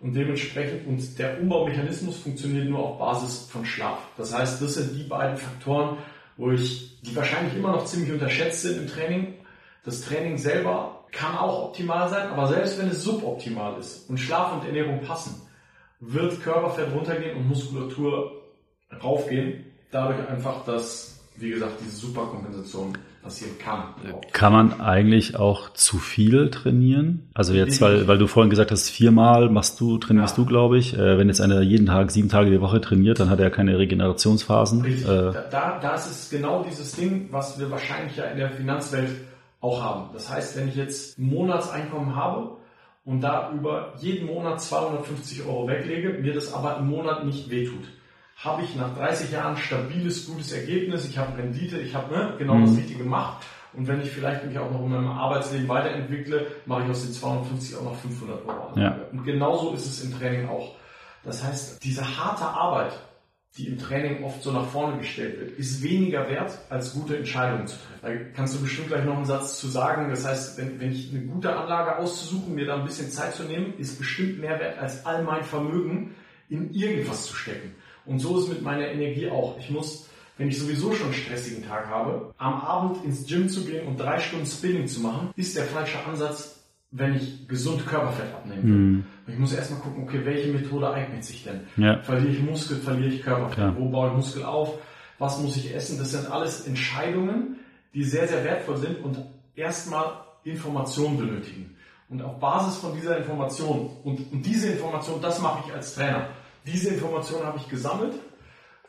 Und 0.00 0.14
dementsprechend, 0.14 0.86
und 0.88 1.18
der 1.18 1.40
Umbaumechanismus 1.40 2.18
funktioniert 2.18 2.68
nur 2.68 2.80
auf 2.80 2.98
Basis 2.98 3.46
von 3.50 3.64
Schlaf. 3.64 3.98
Das 4.16 4.34
heißt, 4.34 4.60
das 4.60 4.74
sind 4.74 4.96
die 4.96 5.04
beiden 5.04 5.36
Faktoren, 5.36 5.98
wo 6.36 6.50
ich, 6.50 7.00
die 7.02 7.14
wahrscheinlich 7.14 7.54
immer 7.54 7.72
noch 7.72 7.84
ziemlich 7.84 8.10
unterschätzt 8.10 8.62
sind 8.62 8.78
im 8.78 8.88
Training. 8.88 9.34
Das 9.84 10.02
Training 10.02 10.36
selber 10.36 11.04
kann 11.12 11.36
auch 11.36 11.64
optimal 11.64 12.08
sein, 12.08 12.28
aber 12.28 12.46
selbst 12.48 12.78
wenn 12.78 12.88
es 12.88 13.02
suboptimal 13.02 13.78
ist 13.78 14.08
und 14.08 14.18
Schlaf 14.18 14.52
und 14.52 14.66
Ernährung 14.66 15.00
passen, 15.00 15.40
wird 16.00 16.42
Körperfett 16.42 16.92
runtergehen 16.94 17.36
und 17.36 17.48
Muskulatur 17.48 18.32
raufgehen. 19.02 19.64
dadurch 19.90 20.28
einfach, 20.28 20.64
dass, 20.64 21.20
wie 21.36 21.50
gesagt, 21.50 21.74
diese 21.80 21.96
Superkompensation 21.96 22.96
passieren 23.22 23.58
kann. 23.58 23.82
Kann 24.32 24.52
man 24.52 24.80
eigentlich 24.80 25.36
auch 25.36 25.72
zu 25.74 25.98
viel 25.98 26.50
trainieren? 26.50 27.28
Also 27.34 27.52
jetzt, 27.52 27.80
weil, 27.80 28.08
weil 28.08 28.16
du 28.16 28.26
vorhin 28.26 28.48
gesagt 28.50 28.70
hast, 28.70 28.88
viermal 28.88 29.50
machst 29.50 29.78
du, 29.80 29.98
trainierst 29.98 30.38
ja. 30.38 30.44
du, 30.44 30.48
glaube 30.48 30.78
ich. 30.78 30.94
Äh, 30.94 31.18
wenn 31.18 31.28
jetzt 31.28 31.40
einer 31.40 31.60
jeden 31.60 31.86
Tag 31.86 32.10
sieben 32.12 32.28
Tage 32.28 32.50
die 32.50 32.60
Woche 32.60 32.80
trainiert, 32.80 33.20
dann 33.20 33.28
hat 33.28 33.40
er 33.40 33.50
keine 33.50 33.78
Regenerationsphasen. 33.78 34.82
Richtig. 34.82 35.04
Äh, 35.04 35.32
da, 35.32 35.44
da, 35.50 35.78
das 35.80 36.10
ist 36.10 36.30
genau 36.30 36.62
dieses 36.62 36.92
Ding, 36.92 37.28
was 37.30 37.58
wir 37.58 37.70
wahrscheinlich 37.70 38.16
ja 38.16 38.24
in 38.24 38.38
der 38.38 38.50
Finanzwelt 38.50 39.10
auch 39.60 39.82
haben. 39.82 40.10
Das 40.12 40.30
heißt, 40.30 40.56
wenn 40.56 40.68
ich 40.68 40.76
jetzt 40.76 41.18
ein 41.18 41.26
Monatseinkommen 41.26 42.16
habe 42.16 42.56
und 43.04 43.20
da 43.20 43.52
über 43.52 43.94
jeden 43.98 44.26
Monat 44.26 44.60
250 44.60 45.44
Euro 45.44 45.68
weglege, 45.68 46.10
mir 46.10 46.32
das 46.32 46.52
aber 46.52 46.78
im 46.78 46.88
Monat 46.88 47.24
nicht 47.24 47.50
wehtut, 47.50 47.84
habe 48.36 48.62
ich 48.62 48.74
nach 48.74 48.96
30 48.96 49.32
Jahren 49.32 49.56
stabiles, 49.56 50.26
gutes 50.26 50.52
Ergebnis, 50.52 51.08
ich 51.08 51.18
habe 51.18 51.36
Rendite, 51.36 51.78
ich 51.78 51.94
habe 51.94 52.14
ne, 52.14 52.34
genau 52.38 52.54
mhm. 52.54 52.66
das 52.66 52.76
Richtige 52.76 53.04
gemacht. 53.04 53.44
Und 53.72 53.86
wenn 53.86 54.00
ich 54.00 54.10
vielleicht 54.10 54.44
mich 54.44 54.58
auch 54.58 54.70
noch 54.70 54.80
in 54.80 54.90
meinem 54.90 55.08
Arbeitsleben 55.08 55.68
weiterentwickle, 55.68 56.46
mache 56.66 56.84
ich 56.84 56.90
aus 56.90 57.02
den 57.02 57.12
250 57.12 57.76
auch 57.76 57.84
noch 57.84 57.94
500 57.96 58.46
Euro. 58.46 58.78
Ja. 58.78 58.96
Und 59.12 59.24
genauso 59.24 59.72
ist 59.74 59.86
es 59.86 60.02
im 60.02 60.18
Training 60.18 60.48
auch. 60.48 60.74
Das 61.22 61.44
heißt, 61.44 61.84
diese 61.84 62.02
harte 62.02 62.44
Arbeit, 62.44 62.92
die 63.56 63.66
im 63.66 63.78
Training 63.78 64.22
oft 64.22 64.42
so 64.42 64.52
nach 64.52 64.68
vorne 64.68 64.98
gestellt 64.98 65.40
wird, 65.40 65.58
ist 65.58 65.82
weniger 65.82 66.28
wert, 66.28 66.56
als 66.68 66.94
gute 66.94 67.16
Entscheidungen 67.16 67.66
zu 67.66 67.76
treffen. 67.76 68.00
Da 68.02 68.32
kannst 68.34 68.54
du 68.54 68.62
bestimmt 68.62 68.88
gleich 68.88 69.04
noch 69.04 69.16
einen 69.16 69.24
Satz 69.24 69.58
zu 69.58 69.66
sagen. 69.66 70.08
Das 70.08 70.24
heißt, 70.24 70.56
wenn, 70.58 70.78
wenn 70.78 70.92
ich 70.92 71.10
eine 71.12 71.24
gute 71.24 71.56
Anlage 71.56 71.98
auszusuchen, 71.98 72.54
mir 72.54 72.66
da 72.66 72.76
ein 72.76 72.84
bisschen 72.84 73.10
Zeit 73.10 73.34
zu 73.34 73.42
nehmen, 73.42 73.74
ist 73.78 73.98
bestimmt 73.98 74.38
mehr 74.40 74.60
wert, 74.60 74.78
als 74.78 75.04
all 75.04 75.24
mein 75.24 75.42
Vermögen 75.42 76.14
in 76.48 76.72
irgendwas 76.72 77.26
zu 77.26 77.34
stecken. 77.34 77.74
Und 78.06 78.20
so 78.20 78.38
ist 78.38 78.44
es 78.44 78.50
mit 78.50 78.62
meiner 78.62 78.86
Energie 78.86 79.28
auch. 79.28 79.58
Ich 79.58 79.70
muss, 79.70 80.08
wenn 80.38 80.48
ich 80.48 80.58
sowieso 80.58 80.92
schon 80.92 81.06
einen 81.06 81.14
stressigen 81.14 81.64
Tag 81.66 81.86
habe, 81.86 82.32
am 82.38 82.54
Abend 82.60 83.04
ins 83.04 83.26
Gym 83.26 83.48
zu 83.48 83.64
gehen 83.64 83.86
und 83.86 83.98
drei 83.98 84.20
Stunden 84.20 84.46
Spinning 84.46 84.86
zu 84.86 85.00
machen, 85.00 85.30
ist 85.36 85.56
der 85.56 85.64
falsche 85.64 85.98
Ansatz, 86.04 86.60
wenn 86.92 87.14
ich 87.14 87.46
gesund 87.46 87.86
Körperfett 87.86 88.32
abnehmen 88.34 88.62
will. 88.62 88.70
Mhm. 88.70 89.04
Ich 89.32 89.38
muss 89.38 89.52
erstmal 89.52 89.80
gucken, 89.80 90.04
okay, 90.04 90.20
welche 90.24 90.52
Methode 90.52 90.92
eignet 90.92 91.24
sich 91.24 91.44
denn? 91.44 91.60
Ja. 91.76 92.02
Verliere 92.02 92.32
ich 92.32 92.42
Muskel, 92.42 92.78
verliere 92.78 93.14
ich 93.14 93.22
Körperfett? 93.22 93.58
Ja. 93.58 93.76
Wo 93.76 93.88
baue 93.88 94.08
ich 94.08 94.14
Muskel 94.14 94.44
auf? 94.44 94.78
Was 95.18 95.40
muss 95.40 95.56
ich 95.56 95.74
essen? 95.74 95.98
Das 95.98 96.12
sind 96.12 96.30
alles 96.30 96.66
Entscheidungen, 96.66 97.56
die 97.94 98.04
sehr, 98.04 98.26
sehr 98.26 98.44
wertvoll 98.44 98.76
sind 98.76 99.04
und 99.04 99.18
erstmal 99.54 100.04
Informationen 100.44 101.18
benötigen. 101.18 101.76
Und 102.08 102.22
auf 102.22 102.40
Basis 102.40 102.78
von 102.78 102.94
dieser 102.94 103.18
Information, 103.18 103.90
und, 104.02 104.32
und 104.32 104.44
diese 104.44 104.72
Information, 104.72 105.20
das 105.22 105.40
mache 105.40 105.64
ich 105.66 105.74
als 105.74 105.94
Trainer. 105.94 106.26
Diese 106.66 106.90
Information 106.90 107.44
habe 107.44 107.58
ich 107.58 107.68
gesammelt 107.68 108.14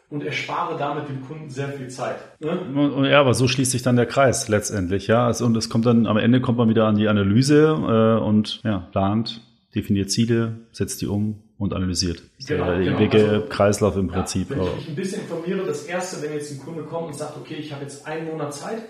und 0.09 0.23
erspare 0.23 0.77
damit 0.77 1.07
dem 1.07 1.21
Kunden 1.25 1.49
sehr 1.49 1.69
viel 1.69 1.87
Zeit. 1.89 2.17
Ne? 2.39 3.09
Ja, 3.09 3.19
aber 3.19 3.33
so 3.33 3.47
schließt 3.47 3.71
sich 3.71 3.81
dann 3.81 3.95
der 3.95 4.05
Kreis 4.05 4.49
letztendlich, 4.49 5.07
ja. 5.07 5.31
Und 5.39 5.55
es 5.55 5.69
kommt 5.69 5.85
dann, 5.85 6.05
am 6.05 6.17
Ende 6.17 6.41
kommt 6.41 6.57
man 6.57 6.67
wieder 6.67 6.85
an 6.85 6.95
die 6.95 7.07
Analyse 7.07 8.19
äh, 8.19 8.23
und 8.23 8.61
ja, 8.63 8.87
plant, 8.91 9.41
definiert 9.75 10.11
Ziele, 10.11 10.59
setzt 10.71 11.01
die 11.01 11.07
um 11.07 11.41
und 11.57 11.73
analysiert. 11.73 12.23
Genau, 12.47 12.65
der 12.65 12.79
genau. 12.79 12.99
ewige 12.99 13.29
also, 13.29 13.45
Kreislauf 13.47 13.95
im 13.97 14.07
Prinzip. 14.07 14.49
Ja, 14.49 14.57
wenn 14.57 14.63
ich 14.65 14.75
mich 14.75 14.89
ein 14.89 14.95
bisschen 14.95 15.21
informiere, 15.21 15.65
das 15.65 15.83
erste, 15.83 16.21
wenn 16.21 16.33
jetzt 16.33 16.51
ein 16.51 16.59
Kunde 16.59 16.83
kommt 16.83 17.07
und 17.07 17.15
sagt, 17.15 17.37
okay, 17.37 17.55
ich 17.55 17.71
habe 17.71 17.83
jetzt 17.83 18.05
einen 18.05 18.27
Monat 18.27 18.53
Zeit, 18.53 18.81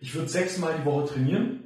ich 0.00 0.14
würde 0.14 0.28
sechsmal 0.28 0.74
die 0.80 0.84
Woche 0.84 1.14
trainieren, 1.14 1.60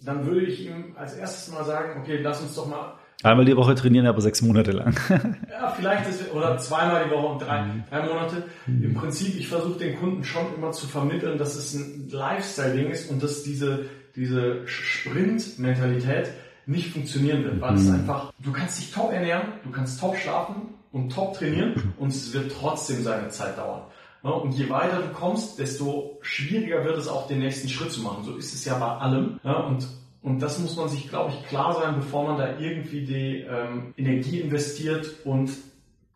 dann 0.00 0.26
würde 0.26 0.46
ich 0.46 0.66
ihm 0.66 0.94
als 0.96 1.14
erstes 1.14 1.52
mal 1.52 1.64
sagen, 1.64 2.00
okay, 2.00 2.20
lass 2.22 2.40
uns 2.40 2.54
doch 2.54 2.66
mal 2.66 2.94
Einmal 3.22 3.46
die 3.46 3.56
Woche 3.56 3.74
trainieren, 3.74 4.06
aber 4.06 4.20
sechs 4.20 4.42
Monate 4.42 4.72
lang. 4.72 4.94
ja, 5.50 5.70
vielleicht 5.70 6.08
ist, 6.08 6.32
oder 6.34 6.58
zweimal 6.58 7.04
die 7.04 7.10
Woche 7.10 7.26
und 7.26 7.42
drei, 7.42 7.62
mhm. 7.62 7.84
drei 7.88 8.06
Monate. 8.06 8.44
Mhm. 8.66 8.82
Im 8.82 8.94
Prinzip, 8.94 9.38
ich 9.38 9.48
versuche 9.48 9.78
den 9.78 9.98
Kunden 9.98 10.22
schon 10.22 10.54
immer 10.54 10.72
zu 10.72 10.86
vermitteln, 10.86 11.38
dass 11.38 11.56
es 11.56 11.74
ein 11.74 12.08
Lifestyle-Ding 12.10 12.90
ist 12.90 13.10
und 13.10 13.22
dass 13.22 13.42
diese, 13.42 13.86
diese 14.14 14.66
Sprint-Mentalität 14.66 16.30
nicht 16.66 16.90
funktionieren 16.90 17.44
wird, 17.44 17.60
weil 17.60 17.72
mhm. 17.72 17.78
es 17.78 17.90
einfach, 17.90 18.32
du 18.38 18.52
kannst 18.52 18.80
dich 18.80 18.92
top 18.92 19.12
ernähren, 19.12 19.52
du 19.64 19.70
kannst 19.70 20.00
top 20.00 20.16
schlafen 20.16 20.74
und 20.92 21.12
top 21.12 21.34
trainieren 21.34 21.94
und 21.98 22.08
es 22.08 22.32
wird 22.32 22.52
trotzdem 22.52 23.02
seine 23.02 23.28
Zeit 23.28 23.56
dauern. 23.56 23.82
Und 24.22 24.54
je 24.54 24.68
weiter 24.68 25.02
du 25.02 25.08
kommst, 25.12 25.58
desto 25.60 26.18
schwieriger 26.20 26.84
wird 26.84 26.98
es 26.98 27.06
auch 27.06 27.28
den 27.28 27.38
nächsten 27.38 27.68
Schritt 27.68 27.92
zu 27.92 28.00
machen. 28.00 28.24
So 28.24 28.36
ist 28.36 28.54
es 28.54 28.64
ja 28.64 28.76
bei 28.76 28.88
allem. 28.88 29.38
Und 29.44 29.86
und 30.26 30.40
das 30.40 30.58
muss 30.58 30.74
man 30.74 30.88
sich, 30.88 31.08
glaube 31.08 31.30
ich, 31.30 31.46
klar 31.46 31.72
sein, 31.74 31.94
bevor 31.94 32.24
man 32.24 32.36
da 32.36 32.58
irgendwie 32.58 33.04
die 33.04 33.46
ähm, 33.48 33.94
Energie 33.96 34.40
investiert 34.40 35.24
und 35.24 35.52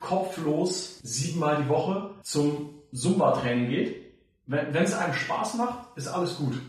kopflos 0.01 0.99
siebenmal 1.05 1.63
die 1.63 1.69
Woche 1.69 2.11
zum 2.23 2.71
Zumba-Training 2.93 3.71
geht. 3.71 4.13
Wenn 4.47 4.75
es 4.75 4.95
einem 4.95 5.15
Spaß 5.15 5.55
macht, 5.55 5.97
ist 5.97 6.09
alles 6.09 6.39
gut. 6.39 6.61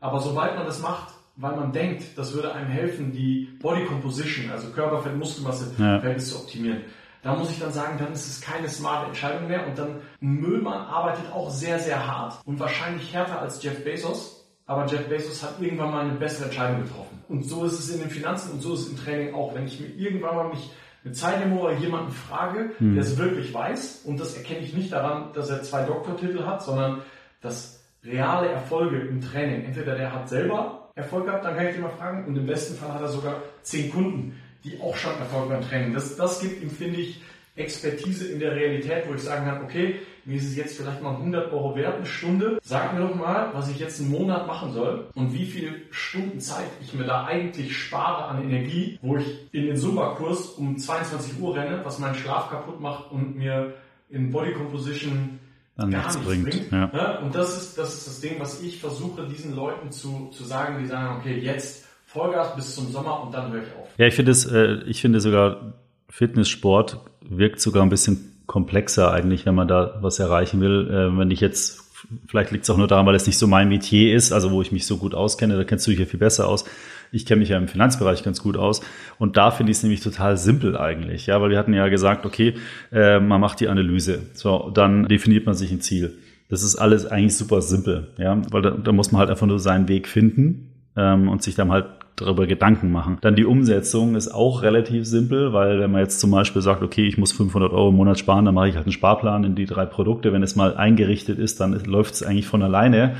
Aber 0.00 0.20
sobald 0.20 0.56
man 0.56 0.64
das 0.64 0.80
macht, 0.80 1.12
weil 1.40 1.56
man 1.56 1.72
denkt, 1.72 2.16
das 2.16 2.34
würde 2.34 2.54
einem 2.54 2.68
helfen, 2.68 3.12
die 3.12 3.48
Body 3.60 3.84
Composition, 3.86 4.50
also 4.50 4.70
Körperfett, 4.70 5.16
Muskelmasse, 5.16 5.72
ja. 5.78 6.16
zu 6.18 6.36
optimieren, 6.36 6.82
da 7.22 7.34
muss 7.34 7.50
ich 7.50 7.58
dann 7.58 7.72
sagen, 7.72 7.98
dann 7.98 8.12
ist 8.12 8.28
es 8.28 8.40
keine 8.40 8.68
smarte 8.68 9.08
Entscheidung 9.08 9.46
mehr. 9.48 9.66
Und 9.66 9.78
dann 9.78 10.00
Müllmann 10.20 10.86
arbeitet 10.86 11.30
auch 11.32 11.50
sehr, 11.50 11.78
sehr 11.78 12.06
hart 12.06 12.40
und 12.46 12.58
wahrscheinlich 12.58 13.12
härter 13.12 13.40
als 13.40 13.62
Jeff 13.62 13.84
Bezos 13.84 14.40
aber 14.70 14.86
Jeff 14.86 15.08
Bezos 15.08 15.42
hat 15.42 15.60
irgendwann 15.60 15.90
mal 15.90 16.04
eine 16.04 16.14
bessere 16.14 16.44
Entscheidung 16.44 16.84
getroffen. 16.84 17.24
Und 17.28 17.42
so 17.42 17.64
ist 17.64 17.80
es 17.80 17.92
in 17.92 18.02
den 18.02 18.08
Finanzen 18.08 18.52
und 18.52 18.60
so 18.60 18.74
ist 18.74 18.82
es 18.82 18.90
im 18.90 18.98
Training 18.98 19.34
auch. 19.34 19.52
Wenn 19.52 19.66
ich 19.66 19.80
mir 19.80 19.88
irgendwann 19.88 20.36
mal 20.36 20.48
mich 20.48 20.70
mit 21.02 21.16
Zeit 21.16 21.40
nehme 21.40 21.58
oder 21.58 21.72
jemanden 21.72 22.12
frage, 22.12 22.70
mhm. 22.78 22.94
der 22.94 23.02
es 23.02 23.18
wirklich 23.18 23.52
weiß, 23.52 24.02
und 24.04 24.20
das 24.20 24.36
erkenne 24.36 24.60
ich 24.60 24.72
nicht 24.72 24.92
daran, 24.92 25.32
dass 25.34 25.50
er 25.50 25.64
zwei 25.64 25.82
Doktortitel 25.82 26.44
hat, 26.44 26.62
sondern 26.62 27.02
dass 27.40 27.82
reale 28.04 28.48
Erfolge 28.48 29.00
im 29.00 29.20
Training, 29.20 29.64
entweder 29.64 29.96
der 29.96 30.14
hat 30.14 30.28
selber 30.28 30.79
Erfolg 31.00 31.26
gehabt, 31.26 31.44
dann 31.44 31.56
kann 31.56 31.66
ich 31.66 31.76
ihn 31.76 31.82
mal 31.82 31.90
fragen, 31.90 32.26
und 32.26 32.36
im 32.36 32.46
besten 32.46 32.76
Fall 32.76 32.94
hat 32.94 33.02
er 33.02 33.08
sogar 33.08 33.42
zehn 33.62 33.90
Kunden, 33.90 34.40
die 34.64 34.80
auch 34.80 34.96
schon 34.96 35.18
Erfolg 35.18 35.48
beim 35.48 35.62
Training. 35.62 35.94
Das, 35.94 36.16
das 36.16 36.40
gibt 36.40 36.62
ihm, 36.62 36.70
finde 36.70 37.00
ich, 37.00 37.20
Expertise 37.56 38.28
in 38.28 38.38
der 38.38 38.54
Realität, 38.54 39.04
wo 39.08 39.14
ich 39.14 39.20
sagen 39.20 39.44
kann, 39.44 39.62
okay, 39.64 39.96
mir 40.24 40.36
ist 40.36 40.46
es 40.46 40.56
jetzt 40.56 40.76
vielleicht 40.76 41.02
mal 41.02 41.16
100 41.16 41.52
Euro 41.52 41.74
wert, 41.74 41.96
eine 41.96 42.06
Stunde. 42.06 42.58
Sag 42.62 42.94
mir 42.94 43.00
doch 43.00 43.14
mal, 43.14 43.50
was 43.52 43.68
ich 43.68 43.78
jetzt 43.78 44.00
einen 44.00 44.10
Monat 44.10 44.46
machen 44.46 44.72
soll 44.72 45.08
und 45.14 45.34
wie 45.34 45.46
viel 45.46 45.82
Stunden 45.90 46.40
Zeit 46.40 46.68
ich 46.80 46.94
mir 46.94 47.04
da 47.04 47.24
eigentlich 47.24 47.76
spare 47.76 48.26
an 48.26 48.44
Energie, 48.44 48.98
wo 49.02 49.16
ich 49.16 49.48
in 49.52 49.66
den 49.66 49.76
Zumba-Kurs 49.76 50.50
um 50.50 50.78
22 50.78 51.40
Uhr 51.40 51.56
renne, 51.56 51.80
was 51.84 51.98
meinen 51.98 52.14
Schlaf 52.14 52.50
kaputt 52.50 52.80
macht 52.80 53.10
und 53.10 53.36
mir 53.36 53.74
in 54.08 54.30
Body 54.30 54.52
Composition 54.52 55.39
gar 55.88 55.98
nichts 55.98 56.16
bringt. 56.18 56.50
bringt. 56.50 56.72
Ja. 56.72 57.18
Und 57.18 57.34
das 57.34 57.56
ist, 57.56 57.78
das 57.78 57.94
ist 57.94 58.06
das 58.06 58.20
Ding, 58.20 58.36
was 58.38 58.60
ich 58.62 58.80
versuche, 58.80 59.26
diesen 59.26 59.54
Leuten 59.54 59.90
zu, 59.90 60.30
zu 60.32 60.44
sagen, 60.44 60.78
die 60.80 60.86
sagen, 60.86 61.18
okay, 61.18 61.38
jetzt 61.38 61.84
Vollgas 62.06 62.56
bis 62.56 62.74
zum 62.74 62.90
Sommer 62.90 63.22
und 63.22 63.32
dann 63.32 63.52
höre 63.52 63.62
ich 63.62 63.68
auf. 63.78 63.88
Ja, 63.96 64.06
ich 64.06 64.14
finde 64.14 64.32
es, 64.32 64.44
äh, 64.44 64.78
ich 64.86 65.00
finde 65.00 65.20
sogar 65.20 65.74
Fitnesssport 66.08 66.98
wirkt 67.20 67.60
sogar 67.60 67.84
ein 67.84 67.88
bisschen 67.88 68.42
komplexer 68.46 69.12
eigentlich, 69.12 69.46
wenn 69.46 69.54
man 69.54 69.68
da 69.68 69.98
was 70.00 70.18
erreichen 70.18 70.60
will. 70.60 70.88
Äh, 70.90 71.16
wenn 71.16 71.30
ich 71.30 71.40
jetzt, 71.40 71.82
vielleicht 72.26 72.50
liegt 72.50 72.64
es 72.64 72.70
auch 72.70 72.76
nur 72.76 72.88
daran, 72.88 73.06
weil 73.06 73.14
es 73.14 73.28
nicht 73.28 73.38
so 73.38 73.46
mein 73.46 73.68
Metier 73.68 74.14
ist, 74.14 74.32
also 74.32 74.50
wo 74.50 74.60
ich 74.60 74.72
mich 74.72 74.86
so 74.86 74.96
gut 74.96 75.14
auskenne, 75.14 75.56
da 75.56 75.62
kennst 75.62 75.86
du 75.86 75.92
dich 75.92 76.00
ja 76.00 76.06
viel 76.06 76.18
besser 76.18 76.48
aus. 76.48 76.64
Ich 77.12 77.26
kenne 77.26 77.40
mich 77.40 77.48
ja 77.48 77.58
im 77.58 77.68
Finanzbereich 77.68 78.22
ganz 78.22 78.42
gut 78.42 78.56
aus. 78.56 78.80
Und 79.18 79.36
da 79.36 79.50
finde 79.50 79.72
ich 79.72 79.78
es 79.78 79.82
nämlich 79.82 80.00
total 80.00 80.36
simpel 80.36 80.76
eigentlich, 80.76 81.26
ja, 81.26 81.40
weil 81.40 81.50
wir 81.50 81.58
hatten 81.58 81.74
ja 81.74 81.88
gesagt, 81.88 82.24
okay, 82.24 82.54
äh, 82.92 83.20
man 83.20 83.40
macht 83.40 83.60
die 83.60 83.68
Analyse. 83.68 84.20
So, 84.34 84.70
dann 84.72 85.08
definiert 85.08 85.46
man 85.46 85.54
sich 85.54 85.70
ein 85.72 85.80
Ziel. 85.80 86.18
Das 86.48 86.62
ist 86.62 86.76
alles 86.76 87.06
eigentlich 87.06 87.36
super 87.36 87.62
simpel, 87.62 88.08
ja, 88.18 88.40
weil 88.50 88.62
da, 88.62 88.70
da 88.70 88.92
muss 88.92 89.12
man 89.12 89.20
halt 89.20 89.30
einfach 89.30 89.46
nur 89.46 89.60
seinen 89.60 89.88
Weg 89.88 90.08
finden 90.08 90.72
ähm, 90.96 91.28
und 91.28 91.42
sich 91.42 91.54
dann 91.54 91.70
halt 91.70 91.86
darüber 92.16 92.46
Gedanken 92.46 92.92
machen. 92.92 93.18
Dann 93.20 93.34
die 93.34 93.44
Umsetzung 93.44 94.14
ist 94.14 94.28
auch 94.28 94.62
relativ 94.62 95.06
simpel, 95.06 95.52
weil 95.52 95.80
wenn 95.80 95.90
man 95.90 96.00
jetzt 96.02 96.20
zum 96.20 96.30
Beispiel 96.30 96.62
sagt, 96.62 96.82
okay, 96.82 97.06
ich 97.06 97.18
muss 97.18 97.32
500 97.32 97.72
Euro 97.72 97.88
im 97.88 97.96
Monat 97.96 98.18
sparen, 98.18 98.44
dann 98.44 98.54
mache 98.54 98.68
ich 98.68 98.74
halt 98.74 98.86
einen 98.86 98.92
Sparplan 98.92 99.44
in 99.44 99.54
die 99.54 99.66
drei 99.66 99.86
Produkte. 99.86 100.32
Wenn 100.32 100.42
es 100.42 100.56
mal 100.56 100.76
eingerichtet 100.76 101.38
ist, 101.38 101.60
dann 101.60 101.72
läuft 101.84 102.14
es 102.14 102.22
eigentlich 102.22 102.46
von 102.46 102.62
alleine. 102.62 103.16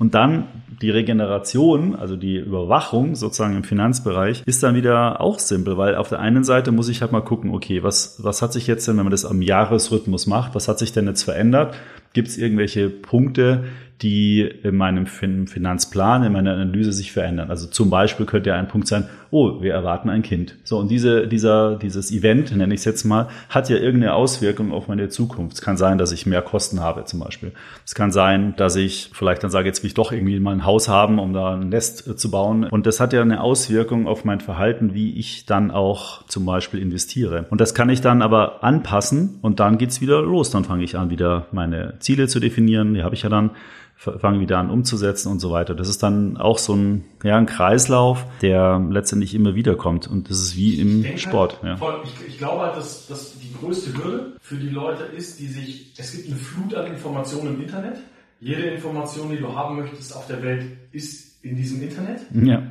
Und 0.00 0.14
dann 0.14 0.46
die 0.80 0.90
Regeneration, 0.90 1.96
also 1.96 2.14
die 2.14 2.36
Überwachung 2.36 3.16
sozusagen 3.16 3.56
im 3.56 3.64
Finanzbereich, 3.64 4.44
ist 4.46 4.62
dann 4.62 4.76
wieder 4.76 5.20
auch 5.20 5.40
simpel, 5.40 5.76
weil 5.76 5.96
auf 5.96 6.08
der 6.08 6.20
einen 6.20 6.44
Seite 6.44 6.70
muss 6.70 6.88
ich 6.88 7.02
halt 7.02 7.10
mal 7.10 7.20
gucken, 7.20 7.52
okay, 7.52 7.82
was, 7.82 8.22
was 8.22 8.40
hat 8.40 8.52
sich 8.52 8.68
jetzt 8.68 8.86
denn, 8.86 8.96
wenn 8.96 9.04
man 9.04 9.10
das 9.10 9.24
am 9.24 9.42
Jahresrhythmus 9.42 10.28
macht, 10.28 10.54
was 10.54 10.68
hat 10.68 10.78
sich 10.78 10.92
denn 10.92 11.08
jetzt 11.08 11.24
verändert? 11.24 11.74
Gibt 12.12 12.28
es 12.28 12.38
irgendwelche 12.38 12.88
Punkte, 12.88 13.64
die 14.02 14.42
in 14.42 14.76
meinem 14.76 15.06
Finanzplan, 15.06 16.22
in 16.22 16.32
meiner 16.32 16.52
Analyse 16.52 16.92
sich 16.92 17.10
verändern. 17.10 17.50
Also 17.50 17.66
zum 17.66 17.90
Beispiel 17.90 18.26
könnte 18.26 18.50
ja 18.50 18.56
ein 18.56 18.68
Punkt 18.68 18.86
sein, 18.86 19.08
oh, 19.30 19.60
wir 19.60 19.72
erwarten 19.72 20.10
ein 20.10 20.22
Kind. 20.22 20.54
So, 20.64 20.78
und 20.78 20.90
diese, 20.90 21.26
dieser, 21.26 21.76
dieses 21.76 22.10
Event, 22.10 22.56
nenne 22.56 22.72
ich 22.74 22.80
es 22.80 22.84
jetzt 22.84 23.04
mal, 23.04 23.28
hat 23.48 23.68
ja 23.68 23.76
irgendeine 23.76 24.14
Auswirkung 24.14 24.72
auf 24.72 24.88
meine 24.88 25.08
Zukunft. 25.08 25.54
Es 25.54 25.62
kann 25.62 25.76
sein, 25.76 25.98
dass 25.98 26.12
ich 26.12 26.26
mehr 26.26 26.42
Kosten 26.42 26.80
habe, 26.80 27.04
zum 27.04 27.20
Beispiel. 27.20 27.52
Es 27.84 27.94
kann 27.94 28.10
sein, 28.10 28.54
dass 28.56 28.76
ich 28.76 29.10
vielleicht 29.12 29.42
dann 29.42 29.50
sage, 29.50 29.68
jetzt 29.68 29.82
will 29.82 29.88
ich 29.88 29.94
doch 29.94 30.12
irgendwie 30.12 30.40
mal 30.40 30.52
ein 30.52 30.64
Haus 30.64 30.88
haben, 30.88 31.18
um 31.18 31.32
da 31.32 31.54
ein 31.54 31.68
Nest 31.68 32.06
äh, 32.06 32.16
zu 32.16 32.30
bauen. 32.30 32.64
Und 32.64 32.86
das 32.86 33.00
hat 33.00 33.12
ja 33.12 33.22
eine 33.22 33.42
Auswirkung 33.42 34.06
auf 34.06 34.24
mein 34.24 34.40
Verhalten, 34.40 34.94
wie 34.94 35.18
ich 35.18 35.46
dann 35.46 35.70
auch 35.70 36.24
zum 36.26 36.46
Beispiel 36.46 36.80
investiere. 36.80 37.46
Und 37.50 37.60
das 37.60 37.74
kann 37.74 37.90
ich 37.90 38.00
dann 38.00 38.22
aber 38.22 38.64
anpassen 38.64 39.38
und 39.42 39.60
dann 39.60 39.78
geht's 39.78 40.00
wieder 40.00 40.22
los. 40.22 40.50
Dann 40.50 40.64
fange 40.64 40.84
ich 40.84 40.96
an, 40.96 41.10
wieder 41.10 41.46
meine 41.52 41.94
Ziele 41.98 42.28
zu 42.28 42.40
definieren. 42.40 42.94
Die 42.94 43.02
habe 43.02 43.14
ich 43.14 43.22
ja 43.22 43.28
dann 43.28 43.50
fangen 43.98 44.40
wieder 44.40 44.58
an 44.58 44.70
umzusetzen 44.70 45.30
und 45.32 45.40
so 45.40 45.50
weiter. 45.50 45.74
Das 45.74 45.88
ist 45.88 46.04
dann 46.04 46.36
auch 46.36 46.58
so 46.58 46.72
ein, 46.74 47.04
ja, 47.24 47.36
ein 47.36 47.46
Kreislauf, 47.46 48.24
der 48.42 48.80
letztendlich 48.90 49.34
immer 49.34 49.56
wieder 49.56 49.74
kommt. 49.74 50.06
Und 50.06 50.30
das 50.30 50.38
ist 50.38 50.56
wie 50.56 50.80
im 50.80 51.04
ich 51.04 51.20
Sport. 51.20 51.60
Halt, 51.62 51.80
ja. 51.80 52.00
ich, 52.04 52.28
ich, 52.28 52.38
glaube 52.38 52.62
halt, 52.62 52.76
dass, 52.76 53.08
dass 53.08 53.36
die 53.40 53.52
größte 53.60 53.92
Hürde 53.96 54.36
für 54.40 54.54
die 54.54 54.68
Leute 54.68 55.02
ist, 55.02 55.40
die 55.40 55.48
sich, 55.48 55.94
es 55.98 56.12
gibt 56.12 56.28
eine 56.28 56.36
Flut 56.36 56.74
an 56.76 56.86
Informationen 56.86 57.56
im 57.56 57.62
Internet. 57.62 57.98
Jede 58.40 58.62
Information, 58.62 59.30
die 59.30 59.38
du 59.38 59.52
haben 59.52 59.76
möchtest 59.76 60.14
auf 60.14 60.28
der 60.28 60.44
Welt, 60.44 60.64
ist 60.92 61.44
in 61.44 61.56
diesem 61.56 61.82
Internet. 61.82 62.20
Ja. 62.32 62.62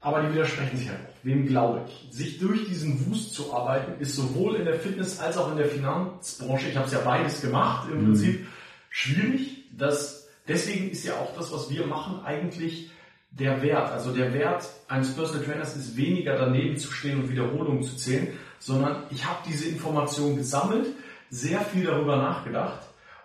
Aber 0.00 0.22
die 0.22 0.32
widersprechen 0.32 0.78
sich 0.78 0.88
halt 0.88 1.00
auch. 1.00 1.12
Wem 1.22 1.46
glaube 1.46 1.82
ich? 1.86 2.16
Sich 2.16 2.38
durch 2.38 2.66
diesen 2.66 3.06
Wust 3.06 3.34
zu 3.34 3.54
arbeiten, 3.54 4.00
ist 4.00 4.16
sowohl 4.16 4.56
in 4.56 4.64
der 4.64 4.74
Fitness 4.74 5.20
als 5.20 5.36
auch 5.36 5.50
in 5.50 5.58
der 5.58 5.66
Finanzbranche, 5.66 6.70
ich 6.70 6.76
habe 6.76 6.86
es 6.86 6.92
ja 6.92 7.00
beides 7.04 7.42
gemacht, 7.42 7.88
im 7.92 8.00
mhm. 8.00 8.04
Prinzip 8.06 8.46
schwierig. 8.88 9.64
Das, 9.76 10.21
deswegen 10.52 10.90
ist 10.90 11.04
ja 11.04 11.14
auch 11.14 11.34
das, 11.34 11.52
was 11.52 11.70
wir 11.70 11.86
machen, 11.86 12.24
eigentlich 12.24 12.90
der 13.30 13.62
Wert. 13.62 13.90
Also 13.90 14.12
der 14.14 14.32
Wert 14.32 14.68
eines 14.88 15.14
Personal 15.14 15.44
Trainers 15.44 15.76
ist 15.76 15.96
weniger 15.96 16.36
daneben 16.36 16.76
zu 16.76 16.92
stehen 16.92 17.20
und 17.20 17.30
Wiederholungen 17.30 17.82
zu 17.82 17.96
zählen, 17.96 18.28
sondern 18.58 19.04
ich 19.10 19.24
habe 19.24 19.38
diese 19.48 19.68
Information 19.68 20.36
gesammelt, 20.36 20.88
sehr 21.30 21.60
viel 21.60 21.86
darüber 21.86 22.16
nachgedacht 22.16 22.80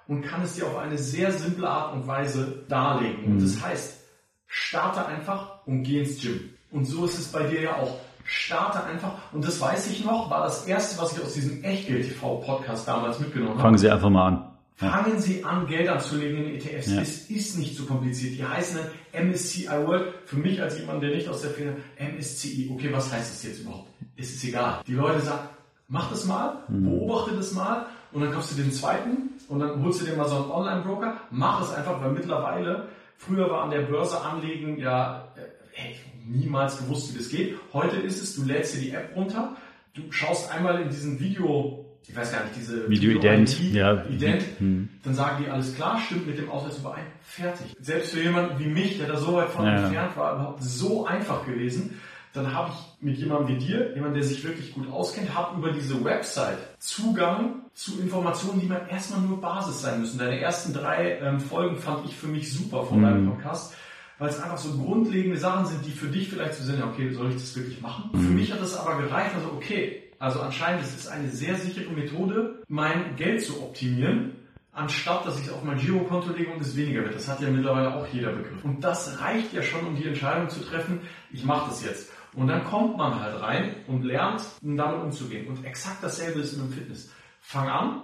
und 0.08 0.22
kann 0.22 0.42
es 0.42 0.56
dir 0.56 0.66
auf 0.66 0.78
eine 0.78 0.98
sehr 0.98 1.32
simple 1.32 1.70
Art 1.70 1.94
und 1.94 2.08
Weise 2.08 2.64
darlegen. 2.70 3.26
Und 3.26 3.36
mhm. 3.36 3.42
das 3.42 3.62
heißt, 3.62 4.02
starte 4.48 5.06
einfach 5.06 5.66
und 5.66 5.84
geh 5.84 6.00
ins 6.00 6.22
Gym. 6.22 6.52
Und 6.72 6.86
so 6.86 7.06
ist 7.06 7.20
es 7.20 7.32
bei 7.32 7.44
dir 7.44 7.62
ja 7.62 7.76
auch. 7.76 8.00
Starte 8.24 8.84
einfach, 8.84 9.14
und 9.32 9.46
das 9.46 9.62
weiß 9.62 9.90
ich 9.90 10.04
noch, 10.04 10.30
war 10.30 10.44
das 10.44 10.66
erste, 10.68 11.02
was 11.02 11.18
ich 11.18 11.24
aus 11.24 11.34
diesem 11.34 11.64
Echtgeld-TV-Podcast 11.64 12.86
damals 12.86 13.20
mitgenommen 13.20 13.54
habe. 13.54 13.62
Fangen 13.62 13.78
Sie 13.78 13.90
einfach 13.90 14.10
mal 14.10 14.28
an. 14.28 14.57
Fangen 14.78 15.20
Sie 15.20 15.44
an, 15.44 15.66
Geld 15.66 15.90
anzulegen 15.90 16.46
in 16.46 16.56
ETFs. 16.56 16.92
Ja. 16.92 17.02
Es 17.02 17.32
ist 17.32 17.58
nicht 17.58 17.76
so 17.76 17.86
kompliziert. 17.86 18.36
Die 18.36 18.46
heißen 18.46 18.80
dann 19.12 19.30
MSCI 19.32 19.68
World. 19.70 20.14
Für 20.26 20.38
mich 20.38 20.62
als 20.62 20.78
jemand, 20.78 21.02
der 21.02 21.16
nicht 21.16 21.28
aus 21.28 21.42
der 21.42 21.50
Firma 21.50 21.74
MSCI, 21.98 22.70
okay, 22.72 22.90
was 22.92 23.12
heißt 23.12 23.34
das 23.34 23.44
jetzt 23.44 23.62
überhaupt? 23.62 23.90
Es 24.16 24.36
ist 24.36 24.44
egal. 24.44 24.82
Die 24.86 24.94
Leute 24.94 25.22
sagen, 25.22 25.50
mach 25.88 26.12
das 26.12 26.26
mal, 26.26 26.64
mhm. 26.68 26.92
beobachte 26.92 27.36
das 27.36 27.54
mal 27.54 27.88
und 28.12 28.22
dann 28.22 28.32
kaufst 28.32 28.52
du 28.52 28.62
den 28.62 28.72
zweiten 28.72 29.32
und 29.48 29.60
dann 29.60 29.84
holst 29.84 30.02
du 30.02 30.06
dir 30.06 30.16
mal 30.16 30.30
so 30.30 30.36
einen 30.36 30.52
Online-Broker. 30.52 31.22
Mach 31.32 31.64
es 31.64 31.74
einfach, 31.74 32.00
weil 32.00 32.12
mittlerweile, 32.12 32.90
früher 33.18 33.50
war 33.50 33.64
an 33.64 33.72
der 33.72 33.82
Börse 33.82 34.22
anlegen, 34.22 34.78
ja, 34.78 35.28
äh, 35.38 35.96
niemals 36.24 36.78
gewusst, 36.78 37.14
wie 37.14 37.18
das 37.18 37.30
geht. 37.30 37.56
Heute 37.74 37.98
ist 37.98 38.22
es, 38.22 38.36
du 38.36 38.44
lädst 38.44 38.76
dir 38.76 38.82
die 38.82 38.92
App 38.92 39.16
runter, 39.16 39.56
du 39.96 40.12
schaust 40.12 40.52
einmal 40.52 40.82
in 40.82 40.90
diesen 40.90 41.20
Video, 41.20 41.87
ich 42.08 42.16
weiß 42.16 42.32
gar 42.32 42.44
nicht, 42.44 42.56
diese 42.56 42.90
Video-Ident, 42.90 43.60
Video 43.60 43.86
ja. 43.86 44.06
Ident, 44.06 44.44
hm. 44.60 44.90
dann 45.04 45.14
sagen 45.14 45.44
die, 45.44 45.50
alles 45.50 45.76
klar, 45.76 46.00
stimmt 46.00 46.28
mit 46.28 46.38
dem 46.38 46.50
Ausweis 46.50 46.78
überein, 46.78 47.06
fertig. 47.22 47.76
Selbst 47.80 48.14
für 48.14 48.22
jemanden 48.22 48.60
wie 48.60 48.68
mich, 48.68 48.98
der 48.98 49.08
da 49.08 49.18
so 49.18 49.34
weit 49.34 49.50
von 49.50 49.66
ja. 49.66 49.84
entfernt 49.84 50.16
war, 50.16 50.36
überhaupt 50.36 50.64
so 50.64 51.06
einfach 51.06 51.46
gewesen, 51.46 52.00
dann 52.34 52.54
habe 52.54 52.72
ich 52.72 53.04
mit 53.04 53.18
jemandem 53.18 53.56
wie 53.56 53.66
dir, 53.66 53.94
jemand, 53.96 54.16
der 54.16 54.24
sich 54.24 54.44
wirklich 54.44 54.74
gut 54.74 54.90
auskennt, 54.90 55.36
habe 55.36 55.58
über 55.58 55.72
diese 55.72 56.04
Website 56.04 56.58
Zugang 56.80 57.64
zu 57.74 58.00
Informationen, 58.00 58.62
die 58.62 58.68
man 58.68 58.88
erstmal 58.88 59.22
nur 59.22 59.42
Basis 59.42 59.82
sein 59.82 60.00
müssen. 60.00 60.20
Deine 60.20 60.40
ersten 60.40 60.74
drei 60.74 61.20
ähm, 61.20 61.40
Folgen 61.40 61.78
fand 61.78 62.06
ich 62.06 62.16
für 62.16 62.28
mich 62.28 62.52
super 62.52 62.84
von 62.84 63.00
mhm. 63.00 63.04
deinem 63.04 63.30
Podcast 63.32 63.74
weil 64.20 64.30
es 64.30 64.42
einfach 64.42 64.58
so 64.58 64.76
grundlegende 64.78 65.38
Sachen 65.38 65.68
sind, 65.68 65.86
die 65.86 65.92
für 65.92 66.08
dich 66.08 66.30
vielleicht 66.30 66.56
so 66.56 66.64
sind, 66.64 66.82
okay, 66.84 67.12
soll 67.12 67.30
ich 67.30 67.36
das 67.36 67.56
wirklich 67.56 67.82
machen? 67.82 68.10
Mhm. 68.14 68.20
Für 68.20 68.32
mich 68.32 68.52
hat 68.52 68.62
das 68.62 68.76
aber 68.76 69.00
gereicht, 69.00 69.36
also 69.36 69.52
okay, 69.56 70.07
also 70.20 70.42
anscheinend 70.42 70.84
ist 70.84 70.98
es 70.98 71.08
eine 71.08 71.30
sehr 71.30 71.56
sichere 71.56 71.92
Methode, 71.92 72.64
mein 72.68 73.16
Geld 73.16 73.44
zu 73.44 73.62
optimieren, 73.62 74.36
anstatt 74.72 75.26
dass 75.26 75.40
ich 75.40 75.48
es 75.48 75.54
auf 75.54 75.64
mein 75.64 75.78
Girokonto 75.78 76.32
lege 76.32 76.52
und 76.52 76.62
es 76.62 76.76
weniger 76.76 77.04
wird. 77.04 77.16
Das 77.16 77.28
hat 77.28 77.42
ja 77.42 77.50
mittlerweile 77.50 77.96
auch 77.96 78.08
jeder 78.08 78.32
Begriff. 78.32 78.64
Und 78.64 78.84
das 78.84 79.20
reicht 79.20 79.54
ja 79.54 79.62
schon, 79.62 79.86
um 79.86 79.96
die 79.96 80.08
Entscheidung 80.08 80.50
zu 80.50 80.62
treffen, 80.62 81.02
ich 81.32 81.44
mache 81.44 81.70
das 81.70 81.84
jetzt. 81.84 82.12
Und 82.36 82.48
dann 82.48 82.64
kommt 82.64 82.98
man 82.98 83.20
halt 83.20 83.42
rein 83.42 83.76
und 83.88 84.04
lernt, 84.04 84.44
damit 84.62 85.02
umzugehen. 85.02 85.48
Und 85.48 85.66
exakt 85.66 86.04
dasselbe 86.04 86.42
ist 86.42 86.58
mit 86.58 86.68
dem 86.68 86.74
Fitness. 86.74 87.12
Fang 87.40 87.68
an, 87.68 88.02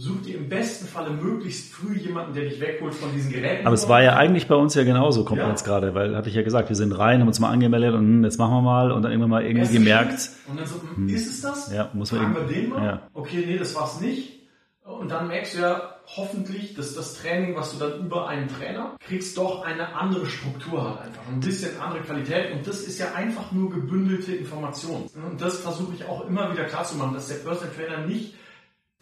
Such 0.00 0.22
dir 0.22 0.36
im 0.36 0.48
besten 0.48 0.86
Falle 0.86 1.10
möglichst 1.10 1.72
früh 1.72 1.96
jemanden, 1.96 2.32
der 2.32 2.44
dich 2.44 2.60
wegholt 2.60 2.94
von 2.94 3.12
diesen 3.12 3.32
Geräten. 3.32 3.66
Aber 3.66 3.74
es 3.74 3.88
war 3.88 4.00
ja 4.00 4.14
eigentlich 4.14 4.46
bei 4.46 4.54
uns 4.54 4.76
ja 4.76 4.84
genauso, 4.84 5.24
kommt 5.24 5.40
ja. 5.40 5.48
jetzt 5.48 5.64
gerade, 5.64 5.92
weil 5.92 6.16
hatte 6.16 6.28
ich 6.28 6.36
ja 6.36 6.42
gesagt, 6.42 6.68
wir 6.68 6.76
sind 6.76 6.92
rein, 6.92 7.20
haben 7.20 7.26
uns 7.26 7.40
mal 7.40 7.50
angemeldet 7.50 7.94
und 7.94 8.06
hm, 8.06 8.24
jetzt 8.24 8.38
machen 8.38 8.52
wir 8.52 8.62
mal 8.62 8.92
und 8.92 9.02
dann 9.02 9.10
irgendwann 9.10 9.30
mal 9.30 9.44
irgendwie 9.44 9.72
gemerkt. 9.72 10.30
Und 10.46 10.60
dann 10.60 10.66
so, 10.66 10.80
hm, 10.80 10.94
hm, 10.94 11.08
ist 11.08 11.26
es 11.26 11.40
das? 11.40 11.72
Ja, 11.72 11.90
muss 11.94 12.12
man 12.12 12.20
Fragen 12.20 12.34
wir 12.36 12.54
den 12.54 12.68
mal. 12.68 12.84
Ja. 12.84 13.02
Okay, 13.12 13.42
nee, 13.44 13.58
das 13.58 13.74
war's 13.74 14.00
nicht. 14.00 14.38
Und 14.84 15.10
dann 15.10 15.26
merkst 15.26 15.56
du 15.56 15.62
ja 15.62 15.96
hoffentlich, 16.16 16.74
dass 16.74 16.94
das 16.94 17.14
Training, 17.14 17.56
was 17.56 17.76
du 17.76 17.84
dann 17.84 18.06
über 18.06 18.28
einen 18.28 18.46
Trainer 18.46 18.94
kriegst, 19.00 19.36
doch 19.36 19.64
eine 19.64 19.96
andere 19.96 20.26
Struktur 20.26 20.90
hat 20.90 21.06
einfach. 21.06 21.22
Ein 21.28 21.40
bisschen 21.40 21.78
andere 21.80 22.02
Qualität. 22.02 22.52
Und 22.52 22.64
das 22.68 22.82
ist 22.82 23.00
ja 23.00 23.14
einfach 23.16 23.50
nur 23.50 23.68
gebündelte 23.70 24.32
Information. 24.32 25.10
Und 25.28 25.40
das 25.40 25.58
versuche 25.58 25.94
ich 25.96 26.04
auch 26.04 26.24
immer 26.28 26.52
wieder 26.52 26.66
klarzumachen, 26.66 27.14
dass 27.14 27.26
der 27.26 27.34
Personal 27.34 27.74
Trainer 27.74 28.06
nicht 28.06 28.34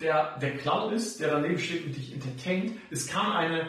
der, 0.01 0.39
der 0.39 0.57
Clown 0.57 0.93
ist, 0.93 1.21
der 1.21 1.31
daneben 1.31 1.59
steht 1.59 1.87
und 1.87 1.97
dich 1.97 2.13
entertaint. 2.13 2.73
Es 2.91 3.07
kann 3.07 3.33
eine, 3.33 3.69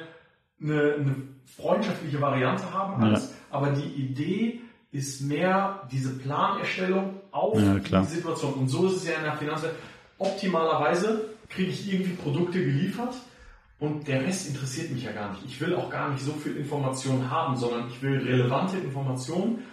eine, 0.61 0.93
eine 0.95 1.15
freundschaftliche 1.57 2.19
Variante 2.19 2.71
haben, 2.73 3.01
alles, 3.01 3.29
ja. 3.29 3.55
aber 3.55 3.71
die 3.71 3.87
Idee 3.87 4.61
ist 4.91 5.21
mehr 5.21 5.87
diese 5.91 6.17
Planerstellung 6.17 7.21
auf 7.31 7.59
ja, 7.59 7.75
die 7.75 8.05
Situation. 8.05 8.53
Und 8.53 8.67
so 8.69 8.87
ist 8.87 8.97
es 8.97 9.07
ja 9.07 9.15
in 9.15 9.23
der 9.23 9.37
Finanzwelt. 9.37 9.75
Optimalerweise 10.17 11.29
kriege 11.49 11.69
ich 11.69 11.91
irgendwie 11.91 12.13
Produkte 12.13 12.59
geliefert 12.63 13.13
und 13.79 14.07
der 14.07 14.23
Rest 14.23 14.47
interessiert 14.47 14.91
mich 14.91 15.03
ja 15.03 15.11
gar 15.11 15.31
nicht. 15.31 15.45
Ich 15.45 15.61
will 15.61 15.75
auch 15.75 15.89
gar 15.89 16.09
nicht 16.09 16.23
so 16.23 16.31
viel 16.33 16.57
Information 16.57 17.29
haben, 17.29 17.55
sondern 17.55 17.87
ich 17.89 18.01
will 18.01 18.17
relevante 18.17 18.77
Informationen 18.77 19.63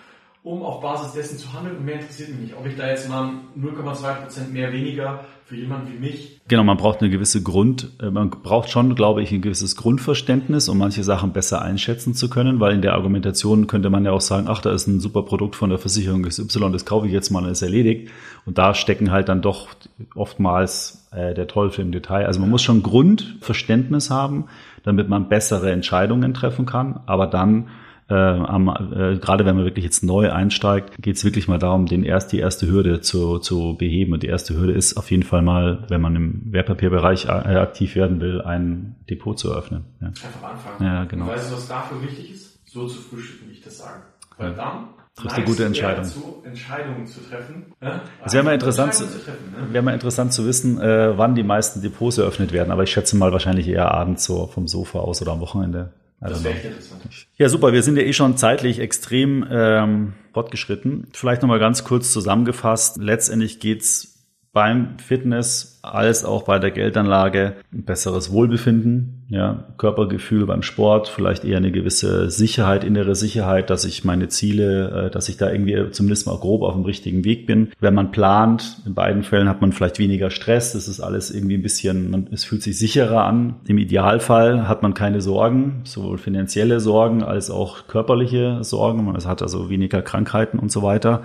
um 0.44 0.62
auf 0.62 0.80
Basis 0.82 1.14
dessen 1.14 1.38
zu 1.38 1.52
handeln 1.52 1.78
und 1.78 1.84
mehr 1.86 1.94
interessiert 2.00 2.28
mich 2.28 2.38
nicht. 2.38 2.54
Ob 2.54 2.66
ich 2.66 2.76
da 2.76 2.86
jetzt 2.86 3.08
mal 3.08 3.40
0,2% 3.58 4.50
mehr 4.50 4.72
weniger 4.72 5.24
für 5.46 5.56
jemanden 5.56 5.92
wie 5.92 5.98
mich. 5.98 6.40
Genau, 6.48 6.64
man 6.64 6.78
braucht 6.78 7.00
eine 7.00 7.10
gewisse 7.10 7.42
Grund, 7.42 7.90
äh, 8.00 8.10
man 8.10 8.30
braucht 8.30 8.70
schon, 8.70 8.94
glaube 8.94 9.22
ich, 9.22 9.30
ein 9.30 9.42
gewisses 9.42 9.76
Grundverständnis, 9.76 10.70
um 10.70 10.78
manche 10.78 11.04
Sachen 11.04 11.32
besser 11.32 11.60
einschätzen 11.60 12.14
zu 12.14 12.30
können, 12.30 12.60
weil 12.60 12.74
in 12.74 12.80
der 12.80 12.94
Argumentation 12.94 13.66
könnte 13.66 13.90
man 13.90 14.06
ja 14.06 14.12
auch 14.12 14.22
sagen, 14.22 14.46
ach, 14.48 14.62
da 14.62 14.72
ist 14.72 14.86
ein 14.86 15.00
super 15.00 15.22
Produkt 15.22 15.54
von 15.54 15.68
der 15.68 15.78
Versicherung 15.78 16.22
XY, 16.22 16.72
das 16.72 16.86
kaufe 16.86 17.06
ich 17.06 17.12
jetzt 17.12 17.30
mal 17.30 17.44
und 17.44 17.50
ist 17.50 17.62
erledigt. 17.62 18.10
Und 18.46 18.56
da 18.56 18.74
stecken 18.74 19.10
halt 19.10 19.28
dann 19.28 19.42
doch 19.42 19.68
oftmals 20.14 21.06
äh, 21.12 21.34
der 21.34 21.46
Teufel 21.46 21.84
im 21.84 21.92
Detail. 21.92 22.26
Also 22.26 22.40
man 22.40 22.48
muss 22.48 22.62
schon 22.62 22.82
Grundverständnis 22.82 24.10
haben, 24.10 24.46
damit 24.82 25.08
man 25.10 25.28
bessere 25.28 25.70
Entscheidungen 25.72 26.32
treffen 26.32 26.64
kann, 26.64 27.00
aber 27.06 27.26
dann 27.26 27.68
äh, 28.08 28.14
am, 28.14 28.68
äh, 28.68 29.18
gerade 29.18 29.46
wenn 29.46 29.56
man 29.56 29.64
wirklich 29.64 29.84
jetzt 29.84 30.02
neu 30.02 30.30
einsteigt, 30.30 31.00
geht 31.00 31.16
es 31.16 31.24
wirklich 31.24 31.48
mal 31.48 31.58
darum, 31.58 31.86
den 31.86 32.04
erst 32.04 32.32
die 32.32 32.38
erste 32.38 32.66
Hürde 32.66 33.00
zu, 33.00 33.38
zu 33.38 33.76
beheben. 33.78 34.12
Und 34.12 34.22
die 34.22 34.26
erste 34.26 34.54
Hürde 34.54 34.72
ist 34.72 34.96
auf 34.96 35.10
jeden 35.10 35.22
Fall 35.22 35.42
mal, 35.42 35.84
wenn 35.88 36.00
man 36.00 36.14
im 36.14 36.52
Wertpapierbereich 36.52 37.26
äh, 37.26 37.28
aktiv 37.28 37.94
werden 37.94 38.20
will, 38.20 38.42
ein 38.42 38.96
Depot 39.08 39.38
zu 39.38 39.50
eröffnen. 39.50 39.84
Ja. 40.00 40.08
Einfach 40.08 40.50
anfangen. 40.50 40.84
Ja, 40.84 41.04
genau. 41.04 41.24
Und 41.24 41.30
weißt 41.30 41.50
du, 41.50 41.56
was 41.56 41.68
dafür 41.68 42.02
wichtig 42.02 42.32
ist? 42.32 42.60
So 42.66 42.86
zu 42.86 43.00
frühstücken, 43.00 43.48
wie 43.48 43.52
ich 43.52 43.62
das 43.62 43.78
sage. 43.78 44.02
Weil 44.36 44.50
ja. 44.50 44.56
dann 44.56 44.88
triffst 45.14 45.36
eine 45.36 45.46
gute 45.46 45.64
Entscheidung. 45.64 46.04
Dazu, 46.04 46.42
Entscheidungen 46.44 47.06
zu 47.06 47.20
treffen. 47.20 47.72
Ja? 47.80 48.02
Es 48.24 48.34
wäre 48.34 48.44
mal 48.44 48.54
interessant, 48.54 48.94
zu, 48.94 49.04
treffen, 49.04 49.52
ne? 49.52 49.72
wäre 49.72 49.84
mal 49.84 49.94
interessant 49.94 50.32
zu 50.32 50.44
wissen, 50.44 50.80
äh, 50.80 51.16
wann 51.16 51.34
die 51.34 51.44
meisten 51.44 51.80
Depots 51.82 52.18
eröffnet 52.18 52.52
werden. 52.52 52.70
Aber 52.70 52.82
ich 52.82 52.90
schätze 52.90 53.16
mal 53.16 53.32
wahrscheinlich 53.32 53.68
eher 53.68 53.92
abends 53.92 54.24
so 54.24 54.48
vom 54.48 54.66
Sofa 54.66 54.98
aus 54.98 55.22
oder 55.22 55.32
am 55.32 55.40
Wochenende. 55.40 55.92
Das 56.30 56.42
wäre 56.44 56.58
interessant. 56.58 57.02
Ja, 57.36 57.48
super. 57.48 57.72
Wir 57.72 57.82
sind 57.82 57.96
ja 57.96 58.02
eh 58.02 58.12
schon 58.12 58.36
zeitlich 58.36 58.78
extrem 58.78 59.46
ähm, 59.50 60.14
fortgeschritten. 60.32 61.08
Vielleicht 61.12 61.42
nochmal 61.42 61.58
ganz 61.58 61.84
kurz 61.84 62.12
zusammengefasst. 62.12 62.96
Letztendlich 62.96 63.60
geht's 63.60 64.14
beim 64.52 64.98
Fitness 64.98 65.80
als 65.82 66.24
auch 66.24 66.44
bei 66.44 66.58
der 66.58 66.70
Geldanlage 66.70 67.56
ein 67.72 67.84
besseres 67.84 68.32
Wohlbefinden, 68.32 69.13
ja, 69.28 69.64
Körpergefühl 69.78 70.44
beim 70.46 70.62
Sport, 70.62 71.08
vielleicht 71.08 71.44
eher 71.44 71.56
eine 71.56 71.72
gewisse 71.72 72.30
Sicherheit, 72.30 72.84
innere 72.84 73.14
Sicherheit, 73.14 73.70
dass 73.70 73.84
ich 73.86 74.04
meine 74.04 74.28
Ziele, 74.28 75.06
äh, 75.06 75.10
dass 75.10 75.28
ich 75.28 75.38
da 75.38 75.50
irgendwie 75.50 75.90
zumindest 75.92 76.26
mal 76.26 76.36
grob 76.36 76.62
auf 76.62 76.74
dem 76.74 76.84
richtigen 76.84 77.24
Weg 77.24 77.46
bin. 77.46 77.70
Wenn 77.80 77.94
man 77.94 78.10
plant, 78.10 78.82
in 78.84 78.94
beiden 78.94 79.22
Fällen 79.22 79.48
hat 79.48 79.62
man 79.62 79.72
vielleicht 79.72 79.98
weniger 79.98 80.30
Stress, 80.30 80.72
das 80.72 80.88
ist 80.88 81.00
alles 81.00 81.30
irgendwie 81.30 81.54
ein 81.54 81.62
bisschen, 81.62 82.10
man, 82.10 82.28
es 82.32 82.44
fühlt 82.44 82.62
sich 82.62 82.78
sicherer 82.78 83.24
an. 83.24 83.56
Im 83.66 83.78
Idealfall 83.78 84.68
hat 84.68 84.82
man 84.82 84.92
keine 84.92 85.22
Sorgen, 85.22 85.80
sowohl 85.84 86.18
finanzielle 86.18 86.80
Sorgen 86.80 87.22
als 87.22 87.50
auch 87.50 87.86
körperliche 87.88 88.62
Sorgen. 88.62 89.04
Man 89.04 89.16
hat 89.24 89.40
also 89.40 89.70
weniger 89.70 90.02
Krankheiten 90.02 90.58
und 90.58 90.70
so 90.70 90.82
weiter. 90.82 91.22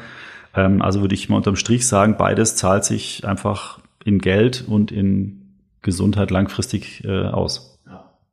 Ähm, 0.56 0.82
also 0.82 1.02
würde 1.02 1.16
ich 1.16 1.28
mal 1.28 1.38
unterm 1.38 1.58
Strich 1.58 1.86
sagen, 1.86 2.16
beides 2.18 2.56
zahlt 2.56 2.86
sich 2.86 3.28
einfach 3.28 3.80
in 4.06 4.20
Geld 4.20 4.64
und 4.66 4.92
in 4.92 5.42
Gesundheit 5.82 6.32
langfristig 6.32 7.04
äh, 7.04 7.26
aus. 7.26 7.69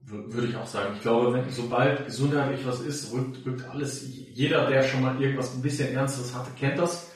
Würde 0.09 0.47
ich 0.47 0.57
auch 0.57 0.67
sagen. 0.67 0.95
Ich 0.95 1.03
glaube, 1.03 1.33
wenn, 1.33 1.51
sobald 1.51 2.07
gesundheitlich 2.07 2.65
was 2.65 2.81
ist, 2.81 3.13
rückt, 3.13 3.45
rückt 3.45 3.69
alles, 3.69 4.09
jeder, 4.35 4.69
der 4.69 4.85
schon 4.85 5.03
mal 5.03 5.21
irgendwas 5.21 5.55
ein 5.55 5.63
bisschen 5.63 5.95
Ernstes 5.95 6.35
hatte, 6.35 6.51
kennt 6.59 6.79
das. 6.79 7.11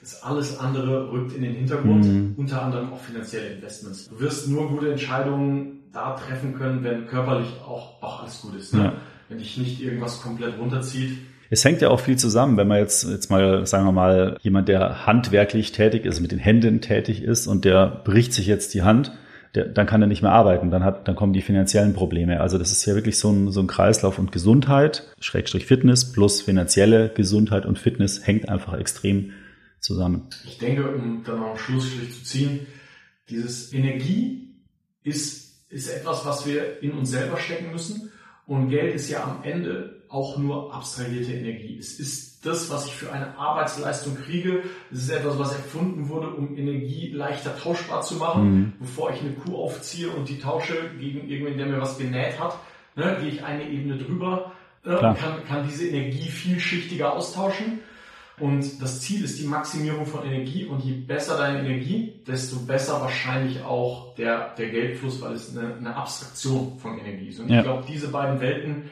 Das 0.00 0.22
alles 0.22 0.58
andere 0.58 1.12
rückt 1.12 1.34
in 1.34 1.42
den 1.42 1.54
Hintergrund, 1.54 2.06
mhm. 2.06 2.34
unter 2.38 2.62
anderem 2.62 2.92
auch 2.92 3.00
finanzielle 3.00 3.48
Investments. 3.48 4.08
Du 4.08 4.18
wirst 4.20 4.48
nur 4.48 4.68
gute 4.68 4.90
Entscheidungen 4.90 5.82
da 5.92 6.14
treffen 6.14 6.54
können, 6.54 6.82
wenn 6.82 7.06
körperlich 7.06 7.48
auch, 7.62 8.02
auch 8.02 8.22
alles 8.22 8.40
gut 8.40 8.54
ist. 8.54 8.72
Ne? 8.72 8.84
Ja. 8.84 8.92
Wenn 9.28 9.38
dich 9.38 9.58
nicht 9.58 9.82
irgendwas 9.82 10.22
komplett 10.22 10.58
runterzieht 10.58 11.18
es 11.52 11.64
hängt 11.64 11.82
ja 11.82 11.90
auch 11.90 11.98
viel 11.98 12.16
zusammen, 12.16 12.56
wenn 12.56 12.68
man 12.68 12.78
jetzt, 12.78 13.08
jetzt 13.08 13.28
mal, 13.28 13.66
sagen 13.66 13.84
wir 13.84 13.92
mal, 13.92 14.38
jemand, 14.40 14.68
der 14.68 15.04
handwerklich 15.04 15.72
tätig 15.72 16.04
ist, 16.04 16.20
mit 16.20 16.30
den 16.30 16.38
Händen 16.38 16.80
tätig 16.80 17.24
ist 17.24 17.48
und 17.48 17.64
der 17.64 17.86
bricht 18.04 18.32
sich 18.32 18.46
jetzt 18.46 18.72
die 18.72 18.82
Hand, 18.82 19.12
der, 19.54 19.66
dann 19.66 19.86
kann 19.86 20.00
er 20.00 20.08
nicht 20.08 20.22
mehr 20.22 20.32
arbeiten, 20.32 20.70
dann 20.70 20.84
hat, 20.84 21.08
dann 21.08 21.16
kommen 21.16 21.32
die 21.32 21.42
finanziellen 21.42 21.94
Probleme. 21.94 22.40
Also 22.40 22.58
das 22.58 22.70
ist 22.70 22.84
ja 22.86 22.94
wirklich 22.94 23.18
so 23.18 23.30
ein, 23.30 23.50
so 23.50 23.60
ein 23.60 23.66
Kreislauf 23.66 24.18
und 24.18 24.32
Gesundheit, 24.32 25.08
Schrägstrich 25.20 25.66
Fitness 25.66 26.12
plus 26.12 26.40
finanzielle 26.42 27.08
Gesundheit 27.08 27.66
und 27.66 27.78
Fitness 27.78 28.26
hängt 28.26 28.48
einfach 28.48 28.78
extrem 28.78 29.32
zusammen. 29.80 30.28
Ich 30.46 30.58
denke, 30.58 30.88
um 30.88 31.22
dann 31.24 31.42
auch 31.42 31.58
Schlussstrich 31.58 32.12
zu 32.12 32.24
ziehen, 32.24 32.66
dieses 33.28 33.72
Energie 33.72 34.54
ist, 35.02 35.70
ist 35.70 35.88
etwas, 35.88 36.24
was 36.26 36.46
wir 36.46 36.82
in 36.82 36.92
uns 36.92 37.10
selber 37.10 37.36
stecken 37.36 37.72
müssen. 37.72 38.10
Und 38.46 38.68
Geld 38.68 38.94
ist 38.94 39.08
ja 39.08 39.22
am 39.24 39.42
Ende 39.44 40.02
auch 40.08 40.36
nur 40.38 40.74
abstrahierte 40.74 41.32
Energie. 41.32 41.78
Es 41.78 41.98
ist 41.98 42.29
das, 42.42 42.70
was 42.70 42.86
ich 42.86 42.94
für 42.94 43.12
eine 43.12 43.36
Arbeitsleistung 43.36 44.16
kriege. 44.16 44.62
Es 44.90 45.02
ist 45.02 45.10
etwas, 45.10 45.38
was 45.38 45.54
erfunden 45.54 46.08
wurde, 46.08 46.28
um 46.28 46.56
Energie 46.56 47.10
leichter 47.12 47.56
tauschbar 47.56 48.00
zu 48.02 48.14
machen. 48.16 48.52
Mhm. 48.52 48.72
Bevor 48.80 49.10
ich 49.12 49.20
eine 49.20 49.32
Kuh 49.32 49.56
aufziehe 49.56 50.08
und 50.10 50.28
die 50.28 50.38
tausche 50.38 50.74
gegen 50.98 51.28
irgendwen, 51.28 51.58
der 51.58 51.66
mir 51.66 51.80
was 51.80 51.98
genäht 51.98 52.40
hat, 52.40 52.56
ne, 52.96 53.18
gehe 53.20 53.30
ich 53.30 53.44
eine 53.44 53.68
Ebene 53.68 53.98
drüber 53.98 54.52
äh, 54.84 54.90
und 54.90 55.18
kann, 55.18 55.44
kann 55.46 55.68
diese 55.68 55.86
Energie 55.86 56.28
vielschichtiger 56.28 57.12
austauschen. 57.12 57.80
Und 58.38 58.80
das 58.80 59.02
Ziel 59.02 59.22
ist 59.22 59.38
die 59.38 59.46
Maximierung 59.46 60.06
von 60.06 60.24
Energie 60.24 60.64
und 60.64 60.82
je 60.82 60.94
besser 60.94 61.36
deine 61.36 61.58
Energie, 61.60 62.14
desto 62.26 62.56
besser 62.60 63.02
wahrscheinlich 63.02 63.62
auch 63.62 64.14
der, 64.14 64.54
der 64.54 64.70
Geldfluss, 64.70 65.20
weil 65.20 65.34
es 65.34 65.54
eine, 65.54 65.74
eine 65.74 65.94
Abstraktion 65.94 66.78
von 66.78 66.98
Energie 66.98 67.28
ist. 67.28 67.40
Und 67.40 67.50
ja. 67.50 67.58
ich 67.58 67.64
glaube, 67.64 67.84
diese 67.86 68.08
beiden 68.08 68.40
Welten 68.40 68.90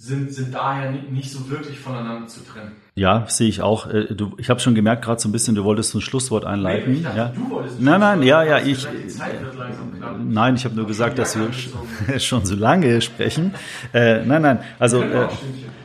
sind, 0.00 0.32
sind 0.32 0.54
daher 0.54 0.92
nicht 0.92 1.32
so 1.32 1.50
wirklich 1.50 1.80
voneinander 1.80 2.28
zu 2.28 2.40
trennen. 2.44 2.70
Ja, 2.94 3.26
sehe 3.28 3.48
ich 3.48 3.62
auch. 3.62 3.88
Äh, 3.88 4.14
du, 4.14 4.32
ich 4.38 4.48
habe 4.48 4.60
schon 4.60 4.76
gemerkt, 4.76 5.04
gerade 5.04 5.20
so 5.20 5.28
ein 5.28 5.32
bisschen, 5.32 5.56
du 5.56 5.64
wolltest 5.64 5.92
ein 5.92 6.00
Schlusswort 6.00 6.44
einleiten. 6.44 6.92
Nee, 6.92 7.00
dachte, 7.00 7.18
ja. 7.18 7.28
Du 7.34 7.50
wolltest 7.50 7.80
nein, 7.80 8.00
nein, 8.00 8.22
ja, 8.22 8.44
ja, 8.44 8.58
ich. 8.60 8.86
Nein, 10.24 10.54
ich 10.54 10.64
habe 10.64 10.76
nur 10.76 10.86
gesagt, 10.86 11.18
dass 11.18 11.36
wir 11.36 12.20
schon 12.20 12.46
so 12.46 12.54
lange 12.54 13.00
sprechen. 13.00 13.54
Äh, 13.92 14.24
nein, 14.24 14.42
nein, 14.42 14.60
also. 14.78 15.02
Äh, 15.02 15.26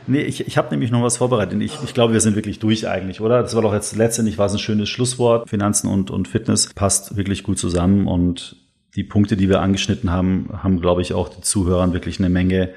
nee, 0.06 0.22
ich, 0.22 0.46
ich 0.46 0.56
habe 0.56 0.70
nämlich 0.70 0.92
noch 0.92 1.02
was 1.02 1.16
vorbereitet. 1.16 1.60
Ich, 1.60 1.76
ich 1.82 1.92
glaube, 1.92 2.12
wir 2.12 2.20
sind 2.20 2.36
wirklich 2.36 2.60
durch 2.60 2.86
eigentlich, 2.88 3.20
oder? 3.20 3.42
Das 3.42 3.56
war 3.56 3.62
doch 3.62 3.74
jetzt 3.74 3.96
letztendlich 3.96 4.38
war 4.38 4.46
es 4.46 4.52
ein 4.52 4.60
schönes 4.60 4.88
Schlusswort. 4.88 5.50
Finanzen 5.50 5.88
und, 5.88 6.12
und 6.12 6.28
Fitness 6.28 6.72
passt 6.72 7.16
wirklich 7.16 7.42
gut 7.42 7.58
zusammen 7.58 8.06
und 8.06 8.56
die 8.94 9.02
Punkte, 9.02 9.36
die 9.36 9.48
wir 9.48 9.60
angeschnitten 9.60 10.12
haben, 10.12 10.50
haben, 10.62 10.80
glaube 10.80 11.02
ich, 11.02 11.14
auch 11.14 11.28
den 11.28 11.42
Zuhörern 11.42 11.92
wirklich 11.92 12.20
eine 12.20 12.28
Menge 12.28 12.70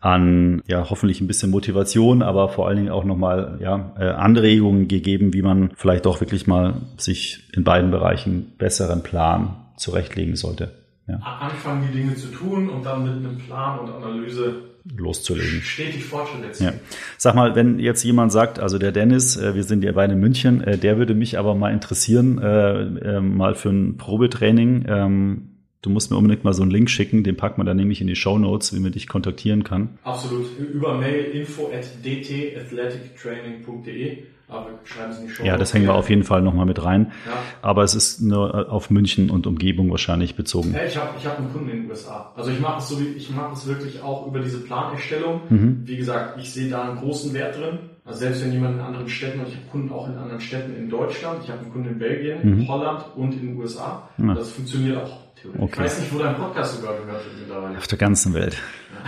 an 0.00 0.62
ja 0.66 0.88
hoffentlich 0.88 1.20
ein 1.20 1.26
bisschen 1.26 1.50
Motivation, 1.50 2.22
aber 2.22 2.48
vor 2.48 2.66
allen 2.66 2.78
Dingen 2.78 2.88
auch 2.90 3.04
nochmal 3.04 3.58
ja, 3.60 3.94
äh, 3.98 4.04
Anregungen 4.04 4.88
gegeben, 4.88 5.32
wie 5.34 5.42
man 5.42 5.70
vielleicht 5.76 6.06
doch 6.06 6.20
wirklich 6.20 6.46
mal 6.46 6.74
sich 6.96 7.44
in 7.52 7.64
beiden 7.64 7.90
Bereichen 7.90 8.52
besseren 8.56 9.02
Plan 9.02 9.56
zurechtlegen 9.76 10.36
sollte. 10.36 10.72
Ja. 11.06 11.16
Anfangen 11.16 11.88
die 11.90 11.98
Dinge 11.98 12.14
zu 12.14 12.28
tun 12.28 12.68
und 12.68 12.84
dann 12.84 13.02
mit 13.02 13.12
einem 13.12 13.38
Plan 13.38 13.80
und 13.80 13.90
Analyse 13.90 14.70
loszulegen. 14.96 15.60
Stetig 15.60 16.04
Fortschritt 16.04 16.44
erzielen. 16.44 16.74
Ja. 16.74 16.80
Sag 17.18 17.34
mal, 17.34 17.54
wenn 17.54 17.78
jetzt 17.78 18.02
jemand 18.02 18.32
sagt, 18.32 18.58
also 18.58 18.78
der 18.78 18.92
Dennis, 18.92 19.36
äh, 19.36 19.54
wir 19.54 19.64
sind 19.64 19.84
ja 19.84 19.92
beide 19.92 20.14
in 20.14 20.20
München, 20.20 20.62
äh, 20.62 20.78
der 20.78 20.96
würde 20.98 21.14
mich 21.14 21.38
aber 21.38 21.54
mal 21.54 21.72
interessieren, 21.72 22.38
äh, 22.38 23.20
mal 23.20 23.54
für 23.54 23.70
ein 23.70 23.96
Probetraining. 23.96 25.49
Du 25.82 25.88
musst 25.88 26.10
mir 26.10 26.18
unbedingt 26.18 26.44
mal 26.44 26.52
so 26.52 26.60
einen 26.62 26.70
Link 26.70 26.90
schicken, 26.90 27.24
den 27.24 27.38
packen 27.38 27.58
wir 27.60 27.64
dann 27.64 27.78
nämlich 27.78 28.02
in 28.02 28.06
die 28.06 28.16
Show 28.16 28.38
Notes, 28.38 28.74
wie 28.74 28.80
man 28.80 28.92
dich 28.92 29.08
kontaktieren 29.08 29.64
kann. 29.64 29.98
Absolut. 30.02 30.44
Über 30.58 30.98
Mail 30.98 31.24
info 31.32 31.70
at 31.72 31.86
dtathletictraining.de. 32.04 34.24
Aber 34.46 34.68
schreiben 34.84 35.12
Sie 35.12 35.22
in 35.22 35.28
die 35.28 35.32
Show 35.32 35.42
Ja, 35.44 35.56
das 35.56 35.72
hängen 35.72 35.86
wir 35.86 35.94
auf 35.94 36.10
jeden 36.10 36.24
Fall 36.24 36.42
nochmal 36.42 36.66
mit 36.66 36.84
rein. 36.84 37.12
Ja. 37.24 37.32
Aber 37.62 37.82
es 37.84 37.94
ist 37.94 38.20
nur 38.20 38.70
auf 38.70 38.90
München 38.90 39.30
und 39.30 39.46
Umgebung 39.46 39.90
wahrscheinlich 39.90 40.34
bezogen. 40.34 40.74
Ja, 40.74 40.84
ich 40.84 40.98
habe 40.98 41.14
ich 41.18 41.24
hab 41.24 41.38
einen 41.38 41.50
Kunden 41.52 41.70
in 41.70 41.82
den 41.82 41.90
USA. 41.90 42.30
Also 42.36 42.50
ich 42.50 42.60
mache 42.60 42.78
es 42.78 42.88
so 42.88 43.00
wie, 43.00 43.06
ich 43.16 43.30
mache 43.30 43.54
es 43.54 43.66
wirklich 43.66 44.02
auch 44.02 44.26
über 44.26 44.40
diese 44.40 44.58
Planerstellung. 44.58 45.40
Mhm. 45.48 45.80
Wie 45.84 45.96
gesagt, 45.96 46.38
ich 46.40 46.52
sehe 46.52 46.68
da 46.68 46.82
einen 46.82 46.98
großen 46.98 47.32
Wert 47.32 47.58
drin. 47.58 47.78
Also 48.04 48.20
selbst 48.20 48.44
wenn 48.44 48.52
jemand 48.52 48.74
in 48.74 48.80
anderen 48.80 49.08
Städten, 49.08 49.40
und 49.40 49.48
ich 49.48 49.54
habe 49.54 49.64
Kunden 49.70 49.90
auch 49.92 50.06
in 50.08 50.16
anderen 50.16 50.40
Städten 50.40 50.74
in 50.74 50.90
Deutschland, 50.90 51.44
ich 51.44 51.50
habe 51.50 51.60
einen 51.60 51.72
Kunden 51.72 51.90
in 51.90 51.98
Belgien, 51.98 52.38
mhm. 52.42 52.68
Holland 52.68 53.04
und 53.16 53.32
in 53.32 53.40
den 53.40 53.56
USA. 53.56 54.08
Ja. 54.18 54.34
Das 54.34 54.50
funktioniert 54.50 54.96
auch 54.96 55.29
Okay. 55.44 55.68
Ich 55.72 55.78
weiß 55.78 56.00
nicht, 56.00 56.14
wo 56.14 56.18
dein 56.18 56.36
Podcast 56.36 56.76
sogar 56.76 56.96
gehört 56.96 57.24
wird 57.24 57.38
mittlerweile. 57.38 57.78
Auf 57.78 57.86
der 57.86 57.98
ganzen 57.98 58.34
Welt. 58.34 58.56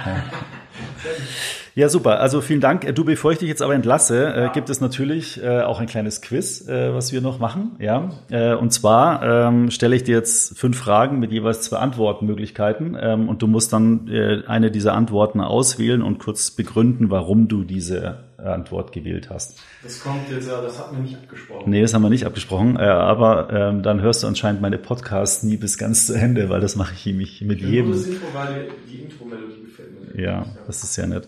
Ja. 0.04 0.24
ja. 1.74 1.88
super. 1.88 2.20
Also 2.20 2.40
vielen 2.40 2.60
Dank. 2.60 2.94
Du, 2.94 3.04
bevor 3.04 3.32
ich 3.32 3.38
dich 3.38 3.48
jetzt 3.48 3.62
aber 3.62 3.74
entlasse, 3.74 4.26
äh, 4.26 4.40
ja. 4.40 4.46
äh, 4.46 4.50
gibt 4.52 4.70
es 4.70 4.80
natürlich 4.80 5.42
äh, 5.42 5.62
auch 5.62 5.80
ein 5.80 5.86
kleines 5.86 6.20
Quiz, 6.20 6.68
äh, 6.68 6.94
was 6.94 7.12
wir 7.12 7.20
noch 7.20 7.38
machen. 7.38 7.72
Ja. 7.78 8.10
Äh, 8.30 8.54
und 8.54 8.72
zwar 8.72 9.22
ähm, 9.22 9.70
stelle 9.70 9.96
ich 9.96 10.04
dir 10.04 10.16
jetzt 10.16 10.58
fünf 10.58 10.78
Fragen 10.78 11.18
mit 11.18 11.32
jeweils 11.32 11.62
zwei 11.62 11.78
Antwortmöglichkeiten 11.78 12.96
ähm, 13.00 13.28
und 13.28 13.42
du 13.42 13.46
musst 13.46 13.72
dann 13.72 14.08
äh, 14.08 14.42
eine 14.46 14.70
dieser 14.70 14.94
Antworten 14.94 15.40
auswählen 15.40 16.02
und 16.02 16.18
kurz 16.18 16.50
begründen, 16.50 17.10
warum 17.10 17.48
du 17.48 17.64
diese 17.64 18.18
Antwort 18.44 18.92
gewählt 18.92 19.30
hast. 19.30 19.60
Das 19.82 20.00
kommt 20.00 20.30
jetzt, 20.30 20.48
ja, 20.48 20.60
das 20.60 20.78
hatten 20.78 20.96
wir 20.96 21.02
nicht 21.02 21.16
abgesprochen. 21.16 21.70
Nee, 21.70 21.82
das 21.82 21.94
haben 21.94 22.02
wir 22.02 22.10
nicht 22.10 22.26
abgesprochen, 22.26 22.76
äh, 22.76 22.80
aber 22.80 23.48
ähm, 23.52 23.82
dann 23.82 24.00
hörst 24.00 24.22
du 24.22 24.26
anscheinend 24.26 24.60
meine 24.60 24.78
Podcasts 24.78 25.42
nie 25.42 25.56
bis 25.56 25.78
ganz 25.78 26.06
zu 26.06 26.14
Ende, 26.14 26.48
weil 26.48 26.60
das 26.60 26.76
mache 26.76 26.94
ich 26.94 27.06
nämlich 27.06 27.40
mit 27.42 27.60
jedem. 27.60 27.92
Das 27.92 28.06
Intro, 28.06 28.26
weil 28.32 28.68
die 28.90 29.02
Intro-Melodie 29.02 29.62
gefällt 29.64 30.00
mir. 30.00 30.01
Ja, 30.14 30.46
das 30.66 30.82
ist 30.84 30.96
ja 30.96 31.06
nett. 31.06 31.26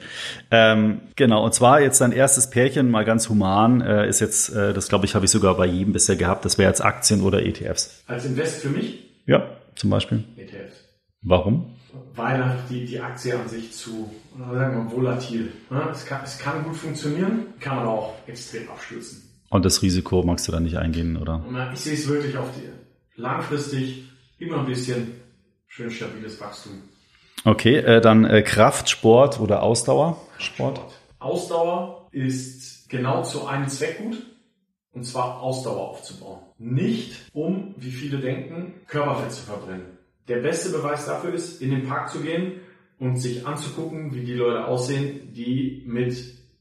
Ähm, 0.50 1.00
genau, 1.16 1.44
und 1.44 1.54
zwar 1.54 1.80
jetzt 1.80 2.00
dein 2.00 2.12
erstes 2.12 2.50
Pärchen, 2.50 2.90
mal 2.90 3.04
ganz 3.04 3.28
human, 3.28 3.80
äh, 3.80 4.08
ist 4.08 4.20
jetzt, 4.20 4.54
äh, 4.54 4.72
das 4.72 4.88
glaube 4.88 5.06
ich, 5.06 5.14
habe 5.14 5.24
ich 5.24 5.30
sogar 5.30 5.56
bei 5.56 5.66
jedem 5.66 5.92
bisher 5.92 6.16
gehabt, 6.16 6.44
das 6.44 6.58
wäre 6.58 6.68
jetzt 6.68 6.84
Aktien 6.84 7.22
oder 7.22 7.44
ETFs. 7.44 8.02
Als 8.06 8.24
Invest 8.24 8.62
für 8.62 8.70
mich? 8.70 8.98
Ja, 9.26 9.48
zum 9.74 9.90
Beispiel. 9.90 10.24
ETFs. 10.36 10.84
Warum? 11.22 11.74
weil 12.14 12.42
einfach 12.42 12.68
die, 12.68 12.84
die 12.84 13.00
Aktie 13.00 13.38
an 13.38 13.48
sich 13.48 13.72
zu, 13.72 14.10
sagen 14.38 14.88
wir, 14.88 14.96
volatil. 14.96 15.52
Ne? 15.70 15.88
Es 15.90 16.06
kann, 16.06 16.20
es 16.24 16.38
kann 16.38 16.64
gut 16.64 16.76
funktionieren, 16.76 17.46
kann 17.60 17.78
aber 17.78 17.90
auch 17.90 18.14
extrem 18.26 18.68
abstürzen. 18.68 19.22
Und 19.50 19.64
das 19.64 19.82
Risiko 19.82 20.22
magst 20.22 20.48
du 20.48 20.52
dann 20.52 20.64
nicht 20.64 20.76
eingehen, 20.76 21.16
oder? 21.16 21.44
Ich 21.72 21.80
sehe 21.80 21.94
es 21.94 22.08
wirklich 22.08 22.36
auf 22.36 22.48
die 22.56 23.20
langfristig 23.20 24.04
immer 24.38 24.60
ein 24.60 24.66
bisschen 24.66 25.12
schön 25.66 25.90
stabiles 25.90 26.40
Wachstum. 26.40 26.82
Okay, 27.44 27.76
äh, 27.76 28.00
dann 28.00 28.24
äh, 28.24 28.42
Kraft, 28.42 28.88
Sport 28.88 29.38
oder 29.38 29.62
Ausdauer? 29.62 30.16
Sport. 30.38 30.80
Ausdauer 31.18 32.08
ist 32.10 32.88
genau 32.88 33.22
zu 33.22 33.46
einem 33.46 33.68
Zweck 33.68 33.98
gut, 33.98 34.16
und 34.92 35.04
zwar 35.04 35.42
Ausdauer 35.42 35.90
aufzubauen. 35.90 36.40
Nicht 36.58 37.14
um, 37.34 37.74
wie 37.76 37.90
viele 37.90 38.18
denken, 38.18 38.74
Körperfett 38.86 39.32
zu 39.32 39.42
verbrennen. 39.42 39.98
Der 40.28 40.38
beste 40.38 40.70
Beweis 40.70 41.04
dafür 41.04 41.34
ist, 41.34 41.60
in 41.60 41.70
den 41.70 41.86
Park 41.86 42.08
zu 42.08 42.20
gehen 42.20 42.60
und 42.98 43.16
sich 43.16 43.46
anzugucken, 43.46 44.14
wie 44.14 44.24
die 44.24 44.32
Leute 44.32 44.64
aussehen, 44.66 45.34
die 45.34 45.82
mit 45.86 46.16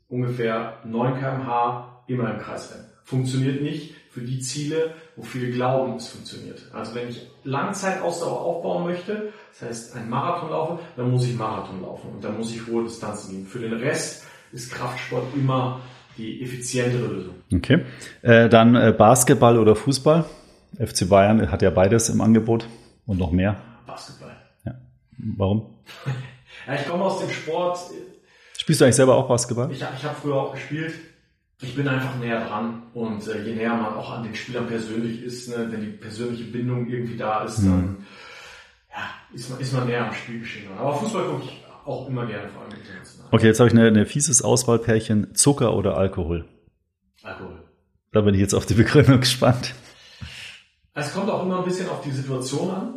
ungefähr 0.10 0.80
9 0.84 1.18
kmh 1.18 2.04
immer 2.08 2.34
im 2.34 2.40
Kreis 2.40 2.74
rennen. 2.74 2.90
Funktioniert 3.04 3.62
nicht 3.62 3.96
für 4.10 4.22
die 4.22 4.40
Ziele, 4.40 4.96
wo 5.16 5.24
viele 5.24 5.52
glauben, 5.52 5.96
es 5.96 6.08
funktioniert. 6.08 6.62
Also 6.74 6.96
wenn 6.96 7.10
ich 7.10 7.28
Langzeitausdauer 7.44 8.42
aufbauen 8.42 8.86
möchte, 8.86 9.32
das 9.52 9.70
heißt 9.70 9.96
einen 9.96 10.10
Marathon 10.10 10.50
laufe, 10.50 10.80
dann 10.96 11.12
muss 11.12 11.26
ich 11.26 11.36
Marathon 11.36 11.82
laufen 11.82 12.10
und 12.16 12.24
dann 12.24 12.38
muss 12.38 12.54
ich 12.54 12.66
hohe 12.68 12.84
Distanzen 12.84 13.32
gehen. 13.32 13.46
Für 13.46 13.60
den 13.60 13.74
Rest 13.74 14.26
ist 14.52 14.72
Kraftsport 14.72 15.36
immer 15.36 15.82
die 16.18 16.44
effizientere 16.44 17.08
Lösung. 17.08 17.36
Okay. 17.54 17.86
Äh, 18.22 18.50
dann 18.50 18.76
äh, 18.76 18.94
Basketball 18.96 19.58
oder 19.58 19.76
Fußball? 19.76 20.26
FC 20.80 21.08
Bayern 21.08 21.52
hat 21.52 21.62
ja 21.62 21.70
beides 21.70 22.10
im 22.10 22.22
Angebot 22.22 22.68
und 23.06 23.20
noch 23.20 23.32
mehr. 23.32 23.58
Basketball. 23.86 24.36
Ja. 24.66 24.74
Warum? 25.18 25.76
ja, 26.68 26.74
ich 26.76 26.88
komme 26.88 27.04
aus 27.04 27.20
dem 27.20 27.30
Sport. 27.30 27.78
Spielst 28.58 28.82
du 28.82 28.86
eigentlich 28.86 28.96
selber 28.96 29.16
auch 29.16 29.28
Basketball? 29.28 29.72
Ich, 29.72 29.78
ich 29.78 30.04
habe 30.04 30.16
früher 30.20 30.36
auch 30.36 30.54
gespielt. 30.54 30.94
Ich 31.64 31.76
bin 31.76 31.88
einfach 31.88 32.18
näher 32.18 32.46
dran 32.46 32.84
und 32.94 33.26
äh, 33.28 33.42
je 33.44 33.56
näher 33.56 33.76
man 33.76 33.94
auch 33.94 34.12
an 34.12 34.24
den 34.24 34.36
Spielern 34.36 34.68
persönlich 34.68 35.24
ist, 35.24 35.50
ne, 35.50 35.68
wenn 35.72 35.82
die 35.82 35.88
persönliche 35.88 36.44
Bindung 36.44 36.88
irgendwie 36.88 37.16
da 37.16 37.44
ist, 37.44 37.60
mhm. 37.60 37.70
dann 37.70 38.06
ja, 38.90 39.10
ist, 39.34 39.50
man, 39.50 39.60
ist 39.60 39.74
man 39.74 39.88
näher 39.88 40.06
am 40.06 40.14
Spielgeschehen. 40.14 40.72
Aber 40.78 40.96
Fußball 40.96 41.24
gucke 41.24 41.44
ich 41.46 41.64
auch 41.86 42.08
immer 42.08 42.26
gerne, 42.26 42.50
vor 42.50 42.64
allem 42.64 42.74
international. 42.74 43.28
Okay, 43.32 43.48
jetzt 43.48 43.60
habe 43.60 43.70
ich 43.70 43.74
eine, 43.74 43.88
eine 43.88 44.06
fieses 44.06 44.42
Auswahlpärchen. 44.42 45.36
Zucker 45.36 45.74
oder 45.74 45.98
Alkohol? 45.98 46.46
Alkohol. 47.24 47.64
Da 48.12 48.22
bin 48.22 48.36
ich 48.36 48.42
jetzt 48.42 48.54
auf 48.54 48.66
die 48.66 48.76
Begründung 48.76 49.22
gespannt. 49.22 49.74
Es 50.94 51.14
kommt 51.14 51.30
auch 51.30 51.44
immer 51.44 51.60
ein 51.60 51.66
bisschen 51.66 51.90
auf 51.90 52.02
die 52.02 52.12
Situation 52.12 52.70
an. 52.70 52.94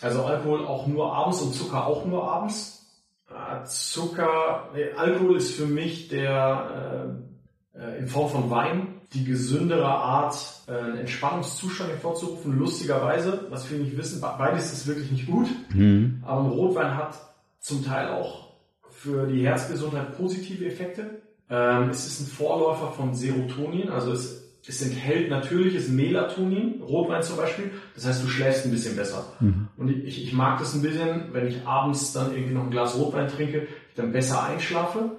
Also 0.00 0.24
Alkohol 0.24 0.64
auch 0.64 0.86
nur 0.86 1.12
abends 1.14 1.40
und 1.42 1.54
Zucker 1.54 1.86
auch 1.86 2.04
nur 2.04 2.30
abends. 2.30 2.86
Äh, 3.28 3.64
Zucker, 3.64 4.70
nee, 4.74 4.92
Alkohol 4.96 5.36
ist 5.36 5.54
für 5.54 5.66
mich 5.66 6.08
der 6.08 7.08
äh, 7.18 7.31
äh, 7.74 7.98
in 7.98 8.08
Form 8.08 8.30
von 8.30 8.50
Wein 8.50 8.88
die 9.14 9.24
gesündere 9.24 9.88
Art, 9.88 10.36
äh, 10.66 10.72
einen 10.72 10.98
Entspannungszustand 10.98 11.90
hervorzurufen. 11.90 12.58
Lustigerweise, 12.58 13.46
was 13.50 13.66
viele 13.66 13.84
nicht 13.84 13.96
wissen, 13.96 14.20
beides 14.20 14.72
ist 14.72 14.86
wirklich 14.86 15.10
nicht 15.10 15.26
gut. 15.26 15.48
Mhm. 15.74 16.22
Aber 16.24 16.40
ein 16.40 16.50
Rotwein 16.50 16.96
hat 16.96 17.18
zum 17.60 17.84
Teil 17.84 18.08
auch 18.08 18.54
für 18.90 19.26
die 19.26 19.46
Herzgesundheit 19.46 20.16
positive 20.16 20.64
Effekte. 20.64 21.22
Ähm, 21.50 21.90
es 21.90 22.06
ist 22.06 22.20
ein 22.20 22.26
Vorläufer 22.26 22.92
von 22.92 23.14
Serotonin, 23.14 23.90
also 23.90 24.12
es 24.12 24.42
es 24.68 24.80
enthält 24.80 25.28
natürliches 25.28 25.88
Melatonin, 25.88 26.80
Rotwein 26.82 27.22
zum 27.22 27.36
Beispiel. 27.36 27.72
Das 27.94 28.06
heißt, 28.06 28.22
du 28.22 28.28
schläfst 28.28 28.64
ein 28.64 28.70
bisschen 28.70 28.94
besser. 28.94 29.24
Mhm. 29.40 29.68
Und 29.76 29.90
ich, 29.90 30.22
ich 30.22 30.32
mag 30.32 30.58
das 30.60 30.74
ein 30.74 30.82
bisschen, 30.82 31.32
wenn 31.32 31.48
ich 31.48 31.66
abends 31.66 32.12
dann 32.12 32.32
irgendwie 32.32 32.54
noch 32.54 32.64
ein 32.64 32.70
Glas 32.70 32.96
Rotwein 32.96 33.28
trinke, 33.28 33.62
ich 33.62 33.94
dann 33.96 34.12
besser 34.12 34.44
einschlafe. 34.44 35.16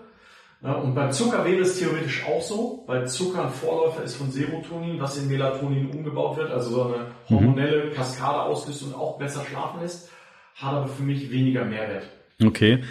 Ja, 0.63 0.75
und 0.75 0.95
beim 0.95 1.11
Zucker 1.11 1.43
wäre 1.43 1.61
es 1.61 1.77
theoretisch 1.77 2.25
auch 2.25 2.41
so, 2.41 2.83
weil 2.87 3.05
Zucker 3.05 3.43
ein 3.43 3.49
Vorläufer 3.49 4.03
ist 4.03 4.15
von 4.15 4.31
Serotonin, 4.31 4.99
was 4.99 5.17
in 5.17 5.27
Melatonin 5.27 5.91
umgebaut 5.91 6.37
wird, 6.37 6.51
also 6.51 6.69
so 6.69 6.83
eine 6.85 6.97
mhm. 7.27 7.35
hormonelle 7.35 7.91
Kaskade 7.91 8.43
auslöst 8.43 8.83
und 8.83 8.95
auch 8.95 9.17
besser 9.17 9.43
schlafen 9.43 9.81
lässt, 9.81 10.09
hat 10.55 10.73
aber 10.73 10.87
für 10.87 11.03
mich 11.03 11.29
weniger 11.29 11.65
Mehrwert. 11.65 12.09
Okay 12.43 12.81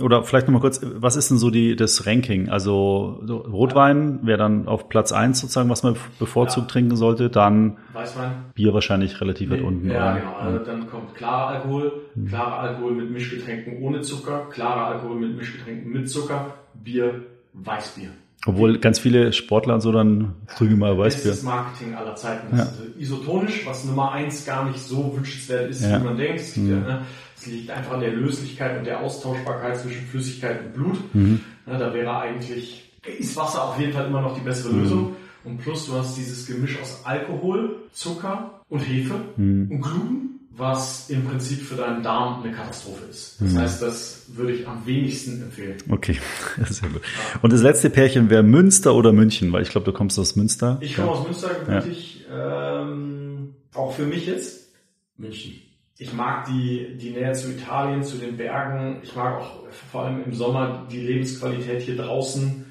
oder 0.00 0.24
vielleicht 0.24 0.46
nochmal 0.46 0.60
kurz, 0.60 0.80
was 0.82 1.16
ist 1.16 1.30
denn 1.30 1.38
so 1.38 1.50
die, 1.50 1.76
das 1.76 2.06
Ranking? 2.06 2.48
Also 2.48 3.20
so 3.24 3.36
Rotwein 3.36 4.26
wäre 4.26 4.38
dann 4.38 4.66
auf 4.66 4.88
Platz 4.88 5.12
eins 5.12 5.40
sozusagen, 5.40 5.70
was 5.70 5.82
man 5.82 5.96
bevorzugt 6.18 6.68
ja. 6.68 6.72
trinken 6.72 6.96
sollte, 6.96 7.30
dann 7.30 7.78
Weißwein. 7.92 8.32
Bier 8.54 8.74
wahrscheinlich 8.74 9.20
relativ 9.20 9.48
nee, 9.48 9.56
weit 9.56 9.64
unten. 9.64 9.90
Ja, 9.90 10.16
genau. 10.16 10.34
Also 10.34 10.58
dann 10.64 10.88
kommt 10.88 11.14
klarer 11.14 11.48
Alkohol, 11.54 11.92
hm. 12.14 12.26
klarer 12.26 12.58
Alkohol 12.60 12.94
mit 12.94 13.10
Mischgetränken 13.10 13.80
ohne 13.82 14.00
Zucker, 14.00 14.48
klarer 14.50 14.86
Alkohol 14.94 15.20
mit 15.20 15.36
Mischgetränken 15.36 15.92
mit 15.92 16.10
Zucker, 16.10 16.54
Bier, 16.74 17.22
Weißbier. 17.52 18.10
Obwohl 18.46 18.78
ganz 18.78 18.98
viele 18.98 19.34
Sportler 19.34 19.74
und 19.74 19.82
so 19.82 19.92
dann 19.92 20.34
drüben 20.56 20.78
mal 20.78 20.96
Weißbier. 20.96 21.30
Das 21.30 21.40
ist 21.40 21.44
Marketing 21.44 21.94
aller 21.94 22.16
Zeiten. 22.16 22.56
Ja. 22.56 22.62
Also 22.62 22.84
isotonisch, 22.98 23.66
was 23.66 23.84
Nummer 23.84 24.12
eins 24.12 24.46
gar 24.46 24.66
nicht 24.66 24.80
so 24.80 25.14
wünschenswert 25.14 25.70
ist, 25.70 25.82
ja. 25.82 26.00
wie 26.00 26.04
man 26.04 26.16
denkt. 26.16 26.56
Mhm. 26.56 26.70
ja, 26.70 26.76
ne? 26.76 27.02
Liegt 27.46 27.70
einfach 27.70 27.92
an 27.92 28.00
der 28.00 28.12
Löslichkeit 28.12 28.78
und 28.78 28.84
der 28.84 29.00
Austauschbarkeit 29.00 29.78
zwischen 29.78 30.06
Flüssigkeit 30.06 30.60
und 30.60 30.74
Blut. 30.74 31.14
Mhm. 31.14 31.40
Ne, 31.66 31.78
da 31.78 31.92
wäre 31.94 32.18
eigentlich, 32.18 32.92
ist 33.18 33.36
Wasser 33.36 33.64
auf 33.64 33.78
jeden 33.78 33.92
Fall 33.92 34.06
immer 34.06 34.20
noch 34.20 34.34
die 34.34 34.40
bessere 34.40 34.72
mhm. 34.72 34.82
Lösung. 34.82 35.16
Und 35.44 35.58
plus 35.58 35.86
du 35.86 35.94
hast 35.94 36.16
dieses 36.16 36.46
Gemisch 36.46 36.78
aus 36.82 37.00
Alkohol, 37.04 37.76
Zucker 37.92 38.60
und 38.68 38.80
Hefe 38.80 39.14
mhm. 39.36 39.70
und 39.70 39.80
Gluten 39.80 40.40
was 40.60 41.10
im 41.10 41.24
Prinzip 41.24 41.62
für 41.62 41.74
deinen 41.74 42.02
Darm 42.02 42.42
eine 42.42 42.52
Katastrophe 42.52 43.04
ist. 43.10 43.40
Das 43.40 43.52
mhm. 43.52 43.58
heißt, 43.58 43.82
das 43.82 44.26
würde 44.28 44.52
ich 44.52 44.68
am 44.68 44.84
wenigsten 44.86 45.42
empfehlen. 45.42 45.78
Okay, 45.88 46.18
sehr 46.68 46.88
gut. 46.88 47.02
Und 47.42 47.52
das 47.52 47.62
letzte 47.62 47.90
Pärchen 47.90 48.30
wäre 48.30 48.42
Münster 48.42 48.94
oder 48.94 49.12
München, 49.12 49.52
weil 49.52 49.62
ich 49.62 49.70
glaube, 49.70 49.86
du 49.86 49.92
kommst 49.92 50.18
aus 50.18 50.36
Münster. 50.36 50.78
Ich 50.80 50.96
komme 50.96 51.08
ja. 51.08 51.14
aus 51.14 51.24
Münster 51.24 51.54
gebürtig. 51.54 52.26
Ja. 52.28 52.82
Ähm, 52.82 53.54
auch 53.74 53.94
für 53.94 54.04
mich 54.04 54.26
jetzt 54.26 54.68
München. 55.16 55.54
Ich 56.00 56.14
mag 56.14 56.46
die, 56.46 56.96
die 56.96 57.10
Nähe 57.10 57.32
zu 57.32 57.50
Italien, 57.50 58.02
zu 58.02 58.16
den 58.16 58.38
Bergen. 58.38 59.00
Ich 59.02 59.14
mag 59.14 59.38
auch 59.38 59.50
vor 59.92 60.04
allem 60.04 60.24
im 60.24 60.32
Sommer 60.32 60.86
die 60.90 61.00
Lebensqualität 61.00 61.82
hier 61.82 61.98
draußen. 61.98 62.64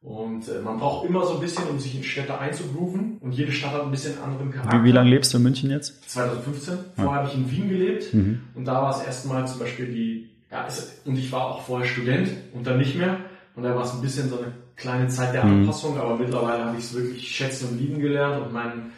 Und 0.00 0.48
äh, 0.48 0.58
man 0.64 0.78
braucht 0.78 1.06
immer 1.06 1.26
so 1.26 1.34
ein 1.34 1.40
bisschen, 1.40 1.68
um 1.68 1.78
sich 1.78 1.94
in 1.94 2.02
Städte 2.02 2.38
einzugrooven. 2.38 3.18
Und 3.20 3.32
jede 3.32 3.52
Stadt 3.52 3.72
hat 3.72 3.82
ein 3.82 3.90
bisschen 3.90 4.14
anderen 4.22 4.50
Charakter. 4.50 4.80
Wie, 4.80 4.84
wie 4.84 4.92
lange 4.92 5.10
lebst 5.10 5.34
du 5.34 5.36
in 5.36 5.42
München 5.42 5.70
jetzt? 5.70 6.10
2015. 6.10 6.78
Vorher 6.96 7.12
ja. 7.12 7.18
habe 7.18 7.28
ich 7.28 7.34
in 7.34 7.50
Wien 7.50 7.68
gelebt. 7.68 8.14
Mhm. 8.14 8.40
Und 8.54 8.64
da 8.64 8.80
war 8.80 8.98
es 8.98 9.04
erstmal 9.04 9.46
zum 9.46 9.58
Beispiel 9.58 9.92
die, 9.92 10.30
ja, 10.50 10.64
es, 10.66 11.02
und 11.04 11.18
ich 11.18 11.30
war 11.30 11.48
auch 11.48 11.60
vorher 11.60 11.86
Student 11.86 12.30
und 12.54 12.66
dann 12.66 12.78
nicht 12.78 12.96
mehr. 12.96 13.18
Und 13.54 13.64
da 13.64 13.76
war 13.76 13.84
es 13.84 13.92
ein 13.92 14.00
bisschen 14.00 14.30
so 14.30 14.38
eine 14.38 14.50
kleine 14.76 15.08
Zeit 15.08 15.34
der 15.34 15.44
mhm. 15.44 15.60
Anpassung. 15.60 15.96
Mhm. 15.96 16.00
Aber 16.00 16.16
mittlerweile 16.16 16.64
habe 16.64 16.78
ich 16.78 16.84
es 16.84 16.94
wirklich 16.94 17.36
schätzen 17.36 17.68
und 17.68 17.78
lieben 17.78 18.00
gelernt. 18.00 18.42
Und 18.42 18.50
mein 18.50 18.92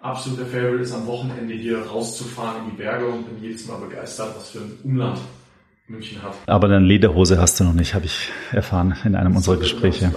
absoluter 0.00 0.46
Favorite 0.46 0.82
ist 0.82 0.92
am 0.92 1.06
Wochenende 1.06 1.54
hier 1.54 1.80
rauszufahren 1.82 2.64
in 2.64 2.70
die 2.70 2.76
Berge 2.76 3.06
und 3.06 3.24
bin 3.24 3.42
jedes 3.42 3.66
Mal 3.66 3.78
begeistert, 3.78 4.34
was 4.36 4.50
für 4.50 4.58
ein 4.58 4.78
Umland 4.84 5.18
München 5.88 6.22
hat. 6.22 6.34
Aber 6.46 6.68
deine 6.68 6.84
Lederhose 6.84 7.40
hast 7.40 7.58
du 7.58 7.64
noch 7.64 7.72
nicht, 7.72 7.94
habe 7.94 8.04
ich 8.04 8.30
erfahren 8.52 8.96
in 9.04 9.14
einem 9.14 9.34
unserer 9.34 9.56
Gespräche. 9.56 10.12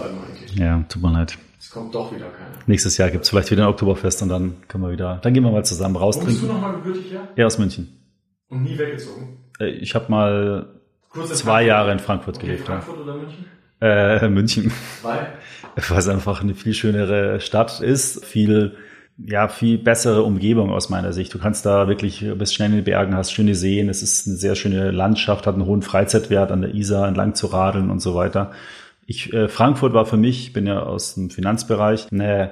Ja, 0.55 0.83
tut 0.89 1.01
mir 1.01 1.13
leid. 1.13 1.37
Es 1.59 1.69
kommt 1.69 1.95
doch 1.95 2.13
wieder 2.13 2.25
keiner. 2.25 2.51
Nächstes 2.65 2.97
Jahr 2.97 3.09
gibt 3.09 3.23
es 3.23 3.29
vielleicht 3.29 3.51
wieder 3.51 3.63
ein 3.63 3.69
Oktoberfest 3.69 4.21
und 4.21 4.29
dann 4.29 4.55
können 4.67 4.83
wir 4.83 4.91
wieder, 4.91 5.19
dann 5.21 5.33
gehen 5.33 5.43
wir 5.43 5.51
mal 5.51 5.63
zusammen 5.63 5.95
raus. 5.95 6.19
Wo 6.19 6.25
bist 6.25 6.41
du 6.41 6.47
nochmal 6.47 6.73
gebürtig 6.73 7.11
her? 7.11 7.27
Ja, 7.35 7.45
aus 7.45 7.57
München. 7.57 7.87
Und 8.49 8.63
nie 8.63 8.77
weggezogen? 8.77 9.37
Äh, 9.59 9.69
ich 9.69 9.95
habe 9.95 10.11
mal 10.11 10.67
Kurz 11.09 11.39
zwei 11.39 11.63
Jahre 11.63 11.91
in 11.91 11.99
Frankfurt 11.99 12.37
okay, 12.37 12.47
gelebt. 12.47 12.65
Frankfurt 12.65 12.99
oder 12.99 13.15
München? 13.15 13.45
Äh, 13.79 14.27
München. 14.29 14.71
Weil? 15.01 15.33
Weil 15.89 15.97
es 15.99 16.07
einfach 16.07 16.41
eine 16.41 16.53
viel 16.53 16.73
schönere 16.73 17.39
Stadt 17.39 17.79
ist, 17.79 18.25
viel 18.25 18.75
ja, 19.27 19.47
viel 19.47 19.77
bessere 19.77 20.23
Umgebung 20.23 20.71
aus 20.71 20.89
meiner 20.89 21.13
Sicht. 21.13 21.33
Du 21.33 21.39
kannst 21.39 21.65
da 21.65 21.87
wirklich, 21.87 22.25
bist 22.37 22.55
schnell 22.55 22.69
in 22.69 22.75
den 22.77 22.83
Bergen, 22.83 23.15
hast 23.15 23.31
schöne 23.31 23.55
Seen, 23.55 23.89
es 23.89 24.01
ist 24.01 24.27
eine 24.27 24.35
sehr 24.37 24.55
schöne 24.55 24.91
Landschaft, 24.91 25.47
hat 25.47 25.55
einen 25.55 25.65
hohen 25.65 25.81
Freizeitwert 25.81 26.51
an 26.51 26.61
der 26.61 26.73
Isar 26.73 27.07
entlang 27.07 27.35
zu 27.35 27.47
radeln 27.47 27.89
und 27.89 27.99
so 28.01 28.15
weiter. 28.15 28.51
Ich, 29.05 29.33
äh, 29.33 29.47
Frankfurt 29.47 29.93
war 29.93 30.05
für 30.05 30.17
mich, 30.17 30.47
ich 30.47 30.53
bin 30.53 30.67
ja 30.67 30.83
aus 30.83 31.15
dem 31.15 31.29
Finanzbereich, 31.29 32.07
eine 32.11 32.51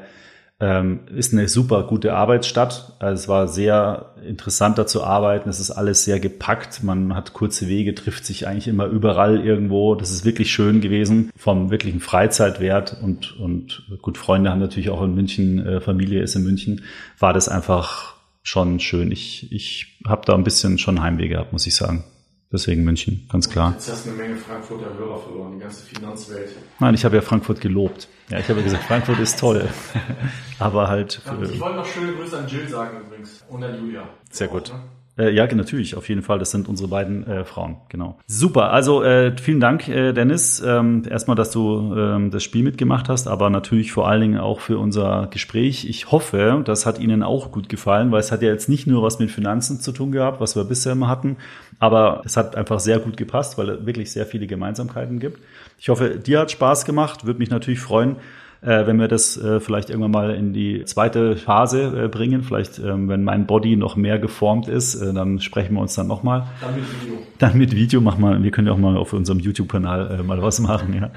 ähm, 0.62 1.02
ist 1.16 1.34
eine 1.34 1.48
super 1.48 1.84
gute 1.84 2.14
Arbeitsstadt. 2.14 2.94
Also 3.00 3.22
es 3.22 3.28
war 3.28 3.48
sehr 3.48 4.14
interessant 4.28 4.78
da 4.78 4.86
zu 4.86 5.04
arbeiten. 5.04 5.50
Es 5.50 5.60
ist 5.60 5.72
alles 5.72 6.04
sehr 6.04 6.20
gepackt. 6.20 6.84
Man 6.84 7.16
hat 7.16 7.34
kurze 7.34 7.68
Wege, 7.70 7.96
trifft 7.96 8.26
sich 8.26 8.46
eigentlich 8.48 8.68
immer 8.68 8.86
überall 8.86 9.46
irgendwo. 9.46 9.96
Das 9.96 10.12
ist 10.12 10.26
wirklich 10.26 10.52
schön 10.52 10.82
gewesen 10.82 11.32
vom 11.38 11.72
wirklichen 11.72 12.02
Freizeitwert 12.02 12.98
und, 13.02 13.40
und 13.40 13.84
gut, 14.02 14.18
Freunde 14.18 14.50
haben 14.50 14.60
natürlich 14.60 14.90
auch 14.90 15.02
in 15.02 15.16
München, 15.16 15.66
äh, 15.66 15.80
Familie 15.80 16.22
ist 16.22 16.36
in 16.36 16.44
München, 16.44 16.82
war 17.18 17.32
das 17.32 17.48
einfach 17.48 18.16
schon 18.44 18.80
schön. 18.80 19.12
Ich, 19.12 19.52
ich 19.52 20.00
habe 20.06 20.26
da 20.26 20.36
ein 20.36 20.44
bisschen 20.44 20.78
schon 20.78 21.02
Heimweh 21.02 21.30
gehabt, 21.30 21.54
muss 21.54 21.68
ich 21.68 21.76
sagen. 21.76 22.04
Deswegen 22.52 22.84
München, 22.84 23.28
ganz 23.32 23.48
klar. 23.48 23.74
Jetzt 23.74 23.92
hast 23.92 24.06
du 24.08 24.10
eine 24.10 24.18
Menge 24.18 24.36
Frankfurter 24.36 24.92
Hörer 24.98 25.20
verloren, 25.20 25.52
die 25.54 25.60
ganze 25.60 25.86
Finanzwelt. 25.86 26.50
Nein, 26.80 26.96
ich 26.96 27.06
habe 27.06 27.16
ja 27.16 27.22
Frankfurt 27.22 27.62
gelobt. 27.62 28.08
Ja, 28.30 28.40
ich 28.40 28.50
habe 28.50 28.60
ja 28.60 28.66
gesagt, 28.66 28.84
Frankfurt 28.88 29.20
ist 29.20 29.40
toll. 29.40 29.70
Aber 30.60 30.88
halt. 30.88 31.22
ich 31.44 31.60
wollte 31.60 31.78
noch 31.78 31.86
schöne 31.86 32.14
Grüße 32.14 32.40
an 32.40 32.48
Jill 32.48 32.68
sagen 32.68 33.02
übrigens 33.06 33.46
und 33.50 33.64
an 33.64 33.80
Julia. 33.80 34.10
Sehr 34.32 34.48
gut. 34.48 34.70
ne? 34.70 34.80
Äh, 35.20 35.32
ja, 35.32 35.54
natürlich, 35.54 35.96
auf 35.96 36.08
jeden 36.08 36.22
Fall. 36.22 36.40
Das 36.40 36.52
sind 36.52 36.70
unsere 36.70 36.88
beiden 36.88 37.28
äh, 37.28 37.44
Frauen, 37.44 37.76
genau. 37.90 38.18
Super, 38.26 38.72
also 38.72 39.04
äh, 39.04 39.36
vielen 39.38 39.60
Dank, 39.60 39.90
äh, 39.90 40.14
Dennis. 40.14 40.64
Ähm, 40.66 41.04
erstmal, 41.10 41.36
dass 41.36 41.52
du 41.52 41.94
ähm, 41.96 42.32
das 42.32 42.42
Spiel 42.44 42.64
mitgemacht 42.64 43.10
hast, 43.10 43.28
aber 43.28 43.50
natürlich 43.50 43.92
vor 43.92 44.08
allen 44.08 44.22
Dingen 44.22 44.40
auch 44.40 44.62
für 44.62 44.78
unser 44.78 45.28
Gespräch. 45.30 45.88
Ich 45.90 46.12
hoffe, 46.12 46.62
das 46.64 46.86
hat 46.86 47.00
Ihnen 47.00 47.22
auch 47.22 47.52
gut 47.52 47.68
gefallen, 47.68 48.12
weil 48.12 48.22
es 48.22 48.32
hat 48.32 48.42
ja 48.42 48.50
jetzt 48.50 48.70
nicht 48.70 48.88
nur 48.88 49.04
was 49.04 49.20
mit 49.20 49.30
Finanzen 49.30 49.82
zu 49.82 49.92
tun 49.92 50.14
gehabt, 50.14 50.40
was 50.40 50.56
wir 50.56 50.64
bisher 50.64 50.94
immer 50.94 51.10
hatten, 51.10 51.36
aber 51.80 52.22
es 52.24 52.38
hat 52.38 52.56
einfach 52.56 52.80
sehr 52.80 53.00
gut 53.00 53.18
gepasst, 53.18 53.58
weil 53.58 53.70
es 53.70 53.86
wirklich 53.86 54.12
sehr 54.12 54.26
viele 54.26 54.48
Gemeinsamkeiten 54.48 55.20
gibt. 55.20 55.42
Ich 55.78 55.90
hoffe, 55.90 56.12
dir 56.12 56.40
hat 56.40 56.52
Spaß 56.52 56.86
gemacht. 56.86 57.26
Würde 57.26 57.40
mich 57.40 57.50
natürlich 57.50 57.80
freuen, 57.82 58.18
äh, 58.62 58.86
wenn 58.86 59.00
wir 59.00 59.08
das 59.08 59.38
äh, 59.38 59.60
vielleicht 59.60 59.90
irgendwann 59.90 60.12
mal 60.12 60.36
in 60.36 60.54
die 60.54 60.84
zweite 60.86 61.38
Phase 61.38 62.06
äh, 62.06 62.08
bringen. 62.08 62.44
Vielleicht, 62.44 62.80
ähm, 62.80 63.08
wenn 63.08 63.24
mein 63.24 63.46
Body 63.46 63.76
noch 63.76 63.96
mehr 63.96 64.20
geformt 64.20 64.68
ist, 64.68 64.96
äh, 64.96 65.14
dann 65.14 65.40
sprechen 65.40 65.76
wir 65.76 65.82
uns 65.82 65.96
dann 65.96 66.08
nochmal. 66.08 66.48
Dann 66.60 66.76
mit 66.76 67.02
Video. 67.02 67.18
Dann 67.38 67.58
mit 67.58 67.76
Video 67.76 68.02
machen 68.02 68.22
wir, 68.22 68.44
wir 68.44 68.52
können 68.52 68.68
ja 68.68 68.74
auch 68.74 68.78
mal 68.78 68.98
auf 68.98 69.14
unserem 69.14 69.40
YouTube-Kanal 69.40 70.20
äh, 70.20 70.24
mal 70.24 70.42
was 70.42 70.60
machen, 70.60 70.94
ja. 70.94 71.12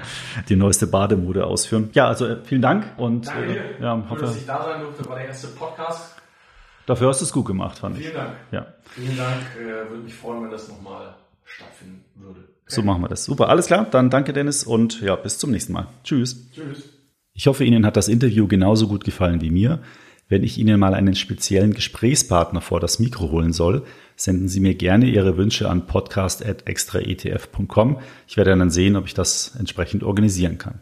Die 0.47 0.55
neueste 0.55 0.87
Bademode 0.87 1.45
ausführen. 1.45 1.89
Ja, 1.93 2.07
also 2.07 2.25
äh, 2.25 2.37
vielen 2.43 2.61
Dank 2.61 2.85
und 2.97 3.27
Danke 3.27 3.61
ja, 3.81 4.03
hoffe, 4.09 4.21
dass 4.21 4.37
ich 4.37 4.45
da 4.45 4.63
sein 4.63 4.81
durfte, 4.81 5.07
war 5.09 5.17
der 5.17 5.27
erste 5.27 5.47
Podcast. 5.47 6.15
Dafür 6.85 7.09
hast 7.09 7.21
du 7.21 7.25
es 7.25 7.33
gut 7.33 7.45
gemacht, 7.45 7.79
fand 7.79 7.97
Vielen 7.97 8.09
ich. 8.09 8.15
Dank. 8.15 8.31
Ja. 8.51 8.65
Vielen 8.83 9.17
Dank. 9.17 9.37
Würde 9.89 10.03
mich 10.03 10.13
freuen, 10.13 10.43
wenn 10.43 10.51
das 10.51 10.67
nochmal 10.67 11.15
stattfinden 11.45 12.03
würde. 12.15 12.39
Okay. 12.41 12.75
So 12.75 12.81
machen 12.81 13.01
wir 13.01 13.09
das. 13.09 13.25
Super, 13.25 13.49
alles 13.49 13.67
klar. 13.67 13.85
Dann 13.89 14.09
danke, 14.09 14.33
Dennis, 14.33 14.63
und 14.63 15.01
ja, 15.01 15.15
bis 15.15 15.37
zum 15.37 15.51
nächsten 15.51 15.73
Mal. 15.73 15.87
Tschüss. 16.03 16.49
Tschüss. 16.51 16.92
Ich 17.35 17.47
hoffe, 17.47 17.65
Ihnen 17.65 17.83
hat 17.85 17.97
das 17.97 18.07
Interview 18.07 18.47
genauso 18.47 18.87
gut 18.87 19.03
gefallen 19.03 19.41
wie 19.41 19.49
mir. 19.49 19.81
Wenn 20.29 20.43
ich 20.43 20.59
Ihnen 20.59 20.79
mal 20.79 20.93
einen 20.93 21.15
speziellen 21.15 21.73
Gesprächspartner 21.73 22.61
vor 22.61 22.79
das 22.79 22.99
Mikro 22.99 23.31
holen 23.31 23.53
soll, 23.53 23.83
senden 24.15 24.47
Sie 24.47 24.59
mir 24.59 24.75
gerne 24.75 25.07
Ihre 25.07 25.35
Wünsche 25.35 25.67
an 25.69 25.87
podcast.extraetf.com. 25.87 27.97
Ich 28.27 28.37
werde 28.37 28.55
dann 28.55 28.69
sehen, 28.69 28.95
ob 28.95 29.07
ich 29.07 29.15
das 29.15 29.55
entsprechend 29.59 30.03
organisieren 30.03 30.59
kann. 30.59 30.79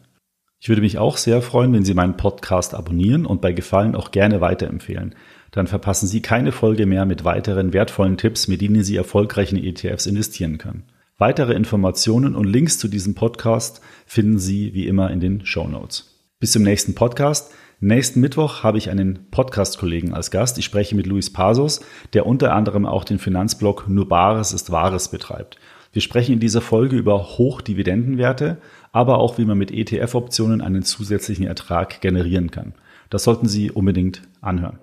Ich 0.59 0.67
würde 0.69 0.81
mich 0.81 0.99
auch 0.99 1.17
sehr 1.17 1.41
freuen, 1.41 1.73
wenn 1.73 1.85
Sie 1.85 1.95
meinen 1.95 2.17
Podcast 2.17 2.75
abonnieren 2.75 3.25
und 3.25 3.41
bei 3.41 3.51
Gefallen 3.51 3.95
auch 3.95 4.11
gerne 4.11 4.41
weiterempfehlen. 4.41 5.15
Dann 5.49 5.65
verpassen 5.67 6.07
Sie 6.07 6.21
keine 6.21 6.51
Folge 6.51 6.85
mehr 6.85 7.05
mit 7.05 7.25
weiteren 7.25 7.73
wertvollen 7.73 8.17
Tipps, 8.17 8.47
mit 8.47 8.61
denen 8.61 8.83
Sie 8.83 8.95
erfolgreich 8.95 9.51
ETFs 9.53 10.05
investieren 10.05 10.59
können. 10.59 10.83
Weitere 11.17 11.53
Informationen 11.53 12.35
und 12.35 12.45
Links 12.45 12.77
zu 12.77 12.87
diesem 12.87 13.15
Podcast 13.15 13.81
finden 14.05 14.37
Sie 14.37 14.73
wie 14.73 14.87
immer 14.87 15.09
in 15.11 15.19
den 15.19 15.45
Show 15.45 15.67
Notes. 15.67 16.10
Bis 16.41 16.53
zum 16.53 16.63
nächsten 16.63 16.95
Podcast. 16.95 17.53
Nächsten 17.81 18.19
Mittwoch 18.19 18.63
habe 18.63 18.79
ich 18.79 18.89
einen 18.89 19.27
Podcast-Kollegen 19.29 20.15
als 20.15 20.31
Gast. 20.31 20.57
Ich 20.57 20.65
spreche 20.65 20.95
mit 20.95 21.05
Luis 21.05 21.31
Pasos, 21.31 21.81
der 22.13 22.25
unter 22.25 22.55
anderem 22.55 22.87
auch 22.87 23.03
den 23.03 23.19
Finanzblog 23.19 23.87
Nur 23.87 24.09
Bares 24.09 24.51
ist 24.51 24.71
Wahres 24.71 25.09
betreibt. 25.09 25.59
Wir 25.93 26.01
sprechen 26.01 26.33
in 26.33 26.39
dieser 26.39 26.61
Folge 26.61 26.95
über 26.95 27.37
Hochdividendenwerte, 27.37 28.57
aber 28.91 29.19
auch 29.19 29.37
wie 29.37 29.45
man 29.45 29.59
mit 29.59 29.69
ETF-Optionen 29.69 30.61
einen 30.61 30.81
zusätzlichen 30.81 31.45
Ertrag 31.45 32.01
generieren 32.01 32.49
kann. 32.49 32.73
Das 33.11 33.23
sollten 33.23 33.47
Sie 33.47 33.69
unbedingt 33.69 34.23
anhören. 34.41 34.79